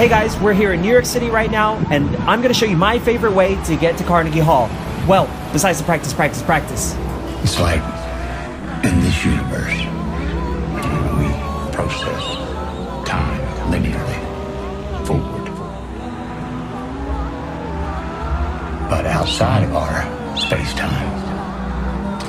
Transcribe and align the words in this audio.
Hey 0.00 0.08
guys, 0.08 0.34
we're 0.40 0.54
here 0.54 0.72
in 0.72 0.80
New 0.80 0.90
York 0.90 1.04
City 1.04 1.28
right 1.28 1.50
now, 1.50 1.76
and 1.90 2.16
I'm 2.24 2.40
gonna 2.40 2.54
show 2.54 2.64
you 2.64 2.74
my 2.74 2.98
favorite 2.98 3.34
way 3.34 3.62
to 3.64 3.76
get 3.76 3.98
to 3.98 4.04
Carnegie 4.04 4.38
Hall. 4.38 4.66
Well, 5.06 5.26
besides 5.52 5.78
the 5.78 5.84
practice, 5.84 6.14
practice, 6.14 6.40
practice. 6.40 6.96
It's 7.42 7.60
like 7.60 7.82
in 8.82 8.98
this 9.02 9.22
universe, 9.26 9.76
we 11.18 11.28
process 11.76 12.24
time 13.06 13.42
linearly 13.70 15.06
forward. 15.06 15.50
But 18.88 19.04
outside 19.04 19.64
of 19.64 19.74
our 19.74 20.02
space 20.34 20.72
time, 20.72 21.10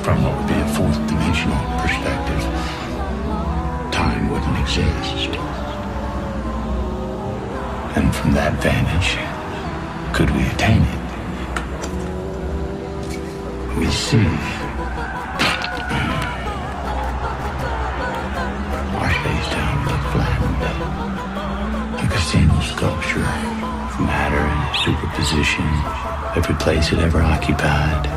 from 0.02 0.22
what 0.22 0.36
would 0.36 0.46
be 0.46 0.60
a 0.60 0.68
fourth 0.74 0.98
dimensional 1.08 1.56
perspective, 1.80 2.42
time 3.90 4.28
wouldn't 4.28 4.58
exist. 4.58 5.38
And 7.94 8.14
from 8.14 8.32
that 8.32 8.54
vantage, 8.62 9.18
could 10.14 10.30
we 10.30 10.42
attain 10.48 10.82
it? 10.82 10.98
We 13.78 13.86
see 13.86 14.26
our 18.96 19.12
space-time 19.12 19.78
look 19.88 20.02
flattened. 20.12 20.62
Like 21.96 22.14
a 22.14 22.20
single 22.20 22.62
sculpture 22.62 23.20
of 23.20 24.00
matter 24.00 24.40
and 24.40 24.76
superposition, 24.84 25.68
every 26.36 26.54
place 26.56 26.92
it 26.92 26.98
ever 26.98 27.20
occupied. 27.20 28.08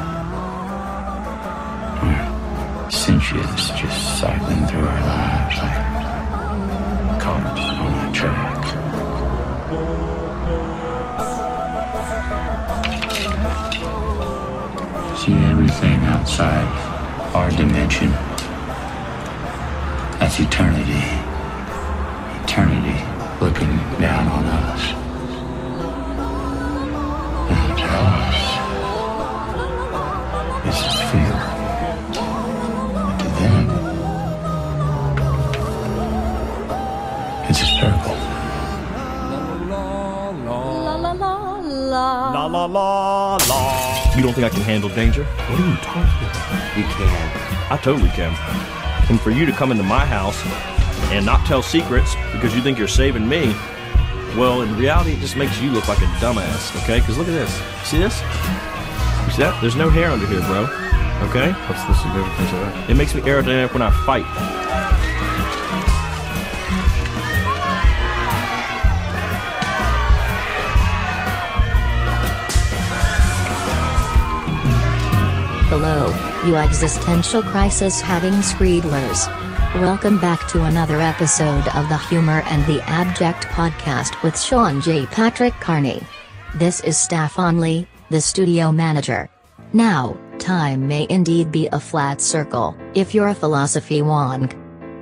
Sentience 2.91 3.71
just 3.71 4.19
cycling 4.19 4.65
through 4.67 4.87
our 4.87 5.01
lives 5.01 5.57
like 5.57 7.19
cars 7.19 7.59
on 7.59 8.09
a 8.09 8.11
track. 8.13 8.54
See 15.25 15.33
everything 15.33 15.99
outside 16.13 16.67
our 17.33 17.49
dimension. 17.49 18.11
That's 20.19 20.39
eternity. 20.39 21.01
Eternity 22.43 22.99
looking 23.41 23.75
down 23.99 24.27
on 24.27 24.45
us. 24.45 24.81
And 27.49 27.77
to 27.81 27.87
us, 28.13 28.39
this 30.63 30.79
is 30.89 30.95
fear. 31.09 31.35
And 32.21 33.17
to 33.19 33.27
them, 33.39 33.65
it's 37.49 37.61
a 37.63 37.65
circle. 37.65 38.17
La 40.85 40.95
la 40.97 41.11
la 41.13 41.33
la. 41.63 42.05
La 42.31 42.45
la 42.45 42.65
la 42.65 43.37
la. 43.37 43.44
You 43.44 43.44
don't 44.25 44.33
think 44.33 44.47
I 44.47 44.49
can 44.49 44.63
handle 44.63 44.89
danger? 44.89 45.23
What 45.23 45.59
are 45.59 45.69
you 45.69 45.75
talking 45.85 46.01
about? 46.01 46.77
You 46.77 46.83
can. 46.83 47.71
I 47.71 47.77
totally 47.77 48.09
can. 48.09 48.33
And 49.07 49.21
for 49.21 49.29
you 49.29 49.45
to 49.45 49.51
come 49.51 49.71
into 49.71 49.83
my 49.83 50.03
house 50.03 50.41
and 51.13 51.23
not 51.23 51.45
tell 51.45 51.61
secrets 51.61 52.15
because 52.31 52.55
you 52.55 52.61
think 52.63 52.79
you're 52.79 52.87
saving 52.87 53.29
me, 53.29 53.53
well, 54.35 54.63
in 54.63 54.75
reality, 54.77 55.11
it 55.13 55.19
just 55.19 55.37
makes 55.37 55.61
you 55.61 55.69
look 55.69 55.87
like 55.87 55.99
a 55.99 56.09
dumbass, 56.17 56.75
okay? 56.83 57.01
Because 57.01 57.19
look 57.19 57.27
at 57.27 57.33
this. 57.33 57.53
See 57.87 57.99
this? 57.99 58.19
You 59.25 59.31
see 59.31 59.43
that? 59.43 59.59
There's 59.61 59.75
no 59.75 59.89
hair 59.89 60.09
under 60.09 60.25
here, 60.25 60.41
bro. 60.41 60.65
Okay? 61.29 61.51
What's 61.69 61.85
the 61.85 61.93
significance 61.93 62.51
of 62.51 62.59
that? 62.61 62.89
It 62.89 62.95
makes 62.95 63.13
me 63.13 63.21
aerodynamic 63.21 63.73
when 63.73 63.83
I 63.83 63.91
fight. 64.05 64.25
You 76.45 76.55
existential 76.55 77.41
crisis 77.41 77.99
having 77.99 78.33
screedlers. 78.33 79.27
Welcome 79.81 80.19
back 80.19 80.47
to 80.49 80.65
another 80.65 81.01
episode 81.01 81.67
of 81.69 81.89
the 81.89 81.97
Humor 81.97 82.43
and 82.45 82.63
the 82.65 82.83
Abject 82.83 83.45
podcast 83.47 84.21
with 84.21 84.39
Sean 84.39 84.79
J. 84.79 85.07
Patrick 85.07 85.53
Carney. 85.55 86.03
This 86.53 86.81
is 86.81 86.97
Staff 86.97 87.39
Only, 87.39 87.87
the 88.11 88.21
studio 88.21 88.71
manager. 88.71 89.27
Now, 89.73 90.19
time 90.37 90.87
may 90.87 91.07
indeed 91.09 91.51
be 91.51 91.67
a 91.71 91.79
flat 91.79 92.21
circle, 92.21 92.77
if 92.93 93.15
you're 93.15 93.29
a 93.29 93.35
philosophy 93.35 94.01
wonk. 94.01 94.53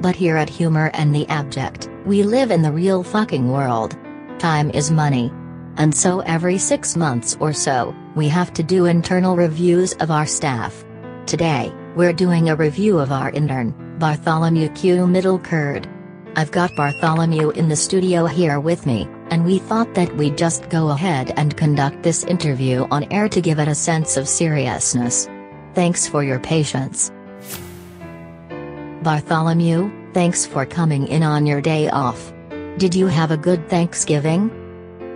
But 0.02 0.16
here 0.16 0.38
at 0.38 0.50
Humor 0.50 0.92
and 0.94 1.14
the 1.14 1.28
Abject, 1.28 1.90
we 2.06 2.24
live 2.24 2.52
in 2.52 2.62
the 2.62 2.72
real 2.72 3.04
fucking 3.04 3.52
world. 3.52 3.98
Time 4.40 4.70
is 4.72 4.92
money. 4.92 5.30
And 5.76 5.94
so 5.94 6.22
every 6.22 6.58
six 6.58 6.96
months 6.96 7.36
or 7.42 7.52
so, 7.52 7.94
we 8.16 8.30
have 8.30 8.54
to 8.54 8.64
do 8.64 8.86
internal 8.86 9.36
reviews 9.36 9.92
of 9.94 10.10
our 10.10 10.26
staff. 10.26 10.86
Today, 11.26 11.74
we're 11.96 12.12
doing 12.12 12.50
a 12.50 12.56
review 12.56 13.00
of 13.00 13.12
our 13.12 13.32
intern, 13.32 13.74
Bartholomew 13.98 14.68
Q. 14.70 15.08
Middle 15.08 15.40
Curd. 15.40 15.88
I've 16.36 16.52
got 16.52 16.76
Bartholomew 16.76 17.52
in 17.52 17.70
the 17.70 17.78
studio 17.78 18.26
here 18.26 18.60
with 18.60 18.86
me, 18.86 19.08
and 19.30 19.46
we 19.46 19.58
thought 19.58 19.94
that 19.94 20.14
we'd 20.18 20.38
just 20.38 20.70
go 20.70 20.90
ahead 20.90 21.34
and 21.38 21.56
conduct 21.56 22.04
this 22.04 22.26
interview 22.26 22.86
on 22.92 23.06
air 23.06 23.30
to 23.30 23.40
give 23.40 23.60
it 23.60 23.70
a 23.70 23.76
sense 23.76 24.18
of 24.18 24.28
seriousness. 24.28 25.30
Thanks 25.74 26.06
for 26.08 26.26
your 26.26 26.40
patience. 26.40 27.10
Bartholomew, 29.02 30.12
thanks 30.14 30.46
for 30.46 30.66
coming 30.66 31.08
in 31.08 31.24
on 31.24 31.46
your 31.46 31.62
day 31.62 31.90
off. 31.90 32.34
Did 32.78 32.94
you 32.94 33.08
have 33.08 33.32
a 33.32 33.38
good 33.38 33.70
Thanksgiving? 33.70 34.52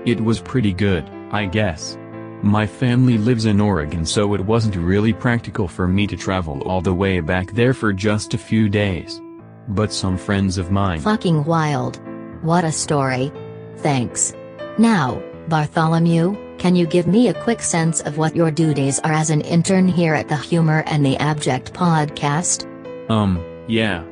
It 0.06 0.22
was 0.22 0.40
pretty 0.40 0.72
good, 0.72 1.03
I 1.31 1.47
guess. 1.47 1.97
My 2.44 2.68
family 2.68 3.18
lives 3.18 3.46
in 3.46 3.59
Oregon 3.59 4.06
so 4.06 4.36
it 4.36 4.42
wasn't 4.42 4.75
really 4.75 5.12
practical 5.12 5.68
for 5.68 5.88
me 5.88 6.06
to 6.08 6.16
travel 6.16 6.62
all 6.62 6.81
the 6.81 6.94
way 6.94 7.20
back 7.20 7.52
there 7.52 7.74
for 7.74 7.92
just 7.92 8.34
a 8.34 8.38
few 8.38 8.70
days. 8.70 9.20
But 9.68 9.92
some 9.92 10.18
friends 10.18 10.58
of 10.58 10.72
mine. 10.72 11.00
Fucking 11.00 11.46
wild. 11.46 12.00
What 12.44 12.64
a 12.64 12.72
story. 12.72 13.31
Thanks. 13.78 14.34
Now, 14.78 15.22
Bartholomew, 15.47 16.58
can 16.58 16.76
you 16.76 16.86
give 16.86 17.08
me 17.08 17.28
a 17.28 17.44
quick 17.44 17.62
sense 17.62 18.02
of 18.02 18.18
what 18.18 18.36
your 18.36 18.52
duties 18.52 19.00
are 19.00 19.14
as 19.14 19.31
an 19.31 19.42
intern 19.42 19.88
here 19.88 20.14
at 20.14 20.28
the 20.28 20.38
Humor 20.38 20.84
and 20.86 21.03
the 21.03 21.18
Abject 21.18 21.74
podcast? 21.74 22.66
Um, 23.09 23.44
yeah. 23.68 24.03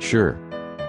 Sure. 0.00 0.38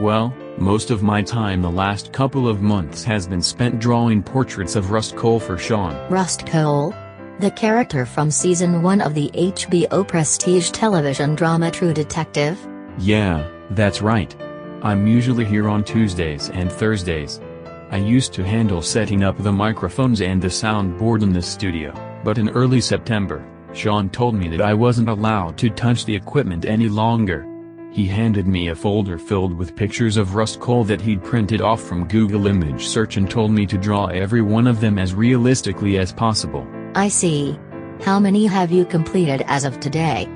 Well, 0.01 0.33
most 0.61 0.91
of 0.91 1.01
my 1.01 1.23
time 1.23 1.59
the 1.63 1.71
last 1.71 2.13
couple 2.13 2.47
of 2.47 2.61
months 2.61 3.03
has 3.03 3.27
been 3.27 3.41
spent 3.41 3.79
drawing 3.79 4.21
portraits 4.21 4.75
of 4.75 4.91
Rust 4.91 5.15
Cohle 5.15 5.39
for 5.39 5.57
Sean. 5.57 5.95
Rust 6.11 6.45
Cohle? 6.45 6.93
The 7.39 7.49
character 7.49 8.05
from 8.05 8.29
season 8.29 8.83
1 8.83 9.01
of 9.01 9.15
the 9.15 9.31
HBO 9.33 10.07
prestige 10.07 10.69
television 10.69 11.33
drama 11.33 11.71
True 11.71 11.93
Detective? 11.93 12.59
Yeah, 12.99 13.49
that's 13.71 14.03
right. 14.03 14.35
I'm 14.83 15.07
usually 15.07 15.45
here 15.45 15.67
on 15.67 15.83
Tuesdays 15.83 16.51
and 16.51 16.71
Thursdays. 16.71 17.41
I 17.89 17.97
used 17.97 18.31
to 18.33 18.43
handle 18.43 18.83
setting 18.83 19.23
up 19.23 19.39
the 19.39 19.51
microphones 19.51 20.21
and 20.21 20.39
the 20.39 20.47
soundboard 20.47 21.23
in 21.23 21.33
the 21.33 21.41
studio, 21.41 21.91
but 22.23 22.37
in 22.37 22.49
early 22.49 22.81
September, 22.81 23.43
Sean 23.73 24.11
told 24.11 24.35
me 24.35 24.47
that 24.49 24.61
I 24.61 24.75
wasn't 24.75 25.09
allowed 25.09 25.57
to 25.57 25.71
touch 25.71 26.05
the 26.05 26.15
equipment 26.15 26.65
any 26.65 26.87
longer. 26.87 27.50
He 27.91 28.07
handed 28.07 28.47
me 28.47 28.69
a 28.69 28.75
folder 28.75 29.17
filled 29.17 29.53
with 29.53 29.75
pictures 29.75 30.15
of 30.15 30.33
Rust 30.33 30.61
Cohle 30.61 30.85
that 30.85 31.01
he'd 31.01 31.21
printed 31.21 31.59
off 31.59 31.81
from 31.81 32.07
Google 32.07 32.47
image 32.47 32.87
search 32.87 33.17
and 33.17 33.29
told 33.29 33.51
me 33.51 33.65
to 33.65 33.77
draw 33.77 34.05
every 34.05 34.41
one 34.41 34.65
of 34.65 34.79
them 34.79 34.97
as 34.97 35.13
realistically 35.13 35.97
as 35.97 36.13
possible. 36.13 36.65
I 36.95 37.09
see. 37.09 37.59
How 38.01 38.17
many 38.17 38.45
have 38.45 38.71
you 38.71 38.85
completed 38.85 39.43
as 39.45 39.65
of 39.65 39.81
today? 39.81 40.29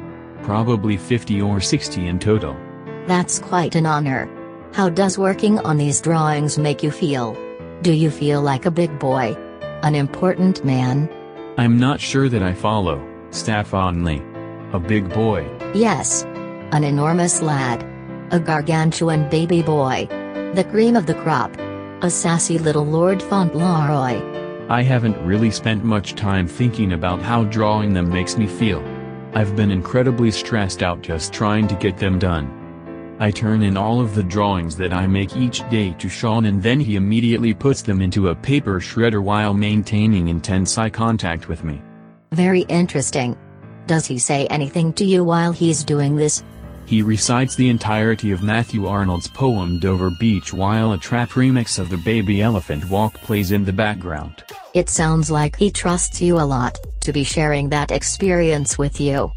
Probably 0.43 0.97
50 0.97 1.41
or 1.41 1.61
60 1.61 2.07
in 2.07 2.19
total. 2.19 2.57
That's 3.07 3.39
quite 3.39 3.75
an 3.75 3.85
honor. 3.85 4.29
How 4.73 4.89
does 4.89 5.17
working 5.17 5.57
on 5.59 5.77
these 5.77 6.01
drawings 6.01 6.57
make 6.57 6.83
you 6.83 6.91
feel? 6.91 7.37
Do 7.81 7.93
you 7.93 8.11
feel 8.11 8.41
like 8.41 8.65
a 8.65 8.71
big 8.71 8.99
boy? 8.99 9.33
An 9.81 9.95
important 9.95 10.65
man? 10.65 11.09
I'm 11.57 11.79
not 11.79 12.01
sure 12.01 12.27
that 12.27 12.43
I 12.43 12.53
follow, 12.53 13.01
staff 13.29 13.73
only. 13.73 14.21
A 14.73 14.79
big 14.79 15.09
boy. 15.13 15.49
Yes. 15.73 16.25
An 16.75 16.83
enormous 16.83 17.41
lad. 17.41 17.85
A 18.31 18.37
gargantuan 18.37 19.29
baby 19.29 19.61
boy. 19.61 20.09
The 20.55 20.67
cream 20.71 20.97
of 20.97 21.05
the 21.05 21.13
crop. 21.13 21.55
A 22.01 22.09
sassy 22.09 22.57
little 22.57 22.83
Lord 22.83 23.23
Fauntleroy. 23.23 24.67
I 24.67 24.83
haven't 24.83 25.25
really 25.25 25.51
spent 25.51 25.85
much 25.85 26.15
time 26.15 26.49
thinking 26.49 26.91
about 26.91 27.21
how 27.21 27.45
drawing 27.45 27.93
them 27.93 28.09
makes 28.09 28.37
me 28.37 28.45
feel. 28.45 28.83
I've 29.33 29.55
been 29.55 29.71
incredibly 29.71 30.31
stressed 30.31 30.83
out 30.83 31.01
just 31.01 31.31
trying 31.31 31.69
to 31.69 31.75
get 31.75 31.97
them 31.97 32.19
done. 32.19 33.15
I 33.21 33.31
turn 33.31 33.61
in 33.61 33.77
all 33.77 34.01
of 34.01 34.13
the 34.13 34.23
drawings 34.23 34.75
that 34.75 34.91
I 34.91 35.07
make 35.07 35.37
each 35.37 35.59
day 35.69 35.95
to 35.99 36.09
Sean 36.09 36.43
and 36.43 36.61
then 36.61 36.81
he 36.81 36.97
immediately 36.97 37.53
puts 37.53 37.83
them 37.83 38.01
into 38.01 38.27
a 38.27 38.35
paper 38.35 38.81
shredder 38.81 39.23
while 39.23 39.53
maintaining 39.53 40.27
intense 40.27 40.77
eye 40.77 40.89
contact 40.89 41.47
with 41.47 41.63
me. 41.63 41.81
Very 42.33 42.63
interesting. 42.63 43.37
Does 43.87 44.05
he 44.05 44.19
say 44.19 44.45
anything 44.47 44.91
to 44.93 45.05
you 45.05 45.23
while 45.23 45.53
he's 45.53 45.85
doing 45.85 46.17
this? 46.17 46.43
He 46.85 47.01
recites 47.01 47.55
the 47.55 47.69
entirety 47.69 48.31
of 48.31 48.43
Matthew 48.43 48.85
Arnold's 48.85 49.27
poem 49.27 49.79
Dover 49.79 50.11
Beach 50.11 50.53
while 50.53 50.93
a 50.93 50.97
trap 50.97 51.31
remix 51.31 51.79
of 51.79 51.89
the 51.89 51.97
Baby 51.97 52.43
Elephant 52.43 52.87
Walk 52.89 53.15
plays 53.15 53.51
in 53.51 53.65
the 53.65 53.73
background. 53.73 54.43
It 54.75 54.89
sounds 54.89 55.31
like 55.31 55.55
he 55.55 55.71
trusts 55.71 56.21
you 56.21 56.37
a 56.39 56.45
lot, 56.45 56.77
to 57.01 57.11
be 57.11 57.23
sharing 57.23 57.69
that 57.69 57.91
experience 57.91 58.77
with 58.77 59.01
you. 59.01 59.31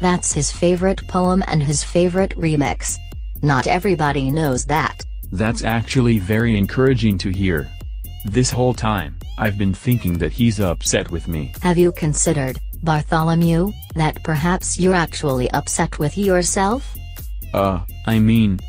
That's 0.00 0.32
his 0.32 0.50
favorite 0.50 1.06
poem 1.06 1.44
and 1.46 1.62
his 1.62 1.84
favorite 1.84 2.30
remix. 2.38 2.96
Not 3.42 3.66
everybody 3.66 4.30
knows 4.30 4.64
that. 4.66 5.04
That's 5.30 5.62
actually 5.62 6.18
very 6.18 6.56
encouraging 6.56 7.18
to 7.18 7.30
hear. 7.30 7.68
This 8.24 8.50
whole 8.50 8.72
time, 8.72 9.18
I've 9.36 9.58
been 9.58 9.74
thinking 9.74 10.16
that 10.18 10.32
he's 10.32 10.58
upset 10.58 11.10
with 11.10 11.28
me. 11.28 11.52
Have 11.60 11.76
you 11.76 11.92
considered, 11.92 12.58
Bartholomew, 12.84 13.72
that 13.94 14.22
perhaps 14.22 14.78
you're 14.78 14.94
actually 14.94 15.50
upset 15.52 15.98
with 15.98 16.18
yourself? 16.18 16.94
Uh, 17.52 17.80
I 18.06 18.18
mean, 18.18 18.60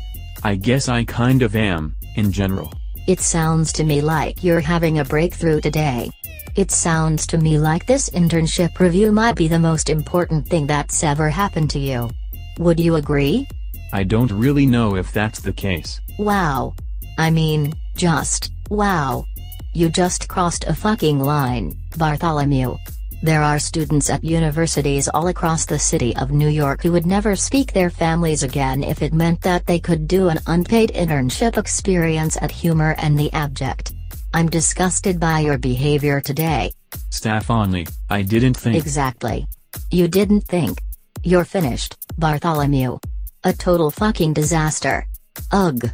I 0.42 0.54
guess 0.56 0.88
I 0.88 1.04
kind 1.04 1.42
of 1.42 1.54
am, 1.54 1.94
in 2.14 2.32
general. 2.32 2.72
It 3.06 3.20
sounds 3.20 3.72
to 3.74 3.84
me 3.84 4.00
like 4.00 4.42
you're 4.42 4.60
having 4.60 4.98
a 4.98 5.04
breakthrough 5.04 5.60
today. 5.60 6.10
It 6.56 6.70
sounds 6.70 7.26
to 7.28 7.38
me 7.38 7.58
like 7.58 7.86
this 7.86 8.08
internship 8.10 8.78
review 8.78 9.12
might 9.12 9.36
be 9.36 9.46
the 9.46 9.58
most 9.58 9.90
important 9.90 10.48
thing 10.48 10.66
that's 10.66 11.04
ever 11.04 11.28
happened 11.28 11.70
to 11.70 11.78
you. 11.78 12.10
Would 12.58 12.80
you 12.80 12.96
agree? 12.96 13.46
I 13.92 14.02
don't 14.04 14.32
really 14.32 14.66
know 14.66 14.96
if 14.96 15.12
that's 15.12 15.40
the 15.40 15.52
case. 15.52 16.00
Wow. 16.18 16.74
I 17.18 17.30
mean, 17.30 17.74
just, 17.96 18.50
wow. 18.70 19.26
You 19.74 19.90
just 19.90 20.28
crossed 20.28 20.64
a 20.64 20.74
fucking 20.74 21.20
line, 21.20 21.78
Bartholomew. 21.98 22.76
There 23.22 23.42
are 23.42 23.58
students 23.58 24.10
at 24.10 24.22
universities 24.22 25.08
all 25.08 25.28
across 25.28 25.64
the 25.64 25.78
city 25.78 26.14
of 26.16 26.30
New 26.30 26.48
York 26.48 26.82
who 26.82 26.92
would 26.92 27.06
never 27.06 27.34
speak 27.34 27.72
their 27.72 27.90
families 27.90 28.42
again 28.42 28.84
if 28.84 29.02
it 29.02 29.12
meant 29.12 29.40
that 29.40 29.66
they 29.66 29.80
could 29.80 30.06
do 30.06 30.28
an 30.28 30.38
unpaid 30.46 30.92
internship 30.94 31.56
experience 31.56 32.36
at 32.40 32.50
Humor 32.50 32.94
and 32.98 33.18
the 33.18 33.32
Abject. 33.32 33.94
I'm 34.34 34.48
disgusted 34.48 35.18
by 35.18 35.40
your 35.40 35.58
behavior 35.58 36.20
today. 36.20 36.72
Staff 37.10 37.50
only, 37.50 37.86
I 38.10 38.22
didn't 38.22 38.54
think. 38.54 38.76
Exactly. 38.76 39.46
You 39.90 40.08
didn't 40.08 40.42
think. 40.42 40.82
You're 41.24 41.44
finished, 41.46 41.96
Bartholomew. 42.18 42.98
A 43.44 43.52
total 43.52 43.90
fucking 43.90 44.34
disaster. 44.34 45.06
Ugh. 45.52 45.90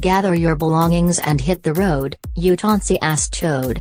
Gather 0.00 0.34
your 0.34 0.56
belongings 0.56 1.18
and 1.18 1.40
hit 1.40 1.62
the 1.62 1.74
road, 1.74 2.16
you 2.34 2.56
tonsy 2.56 2.98
ass 3.00 3.28
chode. 3.28 3.80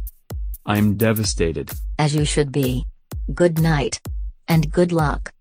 I'm 0.66 0.96
devastated. 0.96 1.72
As 2.00 2.16
you 2.16 2.26
should 2.26 2.52
be. 2.52 2.86
Good 3.34 3.60
night. 3.60 4.00
And 4.48 4.72
good 4.72 4.92
luck. 4.92 5.34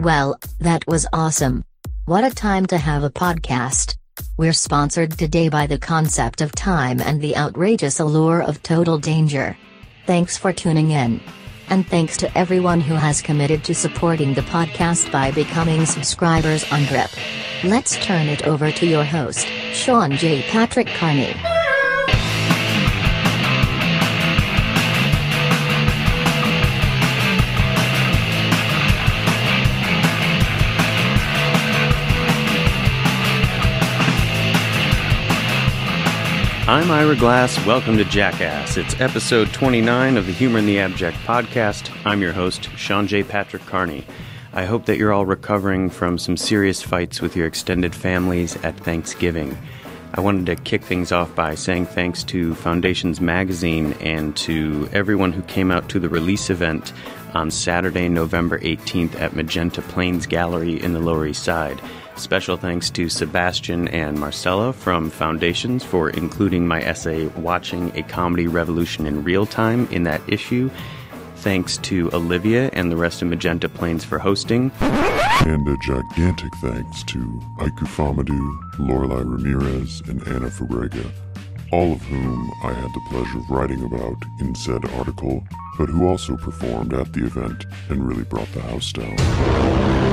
Well, 0.00 0.38
that 0.60 0.86
was 0.86 1.06
awesome. 1.12 1.64
What 2.06 2.24
a 2.24 2.34
time 2.34 2.66
to 2.66 2.78
have 2.78 3.02
a 3.02 3.10
podcast. 3.10 3.96
We're 4.36 4.52
sponsored 4.52 5.12
today 5.12 5.48
by 5.48 5.66
the 5.66 5.78
concept 5.78 6.40
of 6.40 6.52
time 6.52 7.00
and 7.00 7.20
the 7.20 7.36
outrageous 7.36 8.00
allure 8.00 8.42
of 8.42 8.62
total 8.62 8.98
danger. 8.98 9.56
Thanks 10.06 10.36
for 10.36 10.52
tuning 10.52 10.90
in. 10.90 11.20
And 11.68 11.86
thanks 11.86 12.16
to 12.18 12.38
everyone 12.38 12.80
who 12.80 12.94
has 12.94 13.22
committed 13.22 13.64
to 13.64 13.74
supporting 13.74 14.34
the 14.34 14.42
podcast 14.42 15.10
by 15.10 15.32
becoming 15.32 15.84
subscribers 15.84 16.70
on 16.70 16.84
Drip. 16.84 17.10
Let's 17.64 17.96
turn 18.04 18.28
it 18.28 18.46
over 18.46 18.70
to 18.70 18.86
your 18.86 19.04
host, 19.04 19.46
Sean 19.72 20.12
J. 20.12 20.42
Patrick 20.42 20.86
Carney. 20.86 21.34
I'm 36.68 36.90
Ira 36.90 37.14
Glass. 37.14 37.64
Welcome 37.64 37.96
to 37.98 38.04
Jackass. 38.04 38.76
It's 38.76 39.00
episode 39.00 39.52
29 39.52 40.16
of 40.16 40.26
the 40.26 40.32
Humor 40.32 40.58
in 40.58 40.66
the 40.66 40.80
Abject 40.80 41.16
podcast. 41.18 41.96
I'm 42.04 42.20
your 42.20 42.32
host, 42.32 42.70
Sean 42.76 43.06
J. 43.06 43.22
Patrick 43.22 43.64
Carney. 43.66 44.04
I 44.52 44.64
hope 44.64 44.86
that 44.86 44.98
you're 44.98 45.12
all 45.12 45.26
recovering 45.26 45.90
from 45.90 46.18
some 46.18 46.36
serious 46.36 46.82
fights 46.82 47.20
with 47.20 47.36
your 47.36 47.46
extended 47.46 47.94
families 47.94 48.56
at 48.64 48.76
Thanksgiving. 48.80 49.56
I 50.14 50.20
wanted 50.20 50.46
to 50.46 50.56
kick 50.56 50.82
things 50.82 51.12
off 51.12 51.32
by 51.36 51.54
saying 51.54 51.86
thanks 51.86 52.24
to 52.24 52.56
Foundations 52.56 53.20
Magazine 53.20 53.92
and 54.00 54.36
to 54.38 54.88
everyone 54.92 55.32
who 55.32 55.42
came 55.42 55.70
out 55.70 55.88
to 55.90 56.00
the 56.00 56.08
release 56.08 56.50
event 56.50 56.92
on 57.32 57.52
Saturday, 57.52 58.08
November 58.08 58.58
18th 58.58 59.14
at 59.20 59.36
Magenta 59.36 59.82
Plains 59.82 60.26
Gallery 60.26 60.82
in 60.82 60.94
the 60.94 61.00
Lower 61.00 61.28
East 61.28 61.44
Side. 61.44 61.80
Special 62.16 62.56
thanks 62.56 62.90
to 62.90 63.08
Sebastian 63.08 63.88
and 63.88 64.18
Marcella 64.18 64.72
from 64.72 65.10
Foundations 65.10 65.84
for 65.84 66.10
including 66.10 66.66
my 66.66 66.80
essay 66.80 67.26
Watching 67.28 67.96
a 67.96 68.02
Comedy 68.02 68.46
Revolution 68.46 69.06
in 69.06 69.22
Real 69.22 69.46
Time 69.46 69.86
in 69.90 70.04
that 70.04 70.22
issue. 70.26 70.70
Thanks 71.36 71.76
to 71.78 72.10
Olivia 72.12 72.70
and 72.72 72.90
the 72.90 72.96
rest 72.96 73.22
of 73.22 73.28
Magenta 73.28 73.68
Plains 73.68 74.02
for 74.02 74.18
hosting. 74.18 74.72
And 74.80 75.68
a 75.68 75.76
gigantic 75.84 76.52
thanks 76.62 77.04
to 77.04 77.40
Ike 77.60 77.76
Ufomadu, 77.76 78.58
Lorelei 78.78 79.22
Ramirez, 79.22 80.02
and 80.08 80.26
Ana 80.26 80.48
Fabrega, 80.48 81.08
all 81.70 81.92
of 81.92 82.02
whom 82.02 82.50
I 82.64 82.72
had 82.72 82.92
the 82.94 83.06
pleasure 83.10 83.38
of 83.38 83.50
writing 83.50 83.84
about 83.84 84.16
in 84.40 84.54
said 84.54 84.84
article, 84.94 85.46
but 85.78 85.90
who 85.90 86.08
also 86.08 86.36
performed 86.38 86.94
at 86.94 87.12
the 87.12 87.26
event 87.26 87.66
and 87.90 88.08
really 88.08 88.24
brought 88.24 88.50
the 88.52 88.62
house 88.62 88.90
down. 88.92 90.05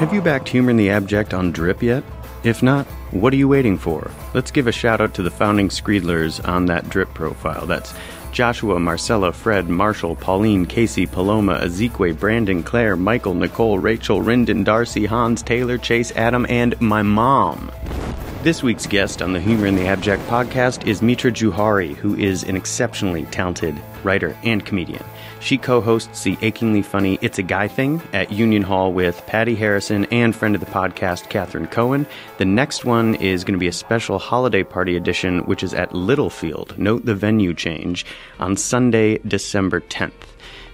Have 0.00 0.14
you 0.14 0.22
backed 0.22 0.48
Humor 0.48 0.70
in 0.70 0.78
the 0.78 0.88
Abject 0.88 1.34
on 1.34 1.52
Drip 1.52 1.82
yet? 1.82 2.02
If 2.42 2.62
not, 2.62 2.86
what 3.10 3.34
are 3.34 3.36
you 3.36 3.48
waiting 3.48 3.76
for? 3.76 4.10
Let's 4.32 4.50
give 4.50 4.66
a 4.66 4.72
shout 4.72 5.02
out 5.02 5.12
to 5.12 5.22
the 5.22 5.30
founding 5.30 5.68
Screedlers 5.68 6.42
on 6.48 6.64
that 6.66 6.88
Drip 6.88 7.12
profile. 7.12 7.66
That's 7.66 7.92
Joshua, 8.32 8.80
Marcella, 8.80 9.30
Fred, 9.30 9.68
Marshall, 9.68 10.16
Pauline, 10.16 10.64
Casey, 10.64 11.04
Paloma, 11.04 11.56
Ezekiel, 11.56 12.14
Brandon, 12.14 12.62
Claire, 12.62 12.96
Michael, 12.96 13.34
Nicole, 13.34 13.78
Rachel, 13.78 14.22
Rinden, 14.22 14.64
Darcy, 14.64 15.04
Hans, 15.04 15.42
Taylor, 15.42 15.76
Chase, 15.76 16.12
Adam, 16.12 16.46
and 16.48 16.80
my 16.80 17.02
mom. 17.02 17.70
This 18.42 18.62
week's 18.62 18.86
guest 18.86 19.20
on 19.20 19.34
the 19.34 19.40
Humor 19.40 19.66
in 19.66 19.76
the 19.76 19.86
Abject 19.86 20.26
podcast 20.28 20.86
is 20.86 21.02
Mitra 21.02 21.30
Jouhari, 21.30 21.94
who 21.94 22.16
is 22.16 22.42
an 22.44 22.56
exceptionally 22.56 23.26
talented 23.26 23.78
writer 24.02 24.34
and 24.44 24.64
comedian. 24.64 25.04
She 25.40 25.56
co 25.56 25.80
hosts 25.80 26.22
the 26.22 26.36
achingly 26.42 26.82
funny 26.82 27.18
It's 27.22 27.38
a 27.38 27.42
Guy 27.42 27.66
Thing 27.66 28.02
at 28.12 28.30
Union 28.30 28.62
Hall 28.62 28.92
with 28.92 29.24
Patty 29.26 29.54
Harrison 29.54 30.04
and 30.06 30.36
friend 30.36 30.54
of 30.54 30.60
the 30.60 30.70
podcast, 30.70 31.30
Catherine 31.30 31.66
Cohen. 31.66 32.06
The 32.36 32.44
next 32.44 32.84
one 32.84 33.14
is 33.14 33.42
going 33.42 33.54
to 33.54 33.58
be 33.58 33.66
a 33.66 33.72
special 33.72 34.18
holiday 34.18 34.62
party 34.62 34.96
edition, 34.96 35.40
which 35.46 35.62
is 35.62 35.72
at 35.72 35.94
Littlefield. 35.94 36.78
Note 36.78 37.06
the 37.06 37.14
venue 37.14 37.54
change 37.54 38.04
on 38.38 38.54
Sunday, 38.54 39.16
December 39.26 39.80
10th. 39.80 40.12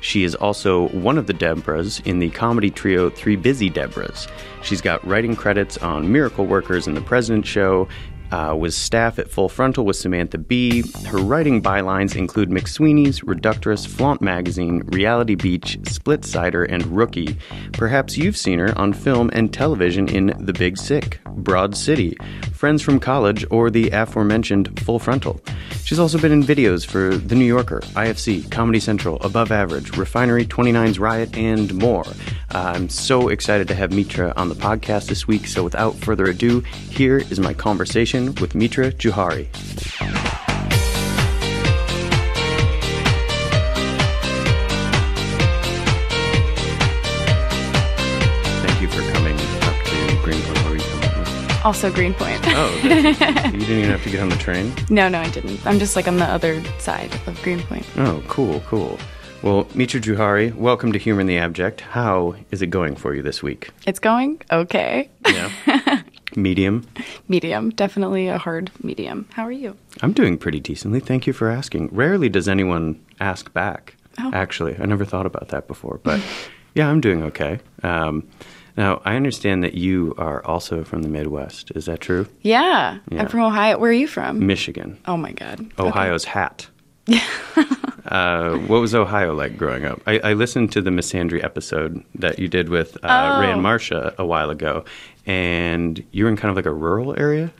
She 0.00 0.24
is 0.24 0.34
also 0.34 0.88
one 0.88 1.16
of 1.16 1.26
the 1.26 1.32
Debras 1.32 2.04
in 2.04 2.18
the 2.18 2.30
comedy 2.30 2.70
trio 2.70 3.08
Three 3.08 3.36
Busy 3.36 3.70
Debras. 3.70 4.28
She's 4.62 4.80
got 4.80 5.04
writing 5.06 5.36
credits 5.36 5.78
on 5.78 6.12
Miracle 6.12 6.44
Workers 6.44 6.86
and 6.86 6.96
The 6.96 7.00
President 7.00 7.46
Show, 7.46 7.88
uh, 8.32 8.54
was 8.58 8.76
staff 8.76 9.18
at 9.18 9.30
Full 9.30 9.48
Frontal 9.48 9.84
with 9.84 9.96
Samantha 9.96 10.38
Bee. 10.38 10.82
Her 11.06 11.18
writing 11.18 11.62
bylines 11.62 12.16
include 12.16 12.50
McSweeney's, 12.50 13.20
Reductress, 13.20 13.86
Flaunt 13.86 14.20
Magazine, 14.20 14.82
Reality 14.86 15.34
Beach, 15.34 15.78
Splitsider, 15.82 16.66
and 16.68 16.84
Rookie. 16.86 17.36
Perhaps 17.72 18.16
you've 18.16 18.36
seen 18.36 18.58
her 18.58 18.76
on 18.78 18.92
film 18.92 19.30
and 19.32 19.52
television 19.52 20.08
in 20.08 20.34
The 20.38 20.52
Big 20.52 20.76
Sick, 20.76 21.20
Broad 21.26 21.76
City, 21.76 22.16
Friends 22.52 22.82
from 22.82 22.98
College, 22.98 23.44
or 23.50 23.70
the 23.70 23.90
aforementioned 23.90 24.80
Full 24.80 24.98
Frontal. 24.98 25.40
She's 25.84 25.98
also 25.98 26.18
been 26.18 26.32
in 26.32 26.42
videos 26.42 26.84
for 26.86 27.16
The 27.16 27.34
New 27.34 27.44
Yorker, 27.44 27.80
IFC, 27.80 28.50
Comedy 28.50 28.80
Central, 28.80 29.16
Above 29.22 29.52
Average, 29.52 29.96
Refinery 29.96 30.46
29's 30.46 30.98
Riot, 30.98 31.36
and 31.36 31.72
more. 31.74 32.06
Uh, 32.54 32.72
I'm 32.74 32.88
so 32.88 33.28
excited 33.28 33.68
to 33.68 33.74
have 33.74 33.92
Mitra 33.92 34.32
on 34.36 34.48
the 34.48 34.54
podcast 34.54 35.06
this 35.06 35.28
week, 35.28 35.46
so 35.46 35.62
without 35.62 35.94
further 35.96 36.24
ado, 36.24 36.60
here 36.60 37.18
is 37.18 37.38
my 37.38 37.52
conversation 37.54 38.15
with 38.24 38.54
Mitra 38.54 38.92
Jouhari. 38.92 39.46
Thank 48.64 48.80
you 48.80 48.88
for 48.88 49.02
coming 49.12 49.36
up 49.36 49.76
to 49.84 50.18
Greenpoint. 50.22 50.58
Where 50.64 50.72
are 50.72 50.76
you 50.76 50.82
coming 50.82 51.24
from? 51.48 51.58
Also 51.64 51.92
Greenpoint. 51.92 52.40
Oh, 52.46 52.74
okay. 52.84 52.94
you 53.50 53.58
didn't 53.60 53.78
even 53.78 53.90
have 53.90 54.02
to 54.04 54.10
get 54.10 54.20
on 54.20 54.28
the 54.28 54.36
train? 54.36 54.72
no, 54.90 55.08
no, 55.08 55.20
I 55.20 55.28
didn't. 55.30 55.64
I'm 55.66 55.78
just 55.78 55.96
like 55.96 56.08
on 56.08 56.16
the 56.16 56.24
other 56.24 56.62
side 56.78 57.12
of 57.26 57.40
Greenpoint. 57.42 57.86
Oh, 57.96 58.22
cool, 58.28 58.60
cool. 58.60 58.98
Well, 59.42 59.66
Mitra 59.74 60.00
Jouhari, 60.00 60.54
welcome 60.54 60.92
to 60.92 60.98
Humor 60.98 61.20
in 61.20 61.26
the 61.26 61.38
Abject. 61.38 61.80
How 61.82 62.34
is 62.50 62.62
it 62.62 62.68
going 62.68 62.96
for 62.96 63.14
you 63.14 63.22
this 63.22 63.42
week? 63.42 63.70
It's 63.86 63.98
going 63.98 64.40
okay. 64.50 65.08
Yeah. 65.28 65.50
Medium. 66.36 66.84
medium, 67.28 67.70
definitely 67.70 68.28
a 68.28 68.38
hard 68.38 68.70
medium. 68.82 69.26
How 69.32 69.44
are 69.44 69.52
you? 69.52 69.76
I'm 70.02 70.12
doing 70.12 70.36
pretty 70.38 70.60
decently. 70.60 71.00
Thank 71.00 71.26
you 71.26 71.32
for 71.32 71.50
asking. 71.50 71.88
Rarely 71.92 72.28
does 72.28 72.46
anyone 72.48 73.04
ask 73.20 73.52
back. 73.52 73.96
Oh. 74.18 74.30
Actually, 74.32 74.76
I 74.78 74.84
never 74.86 75.04
thought 75.04 75.26
about 75.26 75.48
that 75.48 75.66
before, 75.66 75.98
but 76.02 76.20
yeah, 76.74 76.88
I'm 76.88 77.00
doing 77.00 77.22
okay. 77.24 77.58
Um, 77.82 78.28
now, 78.76 79.00
I 79.06 79.16
understand 79.16 79.64
that 79.64 79.72
you 79.74 80.14
are 80.18 80.44
also 80.44 80.84
from 80.84 81.00
the 81.02 81.08
Midwest. 81.08 81.70
Is 81.74 81.86
that 81.86 82.00
true? 82.00 82.26
Yeah, 82.42 82.98
Yeah. 83.10 83.22
I'm 83.22 83.28
from 83.28 83.40
Ohio. 83.40 83.78
Where 83.78 83.90
are 83.90 83.94
you 83.94 84.06
from? 84.06 84.46
Michigan, 84.46 84.98
oh 85.06 85.16
my 85.16 85.32
God. 85.32 85.66
Ohio's 85.78 86.24
hat. 86.24 86.66
uh, 88.06 88.56
what 88.66 88.80
was 88.80 88.94
Ohio 88.94 89.34
like 89.34 89.56
growing 89.56 89.84
up? 89.84 90.00
I, 90.06 90.18
I 90.20 90.32
listened 90.34 90.72
to 90.72 90.82
the 90.82 90.90
Missandry 90.90 91.42
episode 91.42 92.04
that 92.16 92.38
you 92.38 92.48
did 92.48 92.68
with 92.68 92.96
uh, 93.02 93.38
Ray 93.40 93.50
and 93.50 93.58
Oh. 93.58 93.62
Marcia 93.62 94.14
a 94.18 94.26
while 94.26 94.50
ago, 94.50 94.84
and 95.26 96.02
you 96.12 96.24
were 96.24 96.30
in 96.30 96.36
kind 96.36 96.50
of 96.50 96.56
like 96.56 96.66
a 96.66 96.72
rural 96.72 97.18
area. 97.18 97.52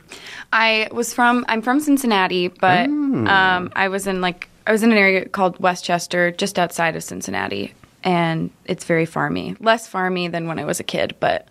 I 0.53 0.87
was 0.91 1.13
from 1.13 1.45
I'm 1.47 1.61
from 1.61 1.79
Cincinnati, 1.79 2.47
but 2.47 2.87
Mm. 2.89 3.27
um, 3.27 3.71
I 3.75 3.89
was 3.89 4.07
in 4.07 4.21
like 4.21 4.49
I 4.65 4.71
was 4.71 4.83
in 4.83 4.91
an 4.91 4.97
area 4.97 5.27
called 5.27 5.59
West 5.59 5.83
Chester, 5.85 6.31
just 6.31 6.57
outside 6.59 6.95
of 6.95 7.03
Cincinnati, 7.03 7.73
and 8.03 8.49
it's 8.65 8.85
very 8.85 9.05
farmy. 9.05 9.55
Less 9.59 9.89
farmy 9.89 10.31
than 10.31 10.47
when 10.47 10.59
I 10.59 10.65
was 10.65 10.79
a 10.79 10.83
kid, 10.83 11.15
but 11.19 11.47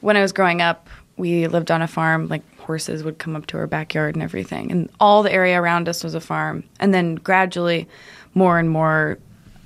when 0.00 0.16
I 0.16 0.20
was 0.22 0.32
growing 0.32 0.60
up, 0.60 0.88
we 1.16 1.46
lived 1.46 1.70
on 1.70 1.82
a 1.82 1.88
farm. 1.88 2.28
Like 2.28 2.42
horses 2.58 3.02
would 3.04 3.18
come 3.18 3.34
up 3.36 3.46
to 3.46 3.58
our 3.58 3.66
backyard 3.66 4.14
and 4.14 4.22
everything, 4.22 4.70
and 4.72 4.88
all 5.00 5.22
the 5.22 5.32
area 5.32 5.60
around 5.60 5.88
us 5.88 6.02
was 6.04 6.14
a 6.14 6.20
farm. 6.20 6.64
And 6.80 6.92
then 6.92 7.16
gradually, 7.16 7.88
more 8.34 8.58
and 8.58 8.68
more 8.70 9.18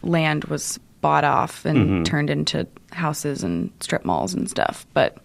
land 0.03 0.45
was 0.45 0.79
bought 1.00 1.25
off 1.25 1.65
and 1.65 2.05
turned 2.07 2.31
into 2.31 2.67
houses 2.93 3.43
and 3.45 3.71
strip 3.81 4.05
malls 4.05 4.33
and 4.35 4.49
stuff. 4.49 4.87
But 4.95 5.19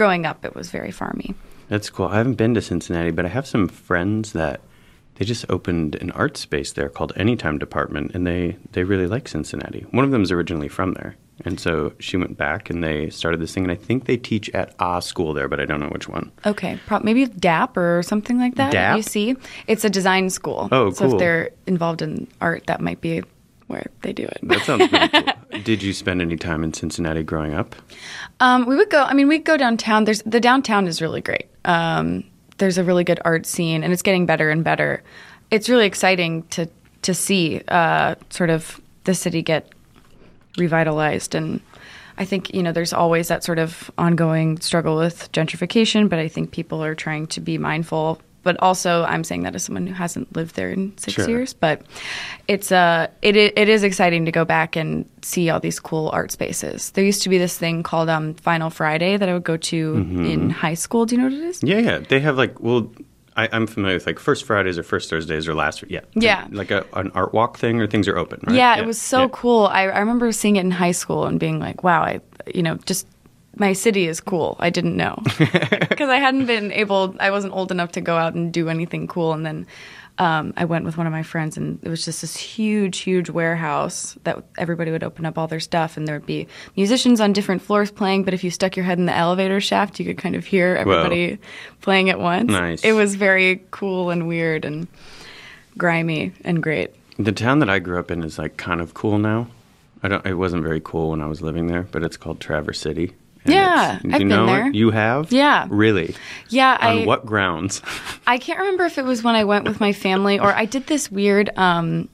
growing 0.00 0.24
up, 0.24 0.46
it 0.46 0.54
was 0.54 0.70
very 0.70 0.90
farmy. 0.90 1.34
That's 1.68 1.90
cool. 1.90 2.06
I 2.06 2.16
haven't 2.16 2.36
been 2.36 2.54
to 2.54 2.62
Cincinnati, 2.62 3.10
but 3.10 3.26
I 3.26 3.28
have 3.28 3.46
some 3.46 3.68
friends 3.68 4.32
that 4.32 4.62
they 5.16 5.26
just 5.26 5.44
opened 5.50 5.96
an 5.96 6.10
art 6.12 6.38
space 6.38 6.72
there 6.72 6.88
called 6.88 7.12
Anytime 7.16 7.58
Department, 7.58 8.12
and 8.14 8.26
they 8.26 8.56
they 8.72 8.82
really 8.82 9.06
like 9.06 9.28
Cincinnati. 9.28 9.82
One 9.90 10.06
of 10.06 10.10
them 10.10 10.22
is 10.22 10.32
originally 10.32 10.68
from 10.68 10.94
there, 10.94 11.16
and 11.44 11.60
so 11.60 11.92
she 11.98 12.16
went 12.16 12.38
back 12.38 12.70
and 12.70 12.82
they 12.82 13.10
started 13.10 13.40
this 13.42 13.52
thing, 13.52 13.64
and 13.64 13.72
I 13.72 13.76
think 13.76 14.06
they 14.06 14.16
teach 14.16 14.48
at 14.54 14.74
a 14.80 15.02
school 15.02 15.34
there, 15.34 15.48
but 15.48 15.60
I 15.60 15.66
don't 15.66 15.80
know 15.80 15.90
which 15.92 16.08
one. 16.08 16.32
Okay, 16.46 16.80
pro- 16.86 17.00
maybe 17.00 17.26
DAAP 17.26 17.76
or 17.76 18.02
something 18.02 18.38
like 18.38 18.54
that. 18.54 18.72
DAAP? 18.72 18.96
You 18.96 19.02
see, 19.02 19.36
it's 19.66 19.84
a 19.84 19.90
design 19.90 20.30
school. 20.30 20.70
Oh, 20.72 20.88
So 20.92 21.04
cool. 21.04 21.12
if 21.12 21.18
they're 21.18 21.50
involved 21.66 22.00
in 22.00 22.26
art, 22.40 22.62
that 22.68 22.80
might 22.80 23.02
be 23.02 23.22
where 23.70 23.86
they 24.02 24.12
do 24.12 24.24
it. 24.24 24.38
That 24.42 24.62
sounds 24.62 24.88
pretty 24.88 25.08
cool. 25.08 25.60
Did 25.62 25.82
you 25.82 25.92
spend 25.92 26.20
any 26.20 26.36
time 26.36 26.62
in 26.64 26.72
Cincinnati 26.72 27.22
growing 27.22 27.54
up? 27.54 27.74
Um, 28.40 28.66
we 28.66 28.76
would 28.76 28.90
go. 28.90 29.02
I 29.02 29.14
mean, 29.14 29.28
we'd 29.28 29.44
go 29.44 29.56
downtown. 29.56 30.04
There's 30.04 30.22
the 30.22 30.40
downtown 30.40 30.86
is 30.86 31.00
really 31.00 31.20
great. 31.20 31.48
Um, 31.64 32.24
there's 32.58 32.78
a 32.78 32.84
really 32.84 33.04
good 33.04 33.20
art 33.24 33.46
scene, 33.46 33.82
and 33.82 33.92
it's 33.92 34.02
getting 34.02 34.26
better 34.26 34.50
and 34.50 34.62
better. 34.62 35.02
It's 35.50 35.68
really 35.68 35.86
exciting 35.86 36.42
to 36.48 36.68
to 37.02 37.14
see 37.14 37.62
uh, 37.68 38.16
sort 38.30 38.50
of 38.50 38.80
the 39.04 39.14
city 39.14 39.42
get 39.42 39.68
revitalized 40.58 41.34
and. 41.34 41.60
I 42.18 42.26
think 42.26 42.52
you 42.52 42.62
know 42.62 42.70
there's 42.70 42.92
always 42.92 43.28
that 43.28 43.44
sort 43.44 43.58
of 43.58 43.90
ongoing 43.96 44.60
struggle 44.60 44.94
with 44.94 45.32
gentrification, 45.32 46.06
but 46.06 46.18
I 46.18 46.28
think 46.28 46.50
people 46.50 46.84
are 46.84 46.94
trying 46.94 47.26
to 47.28 47.40
be 47.40 47.56
mindful. 47.56 48.20
But 48.42 48.56
also, 48.60 49.04
I'm 49.04 49.22
saying 49.24 49.42
that 49.42 49.54
as 49.54 49.64
someone 49.64 49.86
who 49.86 49.92
hasn't 49.94 50.34
lived 50.34 50.56
there 50.56 50.70
in 50.70 50.96
six 50.96 51.14
Sure. 51.14 51.28
years. 51.28 51.52
But 51.52 51.82
it's 52.48 52.72
uh, 52.72 53.08
it 53.22 53.36
it 53.36 53.68
is 53.68 53.82
exciting 53.82 54.24
to 54.24 54.32
go 54.32 54.44
back 54.44 54.76
and 54.76 55.04
see 55.22 55.50
all 55.50 55.60
these 55.60 55.78
cool 55.80 56.08
art 56.12 56.30
spaces. 56.30 56.90
There 56.92 57.04
used 57.04 57.22
to 57.22 57.28
be 57.28 57.38
this 57.38 57.58
thing 57.58 57.82
called 57.82 58.08
um, 58.08 58.34
Final 58.34 58.70
Friday 58.70 59.16
that 59.16 59.28
I 59.28 59.32
would 59.34 59.44
go 59.44 59.56
to 59.56 59.94
Mm-hmm. 59.94 60.24
in 60.24 60.50
high 60.50 60.74
school. 60.74 61.06
Do 61.06 61.14
you 61.16 61.20
know 61.22 61.28
what 61.28 61.34
it 61.36 61.44
is? 61.44 61.62
Yeah, 61.62 61.78
yeah. 61.78 61.98
They 61.98 62.20
have 62.20 62.36
like 62.38 62.60
well. 62.60 62.90
I, 63.36 63.48
I'm 63.52 63.66
familiar 63.68 63.94
with 63.96 64.06
like 64.06 64.18
first 64.18 64.44
Fridays 64.44 64.76
or 64.76 64.82
first 64.82 65.08
Thursdays 65.08 65.46
or 65.48 65.54
last. 65.54 65.84
Yeah, 65.88 66.00
Yeah. 66.14 66.48
Like 66.50 66.72
a, 66.72 66.84
an 66.94 67.12
art 67.14 67.32
walk 67.32 67.58
thing, 67.58 67.80
or 67.80 67.86
things 67.86 68.08
are 68.08 68.18
open. 68.18 68.40
Right? 68.42 68.56
Yeah, 68.56 68.76
it 68.76 68.84
was 68.86 69.00
so 69.00 69.22
yeah. 69.22 69.28
cool. 69.32 69.66
I, 69.66 69.82
I 69.84 70.00
remember 70.00 70.32
seeing 70.32 70.56
it 70.56 70.60
in 70.64 70.72
high 70.72 70.90
school 70.90 71.26
and 71.26 71.38
being 71.38 71.60
like, 71.60 71.84
wow, 71.84 72.02
I, 72.02 72.20
you 72.52 72.62
know, 72.62 72.74
just 72.86 73.06
my 73.60 73.74
city 73.74 74.08
is 74.08 74.20
cool. 74.20 74.56
I 74.58 74.70
didn't 74.70 74.96
know 74.96 75.22
because 75.38 76.08
I 76.08 76.16
hadn't 76.16 76.46
been 76.46 76.72
able, 76.72 77.14
I 77.20 77.30
wasn't 77.30 77.52
old 77.52 77.70
enough 77.70 77.92
to 77.92 78.00
go 78.00 78.16
out 78.16 78.34
and 78.34 78.50
do 78.50 78.70
anything 78.70 79.06
cool. 79.06 79.34
And 79.34 79.44
then 79.44 79.66
um, 80.18 80.54
I 80.56 80.64
went 80.64 80.86
with 80.86 80.96
one 80.96 81.06
of 81.06 81.12
my 81.12 81.22
friends, 81.22 81.58
and 81.58 81.78
it 81.82 81.88
was 81.90 82.04
just 82.04 82.22
this 82.22 82.36
huge, 82.36 82.98
huge 82.98 83.28
warehouse 83.28 84.16
that 84.24 84.42
everybody 84.56 84.90
would 84.90 85.04
open 85.04 85.26
up 85.26 85.36
all 85.36 85.46
their 85.46 85.60
stuff, 85.60 85.96
and 85.96 86.08
there 86.08 86.16
would 86.16 86.26
be 86.26 86.48
musicians 86.74 87.20
on 87.20 87.34
different 87.34 87.60
floors 87.60 87.90
playing. 87.90 88.24
But 88.24 88.32
if 88.32 88.42
you 88.42 88.50
stuck 88.50 88.76
your 88.76 88.84
head 88.84 88.98
in 88.98 89.04
the 89.06 89.14
elevator 89.14 89.60
shaft, 89.60 90.00
you 90.00 90.06
could 90.06 90.18
kind 90.18 90.34
of 90.34 90.46
hear 90.46 90.76
everybody 90.76 91.38
playing 91.82 92.08
at 92.10 92.18
once. 92.18 92.50
Nice. 92.50 92.82
It 92.82 92.92
was 92.92 93.14
very 93.14 93.62
cool 93.70 94.10
and 94.10 94.26
weird 94.26 94.64
and 94.64 94.88
grimy 95.76 96.32
and 96.44 96.62
great. 96.62 96.92
The 97.18 97.32
town 97.32 97.58
that 97.58 97.70
I 97.70 97.78
grew 97.78 97.98
up 97.98 98.10
in 98.10 98.24
is 98.24 98.38
like 98.38 98.56
kind 98.56 98.80
of 98.80 98.94
cool 98.94 99.18
now. 99.18 99.48
I 100.02 100.08
don't. 100.08 100.24
It 100.26 100.34
wasn't 100.34 100.62
very 100.62 100.80
cool 100.82 101.10
when 101.10 101.20
I 101.20 101.26
was 101.26 101.42
living 101.42 101.66
there, 101.66 101.82
but 101.82 102.02
it's 102.02 102.16
called 102.16 102.40
Traverse 102.40 102.80
City. 102.80 103.12
And 103.44 103.54
Yeah, 103.54 103.98
I've 103.98 104.04
you 104.04 104.10
been 104.18 104.28
know 104.28 104.46
there. 104.46 104.70
You 104.70 104.90
have? 104.90 105.32
Yeah. 105.32 105.66
Really? 105.70 106.14
Yeah, 106.50 106.76
On 106.80 106.98
I 106.98 107.04
what 107.06 107.24
grounds? 107.24 107.80
I 108.26 108.38
can't 108.38 108.58
remember 108.58 108.84
if 108.84 108.98
it 108.98 109.04
was 109.04 109.22
when 109.22 109.34
I 109.34 109.44
went 109.44 109.64
with 109.64 109.80
my 109.80 109.92
family 109.92 110.38
or 110.38 110.52
I 110.54 110.64
did 110.66 110.86
this 110.86 111.10
weird 111.10 111.50
um, 111.56 112.08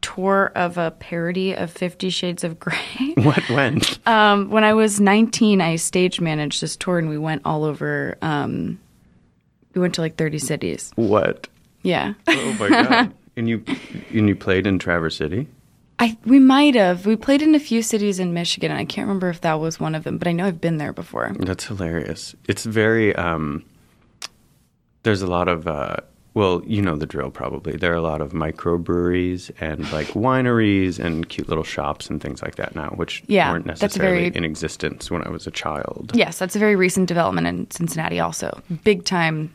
tour 0.00 0.52
of 0.54 0.78
a 0.78 0.90
parody 0.92 1.52
of 1.54 1.70
Fifty 1.70 2.08
Shades 2.10 2.44
of 2.44 2.58
Grey. 2.58 2.76
what? 3.16 3.42
When? 3.50 3.80
um, 4.06 4.50
when 4.50 4.64
I 4.64 4.72
was 4.74 5.00
19, 5.00 5.60
I 5.60 5.76
stage 5.76 6.20
managed 6.20 6.60
this 6.62 6.76
tour 6.76 6.98
and 6.98 7.08
we 7.08 7.18
went 7.18 7.42
all 7.44 7.64
over. 7.64 8.16
Um, 8.22 8.78
we 9.74 9.80
went 9.82 9.94
to 9.96 10.00
like 10.00 10.16
30 10.16 10.38
cities. 10.38 10.92
what? 10.96 11.46
Yeah, 11.82 12.14
Oh 12.26 12.56
my 12.58 12.68
god! 12.70 13.14
and 13.36 13.48
you 13.48 13.62
and 14.12 14.28
you 14.28 14.34
played 14.34 14.66
in 14.66 14.78
Traverse 14.80 15.16
City? 15.16 15.46
I 16.00 16.16
we 16.24 16.38
might 16.38 16.74
have. 16.74 17.06
We 17.06 17.16
played 17.16 17.42
in 17.42 17.54
a 17.54 17.60
few 17.60 17.82
cities 17.82 18.18
in 18.20 18.32
Michigan. 18.32 18.70
And 18.70 18.78
I 18.80 18.84
can't 18.84 19.06
remember 19.08 19.28
if 19.30 19.40
that 19.40 19.54
was 19.60 19.80
one 19.80 19.94
of 19.94 20.04
them, 20.04 20.16
but 20.18 20.28
I 20.28 20.32
know 20.32 20.46
I've 20.46 20.60
been 20.60 20.76
there 20.78 20.92
before. 20.92 21.32
That's 21.38 21.64
hilarious. 21.64 22.34
It's 22.46 22.64
very. 22.64 23.14
um 23.16 23.64
There's 25.02 25.22
a 25.22 25.26
lot 25.26 25.48
of. 25.48 25.66
uh 25.66 25.96
well, 26.34 26.62
you 26.66 26.80
know 26.82 26.94
the 26.94 27.06
drill 27.06 27.30
probably. 27.30 27.72
There 27.76 27.90
are 27.92 27.96
a 27.96 28.00
lot 28.00 28.20
of 28.20 28.30
microbreweries 28.32 29.50
and 29.60 29.90
like 29.92 30.06
wineries 30.08 31.00
and 31.00 31.28
cute 31.28 31.48
little 31.48 31.64
shops 31.64 32.08
and 32.08 32.20
things 32.20 32.42
like 32.42 32.54
that 32.56 32.76
now, 32.76 32.90
which 32.90 33.24
Yeah, 33.26 33.50
weren't 33.50 33.66
necessarily 33.66 34.28
very- 34.30 34.36
in 34.36 34.44
existence 34.44 35.10
when 35.10 35.22
I 35.26 35.30
was 35.30 35.48
a 35.48 35.50
child. 35.50 36.12
Yes, 36.14 36.38
that's 36.38 36.54
a 36.54 36.60
very 36.60 36.76
recent 36.76 37.08
development 37.08 37.48
in 37.48 37.68
Cincinnati. 37.72 38.20
Also, 38.20 38.62
big 38.84 39.04
time 39.04 39.52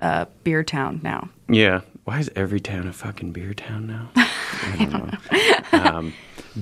uh, 0.00 0.26
beer 0.44 0.62
town 0.62 1.00
now. 1.02 1.28
Yeah. 1.48 1.80
Why 2.04 2.18
is 2.18 2.30
every 2.34 2.60
town 2.60 2.88
a 2.88 2.92
fucking 2.92 3.32
beer 3.32 3.54
town 3.54 3.86
now? 3.86 4.10
I 4.16 4.76
don't 4.78 4.92
know. 5.72 5.78
um, 5.78 6.12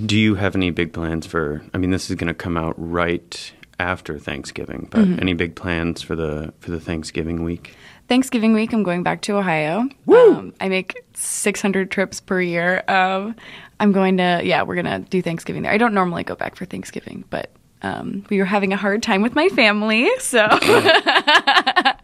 do 0.05 0.17
you 0.17 0.35
have 0.35 0.55
any 0.55 0.69
big 0.69 0.93
plans 0.93 1.25
for? 1.25 1.63
I 1.73 1.77
mean, 1.77 1.89
this 1.91 2.09
is 2.09 2.15
going 2.15 2.27
to 2.27 2.33
come 2.33 2.57
out 2.57 2.75
right 2.77 3.51
after 3.79 4.19
Thanksgiving, 4.19 4.87
but 4.91 5.01
Mm-hmm. 5.01 5.19
any 5.19 5.33
big 5.33 5.55
plans 5.55 6.01
for 6.03 6.15
the 6.15 6.53
for 6.59 6.69
the 6.69 6.79
Thanksgiving 6.79 7.43
week? 7.43 7.75
Thanksgiving 8.07 8.53
week, 8.53 8.73
I'm 8.73 8.83
going 8.83 9.03
back 9.03 9.21
to 9.23 9.37
Ohio. 9.37 9.87
Um, 10.07 10.53
I 10.59 10.67
make 10.67 11.01
600 11.13 11.89
trips 11.89 12.19
per 12.19 12.41
year. 12.41 12.83
Um, 12.89 13.35
I'm 13.79 13.93
going 13.93 14.17
to, 14.17 14.41
yeah, 14.43 14.63
we're 14.63 14.75
going 14.75 14.85
to 14.85 14.99
do 15.09 15.21
Thanksgiving 15.21 15.61
there. 15.63 15.71
I 15.71 15.77
don't 15.77 15.93
normally 15.93 16.23
go 16.25 16.35
back 16.35 16.57
for 16.57 16.65
Thanksgiving, 16.65 17.23
but 17.29 17.51
um, 17.83 18.25
we 18.29 18.37
were 18.39 18.45
having 18.45 18.73
a 18.73 18.77
hard 18.77 19.01
time 19.01 19.21
with 19.21 19.33
my 19.33 19.47
family, 19.49 20.09
so. 20.19 20.45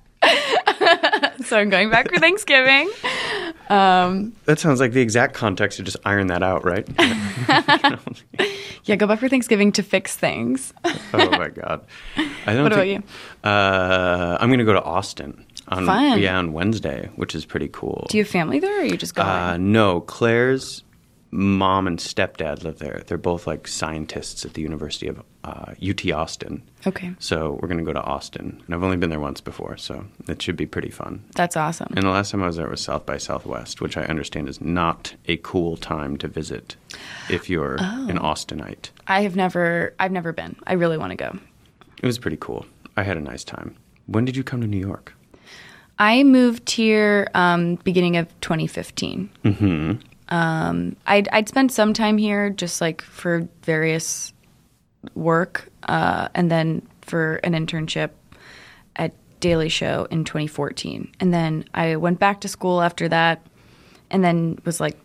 so 1.48 1.58
I'm 1.58 1.70
going 1.70 1.90
back 1.90 2.10
for 2.12 2.20
Thanksgiving. 2.20 2.90
That 3.70 4.58
sounds 4.60 4.80
like 4.80 4.92
the 4.92 5.02
exact 5.02 5.34
context 5.34 5.78
to 5.78 5.84
just 5.84 5.98
iron 6.06 6.28
that 6.28 6.44
out, 6.44 6.64
right? 6.66 6.88
Yeah, 8.84 8.96
go 8.96 9.06
back 9.06 9.20
for 9.20 9.28
Thanksgiving 9.28 9.74
to 9.74 9.84
fix 9.84 10.16
things. 10.16 10.74
oh 10.86 11.30
my 11.32 11.50
god! 11.50 11.86
I 12.46 12.54
don't 12.54 12.64
What 12.64 12.72
about 12.72 12.86
think- 12.86 13.06
Uh, 13.44 14.38
I'm 14.40 14.48
going 14.48 14.60
to 14.60 14.66
go 14.66 14.72
to 14.72 14.82
Austin 14.82 15.46
on 15.68 15.86
Fun. 15.86 16.20
yeah 16.20 16.38
on 16.38 16.54
Wednesday, 16.54 17.10
which 17.18 17.36
is 17.36 17.44
pretty 17.46 17.68
cool. 17.68 18.08
Do 18.10 18.18
you 18.18 18.24
have 18.24 18.32
family 18.32 18.60
there, 18.60 18.74
or 18.78 18.82
are 18.84 18.86
you 18.86 18.96
just 18.96 19.14
going? 19.14 19.28
Uh, 19.28 19.58
no, 19.58 20.00
Claire's 20.00 20.84
mom 21.38 21.86
and 21.86 22.00
stepdad 22.00 22.64
live 22.64 22.80
there. 22.80 23.04
They're 23.06 23.18
both 23.20 23.46
like 23.46 23.68
scientists 23.68 24.44
at 24.44 24.56
the 24.56 24.62
University 24.64 25.08
of 25.08 25.22
uh, 25.44 25.76
UT 25.88 26.10
Austin. 26.12 26.64
okay, 26.88 27.12
So 27.20 27.60
we're 27.62 27.68
going 27.68 27.78
to 27.78 27.84
go 27.84 27.94
to 27.94 28.02
Austin. 28.02 28.60
And 28.66 28.74
I've 28.74 28.84
only 28.84 28.98
been 28.98 29.12
there 29.12 29.20
once 29.20 29.40
before, 29.40 29.78
so 29.78 30.06
it 30.28 30.42
should 30.42 30.56
be 30.58 30.66
pretty 30.66 30.90
fun. 30.90 31.24
that's 31.36 31.56
awesome. 31.56 31.94
And 31.96 32.04
the 32.06 32.10
last 32.10 32.32
time 32.32 32.42
I 32.42 32.48
was 32.48 32.56
there 32.56 32.68
was 32.68 32.82
South 32.82 33.06
by 33.06 33.18
Southwest, 33.18 33.82
which 33.82 33.98
I 33.98 34.02
understand 34.06 34.50
is 34.50 34.60
not 34.60 35.14
a 35.28 35.38
cool 35.38 35.78
time 35.78 36.18
to 36.18 36.28
visit 36.28 36.76
if 37.30 37.50
you're 37.52 37.78
Oh. 37.80 38.08
an 38.10 38.18
Austinite. 38.18 38.90
I 39.06 39.22
have 39.22 39.36
never, 39.36 39.94
I've 40.00 40.12
never 40.12 40.34
been. 40.34 40.56
I 40.66 40.74
really 40.74 40.98
want 40.98 41.12
to 41.12 41.16
go. 41.18 41.38
It 42.02 42.06
was 42.08 42.18
pretty 42.18 42.38
cool. 42.40 42.66
I 42.98 43.04
had 43.04 43.16
a 43.16 43.22
nice 43.22 43.44
time. 43.44 43.76
When 44.08 44.26
did 44.26 44.36
you 44.36 44.44
come 44.44 44.62
to 44.62 44.68
New 44.68 44.80
York? 44.80 45.14
I 46.00 46.24
moved 46.24 46.72
here 46.72 47.28
um, 47.36 47.76
beginning 47.84 48.18
of 48.18 48.28
2015. 48.42 49.30
Mm-hmm. 49.46 49.92
Um, 50.30 50.96
I'd, 51.06 51.28
I'd 51.32 51.48
spent 51.48 51.72
some 51.72 51.94
time 51.94 52.18
here 52.18 52.50
just 52.50 52.82
like 52.82 53.02
for 53.02 53.48
various 53.64 54.34
work 55.16 55.70
uh, 55.84 56.30
and 56.34 56.52
then 56.52 56.88
for 57.02 57.36
an 57.38 57.54
internship 57.54 58.12
at 58.96 59.14
Daily 59.40 59.70
Show 59.70 60.08
in 60.12 60.26
2014. 60.26 61.12
And 61.20 61.34
then 61.34 61.66
I 61.74 61.96
went 61.96 62.20
back 62.20 62.42
to 62.42 62.48
school 62.48 62.82
after 62.82 63.08
that 63.10 63.46
and 64.10 64.24
then 64.24 64.60
was 64.66 64.80
like, 64.80 64.98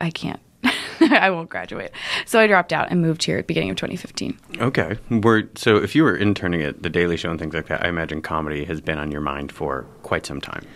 I 0.00 0.10
can't. 0.10 0.40
I 1.00 1.30
won't 1.30 1.48
graduate. 1.48 1.92
So 2.26 2.38
I 2.38 2.46
dropped 2.46 2.72
out 2.72 2.90
and 2.90 3.00
moved 3.00 3.24
here 3.24 3.38
at 3.38 3.44
the 3.44 3.46
beginning 3.46 3.70
of 3.70 3.76
2015. 3.76 4.38
Okay. 4.58 4.98
Were, 5.10 5.44
so 5.56 5.76
if 5.76 5.94
you 5.94 6.04
were 6.04 6.16
interning 6.16 6.62
at 6.62 6.82
The 6.82 6.90
Daily 6.90 7.16
Show 7.16 7.30
and 7.30 7.38
things 7.38 7.54
like 7.54 7.66
that, 7.68 7.84
I 7.84 7.88
imagine 7.88 8.22
comedy 8.22 8.64
has 8.64 8.80
been 8.80 8.98
on 8.98 9.10
your 9.10 9.22
mind 9.22 9.50
for 9.50 9.86
quite 10.02 10.26
some 10.26 10.40
time. 10.40 10.66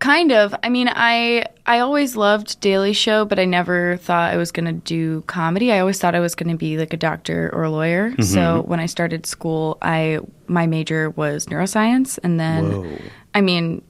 Kind 0.00 0.32
of. 0.32 0.54
I 0.62 0.70
mean, 0.70 0.88
I 0.88 1.46
I 1.66 1.78
always 1.80 2.16
loved 2.16 2.58
Daily 2.60 2.94
Show, 2.94 3.26
but 3.26 3.38
I 3.38 3.44
never 3.44 3.98
thought 3.98 4.32
I 4.32 4.36
was 4.38 4.50
going 4.50 4.64
to 4.64 4.72
do 4.72 5.20
comedy. 5.22 5.72
I 5.72 5.78
always 5.78 5.98
thought 5.98 6.14
I 6.14 6.20
was 6.20 6.34
going 6.34 6.50
to 6.50 6.56
be 6.56 6.78
like 6.78 6.92
a 6.92 6.96
doctor 6.96 7.50
or 7.52 7.64
a 7.64 7.70
lawyer. 7.70 8.14
So 8.22 8.62
when 8.62 8.80
I 8.80 8.86
started 8.86 9.26
school, 9.26 9.76
I 9.82 10.20
my 10.46 10.66
major 10.66 11.10
was 11.10 11.46
neuroscience, 11.46 12.18
and 12.22 12.40
then 12.40 12.72
Whoa. 12.72 12.98
I 13.34 13.42
mean, 13.42 13.82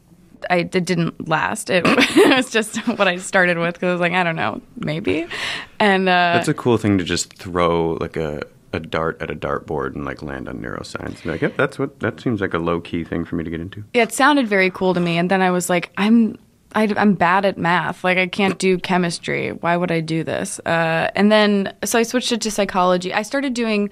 I 0.50 0.58
it 0.58 0.84
didn't 0.84 1.28
last. 1.28 1.70
It, 1.70 1.84
it 1.86 2.36
was 2.36 2.50
just 2.50 2.76
what 2.88 3.06
I 3.06 3.16
started 3.16 3.58
with 3.58 3.74
because 3.74 3.88
I 3.88 3.92
was 3.92 4.00
like, 4.00 4.12
I 4.12 4.24
don't 4.24 4.36
know, 4.36 4.60
maybe. 4.76 5.26
And 5.78 6.08
uh, 6.08 6.34
That's 6.34 6.48
a 6.48 6.54
cool 6.54 6.76
thing 6.76 6.98
to 6.98 7.04
just 7.04 7.34
throw 7.34 7.92
like 8.00 8.16
a, 8.16 8.42
a 8.72 8.80
dart 8.80 9.20
at 9.20 9.30
a 9.30 9.34
dartboard 9.34 9.94
and 9.94 10.04
like 10.04 10.22
land 10.22 10.48
on 10.48 10.60
neuroscience. 10.60 11.22
Be 11.22 11.30
like, 11.30 11.42
yep, 11.42 11.56
that's 11.56 11.78
what 11.78 12.00
that 12.00 12.20
seems 12.20 12.40
like 12.40 12.54
a 12.54 12.58
low 12.58 12.80
key 12.80 13.04
thing 13.04 13.24
for 13.24 13.36
me 13.36 13.44
to 13.44 13.50
get 13.50 13.60
into. 13.60 13.84
Yeah, 13.94 14.02
it 14.02 14.12
sounded 14.12 14.48
very 14.48 14.70
cool 14.70 14.94
to 14.94 15.00
me 15.00 15.18
and 15.18 15.30
then 15.30 15.40
i 15.40 15.50
was 15.50 15.70
like 15.70 15.92
i'm 15.96 16.36
I, 16.74 16.84
am 16.84 17.14
bad 17.14 17.44
at 17.44 17.58
math 17.58 18.02
like 18.02 18.18
i 18.18 18.26
can't 18.26 18.58
do 18.58 18.78
chemistry 18.78 19.50
why 19.50 19.76
would 19.76 19.92
i 19.92 20.00
do 20.00 20.24
this 20.24 20.58
uh, 20.60 21.10
and 21.14 21.30
then 21.30 21.74
so 21.84 21.98
i 21.98 22.02
switched 22.02 22.32
it 22.32 22.40
to 22.42 22.50
psychology 22.50 23.14
i 23.14 23.22
started 23.22 23.54
doing 23.54 23.90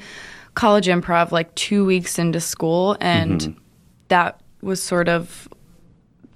college 0.54 0.86
improv 0.86 1.30
like 1.30 1.54
two 1.54 1.84
weeks 1.84 2.18
into 2.18 2.40
school 2.40 2.96
and 3.00 3.56
that 4.08 4.40
was 4.60 4.82
sort 4.82 5.08
of 5.08 5.48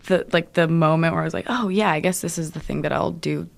the 0.07 0.27
like 0.33 0.53
the 0.53 0.69
moment 0.69 1.15
where 1.15 1.23
i 1.23 1.25
was 1.25 1.35
like 1.35 1.47
oh 1.49 1.69
yeah 1.69 1.91
i 1.91 2.01
guess 2.01 2.21
this 2.21 2.39
is 2.39 2.53
the 2.53 2.61
thing 2.61 2.83
that 2.83 2.93
i'll 2.93 3.13
do 3.13 3.49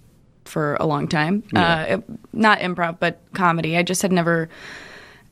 for 0.44 0.76
a 0.80 0.86
long 0.86 1.08
time 1.08 1.42
uh, 1.56 1.84
it- 1.88 2.04
not 2.32 2.58
improv 2.60 2.98
but 2.98 3.20
comedy 3.34 3.76
i 3.76 3.82
just 3.82 4.02
had 4.02 4.12
never 4.12 4.48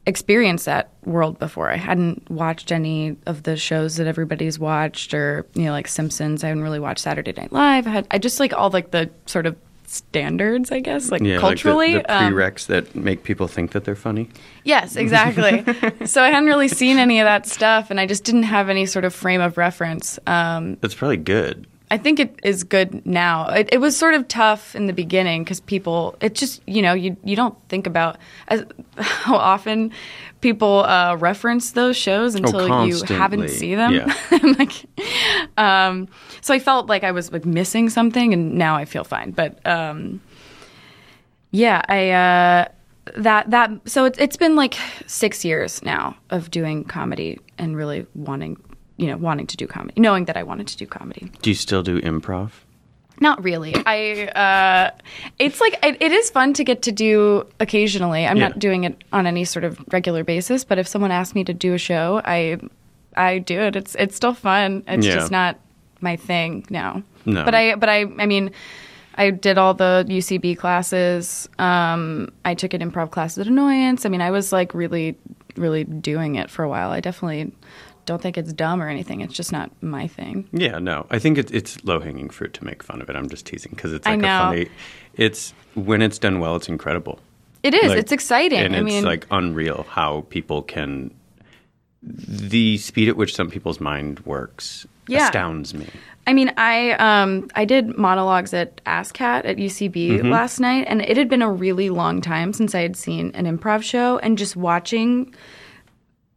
experienced 0.06 0.64
that 0.64 0.90
world 1.04 1.38
before. 1.38 1.70
I 1.70 1.76
hadn't 1.76 2.28
watched 2.28 2.72
any 2.72 3.16
of 3.26 3.44
the 3.44 3.56
shows 3.56 3.96
that 3.96 4.08
everybody's 4.08 4.58
watched, 4.58 5.14
or 5.14 5.46
you 5.54 5.62
know, 5.64 5.70
like 5.70 5.86
Simpsons. 5.86 6.42
I 6.42 6.48
hadn't 6.48 6.64
really 6.64 6.80
watched 6.80 7.00
Saturday 7.00 7.32
Night 7.36 7.52
Live. 7.52 7.86
I 7.86 7.90
had 7.90 8.06
I 8.10 8.18
just 8.18 8.40
like 8.40 8.52
all 8.52 8.70
like 8.70 8.90
the 8.90 9.10
sort 9.26 9.46
of 9.46 9.56
standards, 9.86 10.72
I 10.72 10.80
guess, 10.80 11.10
like 11.12 11.22
Yeah, 11.22 11.38
culturally. 11.38 11.94
like 11.94 12.06
the, 12.08 12.12
the 12.14 12.24
um, 12.24 12.54
that 12.68 12.94
make 12.96 13.22
people 13.22 13.46
think 13.46 13.72
that 13.72 13.84
they're 13.84 13.94
funny. 13.94 14.28
yes, 14.64 14.96
exactly. 15.04 15.64
so 16.06 16.20
I 16.22 16.30
hadn't 16.30 16.46
really 16.48 16.68
seen 16.68 16.96
any 16.98 17.20
of 17.20 17.26
that 17.26 17.46
stuff, 17.46 17.90
and 17.90 18.00
I 18.00 18.06
just 18.06 18.24
didn't 18.24 18.44
have 18.44 18.68
any 18.68 18.86
sort 18.86 19.04
of 19.04 19.14
frame 19.14 19.40
of 19.40 19.56
reference. 19.56 20.18
Um, 20.26 20.78
That's 20.80 20.94
probably 20.94 21.18
good. 21.18 21.68
I 21.92 21.98
think 21.98 22.18
it 22.18 22.40
is 22.42 22.64
good 22.64 23.04
now. 23.04 23.50
It, 23.50 23.68
it 23.70 23.78
was 23.78 23.94
sort 23.94 24.14
of 24.14 24.26
tough 24.26 24.74
in 24.74 24.86
the 24.86 24.94
beginning 24.94 25.44
because 25.44 25.60
people, 25.60 26.16
it 26.22 26.34
just, 26.34 26.66
you 26.66 26.80
know, 26.80 26.94
you 26.94 27.18
you 27.22 27.36
don't 27.36 27.54
think 27.68 27.86
about 27.86 28.16
as, 28.48 28.64
how 28.96 29.36
often 29.36 29.92
people 30.40 30.84
uh, 30.84 31.16
reference 31.16 31.72
those 31.72 31.94
shows 31.94 32.34
until 32.34 32.86
you 32.86 33.02
haven't 33.04 33.50
seen 33.50 33.76
them. 33.76 33.92
Yeah. 33.92 34.14
Like, 34.58 34.72
um, 35.58 36.08
so 36.40 36.54
I 36.54 36.58
felt 36.58 36.86
like 36.86 37.04
I 37.04 37.12
was 37.12 37.30
like 37.30 37.44
missing 37.44 37.90
something, 37.90 38.32
and 38.32 38.54
now 38.54 38.74
I 38.74 38.86
feel 38.86 39.04
fine. 39.04 39.32
But 39.32 39.64
um, 39.66 40.22
yeah, 41.50 41.82
I 41.88 42.10
uh, 42.10 42.68
that 43.18 43.50
that 43.50 43.70
so 43.84 44.06
it's 44.06 44.18
it's 44.18 44.38
been 44.38 44.56
like 44.56 44.78
six 45.06 45.44
years 45.44 45.82
now 45.82 46.16
of 46.30 46.50
doing 46.50 46.84
comedy 46.84 47.38
and 47.58 47.76
really 47.76 48.06
wanting, 48.14 48.56
you 48.96 49.06
know, 49.06 49.16
wanting 49.16 49.46
to 49.48 49.56
do 49.56 49.66
comedy, 49.66 50.00
knowing 50.00 50.26
that 50.26 50.36
I 50.36 50.42
wanted 50.42 50.66
to 50.68 50.76
do 50.76 50.86
comedy. 50.86 51.30
Do 51.42 51.50
you 51.50 51.54
still 51.54 51.82
do 51.82 52.00
improv? 52.00 52.50
Not 53.20 53.42
really. 53.44 53.74
I 53.86 54.24
uh, 54.28 54.90
it's 55.38 55.60
like 55.60 55.78
it, 55.84 55.96
it 56.00 56.12
is 56.12 56.30
fun 56.30 56.54
to 56.54 56.64
get 56.64 56.82
to 56.82 56.92
do 56.92 57.46
occasionally. 57.60 58.26
I'm 58.26 58.36
Yeah. 58.36 58.48
not 58.48 58.58
doing 58.58 58.84
it 58.84 59.02
on 59.12 59.26
any 59.26 59.44
sort 59.44 59.64
of 59.64 59.78
regular 59.92 60.24
basis, 60.24 60.64
but 60.64 60.78
if 60.78 60.88
someone 60.88 61.10
asks 61.12 61.34
me 61.34 61.44
to 61.44 61.54
do 61.54 61.74
a 61.74 61.78
show, 61.78 62.20
I 62.24 62.58
I 63.16 63.38
do 63.38 63.60
it. 63.60 63.76
It's 63.76 63.94
it's 63.96 64.16
still 64.16 64.34
fun. 64.34 64.82
It's 64.88 65.06
Yeah. 65.06 65.14
just 65.14 65.30
not 65.30 65.58
my 66.00 66.16
thing 66.16 66.64
now. 66.70 67.02
No. 67.24 67.44
But 67.44 67.54
I 67.54 67.74
but 67.76 67.88
I 67.88 68.06
I 68.18 68.26
mean 68.26 68.50
I 69.14 69.30
did 69.30 69.56
all 69.58 69.74
the 69.74 70.04
UCB 70.08 70.56
classes. 70.56 71.48
Um, 71.58 72.32
I 72.44 72.54
took 72.54 72.72
an 72.74 72.80
improv 72.80 73.10
class 73.10 73.36
at 73.38 73.46
Annoyance. 73.46 74.06
I 74.06 74.08
mean, 74.08 74.22
I 74.22 74.30
was 74.30 74.52
like 74.52 74.72
really, 74.74 75.16
really 75.56 75.84
doing 75.84 76.36
it 76.36 76.50
for 76.50 76.62
a 76.64 76.68
while. 76.68 76.90
I 76.90 77.00
definitely 77.00 77.52
don't 78.04 78.20
think 78.20 78.36
it's 78.36 78.52
dumb 78.52 78.82
or 78.82 78.88
anything. 78.88 79.20
It's 79.20 79.34
just 79.34 79.52
not 79.52 79.70
my 79.82 80.06
thing. 80.06 80.48
Yeah, 80.52 80.78
no. 80.78 81.06
I 81.10 81.18
think 81.18 81.38
it's 81.38 81.52
it's 81.52 81.82
low 81.84 82.00
hanging 82.00 82.30
fruit 82.30 82.52
to 82.54 82.64
make 82.64 82.82
fun 82.82 83.00
of 83.02 83.08
it. 83.10 83.16
I'm 83.16 83.28
just 83.28 83.46
teasing 83.46 83.72
because 83.74 83.92
it's 83.92 84.06
like 84.06 84.18
a 84.20 84.22
funny. 84.22 84.68
It's 85.14 85.54
when 85.74 86.02
it's 86.02 86.18
done 86.18 86.40
well, 86.40 86.56
it's 86.56 86.68
incredible. 86.68 87.18
It 87.62 87.74
is. 87.74 87.90
Like, 87.90 87.98
it's 87.98 88.12
exciting. 88.12 88.58
and 88.58 88.74
I 88.74 88.78
it's 88.78 88.84
mean, 88.84 89.04
like 89.04 89.26
unreal 89.30 89.86
how 89.88 90.26
people 90.30 90.62
can. 90.62 91.12
The 92.02 92.78
speed 92.78 93.08
at 93.08 93.16
which 93.16 93.34
some 93.34 93.48
people's 93.48 93.80
mind 93.80 94.18
works 94.20 94.86
Yeah. 95.06 95.26
astounds 95.26 95.72
me. 95.72 95.86
I 96.26 96.32
mean, 96.32 96.52
I 96.56 96.92
um 96.92 97.48
I 97.54 97.64
did 97.64 97.96
monologues 97.96 98.52
at 98.54 98.82
ASSSSCAT 98.84 99.44
at 99.44 99.56
UCB 99.58 99.92
Mm-hmm. 100.18 100.30
last 100.30 100.58
night, 100.58 100.86
and 100.88 101.02
it 101.02 101.16
had 101.16 101.28
been 101.28 101.42
a 101.42 101.50
really 101.50 101.90
long 101.90 102.20
time 102.20 102.52
since 102.52 102.74
I 102.74 102.80
had 102.80 102.96
seen 102.96 103.30
an 103.34 103.46
improv 103.46 103.82
show, 103.84 104.18
and 104.18 104.36
just 104.36 104.56
watching 104.56 105.32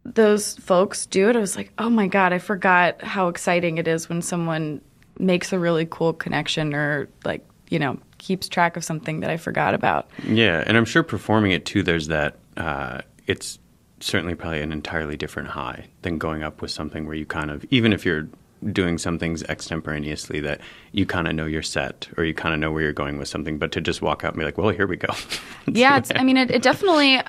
those 0.06 0.56
folks 0.56 1.08
do 1.08 1.30
it, 1.30 1.36
I 1.36 1.40
was 1.40 1.56
like, 1.56 1.72
oh 1.80 1.90
my 1.90 2.08
god, 2.08 2.32
I 2.32 2.40
forgot 2.40 3.02
how 3.02 3.28
exciting 3.28 3.78
it 3.78 3.88
is 3.88 4.08
when 4.08 4.22
someone 4.22 4.82
makes 5.18 5.52
a 5.52 5.60
really 5.60 5.88
cool 5.90 6.14
connection 6.14 6.74
or 6.74 7.10
like 7.24 7.46
you 7.70 7.80
know 7.80 7.98
keeps 8.18 8.48
track 8.48 8.78
of 8.78 8.84
something 8.84 9.22
that 9.22 9.30
I 9.30 9.38
forgot 9.38 9.74
about. 9.74 10.10
Yeah, 10.24 10.64
and 10.66 10.78
I'm 10.78 10.86
sure 10.86 11.04
performing 11.04 11.52
it 11.52 11.66
too. 11.66 11.84
There's 11.84 12.08
that. 12.08 12.38
Uh, 12.56 13.02
it's 13.28 13.60
certainly 14.00 14.36
probably 14.36 14.62
an 14.62 14.72
entirely 14.72 15.18
different 15.18 15.50
high 15.50 15.86
than 16.04 16.18
going 16.18 16.44
up 16.44 16.62
with 16.62 16.70
something 16.70 17.08
where 17.08 17.16
you 17.16 17.26
kind 17.26 17.50
of, 17.50 17.66
even 17.72 17.92
if 17.92 18.06
you're 18.06 18.28
doing 18.72 18.98
some 18.98 19.18
things 19.18 19.42
extemporaneously, 19.44 20.40
that 20.42 20.62
you 20.92 21.06
kind 21.06 21.28
of 21.28 21.34
know 21.34 21.46
your 21.46 21.64
set 21.64 22.08
or 22.18 22.24
you 22.24 22.34
kind 22.34 22.54
of 22.54 22.60
know 22.60 22.72
where 22.72 22.84
you're 22.84 22.94
going 22.94 23.18
with 23.18 23.28
something. 23.28 23.58
But 23.58 23.72
to 23.72 23.82
just 23.82 24.02
walk 24.02 24.24
out 24.24 24.34
and 24.34 24.40
be 24.40 24.46
like, 24.46 24.58
"Well, 24.58 24.70
here 24.70 24.88
we 24.88 24.98
go." 24.98 25.14
yeah, 25.68 25.98
it's, 25.98 26.12
I 26.16 26.24
mean, 26.24 26.38
it, 26.38 26.52
it 26.52 26.62
definitely, 26.62 27.22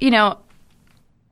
you 0.00 0.10
know, 0.10 0.38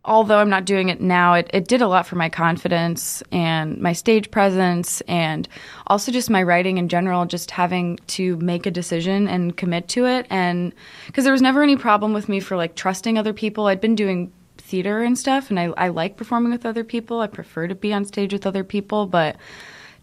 although 0.04 0.38
I'm 0.38 0.48
not 0.48 0.64
doing 0.64 0.88
it 0.88 1.00
now, 1.00 1.34
it, 1.34 1.50
it 1.52 1.68
did 1.68 1.82
a 1.82 1.88
lot 1.88 2.06
for 2.06 2.16
my 2.16 2.28
confidence 2.28 3.22
and 3.30 3.78
my 3.80 3.92
stage 3.92 4.30
presence 4.30 5.02
and 5.02 5.46
also 5.86 6.10
just 6.10 6.30
my 6.30 6.42
writing 6.42 6.78
in 6.78 6.88
general, 6.88 7.26
just 7.26 7.50
having 7.50 7.98
to 8.08 8.36
make 8.36 8.64
a 8.66 8.70
decision 8.70 9.28
and 9.28 9.56
commit 9.56 9.88
to 9.88 10.06
it. 10.06 10.26
And 10.30 10.72
because 11.06 11.24
there 11.24 11.32
was 11.34 11.42
never 11.42 11.62
any 11.62 11.76
problem 11.76 12.12
with 12.14 12.28
me 12.28 12.40
for 12.40 12.56
like 12.56 12.74
trusting 12.76 13.18
other 13.18 13.32
people. 13.34 13.66
I'd 13.66 13.80
been 13.80 13.94
doing 13.94 14.32
theater 14.56 15.02
and 15.02 15.18
stuff 15.18 15.50
and 15.50 15.60
I, 15.60 15.64
I 15.76 15.88
like 15.88 16.16
performing 16.16 16.52
with 16.52 16.64
other 16.64 16.84
people. 16.84 17.20
I 17.20 17.26
prefer 17.26 17.66
to 17.66 17.74
be 17.74 17.92
on 17.92 18.04
stage 18.04 18.32
with 18.32 18.46
other 18.46 18.64
people, 18.64 19.06
but 19.06 19.36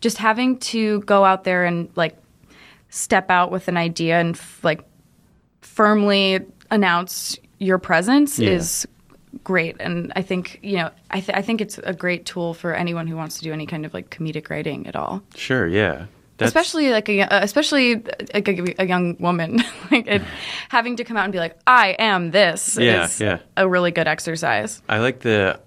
just 0.01 0.17
having 0.17 0.60
to 0.60 1.01
go 1.01 1.25
out 1.25 1.43
there 1.43 1.65
and 1.65 1.89
like 1.95 2.15
step 2.89 3.31
out 3.31 3.49
with 3.51 3.67
an 3.67 3.77
idea 3.77 4.19
and 4.19 4.36
f- 4.36 4.60
like 4.63 4.81
firmly 5.62 6.39
announce 6.69 7.38
your 7.60 7.77
presence 7.79 8.38
Yeah. 8.38 8.51
is 8.51 8.88
great 9.43 9.76
and 9.80 10.12
i 10.15 10.21
think 10.21 10.60
you 10.62 10.78
know 10.78 10.89
I, 11.12 11.19
th- 11.21 11.38
I 11.38 11.41
think 11.41 11.62
it's 11.62 11.78
a 11.84 11.93
great 11.93 12.26
tool 12.26 12.54
for 12.54 12.73
anyone 12.73 13.08
who 13.08 13.15
wants 13.15 13.38
to 13.38 13.43
do 13.43 13.54
any 13.54 13.65
kind 13.65 13.86
of 13.86 13.93
like 13.93 14.10
comedic 14.10 14.50
writing 14.50 14.88
at 14.88 14.95
all 14.95 15.21
sure, 15.36 15.67
yeah. 15.67 16.06
That's, 16.38 16.50
especially 16.50 16.91
like 16.91 17.10
a 17.10 17.21
uh, 17.21 17.43
especially 17.43 17.95
like 18.34 18.47
a, 18.47 18.76
a 18.84 18.86
young 18.86 19.17
woman 19.19 19.63
like 19.91 20.06
it, 20.08 20.21
having 20.69 20.95
to 20.97 21.04
come 21.04 21.17
out 21.17 21.23
and 21.23 21.34
be 21.34 21.39
like 21.39 21.58
i 21.65 21.95
am 22.00 22.32
this 22.32 22.78
Yeah, 22.78 23.06
is 23.06 23.19
yeah. 23.19 23.39
a 23.56 23.67
really 23.67 23.91
good 23.91 24.08
exercise 24.08 24.82
I 24.88 25.00
like 25.00 25.21
the 25.21 25.60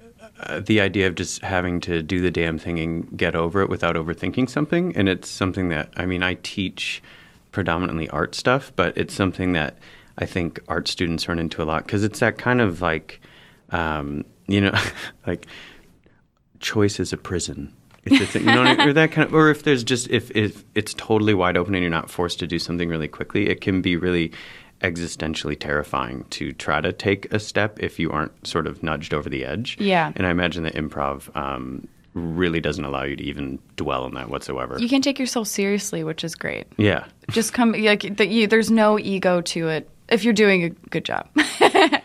uh, 0.43 0.61
the 0.61 0.81
idea 0.81 1.07
of 1.07 1.17
just 1.17 1.43
having 1.43 1.81
to 1.83 2.03
do 2.03 2.21
the 2.21 2.31
damn 2.31 2.57
thing 2.59 2.79
and 2.79 3.19
get 3.19 3.35
over 3.35 3.61
it 3.61 3.69
without 3.69 3.95
overthinking 3.95 4.49
something. 4.49 4.97
And 4.97 5.07
it's 5.07 5.29
something 5.29 5.69
that 5.69 5.91
I 5.99 6.07
mean, 6.07 6.23
I 6.23 6.35
teach 6.43 7.03
predominantly 7.53 8.09
art 8.09 8.35
stuff, 8.35 8.73
but 8.75 8.97
it's 8.97 9.13
something 9.13 9.53
that 9.53 9.77
I 10.17 10.25
think 10.25 10.59
art 10.67 10.89
students 10.89 11.29
run 11.29 11.39
into 11.39 11.63
a 11.63 11.65
lot 11.65 11.85
because 11.85 12.05
it's 12.05 12.21
that 12.21 12.39
kind 12.39 12.63
of 12.63 12.81
like, 12.81 13.21
um, 13.73 14.25
you 14.47 14.61
know, 14.61 14.75
like 15.27 15.47
choice 16.61 17.01
is 17.01 17.13
a 17.13 17.17
prison. 17.17 17.75
It's 18.05 18.21
a 18.21 18.27
thing, 18.27 18.49
you 18.49 18.55
know, 18.55 18.77
or 18.79 18.93
that 18.95 19.13
kind 19.13 19.29
of, 19.29 19.35
or 19.35 19.51
if 19.51 19.63
there's 19.63 19.85
just 19.85 20.09
if 20.09 20.31
if 20.35 20.65
it's 20.75 20.95
totally 20.95 21.35
wide 21.35 21.57
open 21.59 21.75
and 21.75 21.83
you're 21.83 21.91
not 21.91 22.11
forced 22.11 22.39
to 22.39 22.47
do 22.47 22.59
something 22.59 22.89
really 22.89 23.09
quickly, 23.09 23.49
it 23.49 23.61
can 23.61 23.83
be 23.83 23.97
really 23.97 24.33
existentially 24.81 25.59
terrifying 25.59 26.25
to 26.31 26.53
try 26.53 26.81
to 26.81 26.93
take 26.93 27.31
a 27.35 27.39
step 27.39 27.79
if 27.81 27.99
you 27.99 28.11
aren't 28.11 28.47
sort 28.47 28.67
of 28.67 28.83
nudged 28.83 29.13
over 29.13 29.29
the 29.29 29.45
edge. 29.45 29.77
Yeah. 29.79 30.13
and 30.17 30.27
I 30.27 30.31
imagine 30.31 30.63
that 30.63 30.75
improv 30.75 31.35
um, 31.37 31.87
really 32.15 32.61
doesn't 32.61 32.85
allow 32.85 33.03
you 33.03 33.17
to 33.17 33.23
even 33.23 33.59
dwell 33.77 34.05
on 34.05 34.15
that 34.15 34.31
whatsoever. 34.31 34.79
you 34.79 34.89
can 34.89 35.03
take 35.03 35.19
yourself 35.19 35.47
seriously 35.47 36.03
which 36.03 36.25
is 36.25 36.35
great 36.35 36.67
yeah, 36.77 37.05
just 37.31 37.53
come 37.53 37.73
like 37.73 38.17
the, 38.17 38.27
you, 38.27 38.47
there's 38.47 38.71
no 38.71 38.99
ego 38.99 39.41
to 39.43 39.69
it 39.69 39.89
if 40.09 40.25
you're 40.25 40.33
doing 40.33 40.65
a 40.65 40.71
good 40.71 41.05
job 41.05 41.29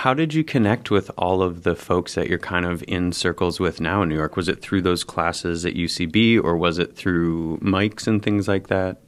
How 0.00 0.14
did 0.14 0.32
you 0.32 0.44
connect 0.44 0.90
with 0.90 1.10
all 1.18 1.42
of 1.42 1.62
the 1.62 1.76
folks 1.76 2.14
that 2.14 2.26
you're 2.26 2.38
kind 2.38 2.64
of 2.64 2.82
in 2.88 3.12
circles 3.12 3.60
with 3.60 3.82
now 3.82 4.00
in 4.00 4.08
New 4.08 4.14
York? 4.14 4.34
Was 4.34 4.48
it 4.48 4.62
through 4.62 4.80
those 4.80 5.04
classes 5.04 5.66
at 5.66 5.74
UCB 5.74 6.42
or 6.42 6.56
was 6.56 6.78
it 6.78 6.96
through 6.96 7.58
mics 7.58 8.06
and 8.06 8.22
things 8.22 8.48
like 8.48 8.68
that? 8.68 9.02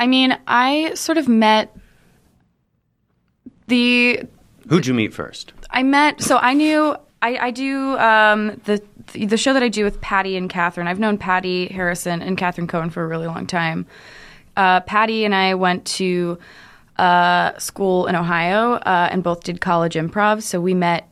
I 0.00 0.08
mean, 0.08 0.36
I 0.48 0.94
sort 0.94 1.16
of 1.16 1.28
met 1.28 1.76
The 3.68 4.24
Who'd 4.68 4.88
you 4.88 4.94
meet 4.94 5.14
first? 5.14 5.52
I 5.70 5.84
met 5.84 6.20
so 6.20 6.38
I 6.38 6.54
knew 6.54 6.96
I, 7.22 7.36
I 7.36 7.50
do 7.52 7.96
um, 7.96 8.60
the 8.64 8.82
the 9.12 9.36
show 9.36 9.52
that 9.52 9.62
I 9.62 9.68
do 9.68 9.84
with 9.84 10.00
Patty 10.00 10.36
and 10.36 10.50
Catherine. 10.50 10.88
I've 10.88 10.98
known 10.98 11.18
Patty 11.18 11.68
Harrison 11.68 12.20
and 12.20 12.36
Catherine 12.36 12.66
Cohen 12.66 12.90
for 12.90 13.04
a 13.04 13.06
really 13.06 13.28
long 13.28 13.46
time. 13.46 13.86
Uh, 14.56 14.80
Patty 14.80 15.24
and 15.24 15.36
I 15.36 15.54
went 15.54 15.84
to 15.84 16.36
uh, 16.98 17.56
school 17.58 18.06
in 18.06 18.16
Ohio 18.16 18.74
uh, 18.74 19.08
and 19.10 19.22
both 19.22 19.42
did 19.44 19.60
college 19.60 19.94
improv. 19.94 20.42
So 20.42 20.60
we 20.60 20.74
met 20.74 21.08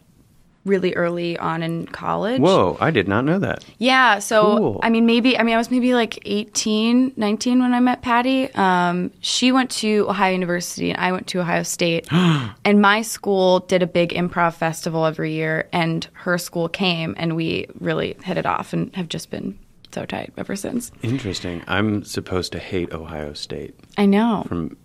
really 0.65 0.95
early 0.95 1.39
on 1.39 1.63
in 1.63 1.87
college. 1.87 2.41
Whoa, 2.41 2.77
I 2.81 2.91
did 2.91 3.07
not 3.07 3.25
know 3.25 3.39
that. 3.39 3.65
Yeah, 3.79 4.19
so 4.19 4.57
Cool. 4.57 4.81
I 4.83 4.91
mean 4.91 5.07
maybe 5.07 5.39
I 5.39 5.43
mean 5.43 5.55
I 5.55 5.59
was 5.59 5.71
maybe 5.71 5.95
like 5.95 6.19
18, 6.25 7.13
19 7.17 7.59
when 7.61 7.75
I 7.75 7.81
met 7.81 8.03
Patty. 8.03 8.53
Um, 8.55 9.11
she 9.21 9.53
went 9.53 9.71
to 9.73 10.09
Ohio 10.09 10.33
University 10.33 10.91
and 10.91 10.99
I 10.99 11.13
went 11.13 11.27
to 11.29 11.41
Ohio 11.41 11.63
State. 11.63 12.09
and 12.11 12.81
my 12.81 13.03
school 13.03 13.61
did 13.61 13.83
a 13.83 13.87
big 13.87 14.11
improv 14.11 14.55
festival 14.55 15.05
every 15.05 15.33
year 15.33 15.69
and 15.73 16.07
her 16.15 16.39
school 16.39 16.69
came 16.69 17.15
and 17.19 17.37
we 17.37 17.67
really 17.79 18.17
hit 18.25 18.39
it 18.39 18.47
off 18.47 18.73
and 18.73 18.95
have 18.97 19.09
just 19.09 19.31
been 19.31 19.59
so 19.93 20.05
tight 20.05 20.33
ever 20.37 20.57
since. 20.57 20.91
Interesting. 21.03 21.63
I'm 21.69 22.05
supposed 22.05 22.53
to 22.53 22.59
hate 22.59 22.93
Ohio 22.93 23.33
State. 23.35 23.79
I 23.97 24.07
know. 24.07 24.45
From 24.49 24.77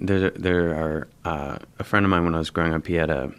there, 0.00 0.30
there 0.30 0.70
are 0.74 1.08
uh, 1.24 1.58
a 1.78 1.84
friend 1.84 2.04
of 2.06 2.10
mine 2.10 2.24
when 2.24 2.34
I 2.34 2.38
was 2.38 2.50
growing 2.50 2.72
up. 2.74 2.86
He 2.86 2.94
had 2.94 3.10
a 3.10 3.32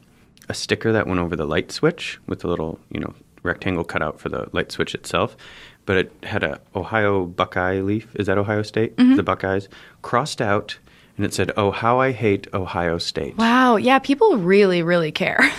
a 0.49 0.53
sticker 0.53 0.91
that 0.91 1.07
went 1.07 1.19
over 1.21 1.35
the 1.35 1.45
light 1.45 1.71
switch 1.71 2.19
with 2.27 2.43
a 2.43 2.47
little, 2.47 2.77
you 2.91 2.99
know, 2.99 3.13
rectangle 3.43 3.83
cutout 3.85 4.19
for 4.19 4.27
the 4.29 4.49
light 4.51 4.71
switch 4.71 4.93
itself. 4.93 5.37
But 5.85 5.97
it 5.97 6.11
had 6.23 6.43
a 6.43 6.59
Ohio 6.75 7.25
Buckeye 7.25 7.79
leaf. 7.81 8.13
Is 8.15 8.27
that 8.27 8.37
Ohio 8.37 8.61
State? 8.61 8.95
The 8.97 9.23
Buckeyes 9.23 9.67
crossed 10.01 10.41
out, 10.41 10.77
and 11.17 11.25
it 11.25 11.33
said, 11.33 11.51
"Oh, 11.57 11.71
how 11.71 11.99
I 11.99 12.11
hate 12.11 12.47
Ohio 12.53 12.97
State." 12.97 13.37
Wow, 13.37 13.75
yeah, 13.75 13.99
people 13.99 14.37
really 14.37 14.81
really 14.81 15.11
care. 15.11 15.39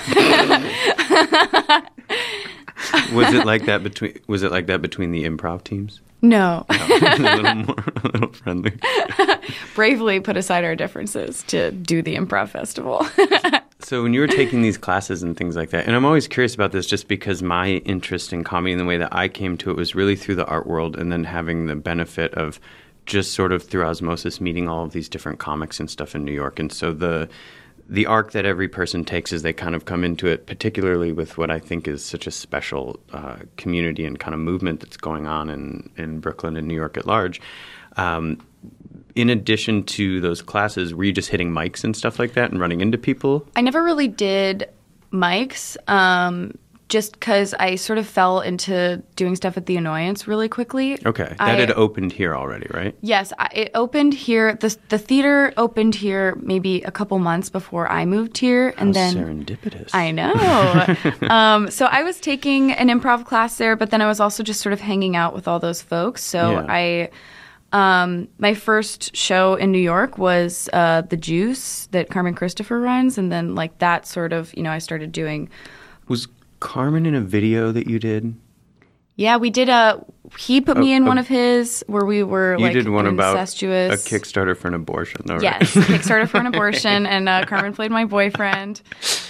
Was 3.13 3.33
it 3.33 3.47
like 3.47 3.67
that 3.67 3.83
between? 3.83 4.19
Was 4.27 4.43
it 4.43 4.51
like 4.51 4.67
that 4.67 4.83
between 4.83 5.13
the 5.13 5.25
improv 5.25 5.63
teams? 5.65 6.01
No. 6.25 6.65
a 6.71 7.17
little 7.19 7.55
more, 7.55 7.85
a 8.03 8.09
little 8.09 8.33
friendly. 8.33 8.73
Bravely 9.75 10.21
put 10.21 10.37
aside 10.37 10.65
our 10.65 10.75
differences 10.75 11.43
to 11.45 11.71
do 11.71 12.03
the 12.03 12.17
improv 12.17 12.49
festival. 12.49 13.07
So 13.81 14.03
when 14.03 14.15
you 14.15 14.21
were 14.21 14.27
taking 14.27 14.63
these 14.63 14.79
classes 14.79 15.23
and 15.23 15.37
things 15.37 15.57
like 15.57 15.69
that, 15.71 15.87
and 15.87 15.95
I'm 15.95 16.07
always 16.07 16.27
curious 16.27 16.55
about 16.55 16.73
this 16.73 16.87
just 16.87 17.07
because 17.07 17.43
my 17.43 17.83
interest 17.85 18.33
in 18.33 18.43
comedy 18.43 18.73
and 18.73 18.81
the 18.81 18.87
way 18.87 18.97
that 18.97 19.15
I 19.15 19.29
came 19.29 19.59
to 19.59 19.71
it 19.71 19.77
was 19.77 19.95
really 19.95 20.17
through 20.17 20.37
the 20.37 20.47
art 20.47 20.67
world 20.67 20.97
and 20.97 21.13
then 21.13 21.25
having 21.25 21.67
the 21.67 21.77
benefit 21.77 22.33
of 22.33 22.59
just 23.05 23.35
sort 23.35 23.53
of 23.53 23.63
through 23.63 23.85
osmosis 23.85 24.41
meeting 24.41 24.71
all 24.71 24.85
of 24.85 24.93
these 24.93 25.07
different 25.07 25.39
comics 25.39 25.81
and 25.81 25.91
stuff 25.91 26.15
in 26.15 26.25
New 26.25 26.33
York. 26.33 26.59
And 26.59 26.73
so 26.73 26.95
the 26.95 27.29
the 27.89 28.07
arc 28.07 28.33
that 28.33 28.47
every 28.47 28.69
person 28.69 29.05
takes 29.05 29.33
as 29.33 29.43
they 29.43 29.53
kind 29.53 29.75
of 29.75 29.85
come 29.85 30.05
into 30.05 30.27
it, 30.27 30.47
particularly 30.47 31.13
with 31.13 31.37
what 31.37 31.51
I 31.51 31.59
think 31.59 31.87
is 31.87 32.05
such 32.05 32.27
a 32.27 32.31
special 32.31 32.99
uh, 33.13 33.37
community 33.57 34.05
and 34.05 34.19
kind 34.19 34.35
of 34.35 34.41
movement 34.41 34.81
that's 34.81 34.97
going 34.97 35.27
on 35.27 35.51
in, 35.51 35.91
in 35.97 36.21
Brooklyn 36.21 36.57
and 36.57 36.67
New 36.67 36.75
York 36.75 36.97
at 36.97 37.07
large. 37.07 37.41
Um, 37.97 38.45
in 39.15 39.31
addition 39.31 39.85
to 39.85 40.21
those 40.21 40.43
classes, 40.43 40.95
were 40.95 41.05
you 41.05 41.13
just 41.13 41.29
hitting 41.29 41.51
mics 41.51 41.85
and 41.85 41.97
stuff 41.97 42.19
like 42.19 42.33
that 42.33 42.51
and 42.51 42.59
running 42.59 42.81
into 42.81 42.99
people? 42.99 43.47
I 43.55 43.61
never 43.61 43.83
really 43.83 44.09
did 44.09 44.69
mics, 45.13 45.77
um, 45.89 46.57
just 46.91 47.13
because 47.15 47.55
I 47.55 47.77
sort 47.77 47.99
of 47.99 48.07
fell 48.07 48.41
into 48.41 49.03
doing 49.17 49.37
stuff 49.37 49.57
at 49.57 49.65
the 49.67 49.77
annoyance 49.77 50.29
really 50.29 50.49
quickly. 50.49 50.99
Okay, 51.07 51.35
that 51.39 51.41
I- 51.41 51.55
had 51.55 51.71
opened 51.73 52.13
here 52.13 52.37
already, 52.37 52.67
right? 52.73 52.95
Yes, 53.01 53.33
I, 53.39 53.49
it 53.53 53.71
opened 53.75 54.13
here. 54.15 54.55
The 54.55 54.77
the 54.91 54.99
theater 54.99 55.53
opened 55.57 55.95
here 55.95 56.37
maybe 56.43 56.83
a 56.83 56.91
couple 56.91 57.19
months 57.19 57.49
before 57.49 57.91
I 57.91 58.05
moved 58.05 58.37
here, 58.39 58.75
and 58.77 58.95
How 58.95 59.11
then 59.13 59.15
serendipitous. 59.17 59.91
I 59.95 60.11
know. 60.11 61.29
um, 61.35 61.71
so 61.71 61.87
I 61.87 62.03
was 62.03 62.21
taking 62.21 62.73
an 62.73 62.89
improv 62.89 63.25
class 63.25 63.57
there, 63.57 63.77
but 63.77 63.91
then 63.91 64.03
I 64.03 64.07
was 64.07 64.21
also 64.21 64.43
just 64.43 64.61
sort 64.61 64.73
of 64.75 64.81
hanging 64.81 65.17
out 65.17 65.35
with 65.35 65.49
all 65.49 65.59
those 65.59 65.81
folks. 65.83 66.23
So 66.23 66.51
Yeah. 66.53 66.67
I, 66.69 67.11
um, 67.73 68.29
my 68.39 68.55
first 68.55 69.17
show 69.17 69.55
in 69.55 69.73
New 69.73 69.79
York 69.81 70.19
was 70.19 70.69
uh, 70.73 71.01
the 71.03 71.17
Juice 71.17 71.87
that 71.93 72.11
Carmen 72.11 72.35
Christopher 72.35 72.79
runs, 72.81 73.19
and 73.19 73.33
then 73.33 73.55
like 73.55 73.79
that 73.79 74.07
sort 74.07 74.33
of, 74.33 74.55
you 74.55 74.63
know, 74.63 74.71
I 74.71 74.79
started 74.79 75.11
doing. 75.13 75.49
Was 76.07 76.29
Carmen 76.65 77.05
in 77.05 77.15
a 77.15 77.21
video 77.21 77.71
that 77.73 77.87
you 77.87 77.99
did? 77.99 78.35
Yeah, 79.17 79.37
we 79.37 79.51
did 79.51 79.69
a. 79.69 80.03
He 80.39 80.61
put 80.63 80.77
me 80.79 80.93
A- 80.93 80.97
in 80.97 81.03
a- 81.05 81.07
one 81.07 81.19
of 81.19 81.29
his 81.29 81.85
where 81.87 82.05
we 82.07 82.23
were 82.25 82.57
You 82.59 82.65
like 82.65 82.73
did 82.73 82.89
one 82.89 83.07
about 83.07 83.37
a. 83.37 83.41
Kickstarter 84.09 84.57
for 84.57 84.67
an 84.69 84.75
abortion, 84.75 85.21
though, 85.27 85.35
right? 85.35 85.43
Yes, 85.43 85.75
Kickstarter 85.75 86.27
for 86.29 86.39
an 86.39 86.47
abortion, 86.47 87.07
and 87.15 87.29
uh, 87.29 87.45
Carmen 87.45 87.75
played 87.75 87.91
my 87.93 88.07
boyfriend. 88.07 88.81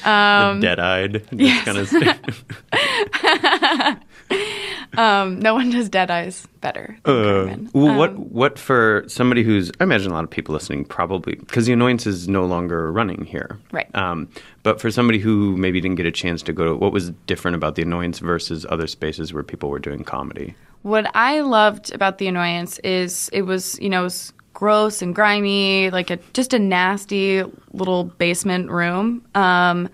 Um, 0.05 0.61
Dead-eyed. 0.61 1.27
Yes. 1.33 1.65
kind 1.65 1.79
of 1.79 1.91
um, 4.97 5.39
no 5.41 5.55
one 5.55 5.71
does 5.71 5.89
Dead 5.89 6.11
Eyes 6.11 6.47
better 6.61 6.97
than 7.05 7.25
Carmen. 7.25 7.71
well, 7.73 7.89
Um, 7.91 7.97
what 7.97 8.19
what 8.19 8.59
for 8.59 9.05
somebody 9.07 9.43
who's 9.43 9.71
I 9.81 9.85
imagine 9.85 10.11
a 10.11 10.15
lot 10.15 10.25
of 10.25 10.31
people 10.31 10.53
listening 10.53 10.85
probably 10.85 11.35
because 11.37 11.67
the 11.67 11.73
annoyance 11.73 12.07
is 12.07 12.29
no 12.29 12.45
longer 12.45 12.91
running 12.93 13.25
here, 13.25 13.59
Right. 13.73 13.95
Um, 13.95 14.29
but 14.63 14.81
for 14.81 14.91
somebody 14.91 15.19
who 15.19 15.57
maybe 15.57 15.81
didn't 15.81 15.97
get 15.97 16.07
a 16.07 16.13
chance 16.13 16.43
to 16.43 16.53
go 16.53 16.65
to, 16.65 16.75
what 16.75 16.93
was 16.93 17.11
different 17.27 17.55
about 17.55 17.75
the 17.75 17.83
annoyance 17.83 18.19
versus 18.19 18.65
other 18.69 18.87
spaces 18.87 19.33
where 19.33 19.43
people 19.43 19.69
were 19.69 19.79
doing 19.79 20.05
comedy? 20.05 20.55
What 20.83 21.11
I 21.15 21.41
loved 21.41 21.93
about 21.95 22.19
the 22.19 22.27
annoyance 22.29 22.79
is 22.81 23.31
it 23.33 23.43
was, 23.43 23.79
you 23.81 23.89
know, 23.89 24.01
it 24.01 24.05
was 24.05 24.33
gross 24.53 25.03
and 25.03 25.15
grimy, 25.15 25.91
like 25.91 26.11
a 26.11 26.19
just 26.33 26.55
a 26.55 26.59
nasty 26.59 27.43
little 27.73 28.05
basement 28.05 28.71
room, 28.71 29.25
um, 29.35 29.89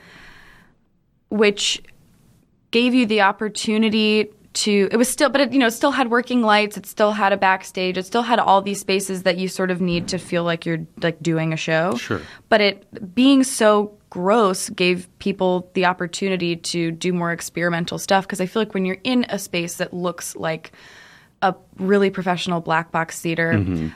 which 1.30 1.82
gave 2.70 2.94
you 2.94 3.06
the 3.06 3.22
opportunity 3.22 4.30
to. 4.52 4.88
It 4.90 4.96
was 4.96 5.08
still, 5.08 5.28
but 5.28 5.40
it, 5.40 5.52
you 5.52 5.58
know, 5.58 5.66
it 5.66 5.72
still 5.72 5.90
had 5.90 6.10
working 6.10 6.42
lights. 6.42 6.76
It 6.76 6.86
still 6.86 7.12
had 7.12 7.32
a 7.32 7.36
backstage. 7.36 7.96
It 7.96 8.06
still 8.06 8.22
had 8.22 8.38
all 8.38 8.62
these 8.62 8.80
spaces 8.80 9.22
that 9.24 9.38
you 9.38 9.48
sort 9.48 9.70
of 9.70 9.80
need 9.80 10.08
to 10.08 10.18
feel 10.18 10.44
like 10.44 10.66
you're 10.66 10.86
like 11.02 11.22
doing 11.22 11.52
a 11.52 11.56
show. 11.56 11.94
Sure. 11.96 12.20
But 12.48 12.60
it 12.60 13.14
being 13.14 13.44
so 13.44 13.96
gross 14.10 14.68
gave 14.70 15.08
people 15.20 15.70
the 15.74 15.84
opportunity 15.86 16.56
to 16.56 16.90
do 16.90 17.12
more 17.12 17.30
experimental 17.32 17.96
stuff 17.96 18.26
because 18.26 18.40
I 18.40 18.46
feel 18.46 18.60
like 18.60 18.74
when 18.74 18.84
you're 18.84 18.98
in 19.04 19.24
a 19.28 19.38
space 19.38 19.76
that 19.76 19.94
looks 19.94 20.34
like 20.34 20.72
a 21.42 21.54
really 21.78 22.10
professional 22.10 22.60
black 22.60 22.90
box 22.90 23.20
theater, 23.20 23.52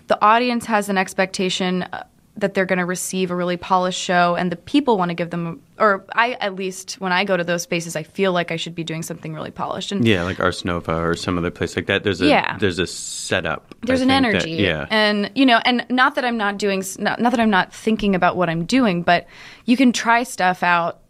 the 0.06 0.24
audience 0.24 0.64
has 0.66 0.88
an 0.88 0.96
expectation 0.96 1.82
uh, 1.82 2.04
that 2.36 2.54
they're 2.54 2.66
going 2.66 2.80
to 2.80 2.84
receive 2.84 3.30
a 3.30 3.36
really 3.36 3.56
polished 3.56 4.00
show 4.00 4.34
and 4.34 4.50
the 4.50 4.56
people 4.56 4.98
want 4.98 5.08
to 5.08 5.14
give 5.14 5.30
them 5.30 5.62
or 5.78 6.04
I 6.14 6.32
at 6.32 6.56
least 6.56 6.94
when 7.00 7.12
I 7.12 7.22
go 7.24 7.36
to 7.36 7.44
those 7.44 7.62
spaces 7.62 7.94
I 7.94 8.02
feel 8.02 8.32
like 8.32 8.50
I 8.50 8.56
should 8.56 8.74
be 8.74 8.82
doing 8.82 9.02
something 9.04 9.32
really 9.34 9.52
polished 9.52 9.92
and 9.92 10.06
Yeah, 10.06 10.24
like 10.24 10.40
Ars 10.40 10.64
Nova 10.64 10.96
or 10.96 11.14
some 11.14 11.38
other 11.38 11.52
place 11.52 11.76
like 11.76 11.86
that. 11.86 12.02
There's 12.02 12.20
a 12.20 12.26
Yeah. 12.26 12.58
there's 12.58 12.80
a 12.80 12.88
setup. 12.88 13.72
I 13.82 13.86
there's 13.86 14.00
an 14.00 14.08
think, 14.08 14.22
that- 14.24 14.34
energy 14.42 14.50
yeah. 14.62 14.86
and 14.90 15.30
you 15.36 15.46
know 15.46 15.60
and 15.64 15.86
not 15.90 16.16
that 16.16 16.24
i'm 16.24 16.36
not 16.36 16.58
doing 16.58 16.82
not, 16.98 17.20
not 17.20 17.30
that 17.30 17.38
i'm 17.40 17.50
not 17.50 17.72
thinking 17.72 18.14
about 18.16 18.36
what 18.36 18.48
i'm 18.50 18.64
doing 18.64 19.02
but 19.02 19.26
you 19.64 19.76
can 19.76 19.92
try 19.92 20.24
stuff 20.24 20.62
out 20.64 21.00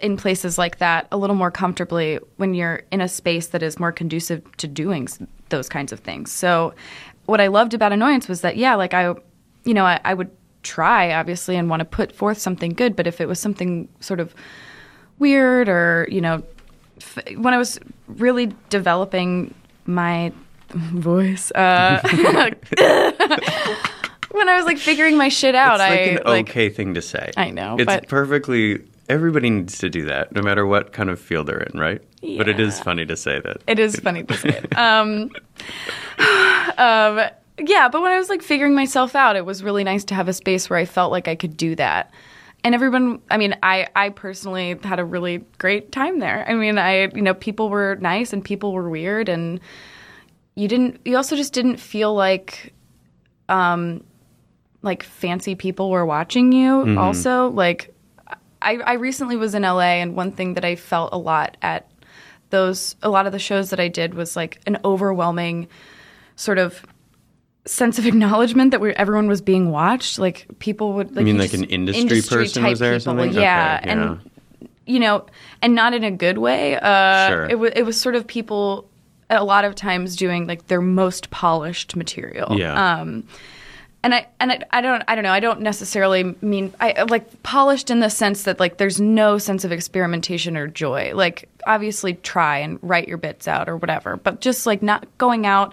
in 0.00 0.16
places 0.18 0.58
like 0.58 0.78
that 0.78 1.06
a 1.12 1.16
little 1.16 1.36
more 1.36 1.50
comfortably 1.50 2.18
when 2.36 2.52
you're 2.52 2.82
in 2.92 3.00
a 3.00 3.08
space 3.08 3.46
that 3.48 3.62
is 3.62 3.78
more 3.80 3.92
conducive 3.92 4.42
to 4.58 4.66
doing 4.66 5.08
those 5.48 5.68
kinds 5.68 5.92
of 5.92 6.00
things 6.00 6.30
so 6.30 6.74
what 7.24 7.40
i 7.40 7.46
loved 7.46 7.72
about 7.72 7.90
annoyance 7.92 8.28
was 8.28 8.42
that 8.42 8.56
yeah 8.58 8.74
like 8.74 8.92
i 8.92 9.14
you 9.64 9.72
know 9.72 9.84
i, 9.86 9.98
I 10.04 10.12
would 10.12 10.30
try 10.64 11.12
obviously 11.12 11.54
and 11.56 11.68
want 11.70 11.80
to 11.80 11.84
put 11.84 12.10
forth 12.12 12.38
something 12.38 12.72
good 12.72 12.96
but 12.96 13.06
if 13.06 13.20
it 13.20 13.28
was 13.28 13.38
something 13.38 13.88
sort 14.00 14.18
of 14.18 14.34
weird 15.18 15.68
or 15.68 16.08
you 16.10 16.20
know 16.20 16.42
f- 16.98 17.18
when 17.36 17.54
i 17.54 17.58
was 17.58 17.78
really 18.08 18.52
developing 18.70 19.54
my 19.86 20.32
voice 20.70 21.52
uh 21.52 22.00
when 24.30 24.48
i 24.48 24.56
was 24.56 24.64
like 24.64 24.78
figuring 24.78 25.16
my 25.16 25.28
shit 25.28 25.54
out 25.54 25.74
it's 25.74 25.80
like 25.80 25.90
i 25.90 26.02
an 26.02 26.20
like 26.24 26.48
okay 26.50 26.68
thing 26.68 26.94
to 26.94 27.02
say. 27.02 27.30
I 27.36 27.50
know, 27.50 27.76
It's 27.78 27.86
but- 27.86 28.08
perfectly. 28.08 28.82
Everybody 29.06 29.50
needs 29.50 29.76
to 29.80 29.90
do 29.90 30.06
that, 30.06 30.32
no 30.32 30.40
matter 30.40 30.64
what 30.64 30.94
kind 30.94 31.10
of 31.10 31.20
field 31.20 31.46
they're 31.48 31.60
in, 31.60 31.78
right? 31.78 32.00
But 32.38 32.48
it 32.48 32.58
is 32.58 32.80
funny 32.80 33.04
to 33.04 33.16
say 33.18 33.38
that. 33.38 33.58
it 33.66 33.78
is 33.78 33.96
funny 33.96 34.22
to 34.24 34.34
say 34.34 34.48
it 34.64 34.78
um 34.78 35.30
um 36.78 37.20
yeah 37.58 37.88
but 37.88 38.02
when 38.02 38.12
i 38.12 38.18
was 38.18 38.28
like 38.28 38.42
figuring 38.42 38.74
myself 38.74 39.14
out 39.14 39.36
it 39.36 39.44
was 39.44 39.62
really 39.62 39.84
nice 39.84 40.04
to 40.04 40.14
have 40.14 40.28
a 40.28 40.32
space 40.32 40.68
where 40.68 40.78
i 40.78 40.84
felt 40.84 41.12
like 41.12 41.28
i 41.28 41.34
could 41.34 41.56
do 41.56 41.74
that. 41.76 42.12
And 42.62 42.74
everyone 42.74 43.20
i 43.30 43.36
mean 43.36 43.54
i 43.62 43.88
i 43.94 44.08
personally 44.08 44.78
had 44.82 44.98
a 44.98 45.04
really 45.04 45.44
great 45.58 45.92
time 45.92 46.18
there. 46.18 46.44
I 46.48 46.54
mean 46.54 46.78
i 46.78 47.08
you 47.14 47.22
know 47.22 47.34
people 47.34 47.68
were 47.68 47.96
nice 48.00 48.32
and 48.32 48.42
people 48.44 48.72
were 48.72 48.88
weird 48.88 49.28
and 49.28 49.60
you 50.54 50.68
didn't 50.68 51.00
you 51.04 51.16
also 51.16 51.36
just 51.36 51.52
didn't 51.52 51.76
feel 51.76 52.14
like 52.14 52.72
um 53.48 54.02
like 54.82 55.02
fancy 55.02 55.54
people 55.54 55.90
were 55.90 56.06
watching 56.06 56.52
you 56.52 56.98
also. 56.98 57.48
Like 57.48 57.94
I, 58.60 58.76
I 58.76 58.92
recently 58.94 59.36
was 59.36 59.54
in 59.54 59.62
LA 59.62 60.00
and 60.00 60.14
one 60.14 60.32
thing 60.32 60.54
that 60.54 60.64
I 60.64 60.76
felt 60.76 61.12
a 61.12 61.18
lot 61.18 61.56
at 61.62 61.90
those 62.50 62.94
a 63.02 63.08
lot 63.10 63.26
of 63.26 63.32
the 63.32 63.38
shows 63.38 63.70
that 63.70 63.80
I 63.80 63.88
did 63.88 64.14
was 64.14 64.36
like 64.36 64.60
an 64.66 64.78
overwhelming 64.84 65.68
sort 66.36 66.58
of 66.58 66.84
sense 67.66 67.98
of 67.98 68.06
acknowledgement 68.06 68.70
that 68.72 68.82
everyone 68.96 69.26
was 69.26 69.40
being 69.40 69.70
watched. 69.70 70.18
Like 70.18 70.46
people 70.58 70.92
would 70.94 71.10
like 71.14 71.22
I 71.22 71.24
mean 71.24 71.36
you 71.36 71.40
like 71.40 71.54
an 71.54 71.64
industry 71.64 72.20
person 72.22 72.64
was 72.64 72.78
there 72.78 72.94
or 72.94 73.00
something? 73.00 73.32
Yeah, 73.32 73.80
Okay, 73.82 73.90
and 73.90 74.30
you 74.86 75.00
know, 75.00 75.26
and 75.62 75.74
not 75.74 75.94
in 75.94 76.04
a 76.04 76.10
good 76.10 76.38
way. 76.38 76.76
Uh, 76.76 77.28
Sure. 77.28 77.46
It 77.46 77.58
was 77.58 77.72
it 77.74 77.82
was 77.82 78.00
sort 78.00 78.14
of 78.14 78.26
people 78.26 78.88
a 79.30 79.44
lot 79.44 79.64
of 79.64 79.74
times 79.74 80.16
doing 80.16 80.46
like 80.46 80.66
their 80.66 80.82
most 80.82 81.30
polished 81.30 81.96
material. 81.96 82.58
Yeah. 82.58 83.00
Um, 83.00 83.24
and 84.02 84.14
I 84.14 84.26
and 84.38 84.52
I, 84.52 84.62
I 84.70 84.80
don't 84.82 85.02
I 85.08 85.14
don't 85.14 85.24
know 85.24 85.32
I 85.32 85.40
don't 85.40 85.62
necessarily 85.62 86.36
mean 86.42 86.74
I 86.78 87.04
like 87.04 87.42
polished 87.42 87.90
in 87.90 88.00
the 88.00 88.10
sense 88.10 88.42
that 88.42 88.60
like 88.60 88.76
there's 88.76 89.00
no 89.00 89.38
sense 89.38 89.64
of 89.64 89.72
experimentation 89.72 90.58
or 90.58 90.66
joy. 90.68 91.12
Like 91.14 91.48
obviously 91.66 92.12
try 92.14 92.58
and 92.58 92.78
write 92.82 93.08
your 93.08 93.16
bits 93.16 93.48
out 93.48 93.66
or 93.66 93.78
whatever, 93.78 94.18
but 94.18 94.42
just 94.42 94.66
like 94.66 94.82
not 94.82 95.06
going 95.16 95.46
out 95.46 95.72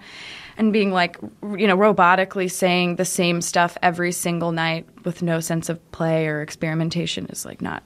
and 0.62 0.71
being 0.71 0.91
like 0.91 1.17
you 1.58 1.65
know 1.67 1.76
robotically 1.76 2.50
saying 2.50 2.95
the 2.97 3.06
same 3.06 3.41
stuff 3.41 3.78
every 3.82 4.12
single 4.12 4.52
night 4.52 4.86
with 5.04 5.21
no 5.24 5.39
sense 5.39 5.69
of 5.69 5.78
play 5.91 6.28
or 6.28 6.41
experimentation 6.41 7.26
is 7.28 7.45
like 7.45 7.62
not 7.62 7.82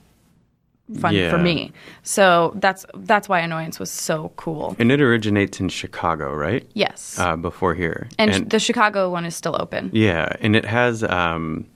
fun 1.00 1.14
Yeah. 1.14 1.30
for 1.30 1.38
me. 1.38 1.72
So 2.02 2.52
that's 2.56 2.84
that's 2.94 3.28
why 3.28 3.40
annoyance 3.40 3.80
was 3.80 3.90
so 3.90 4.30
cool. 4.36 4.76
And 4.78 4.92
it 4.92 5.00
originates 5.00 5.58
in 5.58 5.68
Chicago, 5.70 6.34
right? 6.34 6.68
Yes. 6.74 7.18
Uh, 7.18 7.34
before 7.36 7.74
here. 7.74 8.08
and, 8.18 8.48
the 8.50 8.58
Chicago 8.60 9.10
one 9.10 9.24
is 9.24 9.34
still 9.34 9.56
open. 9.58 9.90
Yeah, 9.92 10.28
and 10.40 10.54
it 10.54 10.64
has. 10.66 11.02
Um, 11.02 11.66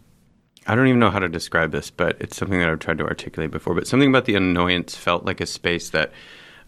I 0.66 0.74
don't 0.74 0.86
even 0.86 1.00
know 1.00 1.10
how 1.10 1.18
to 1.18 1.28
describe 1.28 1.72
this, 1.72 1.90
but 1.90 2.16
it's 2.20 2.36
something 2.36 2.60
that 2.60 2.68
I've 2.68 2.78
tried 2.78 2.98
to 2.98 3.04
articulate 3.04 3.50
before. 3.50 3.74
But 3.74 3.86
something 3.86 4.10
about 4.10 4.26
the 4.26 4.34
annoyance 4.36 4.94
felt 4.94 5.24
like 5.24 5.40
a 5.40 5.46
space 5.46 5.90
that 5.90 6.12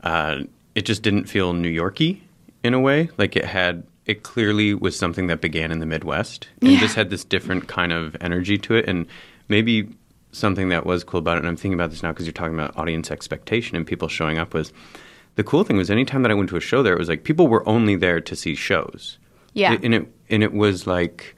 uh, 0.03 0.39
it 0.75 0.87
just 0.87 1.03
didn't 1.03 1.27
feel 1.27 1.53
New 1.53 1.69
Yorky 1.69 2.23
in 2.65 2.73
a 2.73 2.81
way. 2.81 3.11
Like 3.19 3.37
it 3.37 3.45
had. 3.45 3.85
It 4.07 4.23
clearly 4.23 4.75
was 4.75 4.97
something 4.99 5.29
that 5.29 5.41
began 5.41 5.71
in 5.71 5.79
the 5.79 5.87
Midwest, 5.87 6.49
and 6.61 6.73
Yeah. 6.73 6.81
just 6.81 6.95
had 6.97 7.11
this 7.11 7.25
different 7.25 7.69
kind 7.69 7.93
of 7.93 8.17
energy 8.21 8.59
to 8.59 8.75
it. 8.75 8.89
And 8.89 9.07
maybe 9.49 9.89
something 10.33 10.71
that 10.71 10.85
was 10.87 11.05
cool 11.05 11.19
about 11.21 11.37
it, 11.37 11.41
and 11.41 11.49
I'm 11.49 11.57
thinking 11.57 11.75
about 11.75 11.91
this 11.91 12.03
now 12.03 12.11
because 12.11 12.27
you're 12.27 12.33
talking 12.33 12.55
about 12.55 12.77
audience 12.77 13.11
expectation 13.11 13.77
and 13.77 13.87
people 13.87 14.09
showing 14.09 14.39
up 14.39 14.55
was. 14.55 14.73
The 15.35 15.45
cool 15.45 15.65
thing 15.65 15.79
was, 15.79 15.91
anytime 15.91 16.23
that 16.25 16.31
I 16.31 16.35
went 16.35 16.51
to 16.51 16.57
a 16.59 16.61
show 16.61 16.83
there, 16.83 16.93
it 16.93 16.99
was 16.99 17.09
like 17.09 17.25
people 17.25 17.49
were 17.49 17.67
only 17.67 17.97
there 17.97 18.21
to 18.21 18.37
see 18.37 18.55
shows. 18.55 19.17
Yeah. 19.55 19.77
and 19.83 19.95
it 19.95 20.07
and 20.31 20.43
it 20.43 20.53
was 20.53 20.87
like 20.87 21.35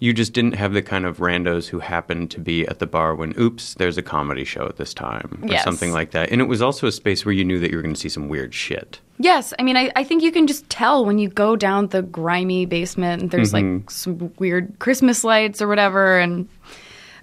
you 0.00 0.12
just 0.12 0.32
didn't 0.32 0.52
have 0.54 0.72
the 0.72 0.82
kind 0.82 1.04
of 1.04 1.18
randos 1.18 1.68
who 1.68 1.80
happened 1.80 2.30
to 2.30 2.40
be 2.40 2.66
at 2.68 2.78
the 2.78 2.86
bar 2.86 3.14
when 3.14 3.34
oops 3.38 3.74
there's 3.74 3.98
a 3.98 4.02
comedy 4.02 4.44
show 4.44 4.64
at 4.66 4.76
this 4.76 4.94
time 4.94 5.40
or 5.42 5.48
Yes. 5.48 5.64
something 5.64 5.92
like 5.92 6.12
that. 6.12 6.30
And 6.30 6.40
it 6.40 6.44
was 6.44 6.62
also 6.62 6.86
a 6.86 6.92
space 6.92 7.24
where 7.26 7.32
you 7.32 7.44
knew 7.44 7.58
that 7.58 7.70
you 7.70 7.76
were 7.76 7.82
going 7.82 7.94
to 7.94 8.00
see 8.00 8.08
some 8.08 8.28
weird 8.28 8.54
shit. 8.54 9.00
Yes, 9.18 9.52
I 9.58 9.62
mean, 9.64 9.76
I, 9.76 9.90
I 9.96 10.04
think 10.04 10.22
you 10.22 10.30
can 10.30 10.46
just 10.46 10.68
tell 10.70 11.04
when 11.04 11.18
you 11.18 11.28
go 11.28 11.56
down 11.56 11.88
the 11.88 12.02
grimy 12.02 12.64
basement 12.66 13.22
and 13.22 13.30
there's 13.32 13.52
like 13.52 13.90
some 13.90 14.32
weird 14.38 14.78
Christmas 14.78 15.24
lights 15.24 15.60
or 15.60 15.66
whatever, 15.66 16.20
and 16.20 16.48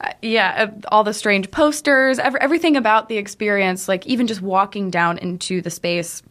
uh, 0.02 0.10
yeah, 0.22 0.68
uh, 0.76 0.80
all 0.92 1.06
the 1.06 1.14
strange 1.14 1.50
posters, 1.52 2.20
ev- 2.20 2.36
everything 2.36 2.76
about 2.76 3.08
the 3.08 3.16
experience, 3.18 3.88
like 3.88 4.06
even 4.08 4.28
just 4.28 4.42
walking 4.42 4.90
down 4.90 5.18
into 5.20 5.62
the 5.62 5.70
space, 5.70 6.22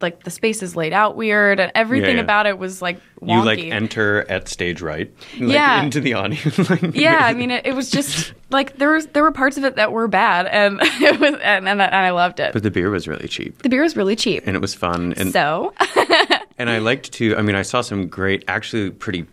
like 0.00 0.24
the 0.24 0.30
space 0.30 0.62
is 0.62 0.76
laid 0.76 0.92
out 0.92 1.16
weird, 1.16 1.60
and 1.60 1.72
everything 1.74 2.16
yeah. 2.16 2.22
about 2.22 2.46
it 2.46 2.58
was 2.58 2.82
like 2.82 3.00
wonky. 3.20 3.36
you 3.36 3.44
like 3.44 3.58
enter 3.60 4.28
at 4.30 4.48
stage 4.48 4.82
right 4.82 5.12
like, 5.38 5.52
Yeah. 5.52 5.82
into 5.82 6.00
the 6.00 6.14
audience 6.14 6.58
like, 6.70 6.94
yeah, 6.94 7.20
I 7.22 7.32
mean, 7.32 7.50
it, 7.50 7.66
it 7.66 7.74
was 7.74 7.90
just 7.90 8.34
like 8.50 8.76
there 8.76 8.90
was 8.90 9.06
there 9.08 9.22
were 9.22 9.32
parts 9.32 9.56
of 9.56 9.64
it 9.64 9.76
that 9.76 9.92
were 9.92 10.08
bad, 10.08 10.46
and 10.46 10.78
it 10.82 11.18
was 11.20 11.34
and, 11.42 11.68
and, 11.68 11.80
and 11.80 11.82
I 11.82 12.10
loved 12.10 12.40
it. 12.40 12.52
but 12.52 12.62
the 12.62 12.70
beer 12.70 12.90
was 12.90 13.08
really 13.08 13.28
cheap 13.28 13.62
the 13.62 13.68
beer 13.68 13.82
was 13.82 13.96
really 13.96 14.16
cheap, 14.16 14.44
and 14.46 14.56
it 14.56 14.60
was 14.60 14.74
fun 14.74 15.14
and 15.16 15.32
so 15.32 15.72
and 16.58 16.70
I 16.70 16.78
liked 16.78 17.12
to. 17.14 17.36
I 17.36 17.42
mean, 17.42 17.56
I 17.56 17.62
saw 17.62 17.80
some 17.80 18.06
great, 18.08 18.44
actually 18.48 18.90
pretty, 18.90 19.26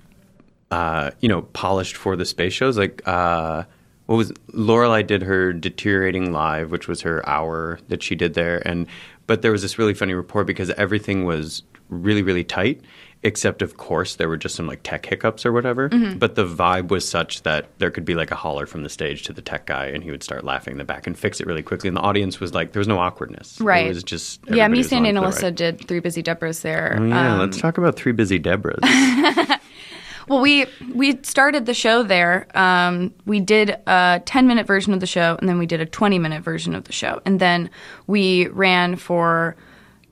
uh, 0.71 1.12
you 1.19 1.30
know, 1.30 1.43
polished 1.54 1.95
for 1.95 2.15
the 2.15 2.26
space 2.26 2.54
shows. 2.54 2.78
Like, 2.78 3.02
uh, 3.08 3.63
what 4.08 4.15
was 4.15 4.32
Lorelei 4.54 5.04
did 5.04 5.21
her 5.21 5.54
deteriorating 5.54 6.32
live, 6.32 6.71
which 6.71 6.88
was 6.88 7.02
her 7.02 7.28
hour 7.28 7.80
that 7.89 8.02
she 8.04 8.15
did 8.15 8.34
there, 8.34 8.65
and 8.67 8.88
but 9.31 9.41
there 9.43 9.53
was 9.53 9.61
this 9.61 9.77
really 9.77 9.93
funny 9.93 10.13
report 10.13 10.45
because 10.45 10.71
everything 10.71 11.23
was 11.23 11.63
really 11.87 12.21
really 12.21 12.43
tight. 12.43 12.81
Except, 13.23 13.61
of 13.61 13.77
course, 13.77 14.15
there 14.15 14.27
were 14.27 14.35
just 14.35 14.55
some 14.55 14.67
like 14.67 14.81
tech 14.83 15.05
hiccups 15.05 15.45
or 15.45 15.53
whatever. 15.53 15.89
Mm-hmm. 15.89 16.17
But 16.17 16.35
the 16.35 16.43
vibe 16.43 16.89
was 16.89 17.07
such 17.07 17.43
that 17.43 17.67
there 17.77 17.91
could 17.91 18.03
be 18.03 18.15
like 18.15 18.29
a 18.31 18.35
holler 18.35 18.65
from 18.65 18.81
the 18.83 18.89
stage 18.89 19.23
to 19.23 19.31
the 19.31 19.41
tech 19.43 19.67
guy, 19.67 19.85
and 19.85 20.03
he 20.03 20.11
would 20.11 20.21
start 20.23 20.43
laughing 20.43 20.73
in 20.73 20.79
the 20.79 20.83
back 20.83 21.07
and 21.07 21.17
fix 21.17 21.39
it 21.39 21.45
really 21.47 21.61
quickly. 21.61 21.87
And 21.87 21.95
the 21.95 22.01
audience 22.01 22.41
was 22.41 22.53
like, 22.53 22.73
there 22.73 22.79
was 22.81 22.89
no 22.89 22.97
awkwardness. 22.97 23.61
Right. 23.61 23.85
It 23.85 23.89
was 23.89 24.03
just 24.03 24.41
yeah, 24.49 24.67
me, 24.67 24.79
and 24.79 25.17
Alyssa 25.17 25.43
ride. 25.43 25.55
did 25.55 25.87
Three 25.87 25.99
Busy 26.01 26.21
Debras 26.23 26.61
there. 26.61 26.97
Oh, 26.99 27.05
yeah, 27.05 27.33
Um, 27.35 27.39
let's 27.39 27.61
talk 27.61 27.77
about 27.77 27.95
Three 27.95 28.11
Busy 28.11 28.39
Debras. 28.39 28.81
Well, 30.27 30.39
we 30.41 30.65
we 30.93 31.19
started 31.23 31.65
the 31.65 31.73
show 31.73 32.03
there. 32.03 32.47
Um, 32.57 33.13
we 33.25 33.39
did 33.39 33.77
a 33.88 34.21
ten 34.25 34.47
minute 34.47 34.65
version 34.67 34.93
of 34.93 34.99
the 34.99 35.07
show, 35.07 35.38
and 35.39 35.47
then 35.49 35.57
we 35.57 35.65
did 35.65 35.81
a 35.81 35.86
twenty 35.86 36.19
minute 36.19 36.43
version 36.43 36.75
of 36.75 36.84
the 36.86 36.93
show, 36.93 37.21
and 37.25 37.39
then 37.39 37.69
we 38.07 38.47
ran 38.47 38.95
for 38.95 39.55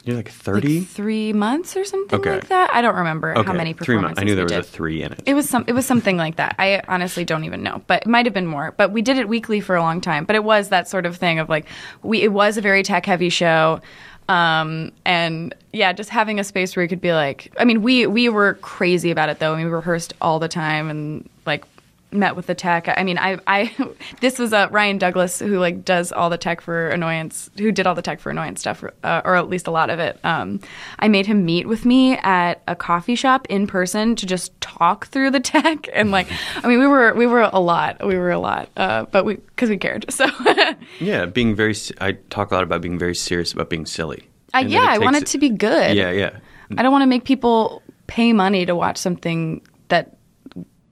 You're 0.06 0.16
like 0.16 0.26
like 0.28 0.34
30? 0.34 0.82
three 0.82 1.34
months 1.34 1.76
or 1.78 1.84
something 1.86 2.20
Okay. 2.20 2.32
like 2.32 2.48
that. 2.48 2.70
I 2.74 2.82
don't 2.82 2.96
remember 2.96 3.38
okay, 3.38 3.46
how 3.48 3.54
many 3.54 3.74
performances. 3.74 3.86
three 3.86 3.98
months. 4.02 4.20
I 4.20 4.24
knew 4.24 4.36
there 4.36 4.46
was 4.46 4.52
did. 4.52 4.60
a 4.62 4.64
three 4.64 5.04
in 5.04 5.12
it. 5.14 5.22
It 5.26 5.34
was 5.34 5.48
some. 5.50 5.66
It 5.68 5.74
was 5.74 5.86
something 5.86 6.18
like 6.18 6.38
that. 6.38 6.56
I 6.58 6.82
honestly 6.88 7.26
don't 7.26 7.44
even 7.44 7.62
know, 7.64 7.82
but 7.88 8.04
it 8.04 8.08
might 8.08 8.26
have 8.26 8.34
been 8.34 8.48
more. 8.48 8.74
But 8.78 8.92
we 8.92 9.02
did 9.02 9.18
it 9.18 9.28
weekly 9.30 9.60
for 9.62 9.76
a 9.76 9.82
long 9.82 10.02
time. 10.02 10.26
But 10.26 10.36
it 10.36 10.44
was 10.44 10.70
that 10.70 10.88
sort 10.88 11.06
of 11.06 11.18
thing 11.18 11.40
of 11.40 11.50
like 11.50 11.66
we. 12.02 12.22
It 12.24 12.32
was 12.34 12.58
a 12.58 12.62
very 12.62 12.82
tech 12.84 13.06
heavy 13.06 13.30
show, 13.30 13.82
um, 14.30 14.92
and 15.06 15.56
yeah, 15.74 15.92
just 15.92 16.10
having 16.12 16.40
a 16.40 16.44
space 16.44 16.76
where 16.76 16.84
you 16.84 16.90
could 16.90 17.02
be 17.02 17.12
like. 17.12 17.52
I 17.60 17.66
mean, 17.66 17.82
we 17.82 18.06
we 18.08 18.30
were 18.30 18.54
crazy 18.56 19.12
about 19.12 19.28
it 19.30 19.40
though. 19.40 19.54
I 19.54 19.58
mean, 19.58 19.66
we 19.66 19.72
rehearsed 19.72 20.14
all 20.22 20.40
the 20.40 20.48
time 20.48 20.90
and 20.90 21.28
like 21.46 21.66
met 22.12 22.36
with 22.36 22.48
the 22.48 22.56
tech. 22.56 22.88
I 22.88 23.04
mean, 23.04 23.18
I 23.18 23.40
I 23.48 23.76
this 24.22 24.40
was 24.40 24.54
uh, 24.54 24.68
Ryan 24.72 24.98
Douglas 24.98 25.40
who 25.40 25.60
like 25.60 25.86
does 25.86 26.12
all 26.12 26.30
the 26.30 26.38
tech 26.38 26.62
for 26.62 26.90
annoyance, 26.90 27.50
who 27.58 27.72
did 27.72 27.88
all 27.88 27.96
the 27.96 28.02
tech 28.02 28.20
for 28.20 28.30
annoyance 28.30 28.62
stuff, 28.62 28.84
uh, 29.04 29.22
or 29.24 29.36
at 29.36 29.50
least 29.50 29.68
a 29.68 29.72
lot 29.72 29.90
of 29.90 30.00
it. 30.00 30.20
Um, 30.24 30.60
I 31.00 31.08
made 31.08 31.26
him 31.26 31.46
meet 31.46 31.68
with 31.68 31.86
me 31.86 32.18
at 32.18 32.62
a 32.68 32.76
coffee 32.76 33.16
shop 33.16 33.46
in 33.50 33.68
person 33.68 34.16
to 34.16 34.26
just 34.26 34.60
talk 34.62 35.08
through 35.08 35.32
the 35.32 35.40
tech 35.40 35.88
and 35.94 36.12
like, 36.12 36.28
I 36.58 36.68
mean, 36.68 36.80
we 36.80 36.88
were 36.88 37.14
we 37.14 37.28
were 37.28 37.50
a 37.52 37.60
lot, 37.60 38.06
we 38.06 38.18
were 38.18 38.32
a 38.32 38.40
lot, 38.40 38.70
uh, 38.78 39.06
but 39.06 39.26
we 39.26 39.36
because 39.36 39.70
we 39.70 39.78
cared. 39.78 40.06
So 40.12 40.26
yeah, 41.00 41.26
being 41.26 41.56
very. 41.56 41.76
I 42.02 42.14
talk 42.30 42.52
a 42.52 42.56
lot 42.56 42.64
about 42.64 42.82
being 42.82 42.98
very 42.98 43.16
serious 43.16 43.54
about 43.54 43.70
being 43.70 43.86
silly. 43.86 44.28
I, 44.54 44.62
yeah, 44.62 44.86
I 44.88 44.98
want 44.98 45.16
it 45.16 45.28
to 45.28 45.38
be 45.38 45.50
good. 45.50 45.96
Yeah, 45.96 46.12
yeah. 46.12 46.40
I 46.78 46.84
don't 46.84 46.92
want 46.92 47.04
to 47.04 47.08
make 47.08 47.24
people 47.24 47.84
pay 48.08 48.34
money 48.34 48.66
to 48.66 48.76
watch 48.76 48.98
something 48.98 49.62
that 49.90 50.18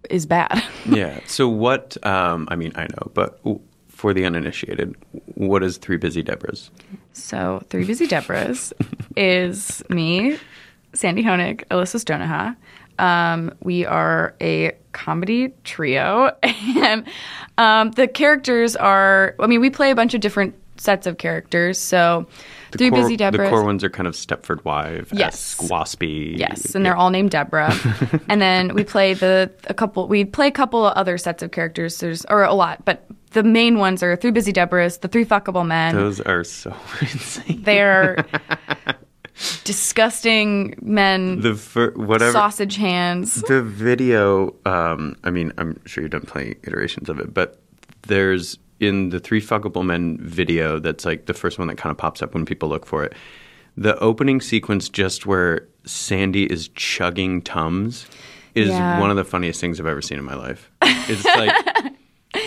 is 0.10 0.26
bad. 0.26 0.64
Yeah. 0.90 1.20
So 1.28 1.50
what? 1.50 1.98
Um, 2.06 2.48
I 2.50 2.56
mean, 2.56 2.72
I 2.76 2.84
know, 2.84 3.12
but 3.14 3.42
for 3.90 4.14
the 4.14 4.24
uninitiated, 4.26 4.96
what 5.36 5.64
is 5.64 5.78
Three 5.78 5.98
Busy 5.98 6.24
Debras? 6.24 6.70
So, 7.12 7.62
Three 7.70 7.84
Busy 7.84 8.08
Debras 8.08 8.72
is 9.18 9.84
me, 9.90 10.38
Sandy 10.94 11.24
Honig, 11.24 11.66
Alyssa 11.72 12.00
Stonoha. 12.02 12.56
Um, 13.04 13.54
we 13.62 13.86
are 13.86 14.34
a 14.40 14.78
comedy 14.94 15.54
trio, 15.66 16.32
and 16.44 17.06
um, 17.58 17.92
the 17.92 18.08
characters 18.08 18.76
are. 18.76 19.36
I 19.40 19.48
mean, 19.48 19.60
we 19.60 19.70
play 19.70 19.92
a 19.92 19.96
bunch 19.96 20.14
of 20.14 20.22
different 20.22 20.56
sets 20.80 21.08
of 21.08 21.18
characters. 21.18 21.78
So, 21.80 22.28
The 22.72 22.78
Three 22.78 22.90
core, 22.90 23.02
Busy 23.02 23.18
Debras. 23.18 23.32
The 23.44 23.50
core 23.50 23.64
ones 23.64 23.84
are 23.84 23.90
kind 23.90 24.08
of 24.08 24.14
Stepford 24.14 24.64
Wife, 24.66 25.10
Yes. 25.14 25.56
waspy. 25.70 26.38
Yes, 26.38 26.76
and 26.76 26.86
they're 26.86 26.96
all 26.98 27.10
named 27.10 27.32
Deborah. 27.32 27.74
and 28.30 28.42
then 28.42 28.74
we 28.74 28.84
play 28.84 29.14
the 29.14 29.52
a 29.66 29.74
couple. 29.74 30.08
We 30.08 30.26
play 30.26 30.48
a 30.48 30.52
couple 30.52 30.86
of 30.86 30.94
other 30.94 31.18
sets 31.18 31.42
of 31.44 31.52
characters. 31.52 31.98
There's 32.00 32.26
or 32.26 32.44
a 32.44 32.54
lot, 32.54 32.84
but 32.86 33.06
the 33.32 33.44
main 33.44 33.78
ones 33.78 34.02
are 34.04 34.16
three 34.16 34.32
busy 34.32 34.54
Deborahs, 34.54 35.02
the 35.02 35.08
three 35.08 35.26
fuckable 35.26 35.66
men. 35.68 35.96
Those 35.96 36.20
are 36.22 36.44
so 36.44 36.76
insane. 37.02 37.62
They're 37.64 38.26
disgusting 39.64 40.76
men, 40.82 41.42
The 41.42 41.56
fir- 41.56 41.92
whatever. 41.92 42.32
sausage 42.32 42.76
hands. 42.78 43.42
The 43.44 43.62
video, 43.62 44.56
um, 44.66 45.16
I 45.24 45.30
mean, 45.30 45.54
I'm 45.58 45.80
sure 45.86 46.04
you've 46.04 46.12
done 46.12 46.22
plenty 46.22 46.56
iterations 46.64 47.10
of 47.10 47.20
it, 47.20 47.34
but 47.34 47.62
there's 48.04 48.58
in 48.80 49.10
the 49.10 49.20
Three 49.20 49.42
Fuckable 49.42 49.86
Men 49.86 50.18
video 50.22 50.80
that's 50.80 51.06
like 51.06 51.26
the 51.26 51.34
first 51.34 51.58
one 51.60 51.68
that 51.68 51.78
kind 51.78 51.92
of 51.92 51.98
pops 51.98 52.22
up 52.22 52.34
when 52.34 52.46
people 52.46 52.70
look 52.70 52.86
for 52.86 53.04
it. 53.04 53.14
The 53.76 53.98
opening 54.00 54.42
sequence, 54.42 54.90
just 54.90 55.26
where 55.26 55.68
Sandy 55.86 56.52
is 56.52 56.68
chugging 56.70 57.42
Tums, 57.42 58.08
is 58.56 58.70
Yeah. 58.70 59.00
one 59.00 59.12
of 59.12 59.18
the 59.18 59.24
funniest 59.24 59.62
things 59.62 59.80
I've 59.80 59.86
ever 59.86 60.02
seen 60.02 60.18
in 60.18 60.26
my 60.26 60.34
life. 60.36 60.72
It's 60.82 61.24
like 61.26 61.94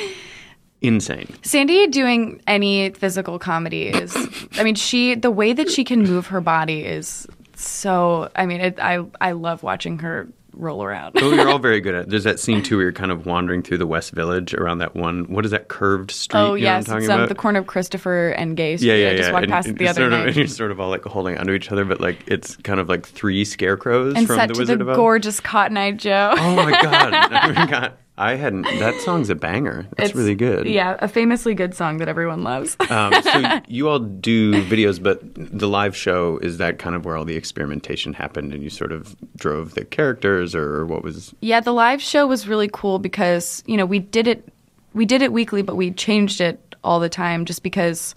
insane. 0.80 1.32
Sandy 1.42 1.86
doing 1.88 2.40
any 2.46 2.90
physical 2.90 3.38
comedy 3.38 3.88
is, 3.88 4.16
I 4.54 4.62
mean, 4.64 4.74
she 4.74 5.14
the 5.14 5.30
way 5.30 5.52
that 5.52 5.70
she 5.70 5.84
can 5.84 6.02
move 6.02 6.26
her 6.28 6.40
body 6.40 6.80
is 6.84 7.26
so. 7.54 8.30
I 8.36 8.46
mean, 8.46 8.60
it, 8.60 8.78
I 8.80 9.04
I 9.20 9.32
love 9.32 9.62
watching 9.62 9.98
her 10.00 10.28
roll 10.52 10.82
around. 10.82 11.12
oh, 11.16 11.32
you're 11.32 11.48
all 11.48 11.58
very 11.70 11.80
good 11.80 11.94
at. 11.94 12.02
It. 12.04 12.10
There's 12.10 12.24
that 12.24 12.40
scene 12.40 12.62
too 12.62 12.76
where 12.76 12.84
you're 12.84 12.92
kind 12.92 13.10
of 13.12 13.26
wandering 13.26 13.62
through 13.62 13.78
the 13.78 13.86
West 13.86 14.12
Village 14.12 14.54
around 14.54 14.78
that 14.78 14.94
one. 14.94 15.24
What 15.24 15.44
is 15.44 15.50
that 15.52 15.68
curved 15.68 16.10
street? 16.10 16.38
oh 16.40 16.54
you 16.54 16.64
know 16.64 16.72
what 16.78 16.88
I'm 16.90 16.94
yes, 17.00 17.04
it's 17.04 17.10
um, 17.10 17.28
the 17.28 17.34
corner 17.34 17.60
of 17.60 17.66
Christopher 17.66 18.28
and 18.30 18.56
Gay 18.56 18.76
Street. 18.76 18.88
yeah, 18.88 18.94
yeah, 18.94 19.10
I 19.10 19.16
just 19.16 19.32
walked 19.32 19.42
And- 19.44 19.52
past 19.52 19.68
and 19.68 19.78
the 19.78 19.88
other 19.88 20.10
sort 20.10 20.28
of- 20.28 20.36
you're 20.36 20.46
sort 20.46 20.70
of 20.70 20.80
all 20.80 20.90
like 20.90 21.04
holding 21.04 21.38
onto 21.38 21.52
each 21.52 21.70
other, 21.72 21.84
but 21.84 22.00
like 22.00 22.18
it's 22.26 22.56
kind 22.56 22.80
of 22.80 22.88
like 22.88 23.06
three 23.06 23.44
scarecrows 23.44 24.14
and 24.16 24.26
from 24.26 24.36
set 24.36 24.48
the 24.48 24.54
to 24.54 24.60
Wizard 24.60 24.78
the 24.80 24.84
of 24.84 24.88
Oz. 24.90 24.96
gorgeous 24.96 25.40
Cotton 25.40 25.76
Eye 25.76 25.92
Joe. 25.92 26.34
Oh 26.36 26.56
my 26.56 26.70
god! 26.70 27.14
I 27.14 27.64
forgot. 27.64 27.98
I 28.20 28.36
hadn't. 28.36 28.62
That 28.78 29.00
song's 29.00 29.30
a 29.30 29.34
banger. 29.34 29.86
That's 29.96 30.10
It's- 30.10 30.14
really 30.14 30.34
good. 30.34 30.66
Yeah, 30.66 30.96
a 31.00 31.08
famously 31.08 31.54
good 31.54 31.74
song 31.74 31.98
that 31.98 32.08
everyone 32.08 32.42
loves. 32.42 32.76
Um, 32.90 33.14
so 33.22 33.60
you 33.66 33.88
all 33.88 33.98
do 33.98 34.62
videos, 34.64 35.02
but 35.02 35.20
the 35.34 35.66
live 35.66 35.96
show 35.96 36.38
is 36.38 36.58
that 36.58 36.78
kind 36.78 36.94
of 36.94 37.04
where 37.06 37.16
all 37.16 37.24
the 37.24 37.36
experimentation 37.36 38.12
happened, 38.12 38.52
and 38.52 38.62
you 38.62 38.68
sort 38.70 38.92
of 38.92 39.16
drove 39.36 39.74
the 39.74 39.84
characters, 39.84 40.54
or 40.54 40.84
what 40.84 41.02
was? 41.02 41.34
Yeah, 41.40 41.60
the 41.60 41.72
live 41.72 42.02
show 42.02 42.26
was 42.26 42.46
really 42.46 42.68
cool 42.70 42.98
because, 42.98 43.64
you 43.66 43.76
know, 43.76 43.86
we 43.86 43.98
did 43.98 44.28
it 44.28 44.46
we 44.92 45.06
did 45.06 45.22
it 45.22 45.32
weekly, 45.32 45.62
but 45.62 45.76
we 45.76 45.92
changed 45.92 46.40
it 46.40 46.74
all 46.82 47.00
the 47.00 47.08
time 47.08 47.44
just 47.44 47.62
because 47.62 48.14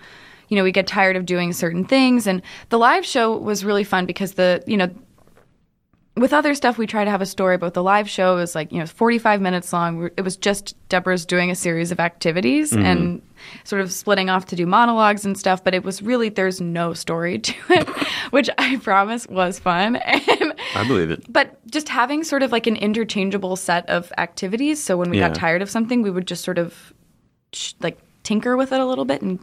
you 0.49 0.57
know, 0.57 0.63
we 0.63 0.71
get 0.71 0.85
tired 0.85 1.15
of 1.15 1.25
doing 1.25 1.51
certain 1.53 1.83
things 1.85 2.27
and 2.27 2.41
the 2.69 2.77
live 2.77 3.03
show 3.05 3.35
was 3.35 3.65
really 3.65 3.83
fun 3.83 4.05
because 4.05 4.33
the, 4.33 4.61
you 4.67 4.77
know, 4.77 4.87
with 6.15 6.31
other 6.31 6.53
stuff 6.53 6.77
we 6.77 6.85
try 6.85 7.03
to 7.03 7.09
have 7.09 7.21
a 7.21 7.25
story, 7.25 7.57
but 7.57 7.73
the 7.73 7.81
live 7.81 8.07
show 8.07 8.35
was 8.35 8.53
like, 8.53 8.71
you 8.71 8.77
know, 8.77 8.85
45 8.85 9.41
minutes 9.41 9.73
long. 9.73 10.11
It 10.15 10.21
was 10.21 10.37
just 10.37 10.75
Deborah's 10.87 11.25
doing 11.25 11.49
a 11.49 11.55
series 11.55 11.91
of 11.91 11.99
activities 11.99 12.71
mm-hmm. 12.71 12.85
and 12.85 13.21
sort 13.63 13.81
of 13.81 13.91
splitting 13.91 14.29
off 14.29 14.45
to 14.47 14.55
do 14.55 14.67
monologues 14.67 15.25
and 15.25 15.35
stuff, 15.37 15.63
but 15.63 15.73
it 15.73 15.83
was 15.83 16.03
really 16.03 16.29
there's 16.29 16.61
no 16.61 16.93
story 16.93 17.39
to 17.47 17.53
it, 17.71 17.89
which 18.29 18.47
I 18.59 18.77
promise 18.77 19.27
was 19.27 19.59
fun. 19.59 19.99
And 20.43 20.53
I 20.75 20.87
believe 20.87 21.09
it. 21.11 21.31
but 21.31 21.65
just 21.69 21.89
having 21.89 22.23
sort 22.23 22.43
of 22.43 22.51
like 22.51 22.67
an 22.67 22.75
interchangeable 22.75 23.55
set 23.55 23.87
of 23.89 24.11
activities. 24.17 24.81
So 24.83 24.97
when 24.97 25.09
we 25.09 25.17
Yeah. 25.17 25.29
got 25.29 25.35
tired 25.35 25.61
of 25.61 25.69
something, 25.69 26.01
we 26.03 26.11
would 26.11 26.27
just 26.27 26.43
sort 26.43 26.57
of 26.59 26.93
sh- 27.53 27.73
like 27.81 27.97
tinker 28.23 28.55
with 28.55 28.71
it 28.71 28.79
a 28.79 28.85
little 28.85 29.05
bit 29.05 29.21
and 29.21 29.39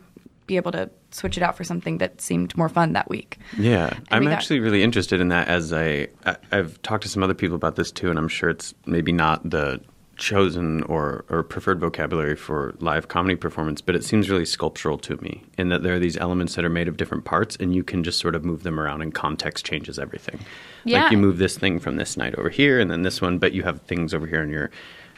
be 0.51 0.57
able 0.57 0.73
to 0.73 0.91
switch 1.13 1.37
it 1.37 1.43
out 1.45 1.57
for 1.57 1.63
something 1.63 1.99
that 1.99 2.21
seemed 2.21 2.57
more 2.57 2.69
fun 2.69 2.93
that 2.95 3.09
week. 3.09 3.39
Yeah, 3.57 3.97
I'm 4.11 4.21
we 4.21 4.27
got- 4.27 4.33
actually 4.35 4.59
really 4.59 4.83
interested 4.83 5.21
in 5.21 5.29
that. 5.29 5.47
As 5.47 5.73
I, 5.73 6.09
I, 6.27 6.37
I've 6.51 6.83
talked 6.83 7.05
to 7.05 7.09
some 7.09 7.23
other 7.23 7.35
people 7.35 7.55
about 7.55 7.77
this 7.77 7.93
too, 7.93 8.11
and 8.11 8.19
I'm 8.19 8.29
sure 8.29 8.51
it's 8.51 8.75
maybe 8.85 9.13
not 9.13 9.49
the 9.49 9.81
chosen 10.17 10.83
or, 10.83 11.25
or 11.31 11.43
preferred 11.43 11.81
vocabulary 11.81 12.37
for 12.37 12.75
live 12.81 13.09
comedy 13.09 13.37
performance, 13.37 13.81
but 13.81 13.95
it 13.95 14.05
seems 14.05 14.29
really 14.29 14.45
sculptural 14.45 14.99
to 14.99 15.17
me 15.23 15.43
in 15.57 15.71
that 15.71 15.83
there 15.83 15.95
are 15.95 15.99
these 15.99 16.17
elements 16.19 16.57
that 16.57 16.65
are 16.65 16.69
made 16.69 16.89
of 16.89 16.97
different 16.99 17.25
parts, 17.25 17.57
and 17.61 17.75
you 17.75 17.83
can 17.85 18.03
just 18.05 18.19
sort 18.19 18.35
of 18.35 18.45
move 18.45 18.63
them 18.65 18.79
around, 18.79 19.01
and 19.03 19.15
context 19.15 19.65
changes 19.65 19.99
everything. 19.99 20.39
Yeah. 20.85 21.05
Like 21.05 21.13
you 21.13 21.17
move 21.19 21.39
this 21.39 21.57
thing 21.57 21.79
from 21.79 21.97
this 21.97 22.17
night 22.17 22.35
over 22.35 22.51
here, 22.51 22.81
and 22.81 22.91
then 22.91 23.03
this 23.03 23.23
one, 23.23 23.39
but 23.39 23.53
you 23.53 23.63
have 23.63 23.81
things 23.83 24.13
over 24.13 24.27
here 24.27 24.43
in 24.43 24.51
your 24.51 24.71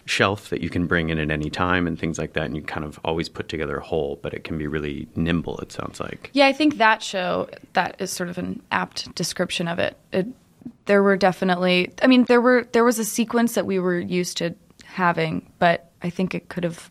shelf 0.04 0.50
that 0.50 0.60
you 0.60 0.68
can 0.68 0.86
bring 0.86 1.10
in 1.10 1.18
at 1.18 1.30
any 1.30 1.48
time 1.48 1.86
and 1.86 1.98
things 1.98 2.18
like 2.18 2.32
that 2.32 2.46
and 2.46 2.56
you 2.56 2.62
kind 2.62 2.84
of 2.84 2.98
always 3.04 3.28
put 3.28 3.48
together 3.48 3.76
a 3.76 3.82
whole 3.84 4.18
but 4.22 4.34
it 4.34 4.42
can 4.44 4.58
be 4.58 4.66
really 4.66 5.06
nimble 5.14 5.58
it 5.58 5.70
sounds 5.70 6.00
like 6.00 6.30
Yeah, 6.32 6.46
I 6.46 6.52
think 6.52 6.78
that 6.78 7.02
show 7.02 7.48
that 7.74 7.96
is 8.00 8.10
sort 8.10 8.28
of 8.28 8.36
an 8.38 8.62
apt 8.72 9.14
description 9.14 9.68
of 9.68 9.78
it. 9.78 9.96
it 10.12 10.26
there 10.86 11.02
were 11.02 11.16
definitely 11.16 11.92
I 12.02 12.06
mean 12.08 12.24
there 12.24 12.40
were 12.40 12.66
there 12.72 12.84
was 12.84 12.98
a 12.98 13.04
sequence 13.04 13.54
that 13.54 13.66
we 13.66 13.78
were 13.78 13.98
used 13.98 14.36
to 14.38 14.54
having, 14.84 15.50
but 15.58 15.90
I 16.02 16.10
think 16.10 16.34
it 16.34 16.48
could 16.48 16.64
have 16.64 16.90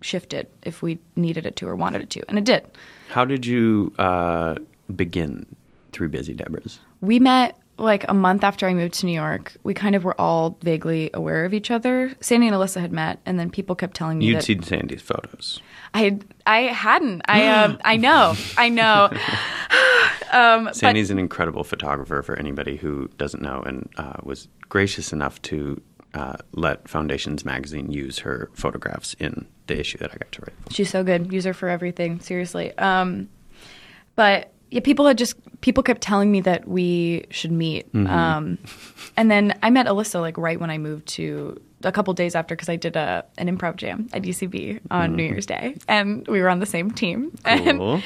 shifted 0.00 0.46
if 0.62 0.80
we 0.82 0.98
needed 1.16 1.46
it 1.46 1.56
to 1.56 1.68
or 1.68 1.74
wanted 1.76 2.02
it 2.02 2.10
to, 2.10 2.22
and 2.28 2.38
it 2.38 2.44
did. 2.44 2.64
How 3.08 3.24
did 3.24 3.44
you 3.46 3.92
uh, 3.98 4.56
begin 4.94 5.46
Three 5.92 6.08
Busy 6.08 6.34
Debras? 6.34 6.78
We 7.00 7.18
met 7.18 7.58
like 7.76 8.08
a 8.08 8.14
month 8.14 8.44
after 8.44 8.66
I 8.66 8.74
moved 8.74 8.94
to 8.94 9.06
New 9.06 9.12
York. 9.12 9.56
We 9.64 9.74
kind 9.74 9.94
of 9.94 10.04
were 10.04 10.18
all 10.20 10.58
vaguely 10.62 11.10
aware 11.12 11.44
of 11.44 11.52
each 11.52 11.70
other. 11.70 12.14
Sandy 12.20 12.46
and 12.46 12.56
Alyssa 12.56 12.80
had 12.80 12.92
met, 12.92 13.20
and 13.26 13.38
then 13.38 13.50
people 13.50 13.74
kept 13.74 13.94
telling 13.96 14.18
me 14.18 14.26
You'd 14.26 14.36
that 14.36 14.44
seen 14.44 14.62
Sandy's 14.62 15.02
photos. 15.02 15.60
I 15.92 16.18
I 16.46 16.60
hadn't. 16.62 17.22
I 17.26 17.48
um 17.48 17.78
I 17.84 17.96
know. 17.96 18.34
I 18.56 18.68
know. 18.68 19.10
um, 20.32 20.64
but- 20.64 20.76
Sandy's 20.76 21.10
an 21.10 21.18
incredible 21.18 21.64
photographer 21.64 22.22
for 22.22 22.38
anybody 22.38 22.76
who 22.76 23.08
doesn't 23.18 23.42
know 23.42 23.62
and 23.66 23.88
uh, 23.96 24.14
was 24.22 24.48
gracious 24.68 25.12
enough 25.12 25.40
to 25.42 25.80
uh, 26.14 26.36
let 26.52 26.88
Foundations 26.88 27.44
Magazine 27.44 27.90
use 27.90 28.20
her 28.20 28.50
photographs 28.54 29.14
in 29.18 29.46
the 29.66 29.78
issue 29.78 29.98
that 29.98 30.10
I 30.12 30.16
got 30.16 30.30
to 30.32 30.42
write. 30.42 30.72
She's 30.72 30.90
so 30.90 31.02
good. 31.02 31.32
Use 31.32 31.44
her 31.44 31.54
for 31.54 31.68
everything. 31.68 32.20
Seriously. 32.20 32.76
Um, 32.78 33.28
but 34.14 34.52
yeah, 34.74 34.80
people 34.80 35.06
had 35.06 35.16
just 35.16 35.36
people 35.60 35.84
kept 35.84 36.00
telling 36.00 36.32
me 36.32 36.40
that 36.40 36.66
we 36.66 37.26
should 37.30 37.52
meet. 37.52 37.86
Um, 37.94 38.58
and 39.16 39.30
then 39.30 39.56
I 39.62 39.70
met 39.70 39.86
Alyssa 39.86 40.20
like 40.20 40.36
right 40.36 40.58
when 40.58 40.68
I 40.68 40.78
moved 40.78 41.06
to 41.10 41.60
a 41.84 41.92
couple 41.92 42.12
days 42.12 42.34
after 42.34 42.56
because 42.56 42.68
I 42.68 42.74
did 42.74 42.96
a 42.96 43.24
an 43.38 43.46
improv 43.46 43.76
jam 43.76 44.08
at 44.12 44.22
UCB 44.22 44.80
on 44.90 45.14
New 45.14 45.22
Year's 45.22 45.46
Day, 45.46 45.76
and 45.86 46.26
we 46.26 46.42
were 46.42 46.48
on 46.48 46.58
the 46.58 46.66
same 46.66 46.90
team. 46.90 47.32
And, 47.44 48.02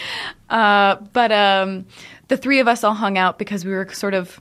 uh, 0.51 0.97
but 1.15 1.33
um, 1.33 1.87
the 2.29 2.37
three 2.37 2.61
of 2.61 2.69
us 2.69 2.85
all 2.85 2.93
hung 2.93 3.17
out 3.17 3.39
because 3.39 3.65
we 3.65 3.71
were 3.71 3.89
sort 3.95 4.13
of 4.13 4.39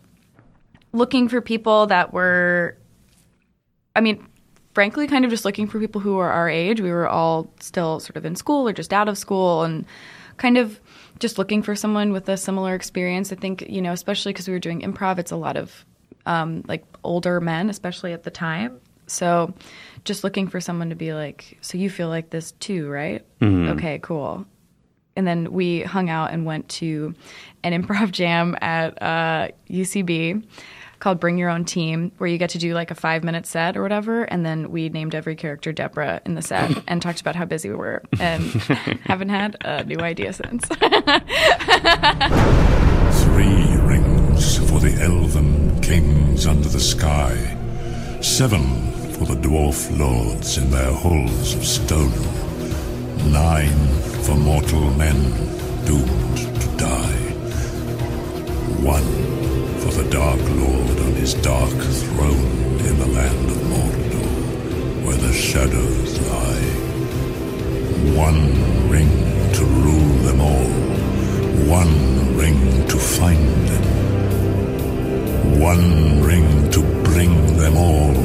looking 0.92 1.30
for 1.30 1.40
people 1.40 1.88
that 1.88 2.12
were, 2.12 2.78
I 3.96 4.02
mean, 4.02 4.28
frankly, 4.74 5.08
kind 5.08 5.24
of 5.24 5.32
just 5.32 5.46
looking 5.46 5.68
for 5.68 5.80
people 5.80 6.02
who 6.02 6.16
were 6.16 6.30
our 6.30 6.50
age. 6.50 6.82
We 6.82 6.92
were 6.92 7.08
all 7.08 7.50
still 7.62 8.02
sort 8.02 8.18
of 8.18 8.26
in 8.26 8.36
school 8.36 8.68
or 8.68 8.74
just 8.74 8.92
out 8.92 9.08
of 9.08 9.18
school 9.18 9.64
and 9.64 9.86
kind 10.36 10.58
of 10.58 10.82
just 11.20 11.38
looking 11.38 11.62
for 11.62 11.76
someone 11.76 12.12
with 12.12 12.30
a 12.30 12.38
similar 12.38 12.76
experience. 12.76 13.32
I 13.32 13.36
think, 13.36 13.68
you 13.70 13.82
know, 13.82 13.92
especially 13.92 14.34
because 14.34 14.48
we 14.48 14.54
were 14.54 14.60
doing 14.60 14.82
improv, 14.82 15.20
it's 15.20 15.32
a 15.32 15.36
lot 15.36 15.58
of 15.58 15.86
um, 16.26 16.64
like 16.68 16.84
older 17.04 17.40
men, 17.40 17.70
especially 17.70 18.14
at 18.14 18.24
the 18.24 18.32
time. 18.32 18.80
So 19.08 19.54
just 20.04 20.24
looking 20.24 20.48
for 20.48 20.60
someone 20.60 20.90
to 20.90 20.96
be 20.96 21.14
like, 21.14 21.58
so 21.62 21.78
you 21.78 21.90
feel 21.90 22.10
like 22.10 22.30
this 22.30 22.52
too, 22.54 22.90
right? 22.90 23.26
Okay, 23.70 24.00
cool 24.02 24.46
and 25.18 25.28
then 25.28 25.52
we 25.52 25.82
hung 25.82 26.10
out 26.10 26.32
and 26.32 26.46
went 26.46 26.70
to 26.70 27.14
an 27.64 27.74
improv 27.84 28.12
jam 28.12 28.56
at 28.62 29.02
uh, 29.02 29.50
UCB 29.70 30.46
called 31.00 31.20
Bring 31.20 31.38
Your 31.38 31.50
Own 31.50 31.66
Team, 31.66 32.12
where 32.18 32.30
you 32.30 32.38
get 32.38 32.52
to 32.52 32.58
do 32.58 32.74
like 32.74 32.92
a 32.92 32.96
five 32.96 33.24
minute 33.24 33.46
set 33.46 33.78
or 33.78 33.82
whatever. 33.84 34.24
And 34.24 34.46
then 34.46 34.72
we 34.72 34.90
named 34.90 35.16
every 35.16 35.36
character 35.36 35.72
Deborah 35.72 36.22
in 36.26 36.36
the 36.36 36.42
set 36.42 36.84
and 36.88 37.02
talked 37.02 37.22
about 37.22 37.36
how 37.36 37.46
busy 37.46 37.70
we 37.70 37.76
were 37.76 38.04
and 38.20 38.44
haven't 39.06 39.30
had 39.30 39.58
a 39.62 39.84
new 39.84 40.00
idea 40.00 40.34
since. 40.34 40.66
Three 43.24 43.76
rings 43.82 44.58
for 44.70 44.80
the 44.80 44.98
elven 45.02 45.80
kings 45.82 46.46
under 46.48 46.68
the 46.68 46.80
sky, 46.80 47.36
seven 48.22 48.92
for 49.14 49.26
the 49.26 49.36
dwarf 49.36 49.98
lords 49.98 50.58
in 50.58 50.70
their 50.70 50.92
halls 50.92 51.56
of 51.56 51.66
stone, 51.66 52.12
nine 53.32 53.78
for 54.24 54.36
mortal 54.36 54.92
men 54.92 55.16
doomed 55.86 56.38
to 56.38 56.68
die, 56.78 57.32
one 58.84 59.47
for 59.47 59.47
the 59.98 60.10
Dark 60.12 60.40
Lord 60.52 61.00
on 61.00 61.14
his 61.14 61.34
dark 61.34 61.72
throne 61.72 62.80
in 62.86 63.00
the 63.00 63.08
land 63.08 63.50
of 63.50 63.58
Mordor, 63.72 65.04
where 65.04 65.16
the 65.16 65.34
shadows 65.34 66.22
lie. 66.30 66.70
One 68.16 68.90
ring 68.92 69.10
to 69.54 69.66
rule 69.66 70.14
them 70.28 70.40
all, 70.40 70.70
one 71.68 72.38
ring 72.38 72.88
to 72.90 72.98
find 72.98 73.68
them, 73.68 75.60
one 75.60 76.22
ring 76.22 76.70
to 76.70 76.82
bring 77.04 77.58
them 77.58 77.76
all, 77.76 78.16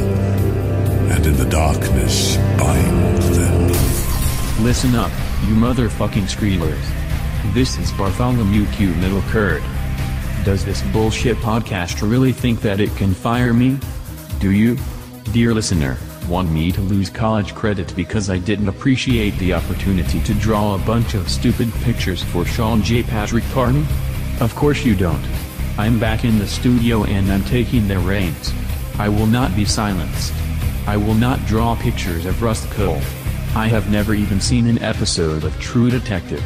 and 1.10 1.24
in 1.24 1.36
the 1.38 1.48
darkness 1.48 2.36
bind 2.58 3.22
them. 3.32 4.62
Listen 4.62 4.94
up, 4.94 5.10
you 5.46 5.54
motherfucking 5.54 6.28
screamers. 6.28 6.84
This 7.54 7.78
is 7.78 7.90
Bartholomew 7.92 8.66
Q 8.72 8.88
Middle 8.96 9.22
Curd. 9.22 9.62
Does 10.44 10.64
this 10.64 10.82
bullshit 10.90 11.36
podcast 11.36 12.02
really 12.08 12.32
think 12.32 12.62
that 12.62 12.80
it 12.80 12.94
can 12.96 13.14
fire 13.14 13.54
me? 13.54 13.78
Do 14.40 14.50
you? 14.50 14.76
Dear 15.32 15.54
listener, 15.54 15.96
want 16.28 16.50
me 16.50 16.72
to 16.72 16.80
lose 16.80 17.08
college 17.08 17.54
credit 17.54 17.94
because 17.94 18.28
I 18.28 18.38
didn't 18.38 18.68
appreciate 18.68 19.38
the 19.38 19.54
opportunity 19.54 20.20
to 20.20 20.34
draw 20.34 20.74
a 20.74 20.78
bunch 20.78 21.14
of 21.14 21.28
stupid 21.28 21.72
pictures 21.84 22.24
for 22.24 22.44
Sean 22.44 22.82
J. 22.82 23.04
Patrick 23.04 23.44
Carney? 23.52 23.86
Of 24.40 24.52
course 24.56 24.84
you 24.84 24.96
don't. 24.96 25.24
I'm 25.78 26.00
back 26.00 26.24
in 26.24 26.40
the 26.40 26.46
studio 26.48 27.04
and 27.04 27.30
I'm 27.30 27.44
taking 27.44 27.86
the 27.86 28.00
reins. 28.00 28.52
I 28.98 29.08
will 29.08 29.28
not 29.28 29.54
be 29.54 29.64
silenced. 29.64 30.34
I 30.88 30.96
will 30.96 31.14
not 31.14 31.38
draw 31.46 31.76
pictures 31.76 32.26
of 32.26 32.42
Rust 32.42 32.68
Cohle. 32.72 33.00
I 33.54 33.68
have 33.68 33.92
never 33.92 34.12
even 34.12 34.40
seen 34.40 34.66
an 34.66 34.82
episode 34.82 35.44
of 35.44 35.56
True 35.60 35.88
Detective. 35.88 36.42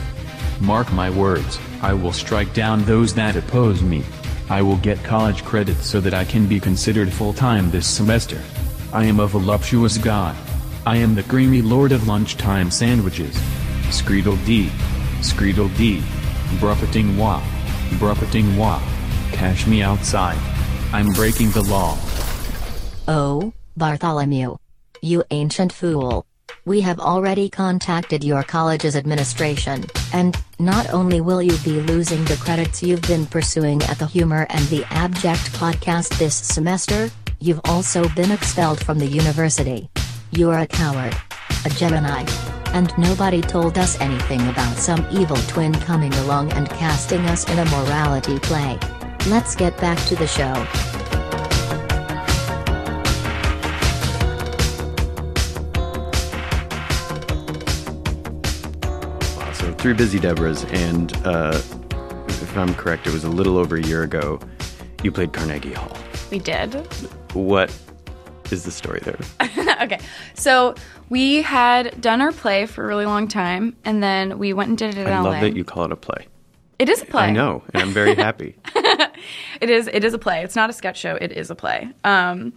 Mark 0.61 0.91
my 0.93 1.11
words, 1.11 1.59
I 1.83 1.93
will 1.93 2.12
strike 2.12 2.53
down 2.55 2.85
those 2.85 3.14
that 3.14 3.37
oppose 3.37 3.83
me. 3.83 4.05
I 4.49 4.62
will 4.62 4.76
get 4.78 5.03
college 5.05 5.45
credit 5.45 5.76
so 5.76 6.01
that 6.01 6.14
I 6.14 6.24
can 6.24 6.47
be 6.47 6.61
considered 6.61 7.12
full-time 7.12 7.70
this 7.70 7.87
semester. 7.87 8.41
I 8.93 9.05
am 9.05 9.20
a 9.20 9.26
voluptuous 9.26 9.99
god. 9.99 10.37
I 10.87 10.97
am 10.97 11.14
the 11.14 11.24
creamy 11.24 11.62
lord 11.62 11.93
of 11.93 12.07
lunchtime 12.07 12.70
sandwiches. 12.70 13.35
Screedle 13.89 14.43
D. 14.47 14.70
Screedle 15.20 15.76
D. 15.76 16.01
Bruppeting 16.61 17.16
wa. 17.16 17.43
Bruppeting 17.99 18.57
wa. 18.57 18.81
Cash 19.33 19.66
me 19.66 19.83
outside. 19.83 20.39
I'm 20.93 21.12
breaking 21.12 21.51
the 21.51 21.62
law. 21.62 21.99
Oh, 23.09 23.53
Bartholomew. 23.76 24.57
You 25.03 25.24
ancient 25.31 25.72
fool. 25.72 26.24
We 26.64 26.80
have 26.80 26.99
already 26.99 27.49
contacted 27.49 28.24
your 28.24 28.42
college's 28.42 28.97
administration, 28.97 29.84
and 30.12 30.36
not 30.59 30.92
only 30.92 31.20
will 31.20 31.40
you 31.40 31.57
be 31.59 31.80
losing 31.80 32.24
the 32.24 32.36
credits 32.36 32.82
you've 32.82 33.03
been 33.03 33.26
pursuing 33.26 33.82
at 33.84 33.99
the 33.99 34.07
Humor 34.07 34.47
and 34.51 34.64
the 34.66 34.84
Abject 34.90 35.53
podcast 35.53 36.18
this 36.18 36.34
semester, 36.34 37.09
you've 37.40 37.61
also 37.64 38.09
been 38.11 38.32
expelled 38.32 38.84
from 38.84 38.99
the 38.99 39.07
university. 39.07 39.88
You're 40.32 40.59
a 40.59 40.66
coward. 40.66 41.16
A 41.64 41.70
Gemini. 41.70 42.24
And 42.72 42.92
nobody 42.99 43.40
told 43.40 43.78
us 43.78 44.01
anything 44.01 44.40
about 44.49 44.76
some 44.76 45.07
evil 45.11 45.38
twin 45.49 45.72
coming 45.72 46.12
along 46.14 46.53
and 46.53 46.68
casting 46.68 47.20
us 47.26 47.49
in 47.49 47.59
a 47.59 47.64
morality 47.66 48.38
play. 48.40 48.78
Let's 49.28 49.55
get 49.55 49.76
back 49.78 49.99
to 50.07 50.16
the 50.16 50.26
show. 50.26 51.06
Three 59.79 59.93
busy 59.93 60.18
Debras, 60.18 60.64
and 60.74 61.12
uh, 61.24 61.53
if 62.29 62.57
I'm 62.57 62.74
correct, 62.74 63.07
it 63.07 63.12
was 63.12 63.22
a 63.24 63.29
little 63.29 63.57
over 63.57 63.77
a 63.77 63.83
year 63.83 64.03
ago. 64.03 64.41
You 65.03 65.12
played 65.12 65.33
Carnegie 65.33 65.74
Hall. 65.74 65.97
We 66.31 66.39
did. 66.41 66.74
What 67.35 67.70
is 68.51 68.64
the 68.64 68.72
story 68.72 69.01
there? 69.05 69.18
okay. 69.83 70.01
So 70.35 70.74
we 71.09 71.43
had 71.43 72.01
done 72.01 72.20
our 72.20 72.33
play 72.33 72.66
for 72.66 72.83
a 72.83 72.87
really 72.87 73.07
long 73.07 73.29
time, 73.29 73.77
and 73.85 74.03
then 74.03 74.39
we 74.39 74.53
went 74.53 74.70
and 74.70 74.79
did 74.79 74.97
it 74.97 75.07
in 75.07 75.07
I 75.07 75.20
LA. 75.20 75.31
love 75.31 75.41
that 75.43 75.55
you 75.55 75.62
call 75.64 75.85
it 75.85 75.93
a 75.93 75.97
play. 75.97 76.27
it 76.81 76.89
is 76.89 77.03
a 77.03 77.07
play. 77.07 77.24
I 77.24 77.31
know, 77.31 77.62
and 77.72 77.83
I'm 77.83 77.91
very 77.91 78.14
happy. 78.14 78.57
It 79.61 79.70
is. 79.70 79.89
It 79.93 80.05
is 80.05 80.12
a 80.14 80.18
play. 80.18 80.43
It's 80.45 80.55
not 80.55 80.68
a 80.68 80.72
sketch 80.74 80.99
show. 80.99 81.16
It 81.16 81.33
is 81.33 81.51
a 81.51 81.55
play. 81.55 81.89
Um, 82.05 82.53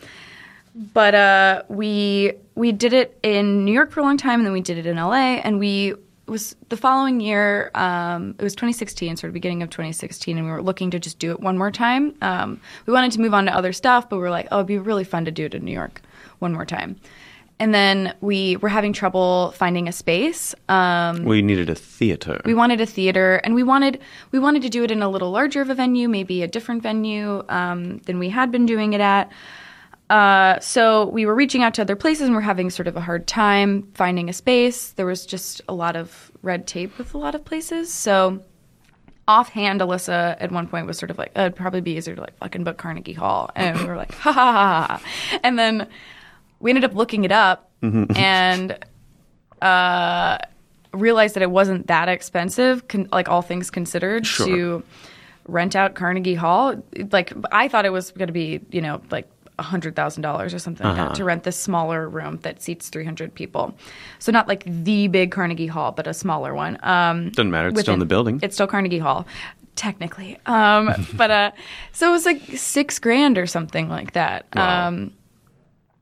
but 0.75 1.15
uh, 1.15 1.63
we 1.69 2.33
we 2.55 2.73
did 2.73 2.91
it 2.93 3.17
in 3.23 3.63
New 3.65 3.71
York 3.71 3.91
for 3.91 4.01
a 4.01 4.03
long 4.03 4.17
time, 4.17 4.41
and 4.41 4.45
then 4.45 4.53
we 4.53 4.61
did 4.61 4.77
it 4.77 4.85
in 4.85 4.97
LA, 4.97 5.39
and 5.39 5.57
we 5.57 5.95
it 6.29 6.31
was 6.31 6.55
the 6.69 6.77
following 6.77 7.19
year. 7.19 7.71
Um, 7.73 8.35
it 8.37 8.43
was 8.43 8.53
2016, 8.53 9.17
sort 9.17 9.29
of 9.29 9.33
beginning 9.33 9.63
of 9.63 9.71
2016, 9.71 10.37
and 10.37 10.45
we 10.45 10.51
were 10.51 10.61
looking 10.61 10.91
to 10.91 10.99
just 10.99 11.17
do 11.17 11.31
it 11.31 11.39
one 11.39 11.57
more 11.57 11.71
time. 11.71 12.13
Um, 12.21 12.61
we 12.85 12.93
wanted 12.93 13.13
to 13.13 13.19
move 13.19 13.33
on 13.33 13.47
to 13.47 13.55
other 13.55 13.73
stuff, 13.73 14.07
but 14.07 14.17
we 14.17 14.21
were 14.21 14.29
like, 14.29 14.47
oh, 14.51 14.57
it'd 14.57 14.67
be 14.67 14.77
really 14.77 15.03
fun 15.03 15.25
to 15.25 15.31
do 15.31 15.45
it 15.45 15.55
in 15.55 15.65
New 15.65 15.71
York 15.71 16.03
one 16.37 16.53
more 16.53 16.67
time. 16.67 16.97
And 17.57 17.73
then 17.73 18.13
we 18.21 18.57
were 18.57 18.69
having 18.69 18.93
trouble 18.93 19.55
finding 19.57 19.87
a 19.87 19.91
space. 19.91 20.53
Um, 20.69 21.23
we 21.23 21.41
needed 21.41 21.67
a 21.67 21.73
theater. 21.75 22.39
we 22.45 22.53
wanted 22.53 22.79
a 22.79 22.85
theater, 22.85 23.41
and 23.43 23.55
we 23.55 23.63
wanted 23.63 23.99
we 24.31 24.37
wanted 24.37 24.61
to 24.61 24.69
do 24.69 24.83
it 24.83 24.91
in 24.91 25.01
a 25.01 25.09
little 25.09 25.31
larger 25.31 25.63
of 25.63 25.71
a 25.71 25.75
venue, 25.75 26.07
maybe 26.07 26.43
a 26.43 26.47
different 26.47 26.83
venue 26.83 27.43
um, 27.49 27.97
than 28.05 28.19
we 28.19 28.29
had 28.29 28.51
been 28.51 28.67
doing 28.67 28.93
it 28.93 29.01
at. 29.01 29.31
Uh, 30.09 30.59
so 30.59 31.05
we 31.09 31.25
were 31.25 31.35
reaching 31.35 31.61
out 31.61 31.73
to 31.75 31.81
other 31.83 31.95
places, 31.95 32.27
and 32.27 32.35
we're 32.35 32.41
having 32.41 32.69
sort 32.69 32.87
of 32.87 32.95
a 32.97 33.01
hard 33.01 33.27
time 33.27 33.87
finding 33.93 34.27
a 34.29 34.33
space. 34.33 34.91
There 34.91 35.05
was 35.05 35.25
just 35.25 35.61
a 35.67 35.73
lot 35.73 35.95
of 35.95 36.31
red 36.41 36.65
tape 36.65 36.97
with 36.97 37.13
a 37.13 37.17
lot 37.17 37.35
of 37.35 37.45
places. 37.45 37.93
So 37.93 38.43
offhand, 39.27 39.81
Alyssa 39.81 40.35
at 40.39 40.51
one 40.51 40.67
point 40.67 40.87
was 40.87 40.97
sort 40.97 41.11
of 41.11 41.17
like, 41.19 41.31
"Oh, 41.35 41.41
"It'd 41.41 41.55
probably 41.55 41.81
be 41.81 41.91
easier 41.91 42.15
to 42.15 42.21
like 42.21 42.35
fucking 42.37 42.63
book 42.63 42.77
Carnegie 42.77 43.13
Hall," 43.13 43.51
and 43.55 43.77
we 43.77 43.85
were 43.85 43.95
like, 43.95 44.11
"Ha 44.15 44.31
ha 44.31 44.51
ha!" 44.51 44.85
ha. 44.99 45.39
And 45.43 45.59
then 45.59 45.87
we 46.59 46.71
ended 46.71 46.83
up 46.85 46.95
looking 46.95 47.23
it 47.23 47.31
up, 47.31 47.69
and 47.83 48.77
uh, 49.61 50.37
realized 50.93 51.35
that 51.35 51.43
it 51.43 51.51
wasn't 51.51 51.87
that 51.87 52.09
expensive, 52.09 52.87
con- 52.87 53.07
like 53.11 53.29
all 53.29 53.41
things 53.43 53.69
considered, 53.69 54.25
Sure. 54.25 54.47
to 54.47 54.83
rent 55.47 55.75
out 55.75 55.93
Carnegie 55.95 56.35
Hall. 56.35 56.81
Like 57.11 57.31
I 57.51 57.67
thought 57.67 57.85
it 57.85 57.91
was 57.91 58.11
going 58.11 58.27
to 58.27 58.33
be, 58.33 58.59
you 58.71 58.81
know, 58.81 59.01
like 59.11 59.29
hundred 59.61 59.95
thousand 59.95 60.23
dollars 60.23 60.53
or 60.53 60.59
something 60.59 60.85
Uh-huh. 60.85 61.05
that 61.09 61.15
to 61.15 61.23
rent 61.23 61.43
this 61.43 61.55
smaller 61.57 62.07
room 62.09 62.37
that 62.43 62.61
seats 62.61 62.89
three 62.89 63.05
hundred 63.05 63.33
people. 63.33 63.75
So 64.19 64.31
not 64.31 64.47
like 64.47 64.63
the 64.65 65.07
big 65.07 65.31
Carnegie 65.31 65.67
Hall, 65.67 65.91
but 65.91 66.07
a 66.07 66.13
smaller 66.13 66.53
one. 66.53 66.77
Um, 66.83 67.29
Doesn't 67.31 67.51
matter. 67.51 67.69
It's 67.69 67.81
still 67.81 67.93
in 67.93 67.99
the 67.99 68.05
building. 68.05 68.39
It's 68.43 68.55
still 68.55 68.67
Carnegie 68.67 68.99
Hall, 68.99 69.25
technically. 69.75 70.37
Um, 70.45 70.91
but 71.13 71.31
uh, 71.31 71.51
so 71.91 72.09
it 72.09 72.11
was 72.11 72.25
like 72.25 72.41
six 72.55 72.99
grand 72.99 73.37
or 73.37 73.45
something 73.47 73.89
like 73.89 74.13
that. 74.13 74.45
Wow. 74.55 74.87
Um, 74.87 75.13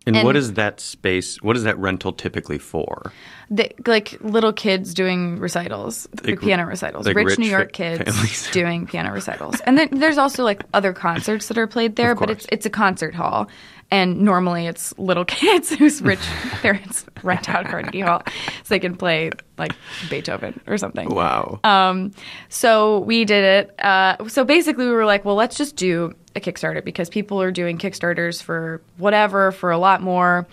and, 0.05 0.15
and- 0.15 0.25
what 0.25 0.35
is 0.37 0.53
that 0.53 0.79
space? 0.79 1.41
What 1.41 1.55
is 1.57 1.63
that 1.63 1.77
rental 1.77 2.13
typically 2.13 2.57
for? 2.57 3.11
The, 3.49 3.71
like 3.85 4.17
little 4.21 4.51
kids 4.51 4.93
doing 4.93 5.39
recitals, 5.39 6.07
Like- 6.23 6.41
piano 6.41 6.65
recitals, 6.65 7.05
like 7.05 7.15
rich, 7.15 7.27
rich 7.27 7.39
New 7.39 7.49
York 7.49 7.71
kids 7.73 8.03
families. 8.03 8.49
doing 8.51 8.85
piano 8.87 9.11
recitals, 9.13 9.59
and 9.61 9.77
then 9.77 9.87
there's 9.91 10.17
also 10.17 10.43
like 10.43 10.63
other 10.73 10.93
concerts 10.93 11.47
that 11.47 11.57
are 11.57 11.67
played 11.67 11.95
there, 11.95 12.13
but 12.15 12.29
it's 12.29 12.45
it's 12.51 12.65
a 12.65 12.69
concert 12.69 13.15
hall, 13.15 13.47
and 13.89 14.19
normally 14.21 14.67
it's 14.67 14.97
little 14.97 15.23
kids 15.41 15.69
whose 15.69 16.01
rich 16.01 16.19
parents 16.61 17.05
rent 17.23 17.47
out 17.49 17.65
Carnegie 17.67 18.01
Hall 18.01 18.21
so 18.25 18.67
they 18.67 18.79
can 18.79 18.95
play 18.97 19.31
like 19.57 19.71
Beethoven 20.09 20.59
or 20.67 20.77
something. 20.77 21.07
Wow. 21.09 21.59
Um, 21.63 22.11
so 22.49 22.99
we 22.99 23.23
did 23.23 23.43
it. 23.69 23.79
Uh, 23.83 24.27
so 24.27 24.43
basically, 24.43 24.85
we 24.85 24.91
were 24.91 25.05
like, 25.05 25.23
well, 25.23 25.35
let's 25.35 25.55
just 25.55 25.75
do 25.77 26.13
a 26.35 26.41
Kickstarter 26.41 26.83
because 26.83 27.09
people 27.09 27.41
are 27.41 27.51
doing 27.51 27.77
Kickstarters 27.77 28.43
for 28.43 28.81
whatever, 28.97 29.51
for 29.53 29.71
a 29.71 29.77
lot 29.77 30.01
more. 30.01 30.45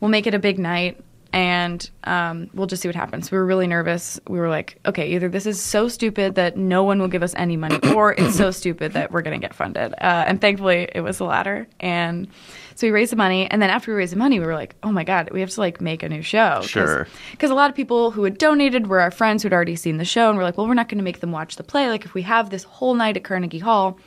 We'll 0.00 0.10
make 0.10 0.26
it 0.28 0.34
a 0.34 0.38
big 0.38 0.58
night 0.58 1.00
and 1.32 1.90
um, 2.04 2.48
we'll 2.54 2.66
just 2.66 2.82
see 2.82 2.88
what 2.88 2.94
happens. 2.96 3.30
We 3.30 3.38
were 3.38 3.44
really 3.44 3.66
nervous. 3.66 4.18
We 4.28 4.38
were 4.38 4.48
like, 4.48 4.78
okay, 4.86 5.10
either 5.14 5.28
this 5.28 5.46
is 5.46 5.60
so 5.60 5.88
stupid 5.88 6.36
that 6.36 6.56
no 6.56 6.82
one 6.84 6.98
will 7.00 7.08
give 7.08 7.22
us 7.22 7.34
any 7.36 7.56
money, 7.56 7.78
or 7.94 8.14
it's 8.14 8.36
so 8.36 8.50
stupid 8.50 8.92
that 8.94 9.12
we're 9.12 9.22
going 9.22 9.38
to 9.38 9.44
get 9.44 9.54
funded. 9.54 9.92
Uh, 9.94 10.24
and 10.26 10.40
thankfully, 10.40 10.88
it 10.94 11.02
was 11.02 11.18
the 11.18 11.24
latter. 11.24 11.68
And 11.80 12.28
so 12.74 12.86
we 12.86 12.92
raised 12.92 13.12
the 13.12 13.16
money, 13.16 13.50
and 13.50 13.60
then 13.60 13.70
after 13.70 13.90
we 13.90 13.98
raised 13.98 14.12
the 14.12 14.18
money, 14.18 14.38
we 14.38 14.46
were 14.46 14.54
like, 14.54 14.76
oh 14.82 14.92
my 14.92 15.04
god, 15.04 15.30
we 15.32 15.40
have 15.40 15.50
to 15.50 15.60
like 15.60 15.80
make 15.80 16.02
a 16.02 16.08
new 16.08 16.22
show. 16.22 16.62
Sure. 16.62 17.06
Because 17.32 17.50
a 17.50 17.54
lot 17.54 17.68
of 17.68 17.76
people 17.76 18.10
who 18.10 18.24
had 18.24 18.38
donated 18.38 18.86
were 18.86 19.00
our 19.00 19.10
friends 19.10 19.42
who'd 19.42 19.52
already 19.52 19.76
seen 19.76 19.96
the 19.96 20.04
show, 20.04 20.28
and 20.28 20.38
we're 20.38 20.44
like, 20.44 20.56
well, 20.56 20.66
we're 20.66 20.74
not 20.74 20.88
going 20.88 20.98
to 20.98 21.04
make 21.04 21.20
them 21.20 21.32
watch 21.32 21.56
the 21.56 21.64
play. 21.64 21.88
Like, 21.88 22.04
if 22.04 22.14
we 22.14 22.22
have 22.22 22.50
this 22.50 22.62
whole 22.62 22.94
night 22.94 23.16
at 23.16 23.24
Carnegie 23.24 23.58
Hall, 23.58 23.98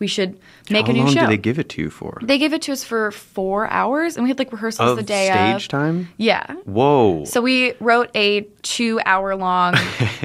we 0.00 0.06
should 0.06 0.40
make 0.70 0.86
How 0.86 0.92
a 0.92 0.94
new 0.94 1.00
show. 1.02 1.20
How 1.20 1.20
long 1.20 1.24
do 1.26 1.36
they 1.36 1.36
give 1.36 1.58
it 1.58 1.68
to 1.70 1.82
you 1.82 1.90
for? 1.90 2.18
They 2.22 2.38
gave 2.38 2.52
it 2.54 2.62
to 2.62 2.72
us 2.72 2.82
for 2.82 3.12
four 3.12 3.68
hours, 3.70 4.16
and 4.16 4.24
we 4.24 4.30
had 4.30 4.38
like 4.38 4.50
rehearsals 4.50 4.90
of 4.90 4.96
the 4.96 5.02
day 5.02 5.28
stage 5.30 5.64
of. 5.64 5.68
time? 5.68 6.08
Yeah. 6.16 6.46
Whoa. 6.64 7.24
So 7.26 7.42
we 7.42 7.74
wrote 7.80 8.10
a 8.16 8.40
two-hour-long 8.62 9.74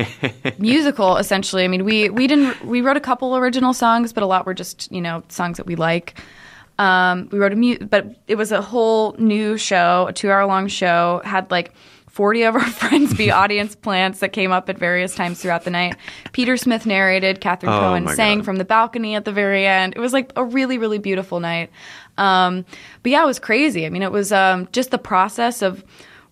musical. 0.57 1.17
Essentially, 1.17 1.63
I 1.63 1.67
mean, 1.67 1.83
we 1.85 2.09
we 2.09 2.25
didn't 2.25 2.65
we 2.65 2.81
wrote 2.81 2.97
a 2.97 3.01
couple 3.01 3.35
original 3.35 3.73
songs, 3.73 4.13
but 4.13 4.23
a 4.23 4.25
lot 4.25 4.45
were 4.45 4.53
just 4.53 4.91
you 4.91 5.01
know 5.01 5.23
songs 5.27 5.57
that 5.57 5.65
we 5.65 5.75
like. 5.75 6.15
Um, 6.79 7.29
we 7.31 7.39
wrote 7.39 7.53
a 7.53 7.55
mu- 7.55 7.77
but 7.79 8.15
it 8.27 8.35
was 8.35 8.51
a 8.51 8.61
whole 8.61 9.13
new 9.19 9.57
show, 9.57 10.07
a 10.09 10.13
two-hour-long 10.13 10.67
show. 10.69 11.21
Had 11.23 11.51
like. 11.51 11.73
40 12.15 12.43
of 12.43 12.55
our 12.55 12.61
friends 12.81 13.13
be 13.13 13.29
audience 13.43 13.75
plants 13.75 14.19
that 14.19 14.29
came 14.31 14.51
up 14.51 14.69
at 14.69 14.77
various 14.77 15.13
times 15.13 15.41
throughout 15.41 15.63
the 15.65 15.69
night. 15.69 15.97
Peter 16.31 16.55
Smith 16.55 16.85
narrated, 16.85 17.41
Catherine 17.41 17.73
Oh, 17.73 17.79
Cohen 17.79 18.07
sang 18.07 18.37
God. 18.37 18.45
from 18.45 18.55
the 18.55 18.63
balcony 18.63 19.15
at 19.15 19.25
the 19.25 19.33
very 19.33 19.67
end. 19.67 19.93
It 19.97 19.99
was 19.99 20.13
like 20.13 20.31
a 20.37 20.43
really, 20.45 20.77
really 20.77 20.97
beautiful 20.97 21.41
night. 21.41 21.69
Um, 22.17 22.63
but 23.03 23.11
yeah, 23.11 23.21
it 23.21 23.25
was 23.25 23.37
crazy. 23.37 23.85
I 23.85 23.89
mean, 23.89 24.01
it 24.01 24.13
was 24.13 24.31
um, 24.31 24.69
just 24.71 24.91
the 24.91 24.97
process 24.97 25.61
of 25.61 25.83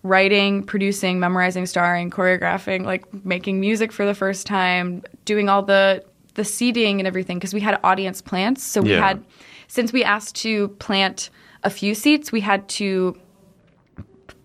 writing, 0.02 0.62
producing, 0.62 1.20
memorizing, 1.20 1.66
starring, 1.66 2.10
choreographing, 2.10 2.84
like 2.84 3.04
making 3.24 3.60
music 3.60 3.92
for 3.92 4.06
the 4.06 4.14
first 4.14 4.46
time, 4.46 5.02
doing 5.26 5.48
all 5.50 5.62
the 5.62 6.02
the 6.34 6.44
seating 6.44 6.98
and 6.98 7.06
everything 7.06 7.38
because 7.38 7.54
we 7.54 7.60
had 7.60 7.78
audience 7.84 8.20
plants. 8.20 8.62
So 8.64 8.80
we 8.82 8.90
Yeah. 8.92 9.06
had 9.06 9.24
since 9.68 9.92
we 9.92 10.02
asked 10.02 10.34
to 10.36 10.68
plant 10.78 11.30
a 11.62 11.70
few 11.70 11.94
seats, 11.94 12.32
we 12.32 12.40
had 12.40 12.66
to 12.70 13.16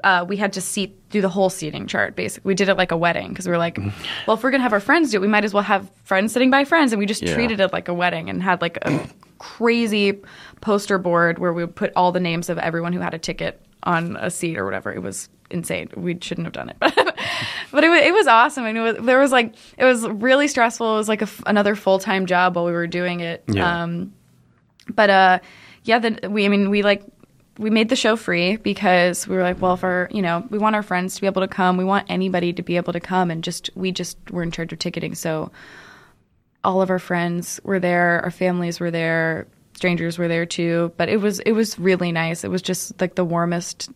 uh, 0.04 0.26
we 0.28 0.38
had 0.38 0.54
to 0.54 0.62
seat 0.62 0.96
do 1.10 1.22
the 1.22 1.30
whole 1.30 1.50
seating 1.50 1.88
chart 1.88 2.16
basically 2.16 2.48
we 2.50 2.56
did 2.56 2.70
it 2.70 2.76
like 2.76 2.92
a 2.92 2.98
wedding 2.98 3.30
because 3.30 3.46
we 3.46 3.52
were 3.52 3.58
like 3.58 3.78
well 4.28 4.38
if 4.38 4.44
we're 4.44 4.52
gonna 4.52 4.64
have 4.64 4.74
our 4.74 4.80
friends 4.80 5.12
do 5.12 5.18
it 5.18 5.22
we 5.22 5.28
might 5.28 5.44
as 5.44 5.54
well 5.54 5.64
have 5.64 5.90
friends 6.04 6.32
sitting 6.34 6.50
by 6.52 6.64
friends 6.64 6.92
and 6.94 7.00
we 7.00 7.06
just 7.06 7.22
Yeah. 7.22 7.34
treated 7.34 7.60
it 7.60 7.74
like 7.74 7.88
a 7.88 7.94
wedding 7.94 8.30
and 8.30 8.42
had 8.44 8.62
like 8.62 8.78
a 8.84 9.08
crazy 9.40 10.20
poster 10.62 10.98
board 10.98 11.40
where 11.40 11.52
we 11.54 11.64
would 11.64 11.76
put 11.76 11.92
all 11.96 12.12
the 12.12 12.20
names 12.20 12.50
of 12.50 12.58
everyone 12.58 12.94
who 12.94 13.00
had 13.00 13.14
a 13.14 13.18
ticket 13.20 13.62
on 13.84 14.18
a 14.18 14.30
seat 14.30 14.58
or 14.58 14.66
whatever. 14.66 14.92
It 14.94 15.02
was 15.02 15.30
insane. 15.50 15.90
We 15.96 16.18
shouldn't 16.22 16.46
have 16.46 16.54
done 16.54 16.70
it. 16.70 16.78
But 17.72 17.84
it 17.84 17.90
was, 17.90 18.02
it 18.02 18.14
was 18.14 18.26
awesome 18.28 18.66
and 18.66 18.78
it 18.78 18.82
was, 18.82 18.96
there 19.06 19.20
was 19.20 19.32
like 19.32 19.54
it 19.78 19.86
was 19.86 20.08
really 20.08 20.48
stressful. 20.48 20.96
It 20.96 20.98
was 20.98 21.08
like 21.08 21.22
a 21.22 21.28
another 21.46 21.76
full-time 21.76 22.26
job 22.26 22.56
while 22.56 22.66
we 22.66 22.72
were 22.72 22.88
doing 22.88 23.20
it. 23.20 23.44
Yeah. 23.48 23.84
um, 23.84 24.12
but 24.94 25.10
uh 25.12 25.40
yeah 25.84 26.00
then 26.00 26.20
we 26.30 26.46
i 26.46 26.48
mean 26.50 26.70
we 26.72 26.82
like 26.82 27.04
we 27.60 27.70
made 27.70 27.90
the 27.90 27.96
show 27.96 28.16
free 28.16 28.56
because 28.56 29.28
we 29.28 29.36
were 29.36 29.44
like 29.44 29.62
well 29.62 29.74
if 29.74 29.84
our 29.84 30.08
you 30.12 30.22
know 30.22 30.48
we 30.50 30.58
want 30.58 30.76
our 30.76 30.82
friends 30.82 31.16
to 31.16 31.22
be 31.22 31.28
able 31.28 31.42
to 31.42 31.48
come. 31.48 31.78
We 31.78 31.84
want 31.84 32.06
anybody 32.10 32.54
to 32.54 32.64
be 32.64 32.78
able 32.78 32.94
to 32.94 33.02
come 33.02 33.30
and 33.30 33.44
just 33.44 33.70
we 33.76 33.92
just 33.92 34.18
were 34.32 34.42
in 34.42 34.50
charge 34.50 34.72
of 34.74 34.80
ticketing. 34.80 35.14
So 35.14 35.52
all 36.64 36.82
of 36.82 36.90
our 36.90 37.00
friends 37.00 37.60
were 37.64 37.80
there. 37.80 38.22
Our 38.24 38.32
families 38.32 38.80
were 38.80 38.92
there. 38.92 39.46
Strangers 39.76 40.18
were 40.18 40.30
there 40.30 40.46
too. 40.46 40.94
But 40.96 41.10
it 41.10 41.18
was 41.18 41.40
it 41.42 41.52
was 41.52 41.78
really 41.78 42.14
nice. 42.14 42.46
It 42.46 42.50
was 42.50 42.62
just 42.62 43.00
like 43.02 43.16
the 43.16 43.26
warmest 43.26 43.90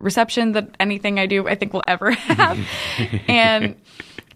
reception 0.00 0.52
that 0.52 0.74
anything 0.80 1.18
i 1.18 1.26
do 1.26 1.46
i 1.46 1.54
think 1.54 1.74
will 1.74 1.84
ever 1.86 2.10
have. 2.10 2.58
And 3.28 3.76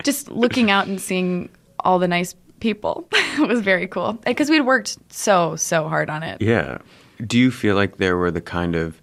just 0.02 0.30
looking 0.30 0.70
out 0.70 0.86
and 0.86 1.00
seeing 1.00 1.48
all 1.80 1.98
the 1.98 2.06
nice 2.08 2.34
people 2.60 3.08
was 3.40 3.60
very 3.62 3.88
cool. 3.88 4.12
Because 4.24 4.48
we'd 4.48 4.60
worked 4.60 4.96
so 5.12 5.56
so 5.56 5.88
hard 5.88 6.08
on 6.08 6.22
it. 6.22 6.40
Yeah. 6.40 6.78
Do 7.24 7.38
you 7.38 7.50
feel 7.50 7.74
like 7.76 7.96
there 7.98 8.16
were 8.16 8.30
the 8.30 8.40
kind 8.40 8.74
of 8.74 9.00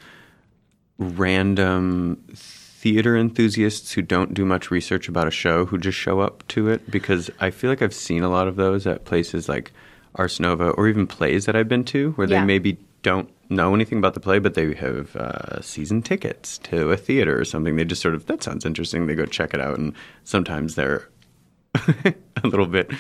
random 0.98 2.24
theater 2.36 3.16
enthusiasts 3.16 3.92
who 3.92 4.02
don't 4.02 4.34
do 4.34 4.46
much 4.46 4.72
research 4.72 5.08
about 5.08 5.28
a 5.28 5.32
show 5.32 5.66
who 5.66 5.78
just 5.78 5.98
show 5.98 6.20
up 6.20 6.48
to 6.50 6.68
it? 6.70 6.90
Because 6.90 7.30
I 7.40 7.50
feel 7.52 7.70
like 7.70 7.82
I've 7.82 7.94
seen 7.94 8.24
a 8.24 8.30
lot 8.30 8.48
of 8.48 8.56
those 8.56 8.86
at 8.88 9.06
places 9.06 9.48
like 9.48 9.72
Ars 10.16 10.40
Nova 10.40 10.70
or 10.72 10.88
even 10.88 11.08
plays 11.08 11.46
that 11.46 11.56
I've 11.56 11.70
been 11.70 11.84
to 11.86 12.12
where 12.14 12.28
Yeah. 12.28 12.40
they 12.42 12.46
maybe 12.46 12.78
don't 13.04 13.30
know 13.50 13.74
anything 13.74 13.98
about 13.98 14.14
the 14.14 14.20
play, 14.20 14.40
but 14.40 14.54
they 14.54 14.74
have 14.76 15.16
uh, 15.16 15.62
season 15.62 16.02
tickets 16.02 16.58
to 16.60 16.92
a 16.92 16.98
theater 16.98 17.40
or 17.40 17.46
something. 17.46 17.76
They 17.76 17.86
just 17.86 18.02
sort 18.02 18.14
of, 18.16 18.26
that 18.28 18.44
sounds 18.44 18.66
interesting. 18.66 19.08
They 19.08 19.16
go 19.16 19.26
check 19.26 19.54
it 19.54 19.62
out. 19.62 19.78
And 19.78 19.94
sometimes 20.24 20.76
they're 20.76 21.08
a 21.76 22.14
little 22.48 22.68
bit 22.68 22.92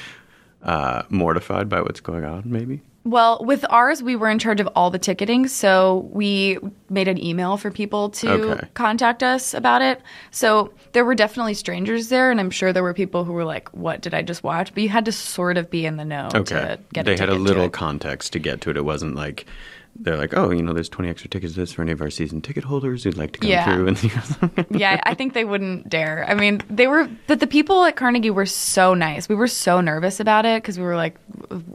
uh, 0.63 1.03
mortified 1.09 1.69
by 1.69 1.81
what's 1.81 1.99
going 2.01 2.23
on, 2.25 2.43
maybe. 2.45 2.81
Well, 3.03 3.43
with 3.43 3.65
ours, 3.69 4.03
we 4.03 4.15
were 4.15 4.29
in 4.29 4.37
charge 4.37 4.59
of 4.59 4.67
all 4.75 4.91
the 4.91 4.99
ticketing, 4.99 5.47
so 5.47 6.07
we 6.11 6.59
made 6.87 7.07
an 7.07 7.23
email 7.23 7.57
for 7.57 7.71
people 7.71 8.09
to 8.11 8.29
Okay. 8.51 8.67
contact 8.75 9.23
us 9.23 9.55
about 9.55 9.81
it. 9.81 10.01
So 10.29 10.71
there 10.91 11.03
were 11.03 11.15
definitely 11.15 11.55
strangers 11.55 12.09
there, 12.09 12.29
and 12.29 12.39
I'm 12.39 12.51
sure 12.51 12.71
there 12.71 12.83
were 12.83 12.93
people 12.93 13.23
who 13.23 13.33
were 13.33 13.43
like, 13.45 13.69
"What 13.69 14.01
did 14.01 14.13
I 14.13 14.21
just 14.21 14.43
watch?" 14.43 14.71
But 14.73 14.83
you 14.83 14.89
had 14.89 15.05
to 15.05 15.11
sort 15.11 15.57
of 15.57 15.71
be 15.71 15.85
in 15.87 15.97
the 15.97 16.05
know 16.05 16.29
Okay. 16.35 16.55
to 16.55 16.79
get. 16.93 17.05
they 17.05 17.17
had 17.17 17.29
a 17.29 17.33
little 17.35 17.69
context 17.69 18.33
to 18.33 18.39
get 18.39 18.61
to 18.61 18.69
it. 18.69 18.77
It 18.77 18.85
wasn't 18.85 19.15
like 19.15 19.47
they're 19.95 20.17
like, 20.17 20.35
oh, 20.35 20.49
you 20.51 20.63
know, 20.63 20.73
there's 20.73 20.89
20 20.89 21.09
extra 21.09 21.29
tickets 21.29 21.53
to 21.53 21.59
this 21.59 21.73
for 21.73 21.81
any 21.81 21.91
of 21.91 22.01
our 22.01 22.09
season 22.09 22.41
ticket 22.41 22.63
holders 22.63 23.03
who'd 23.03 23.17
like 23.17 23.33
to 23.33 23.39
come 23.39 23.49
Yeah. 23.49 23.65
through. 23.65 23.87
And 23.89 24.65
yeah, 24.71 24.99
I 25.03 25.13
think 25.13 25.33
they 25.33 25.43
wouldn't 25.45 25.89
dare. 25.89 26.25
I 26.27 26.33
mean, 26.33 26.61
they 26.69 26.87
were, 26.87 27.09
but 27.27 27.39
the 27.39 27.45
people 27.47 27.83
at 27.83 27.95
Carnegie 27.95 28.29
were 28.31 28.45
so 28.45 28.93
nice. 28.93 29.27
We 29.29 29.35
were 29.35 29.47
so 29.47 29.81
nervous 29.81 30.19
about 30.19 30.45
it 30.45 30.63
because 30.63 30.77
we 30.79 30.85
were 30.85 30.95
like, 30.95 31.17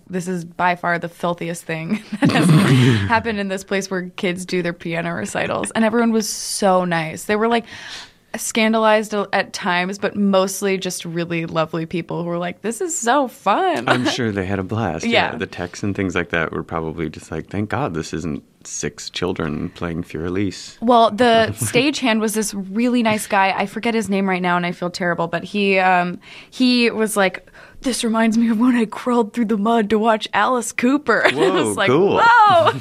this 0.08 0.26
is 0.28 0.44
by 0.44 0.74
far 0.76 0.98
the 0.98 1.08
filthiest 1.08 1.64
thing 1.64 2.02
that 2.20 2.30
has 2.32 2.48
happened 3.08 3.38
in 3.38 3.48
this 3.48 3.62
place 3.64 3.90
where 3.90 4.08
kids 4.16 4.44
do 4.46 4.62
their 4.62 4.72
piano 4.72 5.12
recitals. 5.14 5.70
And 5.72 5.84
everyone 5.84 6.10
was 6.12 6.28
so 6.28 6.84
nice. 6.84 7.24
They 7.26 7.36
were 7.36 7.48
like, 7.48 7.66
scandalized 8.36 9.14
at 9.14 9.52
times 9.52 9.98
but 9.98 10.16
mostly 10.16 10.78
just 10.78 11.04
really 11.04 11.46
lovely 11.46 11.86
people 11.86 12.22
who 12.22 12.28
were 12.28 12.38
like 12.38 12.62
this 12.62 12.80
is 12.80 12.96
so 12.96 13.28
fun 13.28 13.88
I'm 13.88 14.04
sure 14.10 14.32
they 14.32 14.46
had 14.46 14.58
a 14.58 14.62
blast. 14.62 15.06
Yeah. 15.06 15.36
The 15.36 15.46
texts 15.46 15.82
and 15.82 15.94
things 15.94 16.14
like 16.14 16.30
that 16.30 16.52
were 16.52 16.62
probably 16.62 17.08
just 17.08 17.30
like, 17.30 17.48
thank 17.48 17.70
God 17.70 17.94
this 17.94 18.12
isn't 18.12 18.44
six 18.64 19.10
children 19.10 19.70
playing 19.70 20.02
Für 20.02 20.26
Elise. 20.26 20.78
Well, 20.80 21.10
the 21.10 21.48
stagehand 21.56 22.20
was 22.20 22.34
this 22.34 22.52
really 22.54 23.02
nice 23.02 23.26
guy. 23.26 23.54
I 23.56 23.66
forget 23.66 23.94
his 23.94 24.08
name 24.08 24.28
right 24.28 24.42
now, 24.42 24.56
and 24.56 24.66
I 24.66 24.72
feel 24.72 24.90
terrible. 24.90 25.28
But 25.28 25.44
he 25.44 25.78
um, 25.78 26.20
he 26.50 26.90
was 26.90 27.16
like, 27.16 27.50
"This 27.82 28.02
reminds 28.04 28.36
me 28.36 28.50
of 28.50 28.58
when 28.58 28.74
I 28.74 28.84
crawled 28.86 29.32
through 29.32 29.46
the 29.46 29.58
mud 29.58 29.90
to 29.90 29.98
watch 29.98 30.28
Alice 30.32 30.72
Cooper." 30.72 31.24
I 31.26 31.32
Whoa, 31.32 31.64
was 31.64 31.76
like, 31.76 31.88
cool. 31.88 32.20
"Whoa!" 32.22 32.72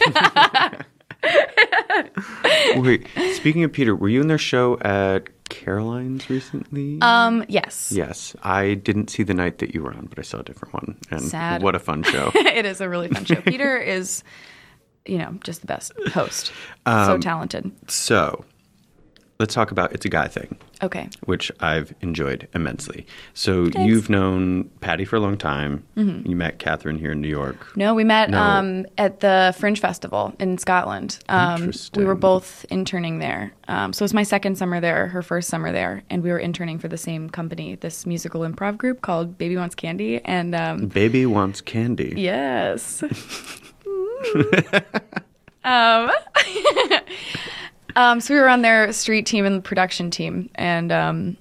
Wait, 2.78 3.08
speaking 3.34 3.64
of 3.64 3.72
Peter, 3.72 3.96
were 3.96 4.10
you 4.10 4.22
in 4.22 4.28
their 4.28 4.38
show 4.38 4.78
at 4.80 5.30
Caroline's 5.64 6.30
recently? 6.30 7.00
um, 7.02 7.44
yes, 7.48 7.92
yes. 7.92 8.36
I 8.44 8.74
didn't 8.76 9.10
see 9.10 9.24
the 9.24 9.34
night 9.34 9.60
that 9.60 9.74
you 9.74 9.82
were 9.84 9.94
on, 9.94 10.06
but 10.08 10.20
I 10.20 10.22
saw 10.22 10.40
a 10.40 10.44
different 10.44 10.74
one. 10.74 10.98
And 11.12 11.22
Sad. 11.22 11.62
what 11.64 11.76
a 11.76 11.80
fun 11.80 12.04
show. 12.04 12.32
it 12.36 12.66
is 12.66 12.82
a 12.82 12.90
really 12.90 13.08
fun 13.08 13.26
show. 13.26 13.42
Peter 13.42 13.78
is, 13.78 14.24
you 15.06 15.18
know, 15.18 15.38
just 15.44 15.62
the 15.62 15.68
best 15.68 15.92
host. 16.14 16.52
Um, 16.88 17.06
so 17.08 17.18
talented. 17.18 17.72
so 17.90 18.46
let's 19.40 19.54
talk 19.54 19.72
about 19.72 19.92
It's 19.94 20.06
a 20.06 20.10
Guy 20.10 20.28
Thing. 20.28 20.58
Okay. 20.84 21.08
which 21.24 21.52
I've 21.62 21.96
enjoyed 22.02 22.50
immensely. 22.54 23.08
So 23.34 23.70
you've 23.80 24.10
known 24.10 24.66
Patty 24.82 25.06
for 25.06 25.16
a 25.16 25.20
long 25.22 25.38
time. 25.38 25.86
You 25.96 26.36
met 26.36 26.60
Catherine 26.60 27.00
here 27.00 27.12
in 27.14 27.22
New 27.22 27.30
York. 27.30 27.56
Mm-hmm. 27.58 27.80
No, 27.80 27.94
we 27.96 28.04
met 28.04 28.30
No. 28.30 28.40
Um, 28.42 28.86
at 28.98 29.22
the 29.22 29.56
Fringe 29.58 29.80
Festival 29.80 30.36
in 30.38 30.58
Scotland. 30.58 31.20
Um, 31.30 31.72
we 31.96 32.04
were 32.04 32.14
both 32.16 32.66
interning 32.70 33.20
there. 33.20 33.54
Um, 33.70 33.94
so 33.94 34.04
it 34.04 34.06
was 34.06 34.14
my 34.14 34.24
second 34.24 34.58
summer 34.58 34.82
there, 34.82 35.08
her 35.08 35.22
first 35.22 35.48
summer 35.50 35.72
there, 35.72 36.04
and 36.10 36.22
we 36.22 36.30
were 36.30 36.40
interning 36.40 36.78
for 36.78 36.90
the 36.90 36.98
same 36.98 37.30
company, 37.30 37.76
this 37.76 38.06
musical 38.06 38.42
improv 38.42 38.78
group 38.78 39.02
called 39.02 39.38
Baby 39.38 39.56
Wants 39.56 39.76
Candy. 39.76 40.20
And 40.26 40.54
um, 40.54 40.88
Baby 40.88 41.26
wants 41.26 41.62
candy. 41.62 42.14
yes. 42.18 43.02
um, 45.64 46.12
um, 47.96 48.20
so 48.20 48.34
we 48.34 48.40
were 48.40 48.50
on 48.50 48.62
their 48.62 48.92
street 48.94 49.26
team 49.26 49.46
and 49.46 49.64
production 49.64 50.10
team, 50.12 50.50
and 50.56 50.92
um, 50.92 51.38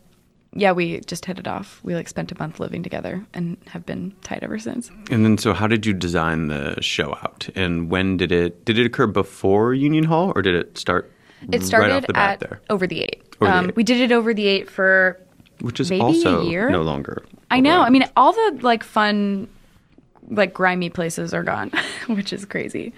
yeah, 0.53 0.73
we 0.73 1.01
just 1.01 1.25
hit 1.25 1.39
it 1.39 1.49
off. 1.49 1.81
We 1.83 1.95
like 1.95 2.09
spent 2.09 2.31
a 2.33 2.39
month 2.39 2.61
living 2.61 2.83
together 2.83 3.25
and 3.35 3.57
have 3.69 3.85
been 3.85 4.15
tight 4.23 4.43
ever 4.43 4.59
since. 4.59 4.91
And 5.11 5.25
then, 5.25 5.39
so 5.39 5.53
how 5.53 5.67
did 5.67 5.85
you 5.85 5.93
design 5.93 6.47
the 6.47 6.81
show 6.81 7.15
out? 7.23 7.49
And 7.55 7.91
when 7.91 8.17
did 8.17 8.31
it 8.33 8.65
did 8.65 8.79
it 8.79 8.87
occur 8.87 9.07
before 9.07 9.75
Union 9.75 10.05
Hall, 10.05 10.33
or 10.35 10.43
did 10.43 10.55
it 10.55 10.79
start? 10.79 11.11
It 11.53 11.63
started 11.63 11.89
right 11.89 11.97
off 11.97 12.07
the 12.07 12.13
bat 12.15 12.35
at 12.35 12.41
there, 12.41 12.61
over 12.71 12.87
the 12.87 13.03
eight. 13.03 13.23
Over 13.41 13.51
the 13.51 13.59
um, 13.59 13.67
eight. 13.67 13.77
We 13.77 13.85
did 13.85 14.01
it 14.01 14.13
over 14.13 14.33
the 14.33 14.47
eight 14.47 14.71
for 14.71 15.21
which 15.61 15.81
is 15.81 15.91
maybe 15.91 16.23
a 16.25 16.43
year? 16.43 16.71
no 16.71 16.83
longer. 16.83 17.25
I 17.51 17.61
know. 17.61 17.79
around. 17.79 17.87
I 17.87 17.91
mean, 17.91 18.09
all 18.17 18.33
the 18.33 18.59
like 18.63 18.83
fun, 18.83 19.49
like 20.29 20.55
grimy 20.55 20.91
places 20.91 21.35
are 21.35 21.43
gone, 21.43 21.71
which 22.07 22.33
is 22.33 22.45
crazy. 22.45 22.93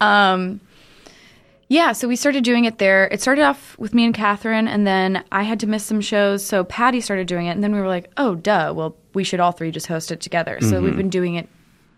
Um, 0.00 0.60
yeah. 1.68 1.92
So 1.92 2.06
we 2.08 2.16
started 2.16 2.44
doing 2.44 2.64
it 2.64 2.78
there. 2.78 3.08
It 3.08 3.20
started 3.20 3.42
off 3.42 3.78
with 3.78 3.92
me 3.94 4.04
and 4.04 4.14
Catherine, 4.14 4.68
and 4.68 4.86
then 4.86 5.24
I 5.32 5.42
had 5.42 5.60
to 5.60 5.66
miss 5.66 5.84
some 5.84 6.00
shows, 6.00 6.44
so 6.44 6.64
Patty 6.64 7.00
started 7.00 7.26
doing 7.26 7.46
it, 7.46 7.50
and 7.52 7.62
then 7.64 7.74
we 7.74 7.80
were 7.80 7.88
like, 7.88 8.10
oh, 8.16 8.34
duh. 8.34 8.72
Well, 8.74 8.96
we 9.14 9.24
should 9.24 9.40
all 9.40 9.52
three 9.52 9.70
just 9.70 9.86
host 9.86 10.10
it 10.12 10.20
together. 10.20 10.58
So 10.60 10.80
we've 10.80 10.96
been 10.96 11.10
doing 11.10 11.34
it, 11.36 11.48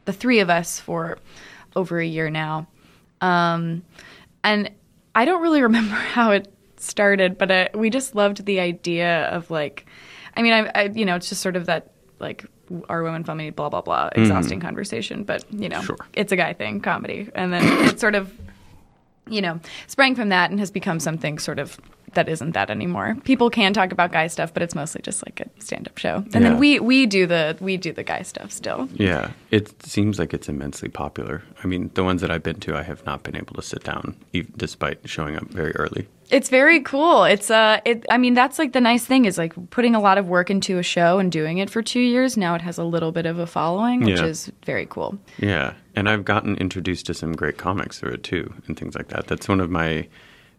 the 0.05 0.13
three 0.13 0.39
of 0.41 0.49
us, 0.51 0.79
for 0.81 1.19
over 1.77 1.99
a 2.01 2.07
year 2.07 2.31
now. 2.31 2.67
Um, 3.21 3.83
and 4.45 4.71
I 5.15 5.25
don't 5.25 5.43
really 5.43 5.63
remember 5.69 5.95
how 5.95 6.31
it 6.31 6.49
started, 6.77 7.37
but 7.39 7.51
uh, 7.51 7.69
we 7.75 7.91
just 7.91 8.15
loved 8.15 8.45
the 8.45 8.61
idea 8.61 9.25
of 9.27 9.51
like, 9.51 9.87
I 10.37 10.43
mean, 10.43 10.53
I, 10.53 10.71
I 10.75 10.83
you 10.95 11.05
know, 11.05 11.17
it's 11.17 11.29
just 11.29 11.43
sort 11.43 11.57
of 11.57 11.67
that 11.67 11.91
like 12.21 12.47
our 12.89 13.03
women 13.03 13.25
funny 13.25 13.51
blah 13.51 13.69
blah 13.69 13.81
blah 13.81 14.11
exhausting 14.15 14.61
conversation, 14.61 15.25
but 15.25 15.45
you 15.53 15.69
know, 15.69 15.81
Sure. 15.83 15.97
it's 16.15 16.31
a 16.33 16.37
guy 16.37 16.53
thing, 16.53 16.81
comedy, 16.81 17.29
and 17.35 17.53
then 17.53 17.63
it 17.89 17.99
sort 17.99 18.15
of, 18.15 18.33
you 19.31 19.41
know, 19.41 19.61
sprang 19.87 20.15
from 20.15 20.29
that 20.31 20.51
and 20.51 20.59
has 20.61 20.71
become 20.71 21.01
something 21.01 21.39
sort 21.39 21.59
of 21.59 21.79
that 22.15 22.27
isn't 22.29 22.53
that 22.53 22.71
anymore. 22.71 23.17
People 23.25 23.51
can 23.51 23.75
talk 23.75 23.93
about 23.93 24.13
guy 24.13 24.29
stuff, 24.29 24.55
but 24.55 24.63
it's 24.63 24.75
mostly 24.75 25.03
just 25.03 25.25
like 25.27 25.41
a 25.41 25.63
stand-up 25.63 25.99
show, 25.99 26.17
and 26.17 26.33
Yeah. 26.35 26.41
then 26.41 26.59
we 26.59 26.81
we 26.81 27.05
do 27.07 27.27
the 27.27 27.57
we 27.61 27.77
do 27.77 27.93
the 27.93 28.03
guy 28.03 28.23
stuff 28.23 28.51
still. 28.51 28.89
Yeah, 28.95 29.31
it 29.51 29.83
seems 29.83 30.19
like 30.19 30.33
it's 30.33 30.49
immensely 30.49 30.89
popular. 30.89 31.43
I 31.63 31.67
mean, 31.67 31.91
the 31.95 32.03
ones 32.05 32.23
that 32.23 32.31
I've 32.31 32.43
been 32.43 32.61
to, 32.61 32.75
I 32.77 32.83
have 32.83 33.05
not 33.05 33.23
been 33.25 33.37
able 33.37 33.55
to 33.57 33.63
sit 33.63 33.85
down, 33.85 34.17
ev- 34.35 34.57
despite 34.57 35.07
showing 35.09 35.37
up 35.37 35.49
very 35.51 35.73
early. 35.73 36.09
It's 36.31 36.49
very 36.51 36.81
cool. 36.81 37.25
It's 37.25 37.51
uh 37.51 37.81
it 37.85 38.05
I 38.11 38.19
mean 38.19 38.35
that's 38.35 38.59
like 38.59 38.73
the 38.73 38.81
nice 38.81 39.05
thing 39.05 39.25
is 39.25 39.39
like 39.39 39.55
putting 39.71 39.95
a 39.95 40.01
lot 40.01 40.19
of 40.19 40.29
work 40.29 40.51
into 40.51 40.79
a 40.79 40.83
show 40.83 41.19
and 41.19 41.33
doing 41.33 41.59
it 41.59 41.71
for 41.71 41.83
2 41.83 42.01
years. 42.01 42.37
Now 42.37 42.55
it 42.55 42.61
has 42.63 42.77
a 42.79 42.85
little 42.85 43.13
bit 43.13 43.25
of 43.27 43.39
a 43.39 43.47
following, 43.47 44.01
which 44.05 44.19
Yeah. 44.21 44.27
is 44.27 44.53
very 44.67 44.87
cool. 44.87 45.19
Yeah, 45.39 45.73
and 45.97 46.09
I've 46.09 46.25
gotten 46.25 46.57
introduced 46.57 47.07
to 47.07 47.15
some 47.15 47.33
great 47.33 47.57
comics 47.57 47.99
through 47.99 48.13
it 48.13 48.23
too, 48.25 48.53
and 48.67 48.79
things 48.79 48.95
like 48.95 49.09
that. 49.09 49.27
That's 49.27 49.49
one 49.49 49.61
of 49.61 49.71
my 49.71 50.07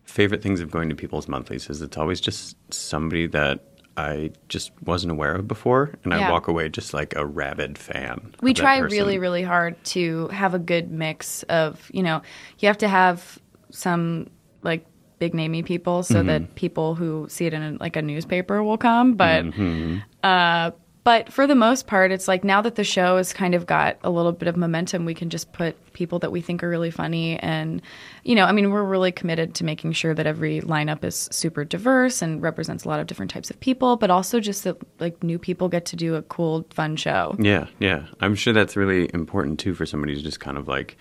favorite 0.06 0.42
things 0.42 0.60
of 0.60 0.72
going 0.72 0.90
to 0.90 0.96
people's 0.96 1.28
monthlies 1.28 1.70
is 1.70 1.82
it's 1.84 1.98
always 1.98 2.20
just 2.20 2.58
somebody 2.74 3.28
that 3.28 3.64
I 3.96 4.32
just 4.48 4.72
wasn't 4.86 5.12
aware 5.12 5.36
of 5.36 5.48
before, 5.48 5.94
and 6.04 6.14
I 6.14 6.32
walk 6.32 6.48
away 6.48 6.70
just 6.70 6.94
like 6.94 7.14
a 7.16 7.26
rabid 7.26 7.78
fan. 7.78 8.34
We 8.42 8.54
try 8.54 8.80
person. 8.80 8.98
really 8.98 9.20
really 9.20 9.44
hard 9.44 9.76
to 9.86 10.30
have 10.30 10.54
a 10.54 10.60
good 10.60 10.90
mix 10.90 11.44
of, 11.44 11.92
you 11.94 12.02
know, 12.02 12.22
you 12.60 12.68
have 12.68 12.78
to 12.80 12.88
have 12.88 13.38
some 13.72 14.30
like 14.64 14.86
big 15.20 15.34
namey 15.34 15.64
people 15.64 16.04
so 16.04 16.16
Mm-hmm. 16.16 16.28
that 16.28 16.56
people 16.56 16.96
who 16.96 17.28
see 17.30 17.46
it 17.46 17.54
in 17.54 17.62
a, 17.62 17.72
like 17.80 17.96
a 17.96 18.02
newspaper 18.02 18.64
will 18.64 18.78
come, 18.78 19.14
but 19.14 19.46
Mm-hmm. 19.46 19.98
uh 20.24 20.72
but 21.06 21.32
for 21.32 21.48
the 21.48 21.56
most 21.56 21.88
part, 21.88 22.12
it's 22.12 22.28
like 22.28 22.44
now 22.44 22.62
that 22.62 22.76
the 22.76 22.84
show 22.84 23.18
has 23.18 23.34
kind 23.34 23.56
of 23.56 23.66
got 23.66 23.98
a 24.04 24.12
little 24.12 24.34
bit 24.34 24.48
of 24.48 24.58
momentum, 24.58 25.06
we 25.06 25.16
can 25.16 25.30
just 25.30 25.52
put 25.54 25.76
people 25.94 26.20
that 26.20 26.32
we 26.32 26.42
think 26.42 26.62
are 26.62 26.70
really 26.70 26.92
funny. 26.92 27.40
And, 27.40 27.82
you 28.24 28.36
know, 28.36 28.44
I 28.44 28.52
mean, 28.52 28.70
we're 28.70 28.84
really 28.84 29.12
committed 29.12 29.56
to 29.56 29.64
making 29.64 29.94
sure 29.94 30.14
that 30.14 30.28
every 30.28 30.60
lineup 30.62 31.04
is 31.04 31.28
super 31.32 31.64
diverse 31.64 32.22
and 32.22 32.44
represents 32.44 32.84
a 32.84 32.90
lot 32.90 33.00
of 33.00 33.08
different 33.08 33.32
types 33.32 33.50
of 33.50 33.60
people, 33.60 33.96
but 33.96 34.12
also 34.12 34.40
just 34.40 34.66
that, 34.66 34.76
like, 35.00 35.24
new 35.24 35.40
people 35.40 35.68
get 35.68 35.86
to 35.86 35.96
do 35.96 36.14
a 36.16 36.22
cool, 36.24 36.68
fun 36.70 36.96
show. 36.96 37.36
Yeah, 37.40 37.68
yeah. 37.80 38.06
I'm 38.20 38.36
sure 38.36 38.54
that's 38.54 38.76
really 38.76 39.10
important 39.12 39.58
too 39.60 39.74
for 39.74 39.88
somebody 39.88 40.14
who's 40.14 40.22
just 40.22 40.42
kind 40.42 40.58
of 40.58 40.68
like 40.68 40.98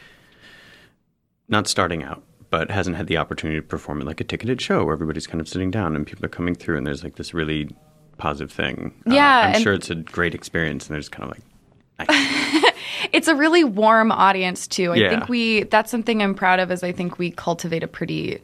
not 1.49 1.67
starting 1.67 2.03
out, 2.05 2.23
but 2.51 2.71
hasn't 2.71 2.97
had 2.97 3.07
the 3.07 3.17
opportunity 3.19 3.59
to 3.61 3.67
perform 3.67 4.01
at 4.01 4.07
like 4.07 4.21
a 4.21 4.25
ticketed 4.25 4.61
show 4.61 4.85
where 4.85 4.95
everybody's 4.95 5.27
kind 5.27 5.41
of 5.41 5.49
sitting 5.49 5.71
down 5.71 5.95
and 5.97 6.07
people 6.07 6.25
are 6.25 6.29
coming 6.31 6.55
through 6.55 6.77
and 6.79 6.87
there's 6.87 7.05
like 7.05 7.17
this 7.17 7.35
really 7.35 7.69
positive 8.17 8.51
thing. 8.51 8.95
Uh, 9.07 9.15
Yeah, 9.15 9.39
I'm 9.49 9.55
and- 9.55 9.63
sure 9.63 9.73
it's 9.75 9.91
a 9.91 9.95
great 9.97 10.35
experience 10.35 10.89
and 10.89 10.95
they're 10.97 11.09
kind 11.11 11.31
of 11.31 11.37
like, 11.37 12.09
nice. 12.09 12.65
It's 13.13 13.29
a 13.29 13.35
really 13.35 13.65
warm 13.65 14.11
audience, 14.11 14.67
too. 14.67 14.93
I 14.93 14.97
Yeah. 14.97 15.11
think 15.11 15.29
we, 15.29 15.63
that's 15.65 15.91
something 15.91 16.23
I'm 16.23 16.35
proud 16.35 16.59
of, 16.59 16.71
is 16.71 16.83
I 16.83 16.91
think 16.93 17.19
we 17.19 17.31
cultivate 17.31 17.83
a 17.83 17.87
pretty 17.89 18.41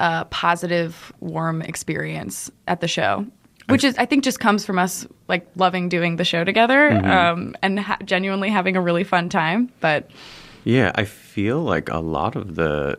uh, 0.00 0.24
positive, 0.24 1.12
warm 1.20 1.62
experience 1.62 2.50
at 2.66 2.80
the 2.80 2.88
show. 2.88 3.24
Which 3.68 3.84
is, 3.84 3.96
I 3.96 4.04
think, 4.04 4.24
just 4.24 4.40
comes 4.40 4.66
from 4.66 4.78
us 4.78 5.06
like 5.28 5.46
loving 5.56 5.88
doing 5.88 6.16
the 6.16 6.24
show 6.24 6.44
together 6.44 6.90
Mm-hmm. 6.90 7.10
um, 7.10 7.54
and 7.62 7.78
ha- 7.80 7.98
genuinely 8.04 8.50
having 8.50 8.76
a 8.76 8.80
really 8.80 9.04
fun 9.04 9.28
time. 9.28 9.70
But 9.80 10.10
Yeah, 10.64 10.90
I 10.96 11.04
feel 11.04 11.60
like 11.62 11.88
a 11.88 11.98
lot 11.98 12.36
of 12.36 12.56
the 12.56 12.98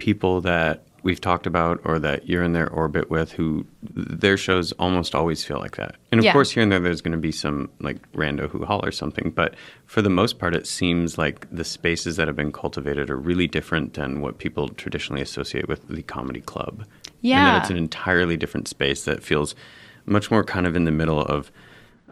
people 0.00 0.40
that 0.40 0.82
we've 1.02 1.20
talked 1.20 1.46
about 1.46 1.80
or 1.84 1.98
that 1.98 2.28
you're 2.28 2.42
in 2.42 2.52
their 2.52 2.68
orbit 2.68 3.08
with 3.10 3.32
who 3.32 3.64
their 3.82 4.36
shows 4.36 4.72
almost 4.72 5.14
always 5.14 5.42
feel 5.42 5.58
like 5.58 5.76
that. 5.76 5.94
And 6.12 6.18
of 6.18 6.24
Yeah. 6.26 6.32
course 6.32 6.50
here 6.50 6.62
and 6.62 6.70
there 6.70 6.78
there's 6.78 7.00
going 7.00 7.12
to 7.12 7.18
be 7.18 7.32
some 7.32 7.70
like 7.80 7.96
rando 8.12 8.50
who 8.50 8.64
hollers 8.66 8.98
something, 8.98 9.30
but 9.30 9.54
for 9.86 10.02
the 10.02 10.10
most 10.10 10.38
part 10.38 10.54
it 10.54 10.66
seems 10.66 11.16
like 11.16 11.46
the 11.50 11.64
spaces 11.64 12.16
that 12.16 12.26
have 12.28 12.36
been 12.36 12.52
cultivated 12.52 13.08
are 13.08 13.16
really 13.16 13.46
different 13.46 13.94
than 13.94 14.20
what 14.20 14.36
people 14.38 14.68
traditionally 14.68 15.22
associate 15.22 15.68
with 15.68 15.88
the 15.88 16.02
comedy 16.02 16.40
club. 16.42 16.80
And 16.80 16.86
Yeah. 17.22 17.44
that 17.44 17.54
it's 17.56 17.70
an 17.70 17.78
entirely 17.78 18.36
different 18.36 18.68
space 18.68 19.04
that 19.04 19.22
feels 19.22 19.54
much 20.04 20.30
more 20.30 20.44
kind 20.44 20.66
of 20.66 20.76
in 20.76 20.84
the 20.84 20.90
middle 20.90 21.20
of 21.20 21.50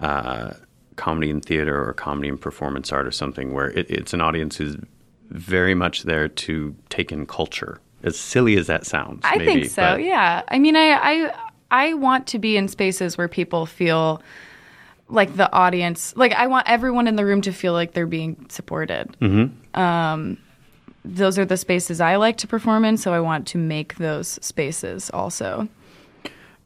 uh, 0.00 0.52
comedy 0.96 1.30
and 1.30 1.44
theater 1.44 1.82
or 1.86 1.92
comedy 1.92 2.28
and 2.28 2.40
performance 2.40 2.90
art 2.92 3.06
or 3.06 3.10
something 3.10 3.52
where 3.52 3.70
it, 3.70 3.86
it's 3.90 4.14
an 4.14 4.20
audience 4.20 4.56
who's 4.56 4.76
very 5.30 5.74
much 5.74 6.04
there 6.04 6.28
to 6.28 6.74
take 6.88 7.12
in 7.12 7.26
culture. 7.26 7.80
As 8.02 8.18
silly 8.18 8.56
as 8.56 8.68
that 8.68 8.86
sounds, 8.86 9.22
I 9.24 9.38
maybe, 9.38 9.62
think 9.62 9.70
so. 9.72 9.96
Yeah. 9.96 10.42
I 10.48 10.58
mean, 10.58 10.76
I, 10.76 10.92
I 10.92 11.34
I 11.70 11.94
want 11.94 12.26
to 12.28 12.38
be 12.38 12.56
in 12.56 12.68
spaces 12.68 13.18
where 13.18 13.28
people 13.28 13.66
feel 13.66 14.22
like 15.08 15.36
the 15.36 15.52
audience, 15.52 16.14
like 16.16 16.32
I 16.32 16.46
want 16.46 16.68
everyone 16.68 17.08
in 17.08 17.16
the 17.16 17.24
room 17.24 17.40
to 17.42 17.52
feel 17.52 17.72
like 17.72 17.94
they're 17.94 18.06
being 18.06 18.46
supported. 18.48 19.16
Mm-hmm. 19.20 19.80
Um, 19.80 20.38
those 21.04 21.38
are 21.38 21.44
the 21.44 21.56
spaces 21.56 22.00
I 22.00 22.16
like 22.16 22.36
to 22.38 22.46
perform 22.46 22.84
in, 22.84 22.96
so 22.96 23.12
I 23.12 23.20
want 23.20 23.46
to 23.48 23.58
make 23.58 23.96
those 23.96 24.38
spaces 24.42 25.10
also. 25.10 25.68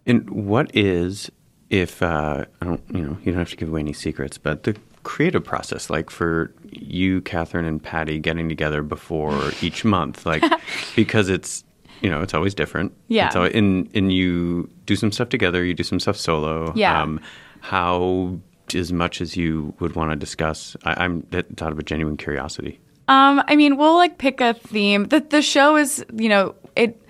And 0.04 0.28
what 0.30 0.74
is 0.74 1.30
if 1.70 2.02
uh, 2.02 2.44
I 2.60 2.64
don't, 2.64 2.82
you 2.92 3.00
know, 3.00 3.16
you 3.22 3.32
don't 3.32 3.38
have 3.38 3.50
to 3.50 3.56
give 3.56 3.68
away 3.68 3.80
any 3.80 3.92
secrets, 3.92 4.36
but 4.38 4.64
the 4.64 4.76
creative 5.04 5.44
process, 5.44 5.88
like 5.88 6.10
for 6.10 6.52
you, 6.72 7.20
Catherine, 7.22 7.64
and 7.64 7.82
Patty 7.82 8.18
getting 8.18 8.48
together 8.48 8.82
before 8.82 9.52
each 9.60 9.84
month, 9.84 10.26
like 10.26 10.42
because 10.96 11.28
it's 11.28 11.64
you 12.00 12.10
know 12.10 12.20
it's 12.20 12.34
always 12.34 12.54
different. 12.54 12.92
Yeah. 13.08 13.26
It's 13.26 13.36
always, 13.36 13.54
and 13.54 13.88
and 13.94 14.12
you 14.12 14.68
do 14.86 14.96
some 14.96 15.12
stuff 15.12 15.28
together, 15.28 15.64
you 15.64 15.74
do 15.74 15.82
some 15.82 16.00
stuff 16.00 16.16
solo. 16.16 16.72
Yeah. 16.74 17.00
Um, 17.00 17.20
how 17.60 18.38
as 18.74 18.92
much 18.92 19.20
as 19.20 19.36
you 19.36 19.74
would 19.80 19.94
want 19.94 20.10
to 20.10 20.16
discuss, 20.16 20.76
I, 20.84 21.04
I'm 21.04 21.26
that's 21.30 21.62
out 21.62 21.72
of 21.72 21.78
a 21.78 21.82
genuine 21.82 22.16
curiosity. 22.16 22.80
Um, 23.08 23.42
I 23.46 23.56
mean, 23.56 23.76
we'll 23.76 23.94
like 23.96 24.18
pick 24.18 24.40
a 24.40 24.54
theme. 24.54 25.04
The 25.04 25.20
the 25.20 25.42
show 25.42 25.76
is, 25.76 26.04
you 26.14 26.28
know, 26.28 26.54
it 26.76 27.00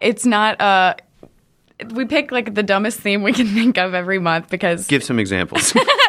it's 0.00 0.26
not 0.26 0.60
uh 0.60 0.94
we 1.94 2.04
pick 2.04 2.30
like 2.30 2.54
the 2.54 2.62
dumbest 2.62 3.00
theme 3.00 3.22
we 3.22 3.32
can 3.32 3.46
think 3.54 3.78
of 3.78 3.94
every 3.94 4.18
month 4.18 4.50
because 4.50 4.86
Give 4.86 5.02
some 5.02 5.18
examples. 5.18 5.74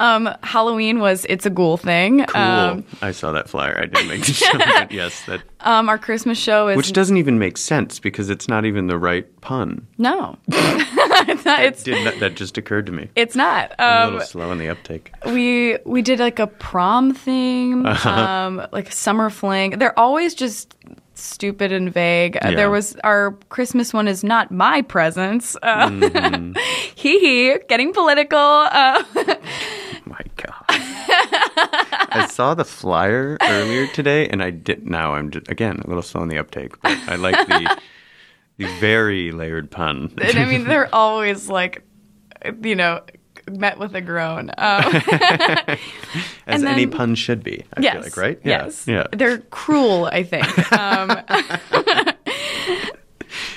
um 0.00 0.28
Halloween 0.42 0.98
was 1.00 1.24
it's 1.28 1.46
a 1.46 1.50
ghoul 1.50 1.76
thing. 1.76 2.24
cool. 2.26 2.40
Um, 2.42 2.84
I 3.02 3.12
saw 3.12 3.32
that 3.32 3.48
flyer. 3.48 3.78
I 3.78 3.86
didn't 3.86 4.08
make 4.08 4.24
the 4.26 4.32
show, 4.32 4.52
but 4.58 4.92
yes, 4.92 5.24
that 5.26 5.42
um 5.60 5.88
our 5.88 5.98
Christmas 5.98 6.38
show 6.38 6.68
is 6.68 6.76
which 6.76 6.92
doesn't 6.92 7.16
even 7.16 7.38
make 7.38 7.56
sense 7.56 7.98
because 7.98 8.30
it's 8.30 8.48
not 8.48 8.64
even 8.64 8.86
the 8.86 8.98
right 8.98 9.26
pun. 9.40 9.86
No. 9.98 10.36
it's 10.48 11.44
not 11.44 11.60
it's 11.62 11.82
that, 11.84 12.16
that 12.20 12.34
just 12.34 12.58
occurred 12.58 12.86
to 12.86 12.92
me. 12.92 13.08
it's 13.16 13.34
not. 13.36 13.72
I'm 13.78 13.86
a 13.88 14.06
Um 14.06 14.12
little 14.14 14.26
slow 14.28 14.52
in 14.52 14.58
the 14.58 14.68
uptake. 14.68 15.12
we 15.26 15.78
we 15.84 16.02
did 16.02 16.18
like 16.18 16.38
a 16.38 16.46
prom 16.46 17.14
theme, 17.14 17.86
Uh-huh. 17.86 18.10
um, 18.10 18.66
like 18.72 18.88
a 18.88 18.92
summer 18.92 19.30
fling. 19.30 19.78
They're 19.78 19.98
always 19.98 20.34
just 20.34 20.74
stupid 21.16 21.72
and 21.72 21.92
vague. 21.92 22.36
Uh, 22.36 22.50
Yeah. 22.50 22.56
There 22.56 22.70
was 22.70 22.96
our 23.04 23.32
Christmas 23.48 23.92
one 23.92 24.06
is 24.08 24.22
not 24.22 24.50
my 24.50 24.82
presents. 24.82 25.56
Uh, 25.62 25.88
Mm-hmm. 25.96 26.52
hee 26.94 27.18
hee, 27.18 27.56
getting 27.68 27.92
political. 27.92 28.38
Uh, 28.38 29.02
My 30.06 30.20
God. 30.36 30.64
I 30.68 32.26
saw 32.30 32.54
the 32.54 32.64
flyer 32.64 33.36
earlier 33.42 33.86
today, 33.88 34.28
and 34.28 34.42
I 34.42 34.50
did. 34.50 34.86
Now 34.86 35.14
I'm 35.14 35.30
just, 35.30 35.48
again 35.48 35.80
a 35.84 35.88
little 35.88 36.02
slow 36.02 36.22
in 36.22 36.28
the 36.28 36.38
uptake, 36.38 36.80
but 36.82 36.96
I 37.08 37.16
like 37.16 37.46
the 37.48 37.76
the 38.58 38.66
very 38.80 39.32
layered 39.32 39.70
pun. 39.70 40.14
and 40.22 40.38
I 40.38 40.44
mean, 40.46 40.64
they're 40.64 40.92
always 40.94 41.48
like, 41.50 41.82
you 42.62 42.74
know, 42.76 43.02
met 43.50 43.78
with 43.78 43.94
a 43.94 44.00
groan. 44.00 44.50
Um, 44.50 44.56
As 46.46 46.62
and 46.62 46.66
any 46.66 46.86
pun 46.86 47.14
should 47.14 47.42
be. 47.42 47.64
I 47.76 47.80
yes, 47.80 47.94
feel 47.94 48.02
like 48.02 48.16
right. 48.16 48.40
Yes, 48.44 48.86
Yeah. 48.86 49.06
They're 49.12 49.38
cruel, 49.38 50.06
I 50.06 50.22
think. 50.22 50.72
Um, 50.72 51.10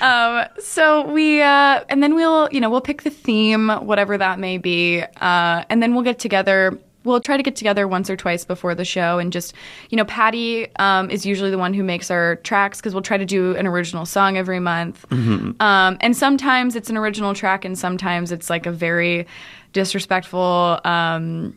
um, 0.00 0.46
so 0.58 1.10
we, 1.10 1.42
uh, 1.42 1.84
and 1.88 2.02
then 2.02 2.14
we'll, 2.14 2.48
you 2.50 2.60
know, 2.60 2.70
we'll 2.70 2.80
pick 2.80 3.02
the 3.02 3.10
theme, 3.10 3.68
whatever 3.68 4.16
that 4.18 4.38
may 4.38 4.58
be, 4.58 5.02
uh, 5.20 5.64
and 5.68 5.82
then 5.82 5.94
we'll 5.94 6.04
get 6.04 6.18
together. 6.18 6.78
We'll 7.02 7.20
try 7.20 7.38
to 7.38 7.42
get 7.42 7.56
together 7.56 7.88
once 7.88 8.10
or 8.10 8.16
twice 8.16 8.44
before 8.44 8.74
the 8.74 8.84
show, 8.84 9.18
and 9.18 9.32
just, 9.32 9.54
you 9.88 9.96
know, 9.96 10.04
Patty 10.04 10.68
um, 10.76 11.08
is 11.10 11.24
usually 11.24 11.50
the 11.50 11.56
one 11.56 11.72
who 11.72 11.82
makes 11.82 12.10
our 12.10 12.36
tracks 12.36 12.78
because 12.78 12.92
we'll 12.92 13.02
try 13.02 13.16
to 13.16 13.24
do 13.24 13.56
an 13.56 13.66
original 13.66 14.04
song 14.04 14.36
every 14.36 14.60
month. 14.60 15.06
Um, 15.10 15.96
and 16.00 16.14
sometimes 16.14 16.76
it's 16.76 16.90
an 16.90 16.98
original 16.98 17.32
track, 17.32 17.64
and 17.64 17.78
sometimes 17.78 18.32
it's 18.32 18.50
like 18.50 18.66
a 18.66 18.70
very 18.70 19.26
disrespectful. 19.72 20.80
Um, 20.84 21.56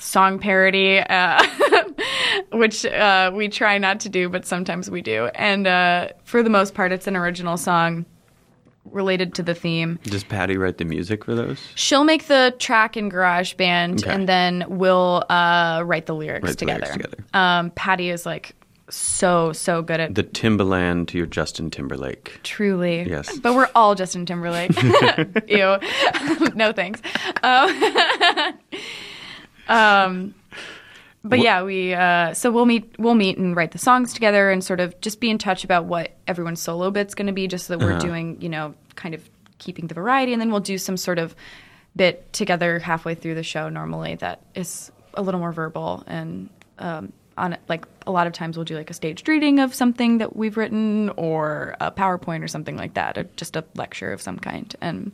song 0.00 0.38
parody, 0.38 0.98
uh, 1.00 1.44
which 2.52 2.86
uh, 2.86 3.32
we 3.34 3.48
try 3.48 3.78
not 3.78 3.98
to 4.00 4.08
do, 4.08 4.28
but 4.28 4.46
sometimes 4.46 4.88
we 4.90 5.02
do. 5.02 5.26
And 5.34 5.66
uh, 5.66 6.08
for 6.24 6.42
the 6.42 6.50
most 6.50 6.74
part, 6.74 6.92
it's 6.92 7.06
an 7.08 7.16
original 7.16 7.56
song 7.56 8.06
related 8.84 9.34
to 9.34 9.42
the 9.42 9.54
theme. 9.54 9.98
Does 10.04 10.24
Patty 10.24 10.56
write 10.56 10.78
the 10.78 10.84
music 10.84 11.24
for 11.24 11.34
those? 11.34 11.60
She'll 11.74 12.04
make 12.04 12.26
the 12.28 12.54
track 12.58 12.96
in 12.96 13.10
GarageBand, 13.10 14.02
Okay. 14.04 14.10
and 14.10 14.28
then 14.28 14.64
we'll 14.68 15.24
uh, 15.28 15.82
write 15.84 16.06
the 16.06 16.14
lyrics 16.14 16.44
Write 16.44 16.50
the 16.58 16.66
together. 16.66 16.80
lyrics 16.86 16.92
together. 16.96 17.24
Um, 17.34 17.70
Patty 17.72 18.08
is 18.10 18.24
like 18.24 18.54
so 18.90 19.52
so 19.52 19.82
good 19.82 20.00
at 20.00 20.14
The 20.14 20.24
Timbaland 20.24 21.08
to 21.08 21.18
your 21.18 21.26
Justin 21.26 21.70
Timberlake. 21.70 22.40
Truly. 22.42 23.08
Yes. 23.08 23.38
But 23.38 23.54
we're 23.54 23.68
all 23.74 23.94
Justin 23.94 24.26
Timberlake. 24.26 24.70
Ew. 25.48 25.78
no 26.54 26.72
thanks. 26.72 27.00
Um, 27.42 28.58
um, 29.68 30.34
but 31.24 31.40
yeah, 31.40 31.62
we 31.62 31.94
uh, 31.94 32.34
so 32.34 32.50
we'll 32.50 32.66
meet 32.66 32.94
we'll 32.98 33.14
meet 33.14 33.38
and 33.38 33.56
write 33.56 33.72
the 33.72 33.78
songs 33.78 34.14
together 34.14 34.50
and 34.50 34.62
sort 34.62 34.80
of 34.80 34.98
just 35.00 35.20
be 35.20 35.30
in 35.30 35.38
touch 35.38 35.64
about 35.64 35.84
what 35.84 36.16
everyone's 36.26 36.62
solo 36.62 36.90
bit's 36.90 37.14
going 37.14 37.26
to 37.26 37.32
be, 37.32 37.46
just 37.48 37.66
so 37.66 37.76
that 37.76 37.84
we're 37.84 37.98
doing 37.98 38.40
you 38.40 38.48
know 38.48 38.74
kind 38.94 39.14
of 39.14 39.28
keeping 39.58 39.88
the 39.88 39.94
variety, 39.94 40.32
and 40.32 40.40
then 40.40 40.50
we'll 40.50 40.60
do 40.60 40.78
some 40.78 40.96
sort 40.96 41.18
of 41.18 41.34
bit 41.96 42.32
together 42.32 42.78
halfway 42.78 43.14
through 43.14 43.34
the 43.34 43.42
show 43.42 43.68
normally 43.68 44.14
that 44.16 44.40
is 44.54 44.92
a 45.14 45.22
little 45.22 45.40
more 45.40 45.50
verbal 45.50 46.04
and 46.06 46.48
um, 46.78 47.12
on 47.38 47.54
it 47.54 47.60
like 47.68 47.86
a 48.06 48.10
lot 48.10 48.26
of 48.26 48.32
times 48.32 48.56
we'll 48.56 48.64
do 48.64 48.76
like 48.76 48.90
a 48.90 48.94
staged 48.94 49.28
reading 49.28 49.58
of 49.58 49.74
something 49.74 50.18
that 50.18 50.36
we've 50.36 50.56
written 50.56 51.10
or 51.10 51.76
a 51.80 51.90
PowerPoint 51.90 52.42
or 52.42 52.48
something 52.48 52.76
like 52.76 52.94
that, 52.94 53.16
or 53.18 53.24
just 53.36 53.56
a 53.56 53.64
lecture 53.74 54.12
of 54.12 54.20
some 54.20 54.38
kind. 54.38 54.74
And 54.80 55.12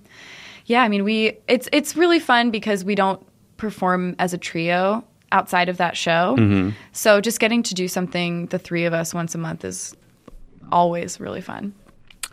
yeah, 0.66 0.82
I 0.82 0.88
mean 0.88 1.04
we 1.04 1.38
it's 1.48 1.68
it's 1.72 1.96
really 1.96 2.20
fun 2.20 2.50
because 2.50 2.84
we 2.84 2.94
don't 2.94 3.24
perform 3.56 4.16
as 4.18 4.32
a 4.32 4.38
trio 4.38 5.04
outside 5.32 5.68
of 5.68 5.76
that 5.78 5.96
show. 5.96 6.36
Mm-hmm. 6.38 6.70
So 6.92 7.20
just 7.20 7.40
getting 7.40 7.62
to 7.64 7.74
do 7.74 7.88
something 7.88 8.46
the 8.46 8.58
three 8.58 8.84
of 8.84 8.92
us 8.92 9.12
once 9.12 9.34
a 9.34 9.38
month 9.38 9.64
is 9.64 9.94
always 10.72 11.20
really 11.20 11.40
fun. 11.40 11.74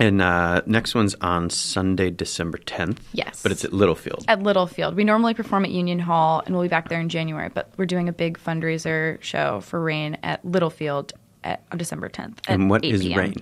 And 0.01 0.19
uh, 0.19 0.63
next 0.65 0.95
one's 0.95 1.13
on 1.21 1.51
Sunday, 1.51 2.09
December 2.09 2.57
10th. 2.57 2.97
Yes. 3.13 3.43
But 3.43 3.51
it's 3.51 3.63
at 3.63 3.71
Littlefield. 3.71 4.25
at 4.27 4.41
Littlefield. 4.41 4.95
We 4.95 5.03
normally 5.03 5.35
perform 5.35 5.63
at 5.63 5.69
Union 5.69 5.99
Hall, 5.99 6.41
and 6.43 6.55
we'll 6.55 6.63
be 6.63 6.69
back 6.69 6.89
there 6.89 6.99
in 6.99 7.07
January. 7.07 7.49
But 7.49 7.71
we're 7.77 7.85
doing 7.85 8.09
a 8.09 8.11
big 8.11 8.39
fundraiser 8.39 9.21
show 9.21 9.61
for 9.61 9.79
RAINN 9.79 10.17
at 10.23 10.43
Littlefield 10.43 11.13
at, 11.43 11.63
on 11.71 11.77
December 11.77 12.09
10th. 12.09 12.39
At 12.47 12.49
and 12.49 12.67
what 12.67 12.83
8 12.83 12.95
is 12.95 13.01
p.m. 13.03 13.19
RAINN? 13.19 13.35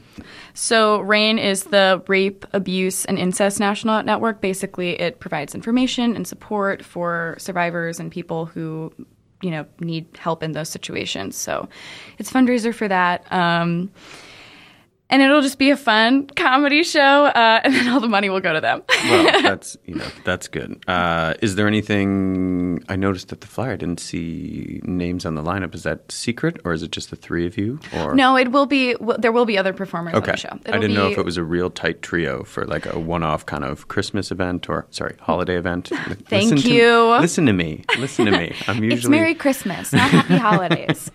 So 0.53 0.99
RAINN 0.99 1.39
is 1.39 1.64
the 1.64 2.03
Rape, 2.07 2.45
Abuse, 2.51 3.05
and 3.05 3.18
Incest 3.18 3.62
National 3.62 4.03
Network. 4.03 4.41
Basically, 4.41 4.99
it 4.99 5.22
provides 5.22 5.55
information 5.55 6.14
and 6.14 6.28
support 6.28 6.84
for 6.84 7.38
survivors 7.39 8.01
and 8.01 8.12
people 8.12 8.47
who, 8.47 8.91
you 9.41 9.49
know, 9.49 9.66
need 9.80 10.07
help 10.18 10.43
in 10.43 10.51
those 10.51 10.68
situations. 10.68 11.38
So 11.38 11.70
it's 12.18 12.30
fundraiser 12.30 12.76
for 12.76 12.89
that. 12.89 13.32
Um, 13.32 13.91
and 15.12 15.22
it'll 15.22 15.41
just 15.41 15.57
be 15.57 15.70
a 15.72 15.78
fun 15.78 16.28
comedy 16.36 16.84
show, 16.84 17.26
uh, 17.26 17.62
and 17.64 17.74
then 17.74 17.88
all 17.88 17.99
the 17.99 18.07
money 18.07 18.30
will 18.30 18.39
go 18.39 18.53
to 18.53 18.62
them. 18.62 18.84
Well, 19.05 19.41
that's 19.41 19.78
you 19.86 19.95
know 19.95 20.07
that's 20.24 20.47
good. 20.47 20.84
Uh, 20.88 21.34
is 21.41 21.55
there 21.55 21.68
anything? 21.68 22.84
I 22.89 22.95
noticed 22.95 23.30
that 23.30 23.41
the 23.41 23.47
flyer 23.47 23.78
didn't 23.78 23.99
see 23.99 24.82
names 24.84 25.26
on 25.26 25.36
the 25.36 25.41
lineup. 25.43 25.74
Is 25.76 25.84
that 25.84 26.12
secret, 26.12 26.60
or 26.66 26.74
is 26.74 26.84
it 26.84 26.91
just 26.91 27.10
the 27.10 27.16
three 27.16 27.45
of 27.47 27.57
you? 27.57 27.80
Or 27.95 28.16
no, 28.16 28.36
it 28.38 28.51
will 28.51 28.66
be. 28.66 28.93
w- 28.93 29.18
There 29.20 29.32
will 29.32 29.45
be 29.45 29.57
other 29.57 29.74
performers 29.74 30.14
Okay. 30.16 30.32
on 30.32 30.36
the 30.36 30.38
show. 30.38 30.49
I 30.49 30.70
It'll 30.70 30.82
didn't 30.82 30.95
know 30.95 31.07
if 31.10 31.18
it 31.18 31.26
was 31.26 31.38
a 31.38 31.43
real 31.43 31.70
tight 31.70 32.01
trio 32.01 32.43
for 32.43 32.66
like 32.66 32.86
a 32.86 32.99
one-off 32.99 33.45
kind 33.45 33.64
of 33.64 33.88
Christmas 33.88 34.32
event 34.32 34.70
or 34.70 34.86
sorry 34.91 35.16
holiday 35.22 35.57
event. 35.57 35.88
Thank 36.28 36.51
Listen 36.51 36.57
to- 36.57 36.74
you. 36.74 37.10
listen 37.20 37.45
to 37.47 37.53
me. 37.53 37.84
Listen 37.97 38.26
to 38.26 38.32
me. 38.32 38.55
I'm 38.68 38.84
usually 38.84 38.97
It's 38.99 39.07
Merry 39.10 39.36
Christmas, 39.36 39.91
not 39.93 40.10
Happy 40.12 40.38
Holidays. 40.38 41.12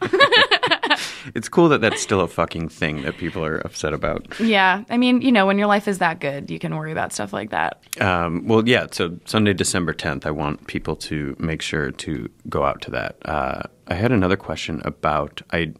It's 1.35 1.49
cool 1.49 1.69
that 1.71 1.81
that's 1.81 2.01
still 2.01 2.21
a 2.21 2.29
fucking 2.29 2.69
thing 2.69 3.03
that 3.03 3.17
people 3.17 3.45
are 3.45 3.57
upset 3.59 3.93
about. 3.93 4.39
Yeah, 4.41 4.85
I 4.91 4.97
mean, 4.97 5.23
you 5.23 5.33
know, 5.33 5.47
when 5.47 5.59
your 5.59 5.67
life 5.67 5.89
is 5.89 5.99
that 5.99 6.21
good, 6.21 6.51
you 6.51 6.59
can 6.59 6.77
worry 6.77 6.93
about 6.93 7.13
stuff 7.13 7.33
like 7.33 7.51
that. 7.51 7.83
Um, 8.01 8.47
well, 8.47 8.67
yeah. 8.69 8.87
So 8.91 9.19
Sunday, 9.25 9.55
December 9.55 9.93
tenth, 9.93 10.27
I 10.27 10.31
want 10.31 10.67
people 10.67 10.97
to 10.97 11.37
make 11.39 11.63
sure 11.63 11.91
to 11.91 12.29
go 12.49 12.65
out 12.65 12.81
to 12.83 12.91
that. 12.93 13.17
Uh, 13.25 13.63
I 13.87 13.95
had 13.95 14.13
another 14.13 14.37
question 14.37 14.81
about 14.85 15.43
I 15.53 15.73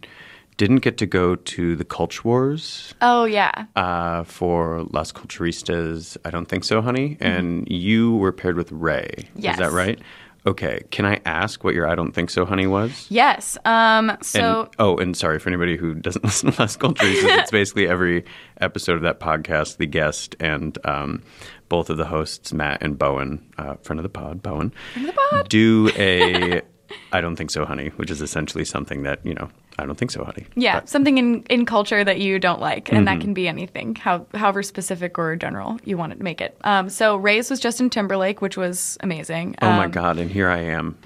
didn't 0.57 0.79
get 0.79 0.99
to 0.99 1.07
go 1.07 1.35
to 1.35 1.75
the 1.75 1.85
Culture 1.85 2.23
Wars 2.25 2.95
Oh 3.01 3.25
yeah, 3.25 3.67
uh, 3.75 4.23
for 4.25 4.85
Las 4.93 5.13
Culturistas. 5.13 6.17
I 6.25 6.31
don't 6.31 6.47
think 6.47 6.65
so, 6.65 6.81
honey. 6.81 7.17
And 7.21 7.69
you 7.69 8.17
were 8.17 8.33
paired 8.33 8.57
with 8.57 8.71
Ray. 8.71 9.29
Yes. 9.35 9.55
Is 9.55 9.59
that 9.59 9.73
right? 9.73 9.99
Okay. 10.47 10.83
Can 10.91 11.07
I 11.07 11.21
ask 11.25 11.65
what 11.65 11.75
your 11.75 11.89
I 11.89 11.95
don't 11.95 12.13
think 12.13 12.31
so, 12.31 12.45
honey 12.45 12.67
was? 12.67 13.07
yes. 13.09 13.57
Um, 13.65 14.17
so 14.21 14.63
and, 14.63 14.71
oh, 14.79 14.97
and 14.99 15.17
sorry 15.17 15.39
for 15.39 15.49
anybody 15.49 15.77
who 15.77 15.95
doesn't 15.95 16.25
listen 16.25 16.53
to 16.53 16.61
Las 16.61 16.77
Culturistas. 16.77 17.39
it's 17.39 17.51
basically 17.51 17.89
every 17.89 18.25
episode 18.61 18.97
of 18.97 19.03
that 19.03 19.21
podcast, 19.21 19.79
the 19.79 19.87
guest 19.87 20.37
and 20.41 20.79
um, 20.85 21.23
both 21.69 21.89
of 21.91 21.97
the 21.97 22.05
hosts, 22.05 22.53
Matt 22.53 22.83
and 22.83 22.99
Bowen, 22.99 23.45
uh, 23.59 23.75
friend 23.77 23.99
of 23.99 24.03
the 24.03 24.09
pod, 24.09 24.43
Bowen, 24.43 24.73
friend 24.93 25.09
of 25.09 25.15
the 25.15 25.21
pod, 25.31 25.49
do 25.49 25.91
a 25.97 26.61
I 27.13 27.21
don't 27.21 27.37
think 27.37 27.51
so, 27.51 27.65
honey, 27.65 27.89
which 27.97 28.11
is 28.11 28.21
essentially 28.21 28.65
something 28.65 29.03
that 29.05 29.25
you 29.25 29.35
know 29.35 29.49
I 29.79 29.87
don't 29.87 29.97
think 29.97 30.11
so, 30.13 30.25
honey. 30.25 30.47
yeah, 30.55 30.81
But- 30.81 30.89
something 30.89 31.19
in 31.19 31.43
in 31.51 31.67
culture 31.67 32.05
that 32.05 32.21
you 32.21 32.39
don't 32.39 32.61
like, 32.61 32.89
and 32.91 32.99
Mm-hmm. 32.99 33.05
that 33.07 33.21
can 33.21 33.35
be 33.35 33.49
anything, 33.49 33.97
how, 33.97 34.27
however 34.35 34.63
specific 34.63 35.19
or 35.19 35.35
general 35.37 35.79
you 35.85 35.97
want 35.97 36.17
to 36.17 36.23
make 36.23 36.41
it. 36.41 36.57
Um, 36.65 36.89
so 36.89 37.17
Ray's 37.17 37.51
was 37.51 37.59
Justin 37.61 37.91
Timberlake, 37.91 38.41
which 38.41 38.57
was 38.57 38.97
amazing. 39.01 39.57
oh 39.63 39.71
my 39.71 39.85
Um, 39.87 39.91
god! 39.91 40.19
And 40.19 40.31
here 40.31 40.49
I 40.49 40.59
am 40.61 40.97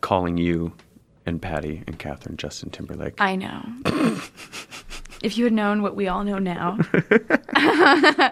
calling 0.00 0.36
you 0.38 0.72
and 1.26 1.40
Patty 1.40 1.82
and 1.86 1.98
Catherine 1.98 2.36
Justin 2.36 2.70
Timberlake. 2.70 3.14
I 3.18 3.34
know. 3.36 3.62
if 5.22 5.38
you 5.38 5.44
had 5.44 5.52
known 5.54 5.80
what 5.82 5.96
we 5.96 6.06
all 6.08 6.22
know 6.22 6.38
now. 6.38 6.78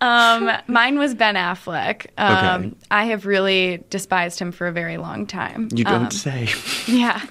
um, 0.00 0.50
mine 0.66 0.98
was 0.98 1.14
Ben 1.14 1.34
Affleck. 1.34 2.06
Um, 2.18 2.36
Okay. 2.66 2.74
I 2.90 3.04
have 3.06 3.26
really 3.26 3.84
despised 3.90 4.38
him 4.38 4.52
for 4.52 4.66
a 4.66 4.72
very 4.72 4.96
long 4.96 5.26
time. 5.26 5.68
you 5.72 5.84
don't 5.84 6.04
Um, 6.06 6.10
say. 6.10 6.48
yeah. 6.86 7.24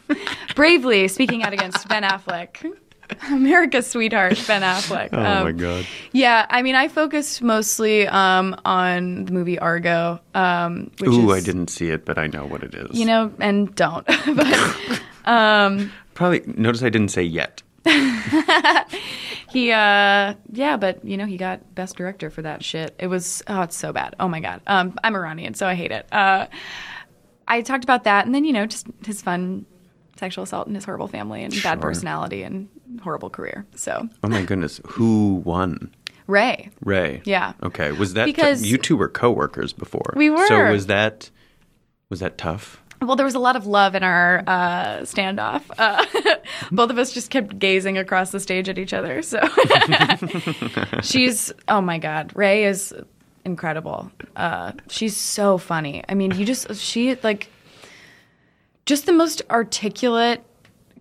Bravely 0.55 1.07
speaking 1.07 1.43
out 1.43 1.53
against 1.53 1.87
Ben 1.87 2.03
Affleck. 2.03 2.63
America's 3.29 3.85
sweetheart, 3.85 4.43
Ben 4.47 4.63
Affleck. 4.63 5.09
Oh 5.13 5.21
Um, 5.23 5.43
my 5.43 5.51
god! 5.51 5.85
Yeah, 6.11 6.47
I 6.49 6.63
mean, 6.63 6.73
I 6.73 6.87
focused 6.87 7.43
mostly 7.43 8.07
um, 8.07 8.55
on 8.65 9.25
the 9.25 9.31
movie 9.31 9.59
Argo. 9.59 10.19
Um, 10.33 10.89
which 10.97 11.11
Ooh, 11.11 11.29
is, 11.31 11.43
I 11.43 11.45
didn't 11.45 11.67
see 11.67 11.89
it, 11.89 12.03
but 12.03 12.17
I 12.17 12.25
know 12.25 12.47
what 12.47 12.63
it 12.63 12.73
is. 12.73 12.97
You 12.97 13.05
know, 13.05 13.31
and 13.39 13.73
don't. 13.75 14.07
but 14.25 15.87
probably 16.15 16.41
notice 16.47 16.81
I 16.81 16.89
didn't 16.89 17.09
say 17.09 17.21
yet. 17.21 17.61
He, 19.51 19.71
uh, 19.71 20.33
yeah, 20.51 20.75
but 20.75 21.05
you 21.05 21.15
know, 21.15 21.25
he 21.25 21.37
got 21.37 21.73
best 21.75 21.95
director 21.95 22.29
for 22.29 22.41
that 22.41 22.61
shit. 22.61 22.93
It 22.99 23.07
was, 23.07 23.41
oh, 23.47 23.61
it's 23.61 23.75
so 23.77 23.93
bad. 23.93 24.13
Oh 24.19 24.27
my 24.27 24.41
god. 24.41 24.59
Um, 24.67 24.99
I'm 25.01 25.15
Iranian, 25.15 25.53
so 25.53 25.65
I 25.65 25.75
hate 25.75 25.91
it. 25.91 26.05
Uh, 26.11 26.47
I 27.47 27.61
talked 27.61 27.85
about 27.85 28.03
that, 28.03 28.25
and 28.25 28.35
then 28.35 28.43
you 28.43 28.51
know, 28.51 28.65
just 28.65 28.85
his 29.05 29.21
fun 29.21 29.65
sexual 30.17 30.43
assault 30.43 30.67
and 30.67 30.75
his 30.75 30.83
horrible 30.83 31.07
family 31.07 31.41
and 31.43 31.53
bad 31.63 31.79
personality 31.79 32.43
and 32.43 32.67
horrible 33.01 33.29
career. 33.29 33.65
So 33.75 34.09
Oh 34.23 34.27
my 34.27 34.43
goodness, 34.43 34.81
who 34.87 35.35
won? 35.45 35.93
Ray, 36.27 36.71
Ray. 36.83 37.21
Yeah. 37.23 37.53
Okay. 37.63 37.91
Was 37.93 38.13
that 38.15 38.25
Because- 38.25 38.65
you 38.65 38.77
two 38.77 38.97
were 38.97 39.07
coworkers 39.09 39.71
before? 39.71 40.11
We 40.17 40.29
were. 40.31 40.47
So 40.47 40.71
was 40.71 40.87
that 40.87 41.29
was 42.09 42.19
that 42.19 42.37
tough? 42.37 42.81
Well, 43.01 43.15
there 43.15 43.25
was 43.25 43.35
a 43.35 43.39
lot 43.39 43.55
of 43.55 43.65
love 43.65 43.95
in 43.95 44.03
our 44.03 44.43
uh, 44.47 44.99
standoff. 45.01 45.63
Uh, 45.77 46.05
both 46.71 46.89
of 46.89 46.97
us 46.97 47.13
just 47.13 47.29
kept 47.29 47.59
gazing 47.59 47.97
across 47.97 48.31
the 48.31 48.39
stage 48.39 48.69
at 48.69 48.77
each 48.77 48.93
other. 48.93 49.21
So 49.21 49.41
she's, 51.01 51.51
oh 51.67 51.81
my 51.81 51.97
God, 51.97 52.31
Ray 52.35 52.65
is 52.65 52.93
incredible. 53.43 54.11
Uh, 54.35 54.73
she's 54.89 55.15
so 55.15 55.57
funny. 55.57 56.03
I 56.07 56.13
mean, 56.13 56.31
you 56.31 56.45
just, 56.45 56.75
she 56.75 57.15
like, 57.15 57.49
just 58.85 59.05
the 59.05 59.13
most 59.13 59.41
articulate, 59.49 60.43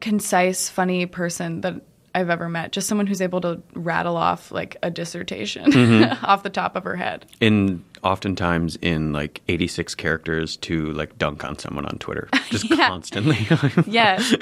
concise, 0.00 0.68
funny 0.68 1.06
person 1.06 1.60
that 1.62 1.80
I've 2.14 2.30
ever 2.30 2.48
met. 2.48 2.72
Just 2.72 2.86
someone 2.88 3.06
who's 3.06 3.20
able 3.20 3.40
to 3.42 3.60
rattle 3.74 4.16
off 4.16 4.52
like 4.52 4.76
a 4.82 4.90
dissertation 4.90 6.04
off 6.22 6.42
the 6.42 6.50
top 6.50 6.76
of 6.76 6.84
her 6.84 6.96
head. 6.96 7.26
In 7.40 7.84
oftentimes 8.02 8.76
in 8.76 9.12
like 9.12 9.40
86 9.48 9.94
characters 9.94 10.56
to 10.58 10.92
like 10.92 11.16
dunk 11.18 11.44
on 11.44 11.58
someone 11.58 11.86
on 11.86 11.98
Twitter 11.98 12.28
just 12.50 12.70
Yeah. 12.70 12.88
constantly. 12.88 13.46
Yes. 13.86 14.34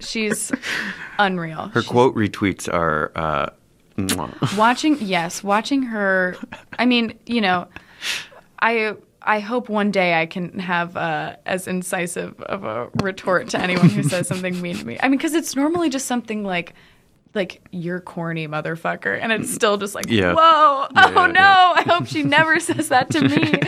She's 0.00 0.50
unreal. 1.18 1.68
Her 1.68 1.82
quote 1.82 2.14
retweets 2.16 2.72
are 2.72 3.12
uh 3.14 3.50
watching 4.56 4.96
yes 5.00 5.44
watching 5.44 5.82
her 5.82 6.34
i 6.78 6.86
mean 6.86 7.16
you 7.26 7.42
know 7.42 7.68
i 8.58 8.94
i 9.20 9.38
hope 9.38 9.68
one 9.68 9.90
day 9.90 10.18
i 10.18 10.24
can 10.24 10.58
have 10.58 10.96
uh, 10.96 11.36
as 11.44 11.68
incisive 11.68 12.40
of 12.44 12.64
a 12.64 12.88
retort 13.02 13.50
to 13.50 13.60
anyone 13.60 13.90
who 13.90 14.02
says 14.02 14.26
something 14.26 14.60
mean 14.62 14.76
to 14.78 14.86
me 14.86 14.98
i 15.02 15.08
mean 15.08 15.18
because 15.18 15.34
it's 15.34 15.54
normally 15.54 15.90
just 15.90 16.06
something 16.06 16.42
like 16.42 16.72
like 17.34 17.66
you're 17.70 18.00
corny 18.00 18.46
motherfucker 18.48 19.18
and 19.20 19.32
it's 19.32 19.52
still 19.52 19.76
just 19.78 19.94
like 19.94 20.06
Yeah. 20.08 20.34
whoa 20.34 20.86
Yeah, 20.94 21.12
oh 21.16 21.26
yeah, 21.26 21.32
no 21.32 21.72
i 21.76 21.82
hope 21.86 22.06
she 22.06 22.22
never 22.22 22.60
says 22.60 22.88
that 22.88 23.10
to 23.10 23.20
me 23.28 23.58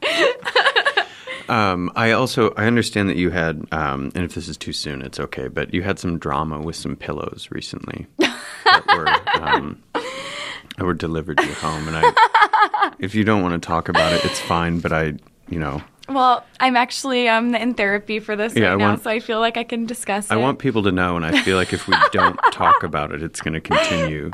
Um, 1.48 1.90
I 1.96 2.12
also 2.12 2.54
I 2.56 2.66
understand 2.66 3.08
that 3.08 3.16
you 3.16 3.30
had, 3.30 3.66
um, 3.72 4.12
and 4.14 4.22
if 4.24 4.34
this 4.36 4.46
is 4.46 4.56
too 4.56 4.72
soon, 4.72 5.02
it's 5.02 5.18
okay. 5.18 5.48
But 5.48 5.74
you 5.74 5.82
had 5.82 5.98
some 5.98 6.16
drama 6.16 6.60
with 6.60 6.76
some 6.76 6.94
pillows 6.94 7.48
recently 7.50 8.06
that 8.18 8.84
were 8.86 9.42
um, 9.42 9.82
that 9.92 10.84
were 10.84 10.94
delivered 10.94 11.38
to 11.38 11.44
your 11.46 11.56
home, 11.56 11.88
and 11.88 11.96
I, 11.96 12.92
if 13.00 13.16
you 13.16 13.24
don't 13.24 13.42
want 13.42 13.60
to 13.60 13.66
talk 13.66 13.88
about 13.88 14.12
it, 14.12 14.24
it's 14.24 14.38
fine. 14.38 14.78
But 14.78 14.92
I, 14.92 15.14
you 15.48 15.58
know, 15.58 15.82
well 16.14 16.44
i'm 16.60 16.76
actually 16.76 17.28
um 17.28 17.54
in 17.54 17.74
therapy 17.74 18.18
for 18.20 18.36
this 18.36 18.54
Yeah, 18.54 18.66
right 18.68 18.72
I 18.72 18.76
now 18.76 18.88
want- 18.90 19.02
so 19.02 19.10
i 19.10 19.20
feel 19.20 19.40
like 19.40 19.56
i 19.56 19.64
can 19.64 19.86
discuss 19.86 20.30
I 20.30 20.36
it 20.36 20.40
want 20.40 20.58
people 20.58 20.82
to 20.84 20.92
know, 20.92 21.16
and 21.16 21.24
I 21.24 21.40
feel 21.42 21.56
like 21.56 21.72
if 21.72 21.86
we 21.88 21.94
don't 22.12 22.36
talk 22.52 22.82
about 22.82 23.12
it, 23.12 23.22
it's 23.22 23.40
going 23.40 23.54
to 23.54 23.60
continue. 23.60 24.30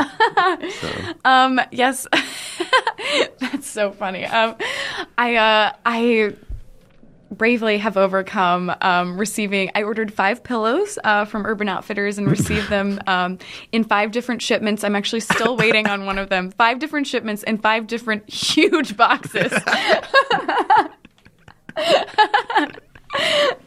So 0.81 0.91
Um, 1.24 1.61
yes, 1.72 2.07
that's 3.41 3.66
so 3.66 3.93
funny. 3.93 4.24
Um, 4.24 4.57
I 5.18 5.37
uh, 5.37 5.72
I 5.85 6.35
bravely 7.33 7.79
have 7.79 7.97
overcome 7.97 8.72
um, 8.81 9.18
receiving. 9.18 9.70
I 9.74 9.83
ordered 9.83 10.12
five 10.14 10.45
pillows 10.45 10.97
uh, 11.03 11.24
from 11.24 11.45
Urban 11.45 11.68
Outfitters 11.68 12.18
and 12.18 12.31
received 12.31 12.68
them 12.70 13.01
um, 13.09 13.39
in 13.72 13.83
five 13.85 14.12
different 14.12 14.43
shipments. 14.43 14.85
I'm 14.85 14.95
actually 14.95 15.20
still 15.20 15.57
waiting 15.57 15.89
on 15.89 16.07
one 16.07 16.18
of 16.18 16.29
them. 16.29 16.51
Five 16.53 16.79
different 16.79 17.07
shipments 17.09 17.43
in 17.43 17.59
five 17.59 17.87
different 17.89 18.29
huge 18.31 18.97
boxes. 18.97 19.53
And 21.77 22.81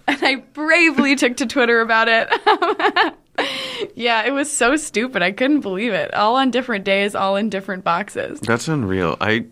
I 0.07 0.43
bravely 0.53 1.15
took 1.15 1.37
to 1.37 1.45
Twitter 1.45 1.81
about 1.81 2.07
it. 2.07 3.15
yeah, 3.95 4.23
it 4.23 4.31
was 4.31 4.51
so 4.51 4.75
stupid. 4.75 5.21
I 5.21 5.31
couldn't 5.31 5.61
believe 5.61 5.93
it. 5.93 6.13
All 6.13 6.35
on 6.35 6.51
different 6.51 6.85
days, 6.85 7.15
all 7.15 7.35
in 7.35 7.49
different 7.49 7.83
boxes. 7.83 8.39
that's 8.41 8.67
unreal. 8.67 9.17
I, 9.21 9.45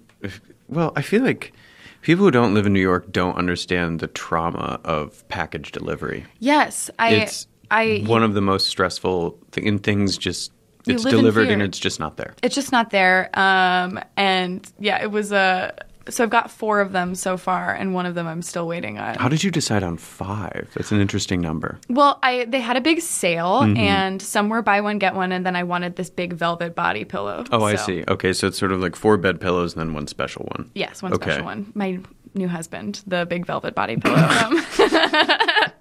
well, 0.68 0.92
I 0.96 1.02
feel 1.02 1.24
like 1.24 1.54
people 2.02 2.26
who 2.26 2.32
don't 2.32 2.54
live 2.54 2.66
in 2.66 2.74
New 2.74 2.82
York 2.82 3.12
don't 3.12 3.36
understand 3.36 4.00
the 4.00 4.08
trauma 4.08 4.80
of 4.84 5.28
package 5.30 5.72
delivery. 5.72 6.26
Yes, 6.40 6.90
I. 7.00 7.10
it's 7.12 7.48
I. 7.70 8.04
one 8.06 8.24
of 8.24 8.34
the 8.34 8.42
most 8.42 8.68
stressful 8.68 9.38
th- 9.52 9.68
and 9.68 9.84
things 9.84 10.18
just 10.18 10.52
it's 10.86 11.04
delivered 11.04 11.50
and 11.50 11.62
it's 11.62 11.78
just 11.78 12.00
not 12.00 12.16
there 12.16 12.34
it's 12.44 12.56
just 12.56 12.72
not 12.72 12.92
there. 12.92 13.30
Um, 13.34 14.00
and 14.16 14.66
yeah, 14.80 15.02
it 15.02 15.12
was 15.12 15.32
a. 15.32 15.74
so 16.10 16.24
I've 16.24 16.30
got 16.30 16.50
four 16.52 16.80
of 16.82 16.92
them 16.92 17.16
so 17.16 17.38
far, 17.38 17.74
and 17.74 17.94
one 17.94 18.06
of 18.06 18.16
them 18.16 18.28
I'm 18.28 18.42
still 18.42 18.68
waiting 18.68 18.98
on. 18.98 19.16
how 19.16 19.28
did 19.30 19.44
you 19.44 19.52
decide 19.52 19.84
on 19.84 19.98
five 19.98 20.70
that's 20.76 20.92
an 20.92 21.00
interesting 21.00 21.42
number 21.42 21.80
Well, 21.90 22.20
I 22.24 22.46
they 22.46 22.62
had 22.62 22.78
a 22.78 22.82
big 22.82 23.02
sale, 23.02 23.62
Mm-hmm. 23.62 23.78
and 23.78 24.22
some 24.22 24.50
were 24.50 24.62
buy 24.62 24.82
one 24.82 25.00
get 25.00 25.16
one, 25.16 25.32
and 25.32 25.46
then 25.46 25.56
I 25.56 25.64
wanted 25.64 25.96
this 25.96 26.10
big 26.10 26.34
velvet 26.34 26.76
body 26.76 27.06
pillow. 27.06 27.44
oh 27.52 27.64
i 27.64 27.76
see 27.76 28.04
okay 28.08 28.34
so 28.34 28.48
it's 28.48 28.58
sort 28.58 28.72
of 28.72 28.80
like 28.82 28.96
four 28.96 29.18
bed 29.18 29.40
pillows 29.42 29.74
and 29.76 29.82
then 29.82 29.94
one 29.94 30.08
special 30.08 30.46
one 30.56 30.70
Yes, 30.76 31.02
one 31.02 31.14
Okay. 31.14 31.32
special 31.32 31.46
one. 31.46 31.72
My 31.76 32.00
new 32.36 32.48
husband, 32.48 33.02
the 33.08 33.26
big 33.26 33.46
velvet 33.46 33.74
body 33.76 33.98
pillow. 33.98 34.18
Um, 34.40 34.64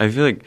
i 0.00 0.08
feel 0.10 0.24
like 0.24 0.42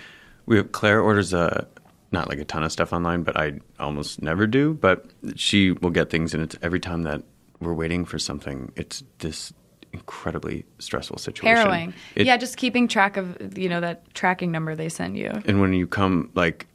we 0.46 0.62
claire 0.64 1.02
orders 1.02 1.34
a 1.34 1.68
not 2.12 2.28
like 2.28 2.40
a 2.40 2.46
ton 2.46 2.64
of 2.64 2.72
stuff 2.72 2.92
online 2.94 3.24
but 3.24 3.38
i 3.38 3.54
almost 3.80 4.22
never 4.22 4.46
do 4.48 4.74
but 4.76 5.06
she 5.36 5.72
will 5.72 5.90
get 5.90 6.10
things 6.10 6.34
and 6.34 6.44
it's 6.44 6.56
every 6.62 6.80
time 6.80 7.04
that 7.04 7.22
we're 7.62 7.74
waiting 7.74 8.04
for 8.06 8.20
something 8.20 8.72
it's 8.76 9.04
this 9.20 9.54
incredibly 9.94 10.66
stressful 10.80 11.18
situation 11.18 11.56
harrowing. 11.58 11.94
It- 12.16 12.26
yeah, 12.26 12.38
just 12.38 12.58
keeping 12.58 12.88
track 12.88 13.18
of 13.18 13.58
you 13.58 13.70
know 13.70 13.82
that 13.82 14.14
tracking 14.14 14.52
number 14.52 14.76
they 14.76 14.90
send 14.90 15.18
you. 15.18 15.32
And 15.46 15.60
when 15.62 15.74
you 15.74 15.86
come, 15.88 16.30
like, 16.34 16.68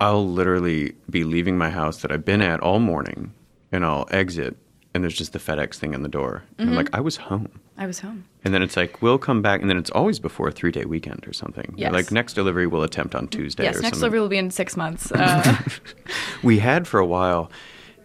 I'll 0.00 0.28
literally 0.28 0.94
be 1.10 1.24
leaving 1.24 1.56
my 1.58 1.70
house 1.70 2.02
that 2.02 2.12
I've 2.12 2.24
been 2.24 2.42
at 2.42 2.60
all 2.60 2.78
morning, 2.78 3.32
and 3.72 3.84
I'll 3.86 4.06
exit, 4.10 4.56
and 4.94 5.02
there's 5.02 5.16
just 5.16 5.32
the 5.32 5.38
FedEx 5.38 5.76
thing 5.76 5.94
in 5.94 6.02
the 6.02 6.08
door. 6.10 6.44
And 6.58 6.68
I'm 6.70 6.76
like, 6.76 6.90
I 6.92 7.00
was 7.00 7.16
home. 7.16 7.48
I 7.78 7.86
was 7.86 8.00
home. 8.00 8.24
And 8.44 8.52
then 8.52 8.62
it's 8.62 8.76
like, 8.76 9.00
we'll 9.02 9.18
come 9.18 9.40
back. 9.40 9.60
And 9.60 9.70
then 9.70 9.76
it's 9.78 9.90
always 9.90 10.18
before 10.18 10.48
a 10.48 10.52
three 10.52 10.72
day 10.72 10.84
weekend 10.84 11.26
or 11.26 11.32
something. 11.32 11.72
Yes. 11.76 11.92
Like 11.92 12.10
next 12.12 12.34
delivery 12.34 12.66
we'll 12.66 12.82
attempt 12.82 13.14
on 13.14 13.28
Tuesday 13.28 13.62
yes, 13.64 13.76
or 13.76 13.80
next 13.82 13.98
something. 13.98 14.00
delivery 14.00 14.20
will 14.20 14.28
be 14.28 14.36
in 14.38 14.50
six 14.50 14.76
months. 14.76 15.10
Uh, 15.14 15.56
We 16.42 16.58
had 16.58 16.86
for 16.86 17.00
a 17.00 17.06
while, 17.06 17.50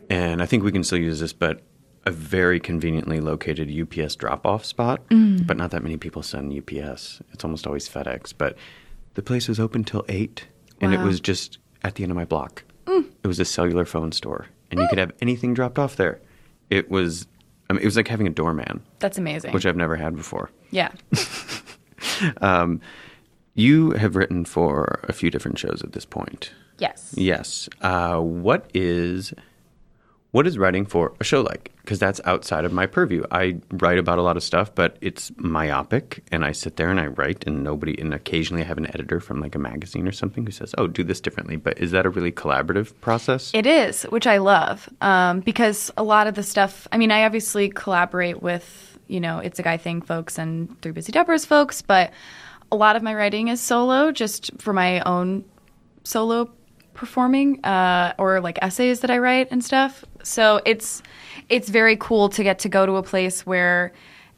and 0.10 0.42
I 0.42 0.46
think 0.46 0.64
we 0.64 0.72
can 0.72 0.84
still 0.84 0.98
use 1.00 1.20
this, 1.20 1.34
but 1.34 1.62
a 2.06 2.12
very 2.12 2.60
conveniently 2.60 3.20
located 3.20 3.72
UPS 3.72 4.16
drop 4.16 4.46
off 4.46 4.66
spot. 4.66 5.08
Mm. 5.10 5.48
But 5.48 5.58
not 5.58 5.72
that 5.72 5.84
many 5.84 5.98
people 5.98 6.22
send 6.24 6.52
UPS. 6.52 7.22
It's 7.32 7.44
almost 7.44 7.66
always 7.66 7.88
FedEx. 7.88 8.34
But 8.38 8.58
the 9.14 9.22
place 9.22 9.48
was 9.48 9.60
open 9.60 9.84
till 9.84 10.04
8, 10.10 10.48
and 10.82 10.94
it 10.94 11.00
was 11.00 11.20
just 11.20 11.60
at 11.84 11.96
the 11.96 12.04
end 12.04 12.12
of 12.12 12.16
my 12.18 12.26
block. 12.26 12.64
It 12.88 13.28
was 13.28 13.40
a 13.40 13.46
cellular 13.46 13.86
phone 13.86 14.12
store, 14.12 14.48
and 14.70 14.80
you 14.80 14.88
could 14.90 14.98
have 15.00 15.14
anything 15.22 15.54
dropped 15.54 15.80
off 15.80 15.96
there. 15.96 16.20
It 16.70 16.92
was, 16.92 17.26
I 17.70 17.74
mean, 17.74 17.82
it 17.82 17.86
was 17.86 17.96
like 17.96 18.08
having 18.10 18.28
a 18.28 18.32
doorman, 18.32 18.82
that's 19.00 19.18
amazing. 19.18 19.54
which 19.54 19.66
I've 19.66 19.78
never 19.78 19.96
had 19.96 20.16
before. 20.16 20.50
yeah. 20.72 20.92
um, 22.42 22.82
You 23.56 23.92
have 23.92 24.16
written 24.16 24.46
for 24.46 25.00
a 25.04 25.14
few 25.14 25.30
different 25.30 25.58
shows 25.60 25.82
at 25.84 25.94
this 25.94 26.06
point. 26.06 26.52
Yes. 26.80 27.14
Yes. 27.16 27.70
Uh, 27.82 28.18
what 28.18 28.70
is 28.74 29.34
what 30.34 30.48
is 30.48 30.58
writing 30.58 30.84
for 30.84 31.14
a 31.20 31.24
show 31.24 31.42
like? 31.42 31.72
Because 31.84 32.00
that's 32.00 32.20
outside 32.26 32.66
of 32.66 32.74
my 32.74 32.88
purview. 32.88 33.24
I 33.30 33.62
write 33.70 34.00
about 34.00 34.18
a 34.18 34.24
lot 34.24 34.36
of 34.36 34.42
stuff, 34.42 34.74
but 34.74 34.98
it's 35.00 35.32
myopic, 35.38 36.24
and 36.32 36.44
I 36.44 36.54
sit 36.54 36.76
there 36.76 36.90
and 36.90 37.00
I 37.00 37.06
write, 37.06 37.44
and 37.46 37.64
nobody. 37.64 37.96
And 38.00 38.16
occasionally, 38.16 38.64
I 38.64 38.66
have 38.66 38.80
an 38.80 38.88
editor 38.88 39.20
from 39.20 39.40
like 39.40 39.54
a 39.54 39.60
magazine 39.60 40.08
or 40.08 40.12
something 40.12 40.44
who 40.44 40.52
says, 40.52 40.74
"Oh, 40.80 40.88
do 40.88 41.04
this 41.04 41.22
differently." 41.22 41.56
But 41.56 41.78
is 41.78 41.92
that 41.92 42.08
a 42.08 42.10
really 42.10 42.32
collaborative 42.32 43.00
process? 43.00 43.52
It 43.54 43.68
is, 43.68 44.04
which 44.04 44.26
I 44.26 44.38
love, 44.38 44.90
um, 45.02 45.42
because 45.42 45.92
a 45.98 46.04
lot 46.04 46.26
of 46.26 46.34
the 46.34 46.44
stuff. 46.44 46.88
I 46.92 46.98
mean, 46.98 47.12
I 47.12 47.26
obviously 47.26 47.70
collaborate 47.70 48.42
with 48.42 48.98
you 49.06 49.20
know 49.20 49.38
it's 49.38 49.60
a 49.60 49.64
guy 49.64 49.78
thing 49.78 50.02
folks 50.02 50.40
and 50.40 50.82
Three 50.82 50.94
Busy 50.94 51.12
Debras 51.12 51.46
folks, 51.46 51.84
but 51.84 52.12
a 52.72 52.76
lot 52.76 52.96
of 52.96 53.04
my 53.04 53.14
writing 53.14 53.50
is 53.50 53.62
solo, 53.62 54.12
just 54.12 54.50
for 54.60 54.74
my 54.74 55.02
own 55.02 55.46
solo 56.04 56.52
performing 56.94 57.64
uh, 57.64 58.14
or 58.18 58.40
like 58.42 58.60
essays 58.62 59.02
that 59.02 59.10
I 59.10 59.18
write 59.18 59.48
and 59.52 59.64
stuff. 59.64 60.04
So 60.24 60.62
it's 60.66 61.02
it's 61.50 61.70
very 61.70 61.98
cool 61.98 62.30
to 62.30 62.44
get 62.44 62.60
to 62.60 62.70
go 62.70 62.86
to 62.86 62.94
a 62.94 63.04
place 63.04 63.46
where 63.46 63.94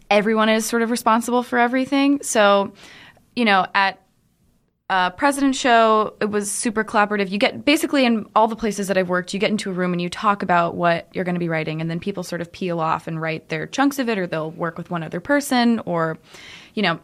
everyone 0.10 0.50
is 0.50 0.66
sort 0.66 0.82
of 0.82 0.92
responsible 0.92 1.44
for 1.44 1.60
everything. 1.60 2.22
So 2.24 2.74
you 3.36 3.46
know 3.46 3.66
at 3.76 4.02
uh, 4.88 5.10
president 5.12 5.56
show 5.56 6.16
it 6.22 6.30
was 6.30 6.52
super 6.52 6.84
collaborative 6.84 7.30
you 7.30 7.40
get 7.40 7.66
basically 7.66 8.06
in 8.06 8.26
all 8.36 8.48
the 8.48 8.56
places 8.56 8.88
that 8.88 8.98
i've 9.00 9.10
worked 9.10 9.34
you 9.34 9.40
get 9.40 9.50
into 9.50 9.72
a 9.72 9.74
room 9.74 9.92
and 9.92 10.00
you 10.00 10.10
talk 10.10 10.44
about 10.44 10.76
what 10.76 11.08
you're 11.14 11.24
going 11.24 11.34
to 11.34 11.40
be 11.40 11.50
writing 11.50 11.82
and 11.82 11.90
then 11.90 12.00
people 12.00 12.22
sort 12.22 12.40
of 12.40 12.52
peel 12.52 12.80
off 12.80 13.08
and 13.08 13.20
write 13.20 13.50
their 13.50 13.66
chunks 13.66 13.98
of 13.98 14.08
it 14.08 14.20
or 14.20 14.28
they'll 14.28 14.52
work 14.52 14.78
with 14.78 14.92
one 14.92 15.02
other 15.02 15.20
person 15.20 15.80
or 15.86 16.20
you 16.76 16.84
know 16.84 17.00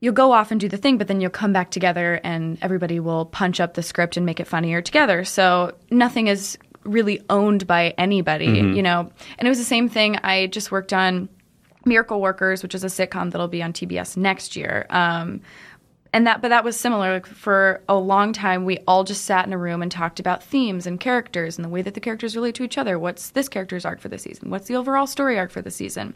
you'll 0.00 0.14
go 0.14 0.32
off 0.32 0.50
and 0.50 0.60
do 0.60 0.68
the 0.68 0.76
thing 0.76 0.98
but 0.98 1.08
then 1.08 1.20
you'll 1.20 1.30
come 1.30 1.52
back 1.52 1.70
together 1.70 2.20
and 2.24 2.58
everybody 2.62 3.00
will 3.00 3.24
punch 3.26 3.60
up 3.60 3.74
the 3.74 3.82
script 3.82 4.16
and 4.16 4.24
make 4.24 4.40
it 4.40 4.46
funnier 4.46 4.80
together. 4.80 5.24
So 5.24 5.74
nothing 5.90 6.28
is 6.28 6.58
really 6.84 7.20
owned 7.28 7.66
by 7.66 7.94
anybody 7.98 8.46
you 8.46 8.82
know? 8.82 9.10
And 9.38 9.46
it 9.46 9.50
was 9.50 9.58
the 9.58 9.64
same 9.64 9.88
thing 9.88 10.16
i 10.22 10.46
just 10.46 10.70
worked 10.70 10.92
on 10.92 11.28
Miracle 11.84 12.20
Workers, 12.20 12.62
which 12.62 12.74
is 12.74 12.84
a 12.84 12.88
sitcom 12.88 13.30
that'll 13.30 13.48
be 13.48 13.62
on 13.62 13.72
TBS 13.72 14.16
next 14.16 14.56
year. 14.56 14.86
Um, 14.90 15.40
and 16.12 16.26
that, 16.26 16.40
but 16.40 16.48
that 16.48 16.64
was 16.64 16.76
similar. 16.76 17.14
Like 17.14 17.26
for 17.26 17.82
a 17.88 17.96
long 17.96 18.32
time, 18.32 18.64
we 18.64 18.78
all 18.86 19.04
just 19.04 19.24
sat 19.24 19.46
in 19.46 19.52
a 19.52 19.58
room 19.58 19.82
and 19.82 19.92
talked 19.92 20.18
about 20.18 20.42
themes 20.42 20.86
and 20.86 20.98
characters 20.98 21.58
and 21.58 21.64
the 21.64 21.68
way 21.68 21.82
that 21.82 21.94
the 21.94 22.00
characters 22.00 22.34
relate 22.34 22.54
to 22.56 22.62
each 22.62 22.78
other. 22.78 22.98
What's 22.98 23.30
this 23.30 23.48
character's 23.48 23.84
arc 23.84 24.00
for 24.00 24.08
the 24.08 24.18
season? 24.18 24.50
What's 24.50 24.68
the 24.68 24.76
overall 24.76 25.06
story 25.06 25.38
arc 25.38 25.50
for 25.50 25.60
the 25.60 25.70
season? 25.70 26.14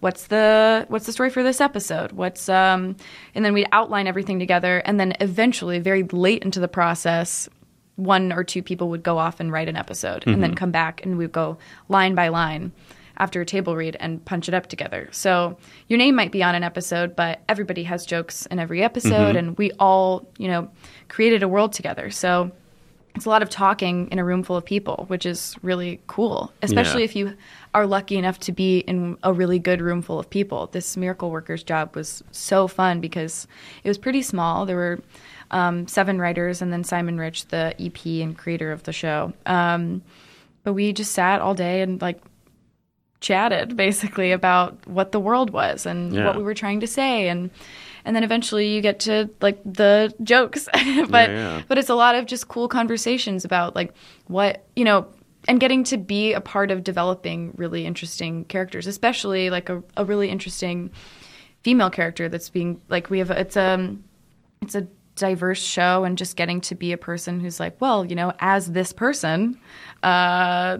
What's 0.00 0.26
the 0.26 0.84
what's 0.88 1.06
the 1.06 1.12
story 1.12 1.30
for 1.30 1.42
this 1.42 1.60
episode? 1.60 2.12
What's 2.12 2.48
um, 2.48 2.96
and 3.34 3.44
then 3.44 3.54
we'd 3.54 3.68
outline 3.72 4.06
everything 4.06 4.38
together, 4.38 4.82
and 4.84 5.00
then 5.00 5.14
eventually, 5.20 5.78
very 5.78 6.02
late 6.02 6.42
into 6.42 6.60
the 6.60 6.68
process, 6.68 7.48
one 7.96 8.32
or 8.32 8.44
two 8.44 8.62
people 8.62 8.90
would 8.90 9.02
go 9.02 9.18
off 9.18 9.40
and 9.40 9.50
write 9.50 9.68
an 9.68 9.76
episode, 9.76 10.26
and 10.26 10.42
then 10.42 10.54
come 10.54 10.70
back, 10.70 11.04
and 11.04 11.16
we'd 11.16 11.32
go 11.32 11.56
line 11.88 12.14
by 12.14 12.28
line 12.28 12.72
after 13.20 13.40
a 13.40 13.46
table 13.46 13.76
read 13.76 13.96
and 14.00 14.24
punch 14.24 14.48
it 14.48 14.54
up 14.54 14.66
together. 14.66 15.08
So 15.12 15.56
your 15.88 15.98
name 15.98 16.16
might 16.16 16.32
be 16.32 16.42
on 16.42 16.54
an 16.56 16.64
episode, 16.64 17.14
but 17.14 17.40
everybody 17.48 17.84
has 17.84 18.04
jokes 18.06 18.46
in 18.46 18.58
every 18.58 18.82
episode, 18.82 19.36
and 19.36 19.56
we 19.58 19.70
all, 19.78 20.26
you 20.38 20.48
know, 20.48 20.70
created 21.08 21.42
a 21.42 21.48
world 21.48 21.72
together. 21.72 22.10
So 22.10 22.50
it's 23.14 23.26
a 23.26 23.28
lot 23.28 23.42
of 23.42 23.50
talking 23.50 24.08
in 24.10 24.18
a 24.18 24.24
room 24.24 24.42
full 24.42 24.56
of 24.56 24.64
people, 24.64 25.04
which 25.08 25.26
is 25.26 25.54
really 25.62 26.00
cool, 26.06 26.52
especially 26.62 27.00
Yeah. 27.02 27.04
if 27.10 27.16
you 27.16 27.36
are 27.74 27.86
lucky 27.86 28.16
enough 28.16 28.38
to 28.40 28.52
be 28.52 28.78
in 28.78 29.18
a 29.22 29.32
really 29.32 29.58
good 29.58 29.80
room 29.82 30.00
full 30.00 30.18
of 30.18 30.30
people. 30.30 30.68
This 30.72 30.96
miracle 30.96 31.30
workers 31.30 31.62
job 31.62 31.94
was 31.94 32.22
so 32.30 32.68
fun 32.68 33.00
because 33.00 33.46
it 33.84 33.88
was 33.88 33.98
pretty 33.98 34.22
small. 34.22 34.64
There 34.64 34.76
were 34.76 35.00
um, 35.50 35.88
seven 35.88 36.18
writers, 36.20 36.62
and 36.62 36.72
then 36.72 36.84
Simon 36.84 37.18
Rich, 37.18 37.46
the 37.48 37.74
EP 37.78 38.06
and 38.22 38.38
creator 38.38 38.70
of 38.72 38.84
the 38.84 38.92
show. 38.92 39.32
Um, 39.44 40.02
but 40.62 40.74
we 40.74 40.92
just 40.92 41.12
sat 41.12 41.40
all 41.40 41.54
day 41.54 41.82
and 41.82 42.00
like 42.00 42.20
chatted 43.20 43.76
basically 43.76 44.32
about 44.32 44.76
what 44.86 45.12
the 45.12 45.20
world 45.20 45.50
was 45.50 45.86
and 45.86 46.12
Yeah. 46.14 46.26
what 46.26 46.36
we 46.36 46.42
were 46.42 46.54
trying 46.54 46.80
to 46.80 46.86
say 46.86 47.28
and 47.28 47.50
and 48.04 48.16
then 48.16 48.24
eventually 48.24 48.74
you 48.74 48.80
get 48.80 49.00
to 49.00 49.28
like 49.42 49.60
the 49.64 50.12
jokes 50.22 50.68
but 51.08 51.28
yeah. 51.30 51.62
but 51.68 51.76
it's 51.78 51.90
a 51.90 51.94
lot 51.94 52.14
of 52.14 52.24
just 52.26 52.48
cool 52.48 52.66
conversations 52.66 53.44
about 53.44 53.76
like 53.76 53.92
what 54.28 54.64
you 54.74 54.84
know 54.84 55.06
and 55.48 55.60
getting 55.60 55.84
to 55.84 55.96
be 55.98 56.32
a 56.32 56.40
part 56.40 56.70
of 56.70 56.82
developing 56.82 57.52
really 57.56 57.84
interesting 57.86 58.44
characters 58.46 58.86
especially 58.86 59.50
like 59.50 59.68
a, 59.68 59.82
a 59.98 60.04
really 60.04 60.30
interesting 60.30 60.90
female 61.62 61.90
character 61.90 62.26
that's 62.28 62.48
being 62.48 62.80
like 62.88 63.10
we 63.10 63.18
have 63.18 63.30
a, 63.30 63.38
it's 63.40 63.56
a 63.56 63.94
it's 64.62 64.74
a 64.74 64.86
diverse 65.16 65.60
show 65.62 66.04
and 66.04 66.16
just 66.16 66.36
getting 66.36 66.62
to 66.62 66.74
be 66.74 66.92
a 66.92 66.96
person 66.96 67.38
who's 67.40 67.60
like 67.60 67.78
well 67.80 68.06
you 68.06 68.14
know 68.16 68.32
as 68.38 68.72
this 68.72 68.92
person 68.94 69.60
uh 70.02 70.78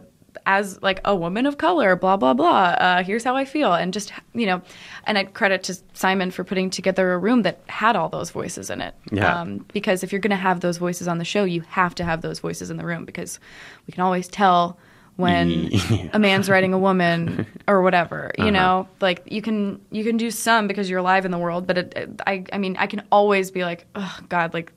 as 0.57 0.81
like 0.83 1.01
a 1.05 1.15
woman 1.15 1.47
of 1.47 1.55
color 1.59 1.95
blah 1.97 2.17
blah 2.17 2.35
blah 2.35 2.75
uh 2.87 3.03
here's 3.05 3.25
how 3.25 3.37
i 3.37 3.45
feel. 3.45 3.73
And 3.75 3.93
just 3.93 4.13
you 4.35 4.47
know 4.47 4.61
and 5.07 5.17
i 5.19 5.25
credit 5.25 5.63
to 5.65 5.73
simon 5.93 6.31
for 6.31 6.43
putting 6.45 6.71
together 6.71 7.13
a 7.13 7.19
room 7.19 7.43
that 7.43 7.61
had 7.69 7.95
all 7.97 8.09
those 8.09 8.31
voices 8.31 8.71
in 8.71 8.81
it. 8.81 8.95
Yeah. 9.13 9.41
um 9.41 9.65
because 9.73 10.03
if 10.05 10.11
you're 10.13 10.21
going 10.27 10.37
to 10.41 10.45
have 10.49 10.59
those 10.61 10.79
voices 10.79 11.07
on 11.09 11.19
the 11.19 11.25
show 11.25 11.45
you 11.45 11.61
have 11.81 11.95
to 11.97 12.05
have 12.05 12.21
those 12.23 12.39
voices 12.41 12.71
in 12.71 12.77
the 12.79 12.85
room 12.85 13.05
because 13.05 13.39
we 13.87 13.93
can 13.93 14.03
always 14.03 14.27
tell 14.29 14.77
when 15.17 15.71
a 16.13 16.19
man's 16.19 16.49
writing 16.49 16.73
a 16.73 16.79
woman 16.79 17.47
or 17.69 17.83
whatever 17.83 18.31
you 18.39 18.51
know? 18.51 18.89
Like 19.01 19.23
you 19.31 19.43
can 19.43 19.81
you 19.91 20.03
can 20.05 20.17
do 20.17 20.31
some 20.31 20.67
because 20.67 20.89
you're 20.91 20.99
alive 21.07 21.25
in 21.25 21.31
the 21.31 21.39
world 21.47 21.67
but 21.67 21.77
it, 21.79 21.93
it- 21.97 22.21
i 22.27 22.45
i 22.53 22.59
mean 22.59 22.75
i 22.79 22.87
can 22.87 23.03
always 23.13 23.51
be 23.51 23.63
like 23.71 23.87
oh 23.95 24.19
god 24.29 24.55
like 24.55 24.73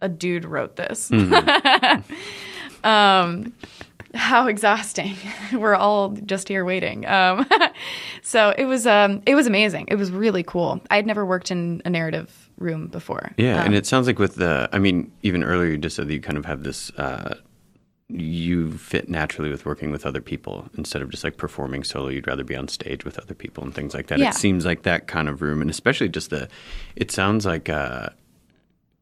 a 0.00 0.08
dude 0.08 0.44
wrote 0.44 0.76
this. 0.76 1.10
Um 2.84 3.52
how 4.14 4.46
exhausting 4.46 5.14
we're 5.52 5.74
all 5.74 6.10
just 6.10 6.48
here 6.48 6.64
waiting 6.64 7.06
um 7.06 7.46
so 8.22 8.54
it 8.56 8.64
was 8.64 8.86
um 8.86 9.22
it 9.26 9.34
was 9.34 9.46
amazing 9.46 9.86
it 9.88 9.96
was 9.96 10.10
really 10.10 10.42
cool 10.42 10.80
I 10.90 10.96
had 10.96 11.06
never 11.06 11.26
worked 11.26 11.50
in 11.50 11.82
a 11.84 11.90
narrative 11.90 12.50
room 12.56 12.88
before 12.88 13.32
Yeah, 13.36 13.60
Um, 13.60 13.66
and 13.66 13.74
it 13.74 13.86
sounds 13.86 14.06
like 14.06 14.18
with 14.18 14.34
the, 14.34 14.68
I 14.72 14.78
mean, 14.80 15.12
even 15.22 15.44
earlier 15.44 15.70
you 15.70 15.78
just 15.78 15.94
said 15.94 16.08
that 16.08 16.12
you 16.12 16.20
kind 16.20 16.36
of 16.36 16.44
have 16.44 16.64
this, 16.64 16.90
uh, 16.98 17.36
you 18.08 18.72
fit 18.72 19.08
naturally 19.08 19.48
with 19.50 19.64
working 19.64 19.92
with 19.92 20.04
other 20.04 20.20
people 20.20 20.68
instead 20.76 21.00
of 21.02 21.08
just 21.10 21.22
like 21.22 21.36
performing 21.36 21.84
solo. 21.84 22.08
You'd 22.08 22.26
rather 22.26 22.42
be 22.42 22.56
on 22.56 22.66
stage 22.66 23.04
with 23.04 23.16
other 23.18 23.34
people 23.34 23.62
and 23.62 23.72
things 23.72 23.94
like 23.94 24.08
that. 24.08 24.18
Yeah. 24.18 24.30
It 24.30 24.34
seems 24.34 24.64
like 24.64 24.82
that 24.82 25.06
kind 25.06 25.28
of 25.28 25.40
room, 25.40 25.60
and 25.60 25.70
especially 25.70 26.08
just 26.08 26.30
the, 26.30 26.48
it 26.96 27.12
sounds 27.12 27.46
like 27.46 27.68
uh, 27.68 28.08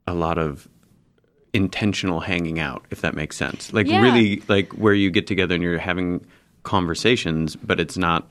a 0.06 0.14
lot 0.14 0.36
of 0.38 0.68
intentional 1.52 2.20
hanging 2.20 2.58
out, 2.58 2.84
if 2.90 3.00
that 3.00 3.14
makes 3.14 3.36
sense. 3.36 3.72
Like 3.72 3.86
Yeah. 3.86 4.00
really, 4.00 4.42
like 4.48 4.72
where 4.72 4.94
you 4.94 5.10
get 5.10 5.26
together 5.26 5.54
and 5.54 5.62
you're 5.62 5.78
having 5.78 6.24
conversations, 6.62 7.56
but 7.56 7.80
it's 7.80 7.96
not 7.96 8.30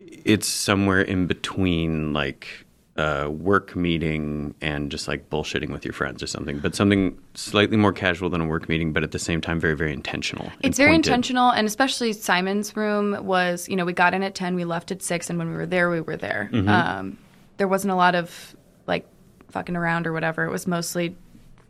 it's 0.00 0.46
somewhere 0.46 1.00
in 1.00 1.26
between 1.26 2.12
like 2.12 2.66
a 2.96 3.30
work 3.30 3.76
meeting 3.76 4.54
and 4.60 4.90
just 4.90 5.06
like 5.06 5.30
bullshitting 5.30 5.70
with 5.70 5.84
your 5.84 5.92
friends 5.94 6.22
or 6.22 6.26
something, 6.26 6.58
but 6.58 6.74
something 6.74 7.16
slightly 7.34 7.76
more 7.76 7.92
casual 7.92 8.28
than 8.28 8.40
a 8.40 8.46
work 8.46 8.68
meeting, 8.68 8.92
but 8.92 9.04
at 9.04 9.12
the 9.12 9.18
same 9.18 9.40
time 9.40 9.60
very, 9.60 9.76
very 9.76 9.92
intentional. 9.92 10.50
It's 10.62 10.76
very 10.78 10.90
pointed. 10.90 11.10
intentional, 11.10 11.50
and 11.50 11.66
especially 11.66 12.12
Simon's 12.12 12.76
room 12.76 13.24
was, 13.24 13.68
you 13.68 13.76
know, 13.76 13.84
we 13.84 13.92
got 13.92 14.14
in 14.14 14.22
at 14.24 14.34
10, 14.34 14.56
we 14.56 14.64
left 14.64 14.90
at 14.90 15.00
6, 15.02 15.30
and 15.30 15.38
when 15.38 15.50
we 15.50 15.56
were 15.56 15.66
there, 15.66 15.90
we 15.90 16.00
were 16.00 16.16
there. 16.16 16.50
Mm-hmm. 16.52 16.68
Um, 16.68 17.18
there 17.58 17.68
wasn't 17.68 17.92
a 17.92 17.96
lot 17.96 18.16
of 18.16 18.56
like 18.88 19.06
fucking 19.50 19.76
around 19.76 20.06
or 20.08 20.12
whatever. 20.12 20.44
It 20.44 20.50
was 20.50 20.66
mostly 20.66 21.16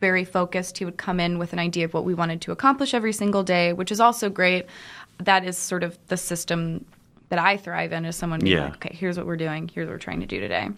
very 0.01 0.25
focused. 0.25 0.79
He 0.79 0.85
would 0.85 0.97
come 0.97 1.21
in 1.21 1.39
with 1.39 1.53
an 1.53 1.59
idea 1.59 1.85
of 1.85 1.95
what 1.95 2.05
we 2.05 2.15
wanted 2.15 2.41
to 2.43 2.53
accomplish 2.53 2.95
every 2.95 3.13
single 3.13 3.43
day, 3.43 3.73
which 3.73 3.91
is 3.93 4.01
also 4.01 4.29
great. 4.31 4.67
That 5.19 5.45
is 5.45 5.59
sort 5.59 5.83
of 5.83 5.99
the 6.09 6.17
system 6.17 6.85
that 7.31 7.39
I 7.39 7.57
thrive 7.57 7.93
in 7.93 8.05
as 8.05 8.17
someone 8.17 8.41
being 8.41 8.57
Yeah. 8.57 8.65
like, 8.65 8.77
okay, 8.87 8.95
here's 8.95 9.17
what 9.17 9.27
we're 9.27 9.37
doing, 9.37 9.69
here's 9.73 9.87
what 9.87 9.93
we're 9.95 9.99
trying 9.99 10.21
to 10.21 10.27
do 10.27 10.41
today. 10.41 10.69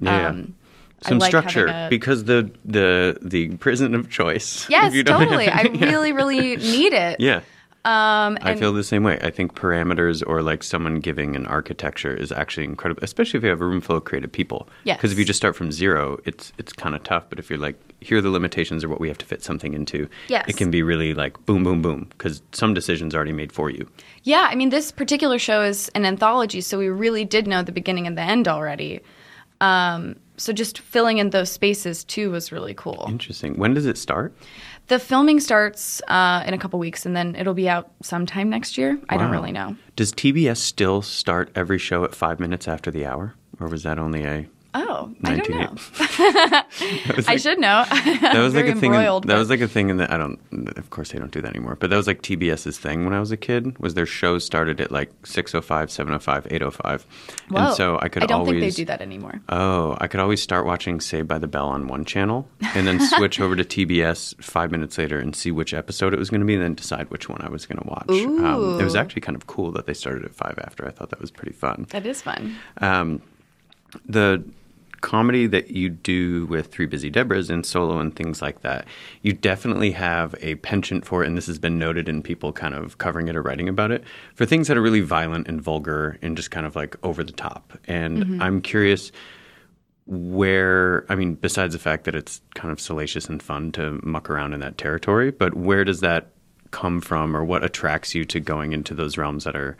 Yeah. 0.00 0.28
Um, 0.28 0.54
Some 1.02 1.18
like 1.18 1.28
structure 1.30 1.66
a- 1.66 1.88
because 1.90 2.24
the 2.24 2.50
the 2.64 3.18
the 3.20 3.56
prison 3.56 3.94
of 3.94 4.08
choice. 4.08 4.66
Yes, 4.70 4.88
if 4.88 4.94
you 4.94 5.02
don't 5.02 5.20
totally. 5.24 5.46
have- 5.46 5.66
I 5.66 5.68
really, 5.90 6.12
really 6.12 6.56
need 6.56 6.92
it. 6.92 7.18
yeah. 7.20 7.40
Um, 7.84 8.38
I 8.42 8.54
feel 8.54 8.72
the 8.72 8.84
same 8.84 9.02
way. 9.02 9.18
I 9.22 9.30
think 9.30 9.56
parameters 9.56 10.22
or 10.24 10.40
like 10.40 10.62
someone 10.62 11.00
giving 11.00 11.34
an 11.34 11.46
architecture 11.46 12.14
is 12.14 12.30
actually 12.30 12.64
incredible, 12.64 13.02
especially 13.02 13.38
if 13.38 13.42
you 13.44 13.50
have 13.50 13.60
a 13.60 13.66
room 13.66 13.80
full 13.80 13.96
of 13.96 14.04
creative 14.04 14.30
people. 14.30 14.68
Yes. 14.84 14.98
Because 14.98 15.10
if 15.10 15.18
you 15.18 15.24
just 15.24 15.36
start 15.38 15.56
from 15.56 15.72
zero, 15.72 16.20
it's 16.24 16.52
it's 16.58 16.72
kind 16.72 16.94
of 16.94 17.02
tough. 17.02 17.24
But 17.28 17.40
if 17.40 17.50
you're 17.50 17.58
like, 17.58 17.76
here 18.00 18.18
are 18.18 18.20
the 18.20 18.30
limitations 18.30 18.84
or 18.84 18.88
what 18.88 19.00
we 19.00 19.08
have 19.08 19.18
to 19.18 19.26
fit 19.26 19.42
something 19.42 19.74
into, 19.74 20.08
Yes. 20.28 20.44
it 20.48 20.56
can 20.56 20.70
be 20.70 20.82
really 20.84 21.12
like 21.12 21.44
boom, 21.44 21.64
boom, 21.64 21.82
boom. 21.82 22.06
Because 22.10 22.40
some 22.52 22.72
decisions 22.72 23.14
are 23.14 23.18
already 23.18 23.32
made 23.32 23.50
for 23.52 23.68
you. 23.68 23.88
Yeah, 24.22 24.46
I 24.48 24.54
mean, 24.54 24.68
this 24.68 24.92
particular 24.92 25.40
show 25.40 25.62
is 25.64 25.88
an 25.96 26.04
anthology, 26.06 26.60
so 26.60 26.78
we 26.78 26.88
really 26.88 27.24
did 27.24 27.48
know 27.48 27.62
the 27.64 27.72
beginning 27.72 28.06
and 28.06 28.16
the 28.16 28.22
end 28.22 28.46
already. 28.46 29.00
Um, 29.60 30.16
so 30.36 30.52
just 30.52 30.78
filling 30.78 31.18
in 31.18 31.30
those 31.30 31.50
spaces 31.50 32.04
too 32.04 32.30
was 32.30 32.50
really 32.50 32.74
cool. 32.74 33.04
Interesting. 33.08 33.54
When 33.58 33.74
does 33.74 33.86
it 33.86 33.96
start? 33.98 34.34
The 34.92 34.98
filming 34.98 35.40
starts 35.40 36.02
uh, 36.06 36.44
in 36.46 36.52
a 36.52 36.58
couple 36.58 36.78
weeks, 36.78 37.06
and 37.06 37.16
then 37.16 37.34
it'll 37.34 37.54
be 37.54 37.66
out 37.66 37.90
sometime 38.02 38.50
next 38.50 38.76
year. 38.76 39.00
I 39.08 39.16
don't 39.16 39.30
really 39.30 39.50
know. 39.50 39.74
Does 39.96 40.12
TBS 40.12 40.58
still 40.58 41.00
start 41.00 41.50
every 41.54 41.78
show 41.78 42.04
at 42.04 42.14
five 42.14 42.38
minutes 42.38 42.68
after 42.68 42.90
the 42.90 43.06
hour, 43.06 43.34
or 43.58 43.68
was 43.68 43.84
that 43.84 43.98
only 43.98 44.24
a 44.24 44.46
Oh, 44.74 45.14
I 45.24 45.36
don't 45.36 45.50
know. 45.50 45.74
Was 47.16 47.28
I 47.28 47.36
should 47.36 47.58
know. 47.58 47.84
That 48.22 48.38
was 48.38 48.54
like 48.54 48.66
a 48.66 48.74
thing. 48.74 48.94
In, 48.94 49.02
that 49.02 49.36
was 49.36 49.50
like 49.50 49.60
a 49.60 49.68
thing 49.68 49.90
in 49.90 49.98
the. 49.98 50.12
I 50.12 50.16
don't. 50.16 50.38
Of 50.78 50.88
course, 50.90 51.12
they 51.12 51.18
don't 51.18 51.30
do 51.30 51.42
that 51.42 51.50
anymore. 51.54 51.76
But 51.78 51.90
that 51.90 51.96
was 51.96 52.06
like 52.06 52.22
TBS's 52.22 52.78
thing 52.78 53.04
when 53.04 53.12
I 53.12 53.20
was 53.20 53.30
a 53.32 53.36
kid. 53.36 53.78
Was 53.78 53.94
their 53.94 54.06
shows 54.06 54.44
started 54.44 54.80
at 54.80 54.90
like 54.90 55.10
6:05, 55.22 55.62
7:05, 55.90 56.48
8:05, 56.48 57.02
Whoa. 57.50 57.58
and 57.66 57.74
so 57.74 57.98
I 58.00 58.08
could 58.08 58.22
I 58.22 58.26
don't 58.26 58.40
always. 58.40 58.60
think 58.60 58.72
they 58.74 58.76
do 58.82 58.84
that 58.86 59.02
anymore. 59.02 59.40
Oh, 59.50 59.96
I 60.00 60.06
could 60.08 60.20
always 60.20 60.40
start 60.40 60.64
watching 60.64 61.00
Saved 61.00 61.28
by 61.28 61.38
the 61.38 61.48
Bell 61.48 61.68
on 61.68 61.88
one 61.88 62.04
channel 62.06 62.48
and 62.74 62.86
then 62.86 62.98
switch 63.00 63.40
over 63.40 63.54
to 63.56 63.64
TBS 63.64 64.42
five 64.42 64.70
minutes 64.70 64.96
later 64.96 65.18
and 65.18 65.36
see 65.36 65.50
which 65.50 65.74
episode 65.74 66.14
it 66.14 66.18
was 66.18 66.30
going 66.30 66.40
to 66.40 66.46
be, 66.46 66.54
and 66.54 66.62
then 66.62 66.74
decide 66.74 67.10
which 67.10 67.28
one 67.28 67.42
I 67.42 67.50
was 67.50 67.66
going 67.66 67.78
to 67.78 67.86
watch. 67.88 68.08
Um, 68.08 68.80
it 68.80 68.84
was 68.84 68.96
actually 68.96 69.20
kind 69.22 69.36
of 69.36 69.46
cool 69.46 69.70
that 69.72 69.86
they 69.86 69.94
started 69.94 70.24
at 70.24 70.34
five 70.34 70.58
after. 70.64 70.86
I 70.86 70.90
thought 70.90 71.10
that 71.10 71.20
was 71.20 71.30
pretty 71.30 71.52
fun. 71.52 71.86
That 71.90 72.06
is 72.06 72.22
fun. 72.22 72.56
Um, 72.78 73.20
the 74.06 74.42
comedy 75.02 75.46
that 75.48 75.70
you 75.70 75.90
do 75.90 76.46
with 76.46 76.68
Three 76.68 76.86
Busy 76.86 77.10
Debras 77.10 77.50
and 77.50 77.66
solo 77.66 77.98
and 77.98 78.16
things 78.16 78.40
like 78.40 78.62
that, 78.62 78.86
you 79.20 79.34
definitely 79.34 79.90
have 79.90 80.34
a 80.40 80.54
penchant 80.56 81.04
for, 81.04 81.22
and 81.22 81.36
this 81.36 81.46
has 81.46 81.58
been 81.58 81.78
noted 81.78 82.08
in 82.08 82.22
people 82.22 82.52
kind 82.52 82.74
of 82.74 82.96
covering 82.96 83.28
it 83.28 83.36
or 83.36 83.42
writing 83.42 83.68
about 83.68 83.90
it, 83.90 84.02
for 84.34 84.46
things 84.46 84.68
that 84.68 84.78
are 84.78 84.82
really 84.82 85.02
violent 85.02 85.46
and 85.48 85.60
vulgar 85.60 86.18
and 86.22 86.36
just 86.36 86.50
kind 86.50 86.64
of 86.64 86.74
like 86.74 86.96
over 87.04 87.22
the 87.22 87.32
top. 87.32 87.78
And 87.86 88.24
mm-hmm. 88.24 88.42
I'm 88.42 88.62
curious 88.62 89.12
where, 90.06 91.04
I 91.08 91.14
mean, 91.14 91.34
besides 91.34 91.74
the 91.74 91.78
fact 91.78 92.04
that 92.04 92.14
it's 92.14 92.40
kind 92.54 92.72
of 92.72 92.80
salacious 92.80 93.28
and 93.28 93.42
fun 93.42 93.72
to 93.72 94.00
muck 94.02 94.30
around 94.30 94.54
in 94.54 94.60
that 94.60 94.78
territory, 94.78 95.30
but 95.30 95.54
where 95.54 95.84
does 95.84 96.00
that 96.00 96.28
come 96.70 97.00
from 97.00 97.36
or 97.36 97.44
what 97.44 97.62
attracts 97.62 98.14
you 98.14 98.24
to 98.24 98.40
going 98.40 98.72
into 98.72 98.94
those 98.94 99.18
realms 99.18 99.44
that 99.44 99.54
are 99.54 99.76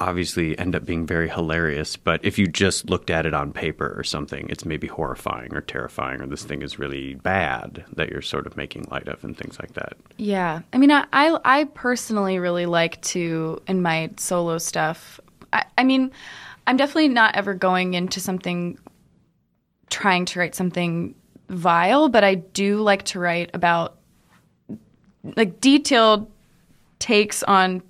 obviously 0.00 0.58
end 0.58 0.74
up 0.74 0.84
being 0.84 1.06
very 1.06 1.28
hilarious, 1.28 1.96
but 1.96 2.24
if 2.24 2.38
you 2.38 2.46
just 2.46 2.88
looked 2.88 3.10
at 3.10 3.26
it 3.26 3.34
on 3.34 3.52
paper 3.52 3.94
or 3.96 4.02
something, 4.02 4.48
it's 4.48 4.64
maybe 4.64 4.86
horrifying 4.86 5.54
or 5.54 5.60
terrifying, 5.60 6.20
or 6.20 6.26
this 6.26 6.44
thing 6.44 6.62
is 6.62 6.78
really 6.78 7.14
bad 7.16 7.84
that 7.94 8.08
you're 8.08 8.22
sort 8.22 8.46
of 8.46 8.56
making 8.56 8.86
light 8.90 9.08
of 9.08 9.22
and 9.22 9.36
things 9.36 9.58
like 9.60 9.74
that. 9.74 9.94
Yeah, 10.16 10.62
I 10.72 10.78
mean, 10.78 10.90
I 10.90 11.06
I, 11.12 11.38
I 11.44 11.64
personally 11.64 12.38
really 12.38 12.66
like 12.66 13.00
to 13.02 13.60
in 13.68 13.82
my 13.82 14.10
solo 14.16 14.58
stuff. 14.58 15.20
I, 15.52 15.64
I 15.78 15.84
mean, 15.84 16.10
I'm 16.66 16.76
definitely 16.76 17.08
not 17.08 17.36
ever 17.36 17.54
going 17.54 17.94
into 17.94 18.20
something 18.20 18.78
trying 19.90 20.24
to 20.24 20.38
write 20.38 20.54
something 20.54 21.14
vile, 21.48 22.08
but 22.08 22.24
I 22.24 22.36
do 22.36 22.80
like 22.80 23.04
to 23.06 23.18
write 23.18 23.50
about 23.54 23.98
like 25.36 25.60
detailed 25.60 26.30
takes 26.98 27.42
on 27.42 27.82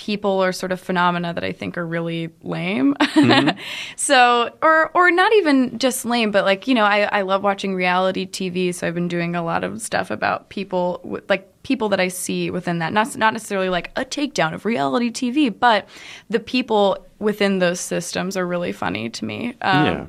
people 0.00 0.42
or 0.42 0.50
sort 0.50 0.72
of 0.72 0.80
phenomena 0.80 1.34
that 1.34 1.44
I 1.44 1.52
think 1.52 1.76
are 1.76 1.86
really 1.86 2.30
lame. 2.42 2.96
so, 3.96 4.50
or 4.62 4.90
or 4.94 5.10
not 5.10 5.30
even 5.34 5.78
just 5.78 6.06
lame, 6.06 6.30
but 6.30 6.44
like 6.44 6.66
you 6.66 6.74
know, 6.74 6.84
I 6.84 7.02
I 7.18 7.20
love 7.22 7.42
watching 7.42 7.74
reality 7.74 8.26
TV, 8.26 8.74
so 8.74 8.86
I've 8.88 8.94
been 8.94 9.08
doing 9.08 9.36
a 9.36 9.42
lot 9.44 9.62
of 9.62 9.82
stuff 9.82 10.10
about 10.10 10.48
people 10.48 11.00
with, 11.04 11.28
like 11.28 11.46
people 11.62 11.90
that 11.90 12.00
I 12.00 12.08
see 12.08 12.50
within 12.50 12.78
that. 12.78 12.94
Not 12.94 13.14
not 13.18 13.34
necessarily 13.34 13.68
like 13.68 13.90
a 13.96 14.04
takedown 14.06 14.54
of 14.54 14.64
reality 14.64 15.10
TV, 15.10 15.50
but 15.56 15.86
the 16.30 16.40
people 16.40 17.06
within 17.18 17.58
those 17.58 17.78
systems 17.80 18.36
are 18.38 18.46
really 18.46 18.72
funny 18.72 19.10
to 19.10 19.24
me. 19.26 19.54
Um, 19.60 19.84
Yeah. 19.86 20.06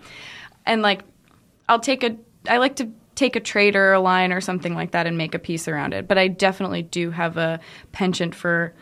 and 0.66 0.82
like 0.82 1.02
I'll 1.68 1.80
take 1.80 2.04
a 2.04 2.16
I 2.48 2.58
like 2.58 2.78
to 2.78 2.90
take 3.16 3.36
a 3.36 3.42
trait 3.42 3.76
or 3.76 3.92
a 3.92 4.00
line 4.00 4.32
or 4.32 4.40
something 4.40 4.74
like 4.74 4.92
that 4.92 5.06
and 5.06 5.18
make 5.18 5.36
a 5.36 5.40
piece 5.40 5.68
around 5.68 5.94
it. 5.94 6.08
But 6.08 6.18
I 6.18 6.30
definitely 6.30 6.82
do 6.84 7.12
have 7.12 7.36
a 7.36 7.60
penchant 7.92 8.34
for 8.34 8.74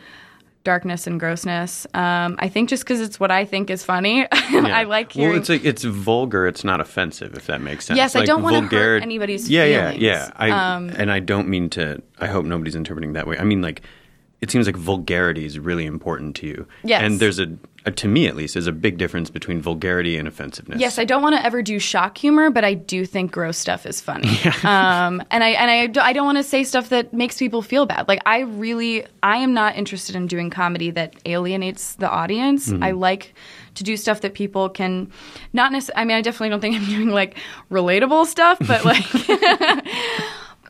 darkness 0.70 1.07
and 1.07 1.20
grossness. 1.20 1.88
Um, 1.95 2.36
I 2.38 2.47
think 2.47 2.70
just 2.70 2.84
because 2.84 3.01
it's 3.01 3.20
what 3.20 3.32
I 3.32 3.43
think 3.43 3.72
is 3.72 3.84
funny. 3.84 4.28
I 4.32 4.84
like 4.84 5.13
hearing. 5.13 5.32
Well, 5.32 5.39
it's 5.39 5.49
like 5.49 5.65
it's 5.65 5.84
vulgar. 5.84 6.45
It's 6.45 6.63
not 6.63 6.80
offensive, 6.80 7.34
if 7.34 7.47
that 7.47 7.59
makes 7.59 7.86
sense. 7.86 7.97
Yes, 7.97 8.15
I 8.15 8.24
don't 8.24 8.43
wanna 8.43 8.61
hurt 8.61 9.01
anybody's 9.01 9.49
yeah, 9.49 9.65
feelings. 9.65 9.99
Yeah, 9.99 10.28
yeah, 10.28 10.32
I 10.36 10.51
Um, 10.51 10.89
and 10.89 11.11
I 11.11 11.22
don't 11.22 11.47
mean 11.47 11.72
to. 11.72 12.03
I 12.20 12.28
hope 12.28 12.45
nobody's 12.45 12.76
interpreting 12.76 13.13
that 13.13 13.26
way. 13.26 13.39
I 13.39 13.45
mean, 13.45 13.63
like, 13.63 13.82
it 14.42 14.50
seems 14.50 14.66
like 14.66 14.78
vulgarity 14.78 15.46
is 15.46 15.60
really 15.60 15.86
important 15.86 16.36
to 16.38 16.48
you. 16.48 16.68
Yes. 16.84 17.02
and 17.04 17.20
there's 17.20 17.40
a, 17.40 17.58
a 17.86 17.92
to 17.92 18.08
me 18.08 18.28
at 18.28 18.36
least, 18.36 18.54
there's 18.54 18.68
a 18.68 18.72
big 18.72 18.98
difference 18.98 19.30
between 19.30 19.62
vulgarity 19.62 20.18
and 20.18 20.28
offensiveness. 20.28 20.80
Yes, 20.80 20.98
I 20.98 21.06
don't 21.06 21.22
want 21.22 21.36
to 21.36 21.44
ever 21.44 21.62
do 21.62 21.78
shock 21.78 22.18
humor, 22.18 22.50
but 22.50 22.64
I 22.64 22.74
do 22.74 23.06
think 23.06 23.32
gross 23.32 23.58
stuff 23.58 23.86
is 23.86 24.00
funny. 24.00 24.30
um, 24.64 25.22
and 25.30 25.44
I 25.44 25.50
and 25.50 26.00
I, 26.00 26.08
I 26.08 26.14
don't 26.14 26.26
want 26.26 26.38
to 26.38 26.44
say 26.44 26.64
stuff 26.64 26.90
that 26.90 27.14
makes 27.14 27.38
people 27.38 27.62
feel 27.62 27.86
bad. 27.86 28.08
Like 28.08 28.22
I 28.26 28.40
really, 28.40 29.06
I 29.22 29.38
am 29.38 29.54
not 29.54 29.76
interested 29.76 30.16
in 30.16 30.28
doing 30.28 30.50
comedy 30.50 30.92
that 30.92 31.16
alienates 31.26 31.96
the 31.96 32.10
audience. 32.10 32.72
I 32.72 32.92
like 32.92 33.34
to 33.76 33.84
do 33.84 33.98
stuff 33.98 34.22
that 34.22 34.34
people 34.34 34.70
can 34.70 35.12
not 35.54 35.72
necessarily. 35.72 36.02
I 36.02 36.06
mean, 36.06 36.18
I 36.18 36.22
definitely 36.22 36.50
don't 36.50 36.62
think 36.62 36.76
I'm 36.76 36.86
doing 36.98 37.10
like 37.10 37.38
relatable 37.70 38.26
stuff, 38.26 38.58
but 38.66 38.86
like. 38.86 39.04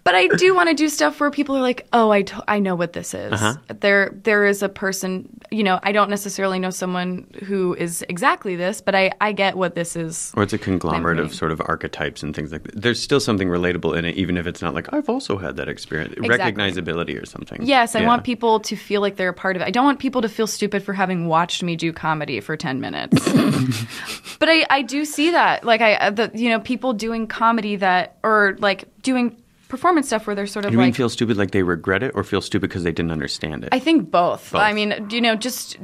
But 0.03 0.15
I 0.15 0.27
do 0.27 0.55
want 0.55 0.69
to 0.69 0.75
do 0.75 0.89
stuff 0.89 1.19
where 1.19 1.29
people 1.31 1.55
are 1.57 1.61
like, 1.61 1.87
"Oh, 1.93 2.11
I, 2.11 2.59
know 2.59 2.75
what 2.75 2.93
this 2.93 3.13
is." 3.13 3.33
Uh-huh. 3.33 3.55
There 3.79 4.11
there 4.23 4.45
is 4.45 4.63
a 4.63 4.69
person, 4.69 5.39
you 5.51 5.63
know, 5.63 5.79
I 5.83 5.91
don't 5.91 6.09
necessarily 6.09 6.59
know 6.59 6.69
someone 6.69 7.27
who 7.45 7.73
is 7.75 8.03
exactly 8.09 8.55
this, 8.55 8.81
but 8.81 8.95
I 8.95 9.11
I 9.21 9.31
get 9.33 9.55
what 9.55 9.75
this 9.75 9.95
is. 9.95 10.31
Or 10.35 10.43
it's 10.43 10.53
a 10.53 10.57
conglomerate 10.57 11.19
of 11.19 11.33
sort 11.33 11.51
of 11.51 11.61
archetypes 11.65 12.23
and 12.23 12.35
things 12.35 12.51
like 12.51 12.63
that. 12.63 12.81
There's 12.81 13.01
still 13.01 13.19
something 13.19 13.47
relatable 13.49 13.97
in 13.97 14.05
it, 14.05 14.15
even 14.15 14.37
if 14.37 14.47
it's 14.47 14.61
not 14.61 14.73
like, 14.73 14.91
I've 14.93 15.09
also 15.09 15.37
had 15.37 15.57
that 15.57 15.67
experience. 15.69 16.15
Recognizability 16.15 17.21
or 17.21 17.25
something. 17.25 17.61
Yes, 17.63 17.95
I 17.95 18.01
Yeah. 18.01 18.07
want 18.07 18.23
people 18.23 18.59
to 18.61 18.75
feel 18.75 19.01
like 19.01 19.15
they're 19.15 19.29
a 19.29 19.33
part 19.33 19.55
of 19.55 19.61
it. 19.61 19.65
I 19.65 19.71
don't 19.71 19.85
want 19.85 19.99
people 19.99 20.21
to 20.21 20.29
feel 20.29 20.47
stupid 20.47 20.83
for 20.83 20.93
having 20.93 21.27
watched 21.27 21.61
me 21.63 21.75
do 21.75 21.91
comedy 21.93 22.39
for 22.39 22.55
10 22.57 22.79
minutes. 22.79 23.17
but 24.39 24.49
I, 24.49 24.65
I 24.69 24.81
do 24.81 25.05
see 25.05 25.31
that. 25.31 25.63
Like, 25.63 25.81
I, 25.81 26.09
the, 26.09 26.31
you 26.33 26.49
know, 26.49 26.59
people 26.59 26.93
doing 26.93 27.27
comedy 27.27 27.75
that, 27.77 28.17
or 28.23 28.55
like 28.59 28.85
doing 29.01 29.35
performance 29.69 30.07
stuff 30.07 30.27
where 30.27 30.35
they're 30.35 30.45
sort 30.47 30.65
of 30.65 30.71
You 30.73 30.77
mean 30.77 30.91
feel 30.91 31.07
stupid 31.09 31.37
like 31.37 31.51
they 31.51 31.63
regret 31.63 32.03
it 32.03 32.11
or 32.15 32.23
feel 32.25 32.41
stupid 32.41 32.69
because 32.69 32.83
they 32.83 32.91
didn't 32.91 33.11
understand 33.11 33.63
it? 33.63 33.69
I 33.71 33.79
think 33.79 34.11
both. 34.11 34.51
Both. 34.51 34.61
I 34.61 34.73
mean, 34.73 35.07
you 35.09 35.21
know, 35.21 35.35
just, 35.35 35.77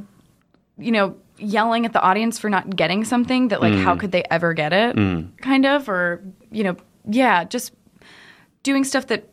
you 0.78 0.92
know, 0.92 1.16
yelling 1.38 1.86
at 1.86 1.94
the 1.94 2.02
audience 2.02 2.38
for 2.40 2.50
not 2.50 2.76
getting 2.76 3.04
something 3.06 3.50
that, 3.50 3.62
like, 3.62 3.74
Mm. 3.74 3.84
how 3.84 3.96
could 3.96 4.12
they 4.12 4.24
ever 4.30 4.54
get 4.54 4.74
it? 4.74 4.96
Kind 5.42 5.66
of. 5.66 5.88
Or, 5.88 6.22
you 6.52 6.64
know, 6.64 6.76
yeah, 7.10 7.44
just 7.46 7.74
doing 8.64 8.84
stuff 8.84 9.08
that 9.08 9.30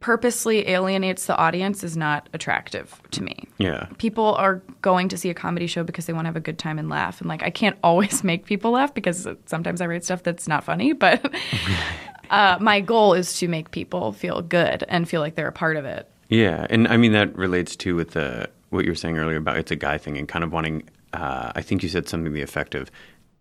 purposely 0.00 0.68
alienates 0.68 1.26
the 1.26 1.36
audience 1.36 1.82
is 1.82 1.96
not 1.96 2.28
attractive 2.32 3.02
to 3.10 3.20
me. 3.20 3.48
yeah. 3.58 3.86
people 3.98 4.36
are 4.36 4.62
going 4.80 5.08
to 5.08 5.16
see 5.18 5.28
a 5.28 5.34
comedy 5.34 5.66
show 5.66 5.82
because 5.82 6.06
they 6.06 6.12
want 6.12 6.24
to 6.24 6.28
have 6.28 6.36
a 6.36 6.40
good 6.40 6.56
time 6.56 6.78
and 6.78 6.88
laugh. 6.88 7.20
And 7.20 7.28
like, 7.28 7.42
I 7.42 7.50
can't 7.50 7.76
always 7.82 8.22
make 8.22 8.44
people 8.46 8.70
laugh 8.70 8.94
because 8.94 9.26
sometimes 9.46 9.80
I 9.80 9.86
write 9.86 10.04
stuff 10.04 10.22
that's 10.22 10.46
not 10.46 10.62
funny. 10.62 10.92
But 10.92 11.34
uh, 12.30 12.58
my 12.60 12.80
goal 12.80 13.14
is 13.14 13.38
to 13.38 13.48
make 13.48 13.70
people 13.70 14.12
feel 14.12 14.42
good 14.42 14.84
and 14.88 15.08
feel 15.08 15.20
like 15.20 15.34
they're 15.34 15.48
a 15.48 15.52
part 15.52 15.76
of 15.76 15.84
it. 15.84 16.08
Yeah, 16.28 16.66
and 16.68 16.86
I 16.88 16.96
mean 16.96 17.12
that 17.12 17.34
relates 17.36 17.74
to 17.76 17.94
with 17.96 18.10
the 18.12 18.48
what 18.70 18.84
you 18.84 18.90
were 18.90 18.96
saying 18.96 19.16
earlier 19.18 19.38
about 19.38 19.56
it's 19.56 19.70
a 19.70 19.76
guy 19.76 19.96
thing 19.98 20.16
and 20.18 20.28
kind 20.28 20.44
of 20.44 20.52
wanting. 20.52 20.82
Uh, 21.14 21.52
I 21.54 21.62
think 21.62 21.82
you 21.82 21.88
said 21.88 22.06
something 22.08 22.26
to 22.26 22.30
the 22.30 22.42
effect 22.42 22.74
of 22.74 22.90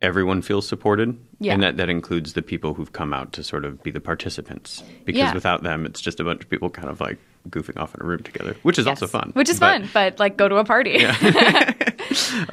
everyone 0.02 0.42
feels 0.42 0.68
supported, 0.68 1.18
Yeah. 1.40 1.54
and 1.54 1.64
that 1.64 1.78
that 1.78 1.90
includes 1.90 2.34
the 2.34 2.42
people 2.42 2.74
who've 2.76 2.94
come 2.94 3.14
out 3.14 3.34
to 3.34 3.44
sort 3.44 3.66
of 3.66 3.82
be 3.84 3.92
the 3.92 4.00
participants. 4.00 4.84
Because 5.06 5.20
Yeah. 5.20 5.34
without 5.34 5.64
them, 5.64 5.86
it's 5.86 6.00
just 6.00 6.20
a 6.20 6.24
bunch 6.24 6.44
of 6.44 6.50
people 6.50 6.70
kind 6.70 6.88
of 6.90 7.02
like 7.02 7.18
goofing 7.50 7.78
off 7.80 7.94
in 7.96 8.02
a 8.02 8.06
room 8.06 8.24
together, 8.24 8.56
which 8.64 8.78
is 8.80 8.88
also 8.88 9.08
fun. 9.08 9.32
Which 9.34 9.50
is 9.50 9.60
But- 9.60 9.82
fun, 9.82 9.90
but 9.94 10.20
like 10.20 10.38
go 10.38 10.48
to 10.50 10.56
a 10.58 10.64
party. 10.66 11.06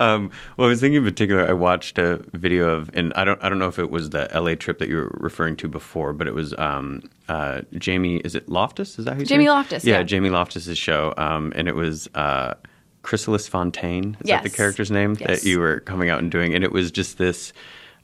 Um, 0.01 0.31
well, 0.57 0.67
I 0.67 0.71
was 0.71 0.81
thinking 0.81 0.99
in 0.99 1.05
particular. 1.05 1.47
I 1.49 1.53
watched 1.53 1.99
a 1.99 2.17
video 2.33 2.69
of, 2.71 2.91
and 2.95 3.13
I 3.15 3.25
don't, 3.25 3.43
I 3.43 3.49
don't 3.49 3.59
know 3.59 3.69
if 3.69 3.79
it 3.79 3.91
was 3.91 4.11
the 4.11 4.29
LA 4.35 4.55
trip 4.57 4.79
that 4.79 4.89
you 4.89 4.97
were 4.97 5.11
referring 5.21 5.57
to 5.57 5.69
before, 5.69 6.13
but 6.13 6.27
it 6.27 6.35
was 6.35 6.55
um, 6.59 7.03
uh, 7.29 7.63
Jamie. 7.79 8.17
Is 8.19 8.35
it 8.35 8.49
Loftus? 8.49 8.99
Is 8.99 9.05
that 9.05 9.15
who? 9.15 9.21
you 9.21 9.27
Jamie? 9.27 9.49
Loftus, 9.49 9.85
Yeah, 9.85 9.99
yeah. 9.99 10.03
Jamie 10.03 10.29
Loftus's 10.31 10.77
show, 10.77 11.15
um, 11.17 11.53
and 11.55 11.69
it 11.69 11.75
was 11.77 12.09
uh, 12.15 12.55
Chrysalis 13.03 13.47
Fontaine. 13.49 14.17
Is 14.21 14.29
that 14.31 14.43
the 14.43 14.51
character's 14.51 14.91
name 14.91 15.17
Yes. 15.21 15.43
that 15.43 15.49
you 15.49 15.61
were 15.61 15.81
coming 15.81 16.11
out 16.11 16.19
and 16.19 16.31
doing? 16.31 16.55
And 16.55 16.65
it 16.65 16.73
was 16.73 16.91
just 16.91 17.19
this. 17.19 17.53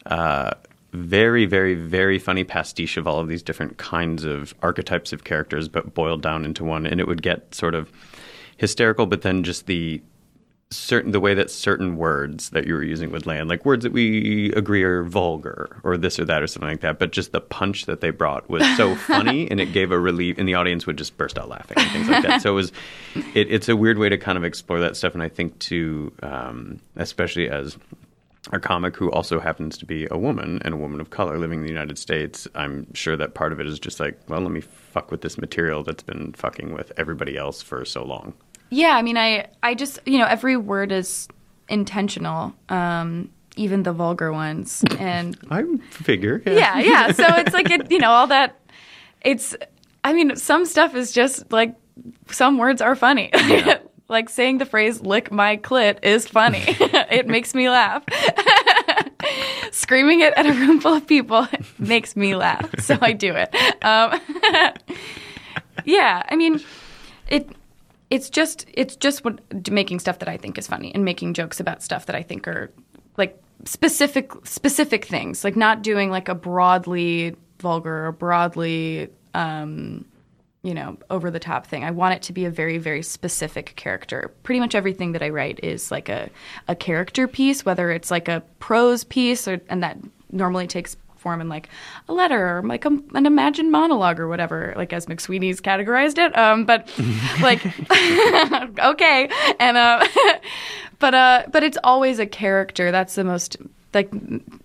Uh, 0.07 0.53
very, 0.93 1.47
very, 1.47 1.74
very 1.74 2.18
funny 2.18 2.45
pastiche 2.45 2.97
of 2.97 3.07
all 3.07 3.18
of 3.18 3.28
these 3.28 3.43
different 3.43 3.78
kinds 3.78 4.24
of 4.24 4.55
archetypes 4.62 5.12
of 5.12 5.24
characters, 5.24 5.68
but 5.68 5.95
boiled 5.95 6.22
down 6.22 6.45
into 6.45 6.64
one. 6.64 6.86
And 6.86 7.01
it 7.01 7.07
would 7.07 7.22
get 7.22 7.55
sort 7.55 7.74
of 7.74 7.91
hysterical, 8.57 9.07
but 9.07 9.22
then 9.22 9.43
just 9.43 9.66
the 9.66 10.03
certain 10.72 11.11
the 11.11 11.18
way 11.18 11.34
that 11.34 11.51
certain 11.51 11.97
words 11.97 12.51
that 12.51 12.64
you 12.64 12.74
were 12.74 12.82
using 12.82 13.11
would 13.11 13.26
land, 13.26 13.49
like 13.49 13.64
words 13.64 13.82
that 13.82 13.93
we 13.93 14.53
agree 14.53 14.84
are 14.84 15.03
vulgar 15.03 15.80
or 15.82 15.97
this 15.97 16.18
or 16.18 16.24
that 16.24 16.43
or 16.43 16.47
something 16.47 16.68
like 16.68 16.80
that. 16.80 16.99
But 16.99 17.11
just 17.11 17.32
the 17.32 17.41
punch 17.41 17.86
that 17.86 18.01
they 18.01 18.11
brought 18.11 18.49
was 18.49 18.64
so 18.76 18.95
funny, 19.07 19.51
and 19.51 19.61
it 19.61 19.72
gave 19.72 19.91
a 19.91 19.99
relief, 19.99 20.38
and 20.38 20.49
the 20.49 20.55
audience 20.55 20.86
would 20.86 20.97
just 20.97 21.16
burst 21.16 21.38
out 21.38 21.49
laughing 21.49 21.78
and 21.78 21.91
things 21.91 22.09
like 22.09 22.22
that. 22.22 22.43
So 22.43 22.53
it 22.53 22.55
was, 22.55 22.72
it, 23.34 23.51
it's 23.51 23.68
a 23.68 23.74
weird 23.74 23.99
way 23.99 24.09
to 24.09 24.18
kind 24.18 24.38
of 24.38 24.45
explore 24.45 24.80
that 24.80 24.97
stuff, 24.97 25.14
and 25.14 25.22
I 25.22 25.28
think 25.28 25.59
too, 25.59 26.12
um, 26.22 26.80
especially 26.97 27.49
as 27.49 27.76
a 28.53 28.59
comic 28.59 28.97
who 28.97 29.11
also 29.11 29.38
happens 29.38 29.76
to 29.78 29.84
be 29.84 30.07
a 30.11 30.16
woman 30.16 30.61
and 30.64 30.74
a 30.74 30.76
woman 30.76 31.01
of 31.01 31.11
color 31.11 31.38
living 31.38 31.61
in 31.61 31.64
the 31.64 31.70
United 31.70 31.99
States, 31.99 32.49
I'm 32.55 32.93
sure 32.95 33.16
that 33.16 33.34
part 33.34 33.53
of 33.53 33.61
it 33.61 33.66
is 33.66 33.78
just 33.78 34.01
like, 34.01 34.18
well, 34.28 34.41
let 34.41 34.51
me 34.51 34.61
fuck 34.61 35.11
with 35.11 35.20
this 35.20 35.36
material 35.38 35.82
that's 35.82 36.03
been 36.03 36.32
fucking 36.32 36.72
with 36.72 36.93
everybody 36.97 37.36
else 37.36 37.61
for 37.62 37.84
so 37.84 38.05
long. 38.05 38.32
Yeah, 38.70 38.97
I 38.97 39.03
mean, 39.03 39.18
I 39.18 39.49
I 39.62 39.74
just 39.74 39.99
you 40.07 40.18
know 40.18 40.26
every 40.26 40.57
word 40.57 40.93
is 40.93 41.28
intentional, 41.68 42.55
um, 42.68 43.30
even 43.57 43.82
the 43.82 43.93
vulgar 43.93 44.32
ones, 44.32 44.84
and 44.99 45.36
I 45.51 45.64
figure. 45.91 46.43
yeah, 46.47 46.78
yeah. 46.78 47.12
So 47.12 47.24
it's 47.28 47.53
like 47.53 47.70
it, 47.70 47.91
you 47.91 47.99
know 47.99 48.11
all 48.11 48.28
that. 48.28 48.57
It's, 49.22 49.55
I 50.03 50.14
mean, 50.14 50.34
some 50.36 50.64
stuff 50.64 50.95
is 50.95 51.12
just 51.12 51.53
like 51.53 51.74
some 52.30 52.59
words 52.59 52.80
are 52.80 52.95
funny. 52.95 53.30
like 54.11 54.28
saying 54.28 54.58
the 54.58 54.66
phrase 54.66 55.00
"lick 55.00 55.32
my 55.32 55.56
clit" 55.56 55.98
is 56.02 56.26
funny. 56.26 56.64
it 56.66 57.26
makes 57.26 57.54
me 57.54 57.70
laugh. 57.70 58.04
Screaming 59.70 60.20
it 60.20 60.34
at 60.34 60.46
a 60.46 60.52
room 60.52 60.80
full 60.80 60.94
of 60.94 61.06
people 61.06 61.46
makes 61.78 62.16
me 62.16 62.34
laugh, 62.34 62.68
so 62.80 62.98
I 63.00 63.12
do 63.12 63.34
it. 63.34 63.54
Um, 63.84 64.20
yeah, 65.84 66.24
I 66.28 66.36
mean, 66.36 66.61
it 67.28 67.48
it's 68.11 68.28
just 68.28 68.66
it's 68.74 68.96
just 68.96 69.24
what 69.24 69.70
making 69.70 70.00
stuff 70.00 70.18
that 70.18 70.28
I 70.28 70.36
think 70.36 70.58
is 70.58 70.66
funny 70.66 70.92
and 70.94 71.04
making 71.04 71.34
jokes 71.34 71.61
about 71.61 71.82
stuff 71.82 72.06
that 72.06 72.16
I 72.16 72.22
think 72.22 72.48
are 72.48 72.72
like 73.16 73.40
specific 73.64 74.32
specific 74.44 75.04
things, 75.04 75.44
like 75.44 75.56
not 75.56 75.82
doing 75.82 76.11
like 76.11 76.28
a 76.28 76.34
broadly 76.34 77.36
vulgar 77.61 78.06
or 78.06 78.12
broadly 78.12 79.08
um, 79.34 80.04
you 80.62 80.74
know 80.74 80.98
over 81.08 81.30
the 81.30 81.40
top 81.40 81.66
thing. 81.66 81.84
I 81.84 81.90
want 81.90 82.14
it 82.14 82.22
to 82.22 82.32
be 82.32 82.44
a 82.44 82.50
very 82.50 82.78
very 82.78 83.02
specific 83.02 83.74
character. 83.76 84.32
Pretty 84.42 84.61
much 84.61 84.74
everything 84.74 85.12
that 85.12 85.22
I 85.22 85.30
write 85.30 85.61
is 85.62 85.90
like 85.90 86.08
a 86.08 86.30
a 86.68 86.74
character 86.74 87.26
piece, 87.26 87.64
whether 87.64 87.90
it's 87.90 88.11
like 88.11 88.28
a 88.28 88.42
prose 88.58 89.04
piece 89.04 89.48
or 89.48 89.61
and 89.68 89.82
that 89.82 89.98
normally 90.32 90.66
takes 90.66 90.96
form 91.20 91.40
in 91.40 91.48
like 91.48 91.68
a 92.08 92.12
letter 92.12 92.58
or 92.58 92.62
like 92.62 92.84
a, 92.84 92.88
an 92.88 93.26
imagined 93.26 93.70
monologue 93.70 94.18
or 94.18 94.26
whatever, 94.26 94.72
like 94.76 94.92
as 94.92 95.06
McSweeney's 95.06 95.61
categorized 95.61 96.18
it. 96.18 96.36
Um, 96.36 96.64
but 96.64 96.90
like, 97.42 97.64
okay, 98.80 99.28
and 99.61 99.76
uh, 99.76 100.06
but 100.98 101.14
uh, 101.14 101.44
but 101.52 101.62
it's 101.62 101.78
always 101.84 102.18
a 102.18 102.26
character. 102.26 102.90
That's 102.90 103.14
the 103.14 103.24
most 103.24 103.58
like. 103.94 104.11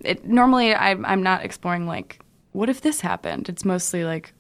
It, 0.01 0.25
normally, 0.25 0.73
I'm 0.73 1.05
I'm 1.05 1.21
not 1.21 1.43
exploring 1.43 1.85
like, 1.85 2.19
what 2.53 2.69
if 2.69 2.81
this 2.81 3.01
happened? 3.01 3.49
It's 3.49 3.65
mostly 3.65 4.05
like, 4.05 4.33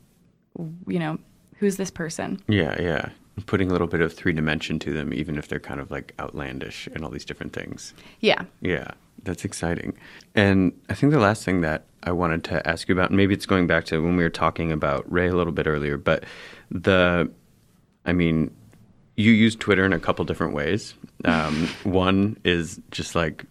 you 0.87 0.99
know, 0.99 1.19
who's 1.65 1.77
this 1.77 1.89
person? 1.89 2.39
Yeah, 2.47 2.79
yeah. 2.79 3.09
Putting 3.47 3.69
a 3.69 3.71
little 3.71 3.87
bit 3.87 3.99
of 3.99 4.13
three 4.13 4.33
dimension 4.33 4.77
to 4.79 4.93
them, 4.93 5.11
even 5.13 5.35
if 5.35 5.47
they're 5.47 5.59
kind 5.59 5.79
of 5.79 5.89
like 5.89 6.13
outlandish 6.19 6.87
and 6.93 7.03
all 7.03 7.09
these 7.09 7.25
different 7.25 7.53
things. 7.53 7.95
Yeah. 8.19 8.43
Yeah, 8.61 8.89
that's 9.23 9.43
exciting. 9.43 9.97
And 10.35 10.79
I 10.89 10.93
think 10.93 11.11
the 11.11 11.19
last 11.19 11.43
thing 11.43 11.61
that 11.61 11.85
I 12.03 12.11
wanted 12.11 12.43
to 12.45 12.65
ask 12.67 12.87
you 12.87 12.93
about, 12.93 13.09
and 13.09 13.17
maybe 13.17 13.33
it's 13.33 13.47
going 13.47 13.65
back 13.65 13.85
to 13.85 13.97
when 13.97 14.15
we 14.15 14.23
were 14.23 14.29
talking 14.29 14.71
about 14.71 15.11
Ray 15.11 15.27
a 15.27 15.35
little 15.35 15.51
bit 15.51 15.65
earlier, 15.65 15.97
but 15.97 16.23
the, 16.69 17.31
I 18.05 18.13
mean, 18.13 18.55
you 19.17 19.31
use 19.31 19.55
Twitter 19.55 19.85
in 19.85 19.91
a 19.91 19.99
couple 19.99 20.23
different 20.25 20.53
ways. 20.53 20.93
Um, 21.23 21.67
one 21.83 22.37
is 22.43 22.79
just 22.91 23.15
like, 23.15 23.45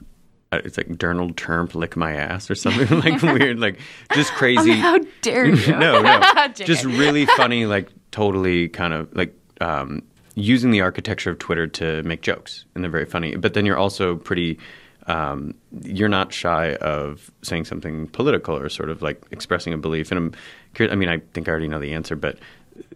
uh, 0.53 0.61
it's 0.65 0.77
like 0.77 0.97
Donald 0.97 1.37
Trump 1.37 1.75
lick 1.75 1.97
my 1.97 2.13
ass 2.13 2.49
or 2.49 2.55
something 2.55 3.01
like 3.01 3.21
weird, 3.21 3.59
like 3.59 3.81
just 4.13 4.33
crazy. 4.35 4.71
Oh, 4.73 4.77
how 4.77 4.99
dare 5.23 5.47
you? 5.47 5.73
no, 5.73 6.01
no, 6.01 6.49
just 6.55 6.85
really 6.85 7.27
funny, 7.27 7.67
like 7.67 7.89
totally 8.15 8.69
kind 8.69 8.95
of 8.95 9.13
like 9.17 9.35
um, 9.61 10.01
using 10.37 10.71
the 10.71 10.81
architecture 10.81 11.31
of 11.33 11.39
Twitter 11.41 11.67
to 11.67 12.01
make 12.05 12.23
jokes, 12.23 12.65
and 12.75 12.85
they're 12.85 12.91
very 12.91 13.07
funny. 13.07 13.35
But 13.35 13.55
then 13.55 13.67
you're 13.67 13.77
also 13.77 14.17
pretty. 14.17 14.59
Um, 15.07 15.55
you're 15.83 16.09
not 16.09 16.33
shy 16.33 16.77
of 16.77 17.31
saying 17.43 17.67
something 17.67 18.09
political 18.09 18.57
or 18.57 18.71
sort 18.71 18.89
of 18.89 19.03
like 19.03 19.23
expressing 19.33 19.75
a 19.75 19.77
belief. 19.77 20.11
And 20.11 20.19
I'm 20.19 20.33
curious. 20.73 20.93
I 20.93 20.97
mean, 20.97 21.11
I 21.11 21.19
think 21.35 21.47
I 21.47 21.51
already 21.51 21.69
know 21.69 21.81
the 21.81 21.93
answer, 21.93 22.17
but 22.17 22.39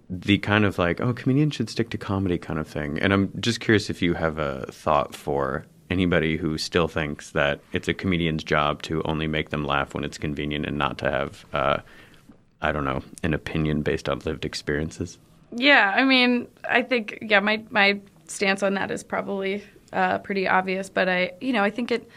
the 0.08 0.38
kind 0.38 0.64
of 0.64 0.78
like, 0.78 1.02
oh, 1.02 1.12
comedians 1.12 1.54
should 1.54 1.68
stick 1.68 1.90
to 1.90 1.98
comedy 1.98 2.38
kind 2.38 2.58
of 2.58 2.66
thing. 2.66 2.98
And 2.98 3.12
I'm 3.12 3.30
just 3.40 3.60
curious 3.60 3.90
if 3.90 4.00
you 4.00 4.14
have 4.14 4.38
a 4.38 4.66
thought 4.72 5.14
for 5.14 5.66
anybody 5.90 6.38
who 6.38 6.56
still 6.56 6.88
thinks 6.88 7.32
that 7.32 7.60
it's 7.72 7.88
a 7.88 7.94
comedian's 7.94 8.44
job 8.44 8.80
to 8.82 9.02
only 9.04 9.26
make 9.26 9.50
them 9.50 9.64
laugh 9.64 9.94
when 9.94 10.04
it's 10.04 10.16
convenient 10.16 10.64
and 10.64 10.78
not 10.78 10.96
to 10.98 11.10
have, 11.10 11.44
uh, 11.52 11.78
I 12.61 12.72
don't 12.72 12.84
know, 12.84 13.02
an 13.22 13.34
opinion 13.34 13.82
based 13.82 14.09
on 14.09 14.20
lived 14.20 14.44
experiences. 14.44 15.18
Yeah, 15.52 15.92
I 15.94 16.04
mean, 16.04 16.48
I 16.68 16.82
think 16.82 17.18
yeah, 17.22 17.40
my 17.40 17.64
my 17.70 18.00
stance 18.26 18.62
on 18.62 18.74
that 18.74 18.90
is 18.90 19.02
probably 19.02 19.64
uh, 19.92 20.18
pretty 20.18 20.46
obvious, 20.46 20.90
but 20.90 21.09
I, 21.09 21.32
you 21.40 21.52
know, 21.52 21.62
I 21.62 21.70
think 21.70 21.90
it, 21.90 22.09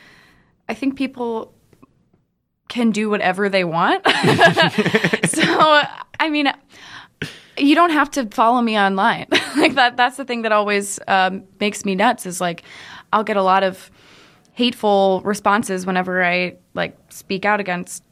I 0.68 0.74
think 0.74 0.98
people 0.98 1.54
can 2.68 2.92
do 2.92 3.10
whatever 3.10 3.50
they 3.50 3.64
want. 3.64 4.06
so, 5.26 5.82
I 6.20 6.30
mean, 6.30 6.52
you 7.58 7.76
don't 7.76 7.90
have 7.92 8.10
to 8.12 8.26
follow 8.28 8.62
me 8.62 8.78
online. 8.80 9.28
like 9.58 9.76
that. 9.76 9.98
That's 9.98 10.18
the 10.18 10.26
thing 10.26 10.44
that 10.44 10.52
always 10.52 11.00
um, 11.08 11.44
makes 11.60 11.86
me 11.86 11.96
nuts. 11.96 12.26
Is 12.26 12.42
like, 12.42 12.64
I'll 13.12 13.24
get 13.24 13.38
a 13.38 13.44
lot 13.44 13.64
of 13.64 13.92
hateful 14.54 15.22
responses 15.24 15.86
whenever 15.86 16.24
I 16.24 16.58
like 16.74 16.98
speak 17.10 17.46
out 17.46 17.60
against 17.60 18.04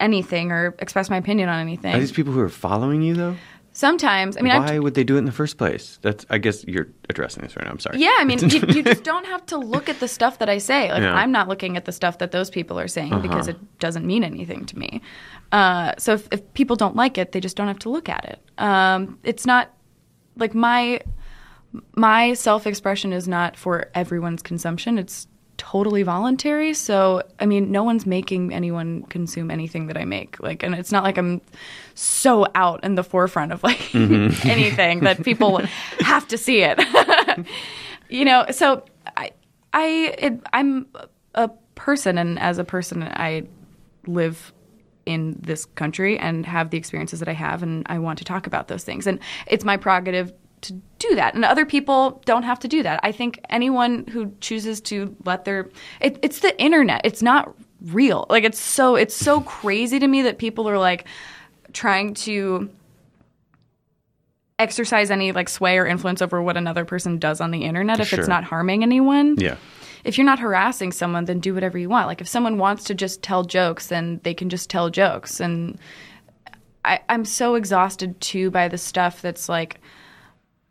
anything 0.00 0.52
or 0.52 0.74
express 0.78 1.10
my 1.10 1.16
opinion 1.16 1.48
on 1.48 1.60
anything. 1.60 1.94
Are 1.94 1.98
these 1.98 2.12
people 2.12 2.32
who 2.32 2.40
are 2.40 2.48
following 2.48 3.02
you 3.02 3.14
though? 3.14 3.36
Sometimes, 3.72 4.38
I 4.38 4.40
mean, 4.40 4.56
Why 4.56 4.76
I've, 4.76 4.82
would 4.82 4.94
they 4.94 5.04
do 5.04 5.16
it 5.16 5.18
in 5.18 5.26
the 5.26 5.32
first 5.32 5.58
place? 5.58 5.98
That's. 6.00 6.24
I 6.30 6.38
guess 6.38 6.64
you're 6.64 6.88
addressing 7.10 7.42
this 7.42 7.54
right 7.56 7.66
now. 7.66 7.72
I'm 7.72 7.78
sorry. 7.78 7.98
Yeah, 7.98 8.16
I 8.18 8.24
mean, 8.24 8.38
you, 8.38 8.60
you 8.68 8.82
just 8.82 9.02
don't 9.12 9.26
have 9.26 9.44
to 9.46 9.58
look 9.58 9.90
at 9.90 10.00
the 10.00 10.08
stuff 10.08 10.38
that 10.38 10.48
I 10.48 10.56
say. 10.56 10.90
Like, 10.90 11.02
Yeah. 11.02 11.10
Uh-huh. 11.10 11.18
I'm 11.18 11.30
not 11.30 11.46
looking 11.46 11.76
at 11.76 11.84
the 11.84 11.92
stuff 11.92 12.16
that 12.18 12.30
those 12.30 12.48
people 12.48 12.80
are 12.80 12.88
saying 12.88 13.20
because 13.20 13.48
it 13.48 13.78
doesn't 13.78 14.06
mean 14.06 14.24
anything 14.24 14.64
to 14.64 14.78
me. 14.78 15.02
Uh, 15.52 15.92
so 15.98 16.14
if, 16.14 16.26
if 16.32 16.54
people 16.54 16.76
don't 16.76 16.96
like 16.96 17.18
it, 17.18 17.32
they 17.32 17.40
just 17.40 17.54
don't 17.54 17.68
have 17.68 17.78
to 17.80 17.90
look 17.90 18.08
at 18.08 18.24
it. 18.24 18.40
Um, 18.56 19.18
it's 19.24 19.44
not 19.44 19.70
like 20.36 20.54
my 20.54 21.00
my 21.94 22.32
self 22.32 22.66
expression 22.66 23.12
is 23.12 23.28
not 23.28 23.58
for 23.58 23.90
everyone's 23.94 24.40
consumption. 24.40 24.96
It's 24.96 25.28
totally 25.58 26.02
voluntary. 26.02 26.74
So 26.74 27.22
I 27.40 27.46
mean, 27.46 27.70
no 27.70 27.84
one's 27.84 28.06
making 28.06 28.52
anyone 28.52 29.02
consume 29.04 29.50
anything 29.50 29.86
that 29.86 29.96
I 29.96 30.04
make. 30.04 30.40
Like, 30.40 30.62
and 30.62 30.74
it's 30.74 30.92
not 30.92 31.04
like 31.04 31.18
I'm 31.18 31.40
so 31.94 32.46
out 32.54 32.84
in 32.84 32.94
the 32.94 33.04
forefront 33.04 33.52
of 33.52 33.62
like 33.62 33.78
mm-hmm. 33.78 34.48
anything 34.48 35.00
that 35.00 35.22
people 35.22 35.60
have 36.00 36.28
to 36.28 36.38
see 36.38 36.62
it. 36.62 36.80
you 38.08 38.24
know, 38.24 38.46
so 38.50 38.84
I, 39.16 39.32
I, 39.72 40.14
it, 40.18 40.40
I'm 40.52 40.86
a 41.34 41.48
person, 41.74 42.18
and 42.18 42.38
as 42.38 42.58
a 42.58 42.64
person, 42.64 43.02
I 43.02 43.44
live 44.06 44.52
in 45.04 45.36
this 45.40 45.64
country 45.64 46.18
and 46.18 46.44
have 46.44 46.70
the 46.70 46.78
experiences 46.78 47.20
that 47.20 47.28
I 47.28 47.32
have, 47.32 47.62
and 47.62 47.86
I 47.86 47.98
want 47.98 48.18
to 48.18 48.24
talk 48.24 48.46
about 48.46 48.68
those 48.68 48.84
things. 48.84 49.06
And 49.06 49.20
it's 49.46 49.64
my 49.64 49.76
prerogative 49.76 50.32
to 50.62 50.72
do 50.98 51.14
that, 51.16 51.34
and 51.34 51.44
other 51.44 51.66
people 51.66 52.22
don't 52.24 52.42
have 52.44 52.58
to 52.60 52.68
do 52.68 52.82
that. 52.82 53.00
I 53.02 53.12
think 53.12 53.40
anyone 53.50 54.06
who 54.06 54.32
chooses 54.40 54.80
to 54.82 55.14
let 55.24 55.44
their 55.44 55.68
it, 56.00 56.18
it's 56.22 56.40
the 56.40 56.58
internet. 56.60 57.02
It's 57.04 57.22
not 57.22 57.54
real. 57.82 58.26
Like 58.30 58.44
it's 58.44 58.58
so 58.58 58.96
it's 58.96 59.14
so 59.14 59.40
crazy 59.42 59.98
to 59.98 60.06
me 60.08 60.22
that 60.22 60.38
people 60.38 60.68
are 60.68 60.78
like 60.78 61.06
trying 61.72 62.14
to 62.14 62.70
exercise 64.58 65.10
any 65.10 65.32
like 65.32 65.48
sway 65.48 65.76
or 65.78 65.86
influence 65.86 66.22
over 66.22 66.40
what 66.40 66.56
another 66.56 66.84
person 66.84 67.18
does 67.18 67.40
on 67.40 67.50
the 67.50 67.64
internet 67.64 68.00
if 68.00 68.08
Sure. 68.08 68.18
it's 68.20 68.28
not 68.28 68.42
harming 68.44 68.82
anyone 68.82 69.36
Yeah. 69.38 69.56
if 70.04 70.16
you're 70.16 70.24
not 70.24 70.38
harassing 70.38 70.92
someone, 70.92 71.26
then 71.26 71.40
do 71.40 71.52
whatever 71.52 71.76
you 71.76 71.90
want. 71.90 72.06
Like 72.06 72.22
if 72.22 72.28
someone 72.28 72.56
wants 72.56 72.84
to 72.84 72.94
just 72.94 73.22
tell 73.22 73.44
jokes, 73.44 73.88
then 73.88 74.20
they 74.24 74.32
can 74.32 74.48
just 74.48 74.70
tell 74.70 74.88
jokes. 74.88 75.40
And 75.40 75.78
I, 76.86 77.00
I'm 77.10 77.26
so 77.26 77.54
exhausted 77.56 78.18
too 78.22 78.50
by 78.50 78.68
the 78.68 78.78
stuff 78.78 79.20
that's 79.20 79.48
like, 79.48 79.78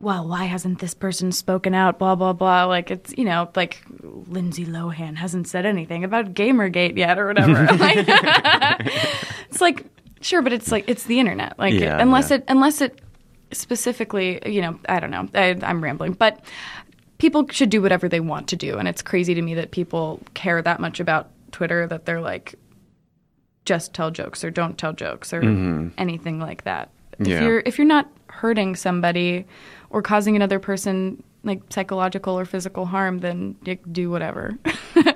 well, 0.05 0.27
why 0.27 0.43
hasn't 0.43 0.77
this 0.77 0.93
person 0.93 1.31
spoken 1.31 1.73
out? 1.73 1.97
Blah 1.97 2.13
blah 2.13 2.31
blah. 2.31 2.65
Like 2.65 2.91
it's 2.91 3.17
you 3.17 3.25
know 3.25 3.49
like 3.55 3.83
Lindsay 4.27 4.63
Lohan 4.63 5.15
hasn't 5.15 5.47
said 5.47 5.65
anything 5.65 6.03
about 6.03 6.35
Gamergate 6.35 6.95
yet 6.95 7.17
or 7.17 7.25
whatever. 7.25 7.65
Like, 7.75 8.05
it's 9.49 9.61
like 9.61 9.83
sure, 10.21 10.43
but 10.43 10.53
it's 10.53 10.71
like 10.71 10.87
it's 10.87 11.05
the 11.05 11.19
internet. 11.19 11.57
Like 11.57 11.73
Yeah, 11.73 11.99
unless 11.99 12.29
yeah. 12.29 12.37
it 12.37 12.43
unless 12.47 12.81
it 12.81 13.01
specifically, 13.51 14.39
you 14.45 14.61
know, 14.61 14.79
I 14.87 14.99
don't 14.99 15.09
know. 15.09 15.27
I, 15.33 15.57
I'm 15.63 15.83
rambling, 15.83 16.13
but 16.13 16.39
people 17.17 17.47
should 17.49 17.71
do 17.71 17.81
whatever 17.81 18.07
they 18.07 18.19
want 18.19 18.47
to 18.49 18.55
do, 18.55 18.77
and 18.77 18.87
it's 18.87 19.01
crazy 19.01 19.33
to 19.33 19.41
me 19.41 19.55
that 19.55 19.71
people 19.71 20.21
care 20.35 20.61
that 20.61 20.79
much 20.79 20.99
about 20.99 21.31
Twitter 21.51 21.87
that 21.87 22.05
they're 22.05 22.21
like, 22.21 22.53
just 23.65 23.95
tell 23.95 24.11
jokes 24.11 24.43
or 24.43 24.51
don't 24.51 24.77
tell 24.77 24.93
jokes 24.93 25.33
or 25.33 25.41
mm-hmm. 25.41 25.87
anything 25.97 26.39
like 26.39 26.63
that. 26.65 26.91
If 27.17 27.27
Yeah. 27.27 27.41
you're 27.41 27.63
if 27.65 27.79
you're 27.79 27.87
not 27.87 28.07
hurting 28.27 28.75
somebody 28.75 29.45
or 29.89 30.01
causing 30.01 30.35
another 30.35 30.59
person 30.59 31.23
like 31.43 31.61
psychological 31.69 32.37
or 32.37 32.45
physical 32.45 32.85
harm, 32.85 33.19
then 33.19 33.55
do 33.91 34.09
whatever. 34.09 34.57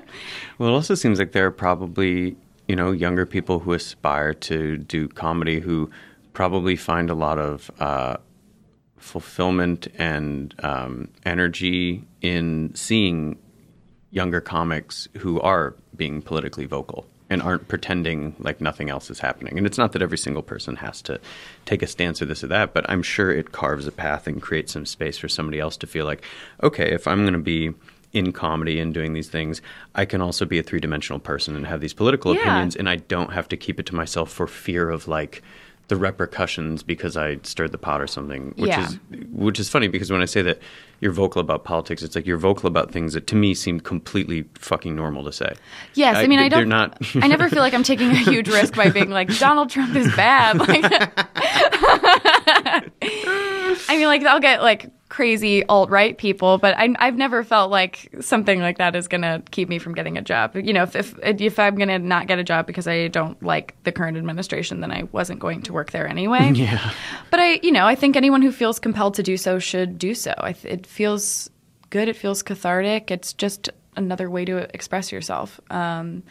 Well, 0.58 0.68
it 0.68 0.72
also 0.72 0.94
seems 0.94 1.18
like 1.18 1.32
there 1.32 1.46
are 1.46 1.50
probably, 1.50 2.36
you 2.68 2.76
know, 2.76 2.92
younger 2.92 3.24
people 3.24 3.60
who 3.60 3.72
aspire 3.72 4.34
to 4.34 4.76
do 4.76 5.08
comedy 5.08 5.60
who 5.60 5.90
probably 6.34 6.76
find 6.76 7.08
a 7.08 7.14
lot 7.14 7.38
of 7.38 7.70
uh, 7.80 8.18
fulfillment 8.98 9.88
and 9.96 10.54
um, 10.62 11.08
energy 11.24 12.04
in 12.20 12.72
seeing 12.74 13.38
younger 14.10 14.40
comics 14.40 15.08
who 15.16 15.40
are 15.40 15.74
being 15.96 16.20
politically 16.20 16.66
vocal 16.66 17.06
and 17.30 17.40
aren't 17.40 17.68
pretending 17.68 18.34
like 18.40 18.60
nothing 18.60 18.90
else 18.90 19.08
is 19.08 19.20
happening. 19.20 19.56
And 19.56 19.66
it's 19.66 19.78
not 19.78 19.92
that 19.92 20.02
every 20.02 20.18
single 20.18 20.42
person 20.42 20.76
has 20.76 21.00
to 21.02 21.20
take 21.64 21.80
a 21.82 21.86
stance 21.86 22.20
or 22.20 22.26
this 22.26 22.42
or 22.42 22.48
that, 22.48 22.74
but 22.74 22.84
I'm 22.90 23.02
sure 23.02 23.30
it 23.30 23.52
carves 23.52 23.86
a 23.86 23.92
path 23.92 24.26
and 24.26 24.42
creates 24.42 24.72
some 24.72 24.84
space 24.84 25.16
for 25.16 25.28
somebody 25.28 25.60
else 25.60 25.76
to 25.78 25.86
feel 25.86 26.04
like, 26.04 26.24
okay, 26.62 26.90
if 26.90 27.06
I'm 27.06 27.20
going 27.22 27.32
to 27.34 27.38
be 27.38 27.72
in 28.12 28.32
comedy 28.32 28.80
and 28.80 28.92
doing 28.92 29.12
these 29.12 29.28
things, 29.28 29.62
I 29.94 30.04
can 30.04 30.20
also 30.20 30.44
be 30.44 30.58
a 30.58 30.64
three 30.64 30.80
dimensional 30.80 31.20
person 31.20 31.54
and 31.54 31.64
have 31.68 31.80
these 31.80 31.94
political 31.94 32.34
Yeah. 32.34 32.40
opinions, 32.40 32.74
and 32.74 32.88
I 32.88 32.96
don't 32.96 33.32
have 33.32 33.46
to 33.50 33.56
keep 33.56 33.78
it 33.78 33.86
to 33.86 33.94
myself 33.94 34.32
for 34.32 34.48
fear 34.48 34.90
of 34.90 35.06
like 35.06 35.42
the 35.90 35.96
repercussions 35.96 36.82
because 36.82 37.16
I 37.18 37.38
stirred 37.42 37.72
the 37.72 37.78
pot 37.78 38.00
or 38.00 38.06
something. 38.06 38.54
Which 38.56 38.68
Yeah. 38.70 38.86
is 38.86 38.98
which 39.30 39.60
is 39.60 39.68
funny 39.68 39.88
because 39.88 40.10
when 40.10 40.22
I 40.22 40.24
say 40.24 40.40
that 40.42 40.58
you're 41.00 41.12
vocal 41.12 41.40
about 41.40 41.64
politics, 41.64 42.02
it's 42.02 42.14
like 42.14 42.26
you're 42.26 42.38
vocal 42.38 42.66
about 42.66 42.90
things 42.90 43.12
that 43.12 43.26
to 43.26 43.36
me 43.36 43.52
seem 43.54 43.80
completely 43.80 44.44
fucking 44.54 44.96
normal 44.96 45.24
to 45.24 45.32
say. 45.32 45.52
Yes, 45.94 46.16
I, 46.16 46.26
mean, 46.26 46.38
I 46.38 46.48
don't. 46.48 46.68
not. 46.68 46.96
I 47.16 47.26
never 47.26 47.48
feel 47.48 47.60
like 47.60 47.74
I'm 47.74 47.82
taking 47.82 48.10
a 48.10 48.14
huge 48.16 48.48
risk 48.48 48.74
by 48.74 48.90
being 48.90 49.10
like 49.10 49.36
Donald 49.38 49.68
Trump 49.70 49.94
is 49.94 50.14
bad. 50.16 50.58
Like, 50.68 50.84
I 53.02 53.96
mean, 53.96 54.06
like 54.06 54.24
I'll 54.24 54.40
get 54.40 54.62
like 54.62 54.90
crazy 55.20 55.62
alt 55.66 55.90
right 55.90 56.16
people, 56.16 56.56
but 56.56 56.74
I, 56.78 56.94
I've 56.98 57.14
never 57.14 57.44
felt 57.44 57.70
like 57.70 58.08
something 58.22 58.58
like 58.58 58.78
that 58.78 58.96
is 58.96 59.06
gonna 59.06 59.42
keep 59.50 59.68
me 59.68 59.78
from 59.78 59.94
getting 59.94 60.16
a 60.16 60.22
job. 60.22 60.56
You 60.56 60.72
know, 60.72 60.84
if 60.84 60.96
if 60.96 61.14
if 61.22 61.58
I'm 61.58 61.76
gonna 61.76 61.98
not 61.98 62.26
get 62.26 62.38
a 62.38 62.42
job 62.42 62.66
because 62.66 62.88
I 62.88 63.08
don't 63.08 63.40
like 63.42 63.76
the 63.84 63.92
current 63.92 64.16
administration, 64.16 64.80
then 64.80 64.90
I 64.90 65.02
wasn't 65.12 65.38
going 65.38 65.60
to 65.64 65.74
work 65.74 65.90
there 65.90 66.08
anyway. 66.08 66.52
yeah. 66.54 66.92
But 67.30 67.38
I, 67.38 67.60
you 67.62 67.70
know, 67.70 67.84
I 67.84 67.96
think 67.96 68.16
anyone 68.16 68.40
who 68.40 68.50
feels 68.50 68.78
compelled 68.78 69.12
to 69.16 69.22
do 69.22 69.36
so 69.36 69.58
should 69.58 69.98
do 69.98 70.14
so. 70.14 70.32
I 70.38 70.54
th- 70.54 70.72
it 70.72 70.86
feels 70.86 71.50
good. 71.90 72.08
It 72.08 72.16
feels 72.16 72.42
cathartic. 72.42 73.10
It's 73.10 73.34
just 73.34 73.68
another 73.96 74.30
way 74.30 74.46
to 74.46 74.74
express 74.74 75.12
yourself. 75.12 75.60
Um, 75.68 76.22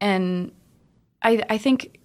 and 0.00 0.50
I, 1.22 1.44
I 1.48 1.56
think 1.56 2.00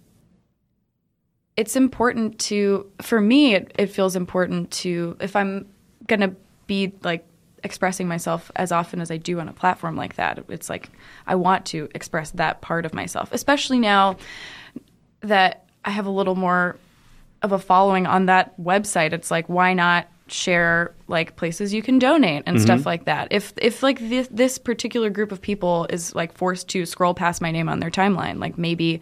it's 1.57 1.75
important 1.75 2.37
to, 2.41 2.91
for 3.01 3.19
me, 3.19 3.55
it, 3.55 3.71
it 3.79 3.87
feels 3.87 4.15
important 4.15 4.69
to, 4.83 5.17
if 5.19 5.35
I'm 5.35 5.73
going 6.07 6.21
to 6.21 6.35
be 6.67 6.93
like 7.03 7.25
expressing 7.63 8.07
myself 8.07 8.51
as 8.55 8.71
often 8.71 8.99
as 8.99 9.09
I 9.09 9.17
do 9.17 9.39
on 9.39 9.47
a 9.47 9.53
platform 9.53 9.95
like 9.95 10.15
that, 10.15 10.43
it's 10.49 10.69
like 10.69 10.89
I 11.25 11.35
want 11.35 11.65
to 11.67 11.89
express 11.95 12.31
that 12.31 12.61
part 12.61 12.85
of 12.85 12.93
myself, 12.93 13.29
especially 13.31 13.79
now 13.79 14.17
that 15.21 15.65
I 15.85 15.91
have 15.91 16.05
a 16.05 16.11
little 16.11 16.35
more 16.35 16.77
of 17.41 17.51
a 17.51 17.59
following 17.59 18.05
on 18.07 18.25
that 18.27 18.59
website. 18.59 19.13
It's 19.13 19.31
like, 19.31 19.47
why 19.47 19.73
not 19.73 20.07
share 20.33 20.93
like 21.07 21.35
places 21.35 21.73
you 21.73 21.81
can 21.81 21.99
donate 21.99 22.43
and 22.45 22.59
stuff 22.59 22.85
like 22.85 23.05
that? 23.05 23.27
If 23.31 23.53
if 23.57 23.83
like 23.83 23.99
this 23.99 24.27
this 24.31 24.57
particular 24.57 25.09
group 25.09 25.31
of 25.31 25.41
people 25.41 25.85
is 25.89 26.13
like 26.15 26.33
forced 26.33 26.67
to 26.69 26.85
scroll 26.85 27.13
past 27.13 27.41
my 27.41 27.51
name 27.51 27.69
on 27.69 27.79
their 27.79 27.91
timeline, 27.91 28.39
like 28.39 28.57
maybe 28.57 28.99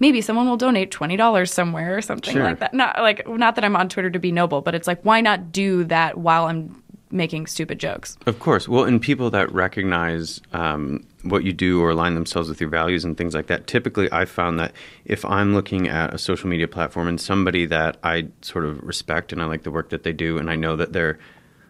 maybe 0.00 0.20
someone 0.20 0.48
will 0.48 0.56
donate 0.56 0.90
twenty 0.90 1.16
dollars 1.16 1.52
somewhere 1.52 1.96
or 1.96 2.02
something 2.02 2.34
Sure. 2.34 2.44
like 2.44 2.58
that. 2.58 2.74
Not 2.74 2.98
like 2.98 3.26
not 3.28 3.54
that 3.54 3.64
I'm 3.64 3.76
on 3.76 3.88
Twitter 3.88 4.10
to 4.10 4.18
be 4.18 4.32
noble, 4.32 4.60
but 4.60 4.74
it's 4.74 4.86
like 4.88 5.00
why 5.02 5.20
not 5.20 5.52
do 5.52 5.84
that 5.84 6.18
while 6.18 6.46
I'm 6.46 6.82
making 7.10 7.46
stupid 7.46 7.78
jokes? 7.78 8.16
Of 8.26 8.38
course. 8.38 8.66
Well, 8.68 8.84
and 8.84 9.00
people 9.00 9.30
that 9.30 9.52
recognize 9.52 10.40
um, 10.52 11.06
what 11.22 11.44
you 11.44 11.52
do 11.52 11.80
or 11.80 11.90
align 11.90 12.14
themselves 12.14 12.48
with 12.48 12.60
your 12.60 12.70
values 12.70 13.04
and 13.04 13.16
things 13.16 13.34
like 13.34 13.46
that, 13.46 13.66
typically 13.66 14.08
I 14.12 14.24
found 14.24 14.58
that 14.58 14.72
if 15.04 15.24
I'm 15.24 15.54
looking 15.54 15.88
at 15.88 16.12
a 16.12 16.18
social 16.18 16.48
media 16.48 16.66
platform 16.68 17.06
and 17.08 17.20
somebody 17.20 17.64
that 17.66 17.96
I 18.02 18.28
sort 18.42 18.64
of 18.64 18.82
respect 18.82 19.32
and 19.32 19.40
I 19.40 19.44
like 19.46 19.62
the 19.62 19.70
work 19.70 19.90
that 19.90 20.02
they 20.02 20.12
do 20.12 20.38
and 20.38 20.50
I 20.50 20.56
know 20.56 20.74
that 20.76 20.92
their 20.92 21.18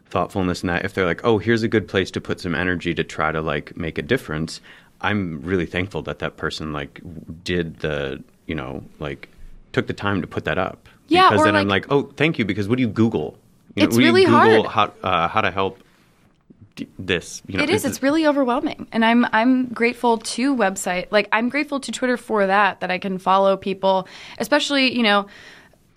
thoughtfulness 0.09 0.63
and 0.63 0.71
that, 0.71 0.85
if 0.85 0.95
they're 0.95 1.07
like, 1.07 1.21
oh, 1.25 1.39
here's 1.39 1.63
a 1.63 1.69
good 1.69 1.89
place 1.89 2.11
to 2.13 2.21
put 2.21 2.41
some 2.41 2.55
energy 2.55 2.95
to 2.95 3.05
try 3.05 3.33
to 3.33 3.41
like 3.41 3.77
make 3.77 3.99
a 3.99 4.03
difference, 4.03 4.61
I'm 5.01 5.41
really 5.43 5.67
thankful 5.67 6.03
that 6.03 6.19
that 6.21 6.37
person 6.37 6.73
like 6.73 7.01
did 7.45 7.81
the, 7.81 8.23
you 8.47 8.55
know, 8.55 8.85
like 9.01 9.29
took 9.73 9.87
the 9.87 9.93
time 9.95 10.21
to 10.21 10.27
put 10.27 10.45
that 10.45 10.59
up. 10.59 10.89
Yeah, 11.09 11.29
Because 11.31 11.45
then 11.45 11.57
I'm 11.57 11.69
like- 11.69 11.89
like, 11.89 11.93
oh, 11.93 12.11
thank 12.17 12.39
you. 12.39 12.45
Because 12.45 12.69
what 12.69 12.77
do 12.77 12.83
you 12.83 12.89
Google? 12.89 13.39
You 13.75 13.85
It's 13.85 13.95
what 13.95 14.01
do 14.01 14.07
you 14.07 14.13
really 14.13 14.25
Google 14.27 14.65
hard. 14.69 14.93
How, 15.03 15.09
uh, 15.09 15.29
how 15.29 15.41
to 15.41 15.51
help 15.51 15.79
this. 16.99 17.43
You 17.47 17.59
know, 17.59 17.65
it 17.65 17.71
is. 17.71 17.85
It's 17.85 18.03
really 18.03 18.27
overwhelming, 18.27 18.87
and 18.93 19.05
I'm 19.05 19.27
I'm 19.33 19.67
grateful 19.69 20.19
to 20.19 20.55
website. 20.55 21.07
Like 21.11 21.29
I'm 21.33 21.49
grateful 21.49 21.81
to 21.81 21.93
Twitter 21.93 22.17
for 22.17 22.47
that. 22.47 22.81
That 22.81 22.91
I 22.91 22.99
can 22.99 23.19
follow 23.19 23.57
people, 23.57 24.09
especially 24.39 24.97
you 24.97 25.03
know. 25.03 25.27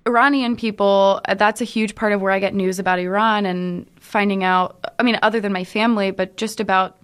Iranian 0.07 0.55
people, 0.55 1.19
that's 1.35 1.61
a 1.61 1.63
huge 1.63 1.95
part 1.95 2.13
of 2.13 2.21
where 2.21 2.31
I 2.31 2.37
get 2.37 2.53
news 2.53 2.77
about 2.77 2.99
Iran 2.99 3.47
and 3.47 3.87
finding 3.99 4.43
out, 4.43 4.85
I 4.99 5.01
mean, 5.01 5.17
other 5.23 5.41
than 5.41 5.51
my 5.51 5.63
family, 5.63 6.11
but 6.11 6.37
just 6.37 6.59
about 6.59 6.99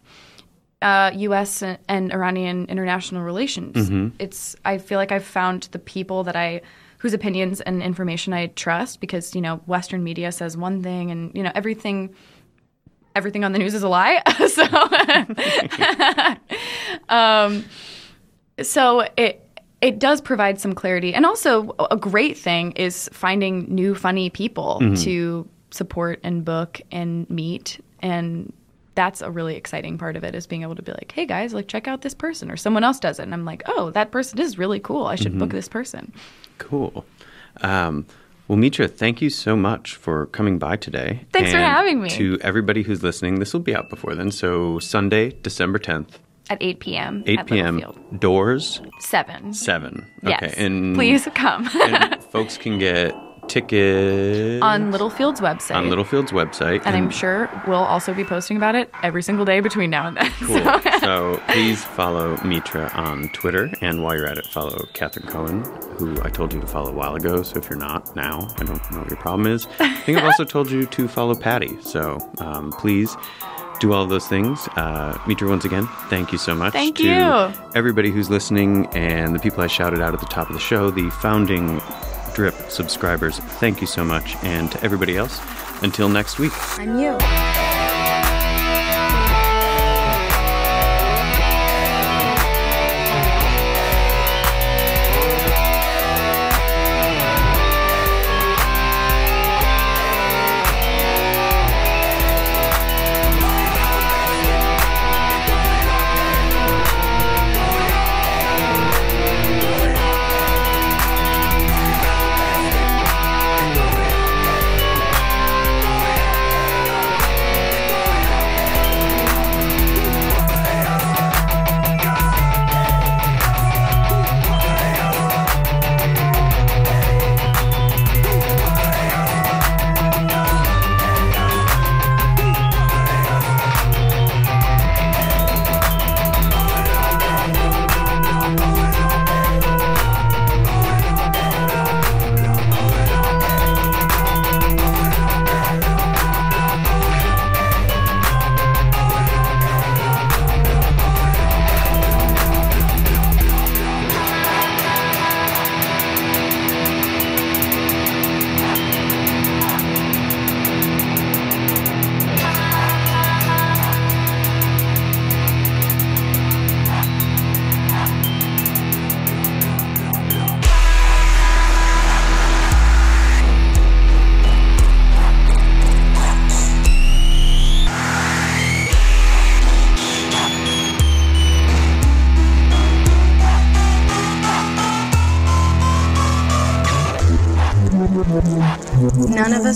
uh, 0.83 1.09
U.S. 1.15 1.63
and, 1.63 1.79
and 1.87 2.13
Iranian 2.13 2.65
international 2.67 3.23
relations. 3.23 3.89
It's, 4.19 4.55
I 4.65 4.77
feel 4.77 4.99
like 4.99 5.11
I've 5.11 5.23
found 5.23 5.63
the 5.71 5.79
people 5.79 6.23
that 6.25 6.35
I, 6.35 6.61
whose 6.99 7.15
opinions 7.15 7.59
and 7.61 7.81
information 7.81 8.33
I 8.33 8.47
trust 8.47 8.99
because, 8.99 9.33
you 9.33 9.41
know, 9.41 9.57
Western 9.65 10.03
media 10.03 10.31
says 10.31 10.55
one 10.55 10.83
thing 10.83 11.09
and, 11.09 11.31
you 11.33 11.41
know, 11.41 11.51
everything 11.55 12.13
everything 13.15 13.43
on 13.43 13.51
the 13.51 13.59
news 13.59 13.73
is 13.73 13.83
a 13.83 13.89
lie. 13.89 14.21
so, 14.47 14.63
um, 17.15 17.65
so 18.61 19.07
it 19.17 19.47
it 19.81 19.97
does 19.97 20.21
provide 20.21 20.59
some 20.59 20.73
clarity, 20.73 21.13
and 21.13 21.25
also 21.25 21.75
a 21.89 21.97
great 21.97 22.37
thing 22.37 22.71
is 22.73 23.09
finding 23.11 23.73
new 23.73 23.95
funny 23.95 24.29
people 24.29 24.79
to 24.97 25.47
support 25.71 26.19
and 26.23 26.45
book 26.45 26.79
and 26.91 27.27
meet, 27.29 27.83
and 28.01 28.53
that's 28.93 29.21
a 29.21 29.31
really 29.31 29.55
exciting 29.55 29.97
part 29.97 30.15
of 30.15 30.23
it 30.23 30.35
is 30.35 30.45
being 30.45 30.61
able 30.61 30.75
to 30.75 30.81
be 30.81 30.91
like, 30.91 31.11
hey 31.13 31.25
guys, 31.25 31.53
like 31.53 31.67
check 31.67 31.87
out 31.87 32.01
this 32.01 32.13
person, 32.13 32.51
or 32.51 32.57
someone 32.57 32.83
else 32.83 32.99
does 32.99 33.19
it, 33.19 33.23
and 33.23 33.33
I'm 33.33 33.45
like, 33.45 33.63
oh, 33.65 33.89
that 33.91 34.11
person 34.11 34.39
is 34.39 34.57
really 34.57 34.79
cool. 34.79 35.05
I 35.07 35.15
should 35.15 35.37
book 35.39 35.49
this 35.49 35.67
person. 35.67 36.13
Cool. 36.59 37.03
Um, 37.61 38.05
well, 38.51 38.57
Mitra, 38.57 38.89
thank 38.89 39.21
you 39.21 39.29
so 39.29 39.55
much 39.55 39.95
for 39.95 40.25
coming 40.25 40.59
by 40.59 40.75
today. 40.75 41.21
Thanks 41.31 41.51
for 41.51 41.57
having 41.57 42.01
me. 42.01 42.09
To 42.09 42.37
everybody 42.41 42.83
who's 42.83 43.01
listening, 43.01 43.39
this 43.39 43.53
will 43.53 43.61
be 43.61 43.73
out 43.73 43.89
before 43.89 44.13
then. 44.13 44.29
So 44.29 44.77
Sunday, 44.79 45.29
December 45.41 45.79
10th, 45.79 46.15
At 46.49 46.57
8 46.61 46.79
p.m. 46.81 47.23
8 47.25 47.45
p.m. 47.45 47.81
Doors 48.19 48.81
Seven. 48.99 49.53
7. 49.53 50.05
Yes. 50.23 50.43
Okay. 50.43 50.65
And, 50.65 50.95
Please 50.95 51.25
come. 51.33 51.69
and 51.81 52.21
folks 52.25 52.57
can 52.57 52.77
get 52.77 53.15
tickets 53.51 54.61
on 54.63 54.91
Littlefield's 54.91 55.41
website. 55.41 55.75
on 55.75 55.89
Littlefield's 55.89 56.31
website. 56.31 56.81
and 56.85 56.95
I'm 56.95 57.09
sure 57.09 57.49
we'll 57.67 57.77
also 57.79 58.13
be 58.13 58.23
posting 58.23 58.57
about 58.57 58.75
it 58.75 58.89
every 59.03 59.21
single 59.23 59.45
day 59.45 59.59
between 59.59 59.89
now 59.89 60.07
and 60.07 60.17
then. 60.17 60.31
Cool. 60.41 60.57
So- 60.63 60.81
so 61.01 61.41
please 61.49 61.83
follow 61.83 62.37
Mitra 62.43 62.89
on 62.93 63.29
Twitter, 63.29 63.69
and 63.81 64.03
while 64.03 64.15
you're 64.15 64.27
at 64.27 64.37
it, 64.37 64.45
follow 64.45 64.85
Catherine 64.93 65.27
Cohen, 65.27 65.63
who 65.97 66.15
I 66.23 66.29
told 66.29 66.53
you 66.53 66.61
to 66.61 66.67
follow 66.67 66.89
a 66.91 66.93
while 66.93 67.15
ago. 67.15 67.41
So 67.43 67.57
if 67.57 67.69
you're 67.69 67.77
not 67.79 68.15
now, 68.15 68.47
I 68.59 68.63
don't 68.63 68.91
know 68.91 68.99
what 68.99 69.09
your 69.09 69.17
problem 69.17 69.47
is. 69.51 69.67
I 69.79 69.93
think 69.95 70.17
I've 70.17 70.25
also 70.25 70.43
told 70.45 70.69
you 70.71 70.85
to 70.85 71.07
follow 71.07 71.35
Patty. 71.35 71.79
So 71.81 72.17
um, 72.39 72.71
please 72.71 73.15
do 73.79 73.93
all 73.93 74.03
of 74.03 74.09
those 74.09 74.27
things. 74.27 74.67
Uh, 74.75 75.17
Mitra, 75.27 75.49
once 75.49 75.65
again, 75.65 75.87
thank 76.09 76.31
you 76.31 76.37
so 76.37 76.53
much. 76.55 76.71
Thank 76.73 76.97
to 76.97 77.03
you. 77.03 77.53
everybody 77.75 78.11
who's 78.11 78.29
listening 78.29 78.85
and 78.93 79.33
the 79.35 79.39
people 79.39 79.61
I 79.63 79.67
shouted 79.67 80.01
out 80.01 80.13
at 80.13 80.19
the 80.19 80.27
top 80.27 80.49
of 80.49 80.53
the 80.53 80.61
show, 80.61 80.91
the 80.91 81.09
founding 81.09 81.79
Drip 82.33 82.55
subscribers. 82.69 83.39
Thank 83.39 83.81
you 83.81 83.87
so 83.87 84.03
much, 84.03 84.35
and 84.43 84.71
to 84.71 84.83
everybody 84.83 85.17
else, 85.17 85.39
until 85.83 86.09
next 86.09 86.39
week. 86.39 86.53
I'm 86.79 86.97
you. 86.97 87.70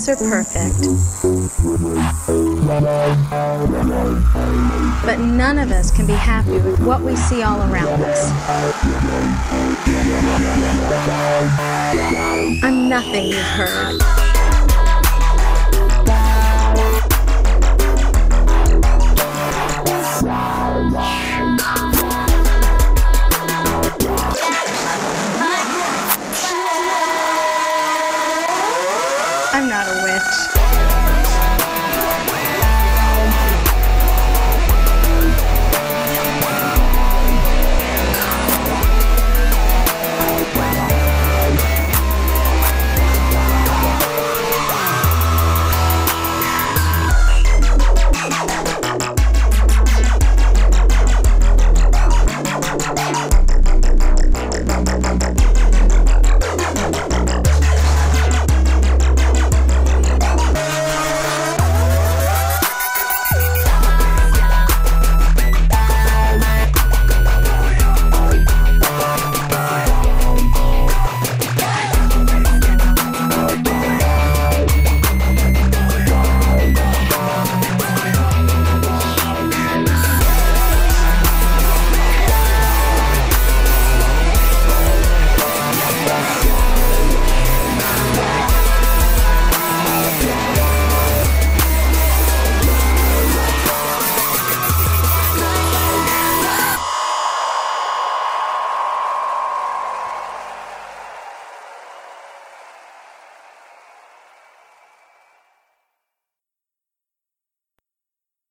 Are 0.08 0.14
perfect. 0.14 0.78
But 5.04 5.18
none 5.18 5.58
of 5.58 5.72
us 5.72 5.90
can 5.90 6.06
be 6.06 6.12
happy 6.12 6.60
with 6.60 6.78
what 6.78 7.00
we 7.00 7.16
see 7.16 7.42
all 7.42 7.60
around 7.62 8.02
us. 8.02 8.30
I'm 12.62 12.88
nothing 12.88 13.26
you've 13.26 13.40
heard. 13.40 14.25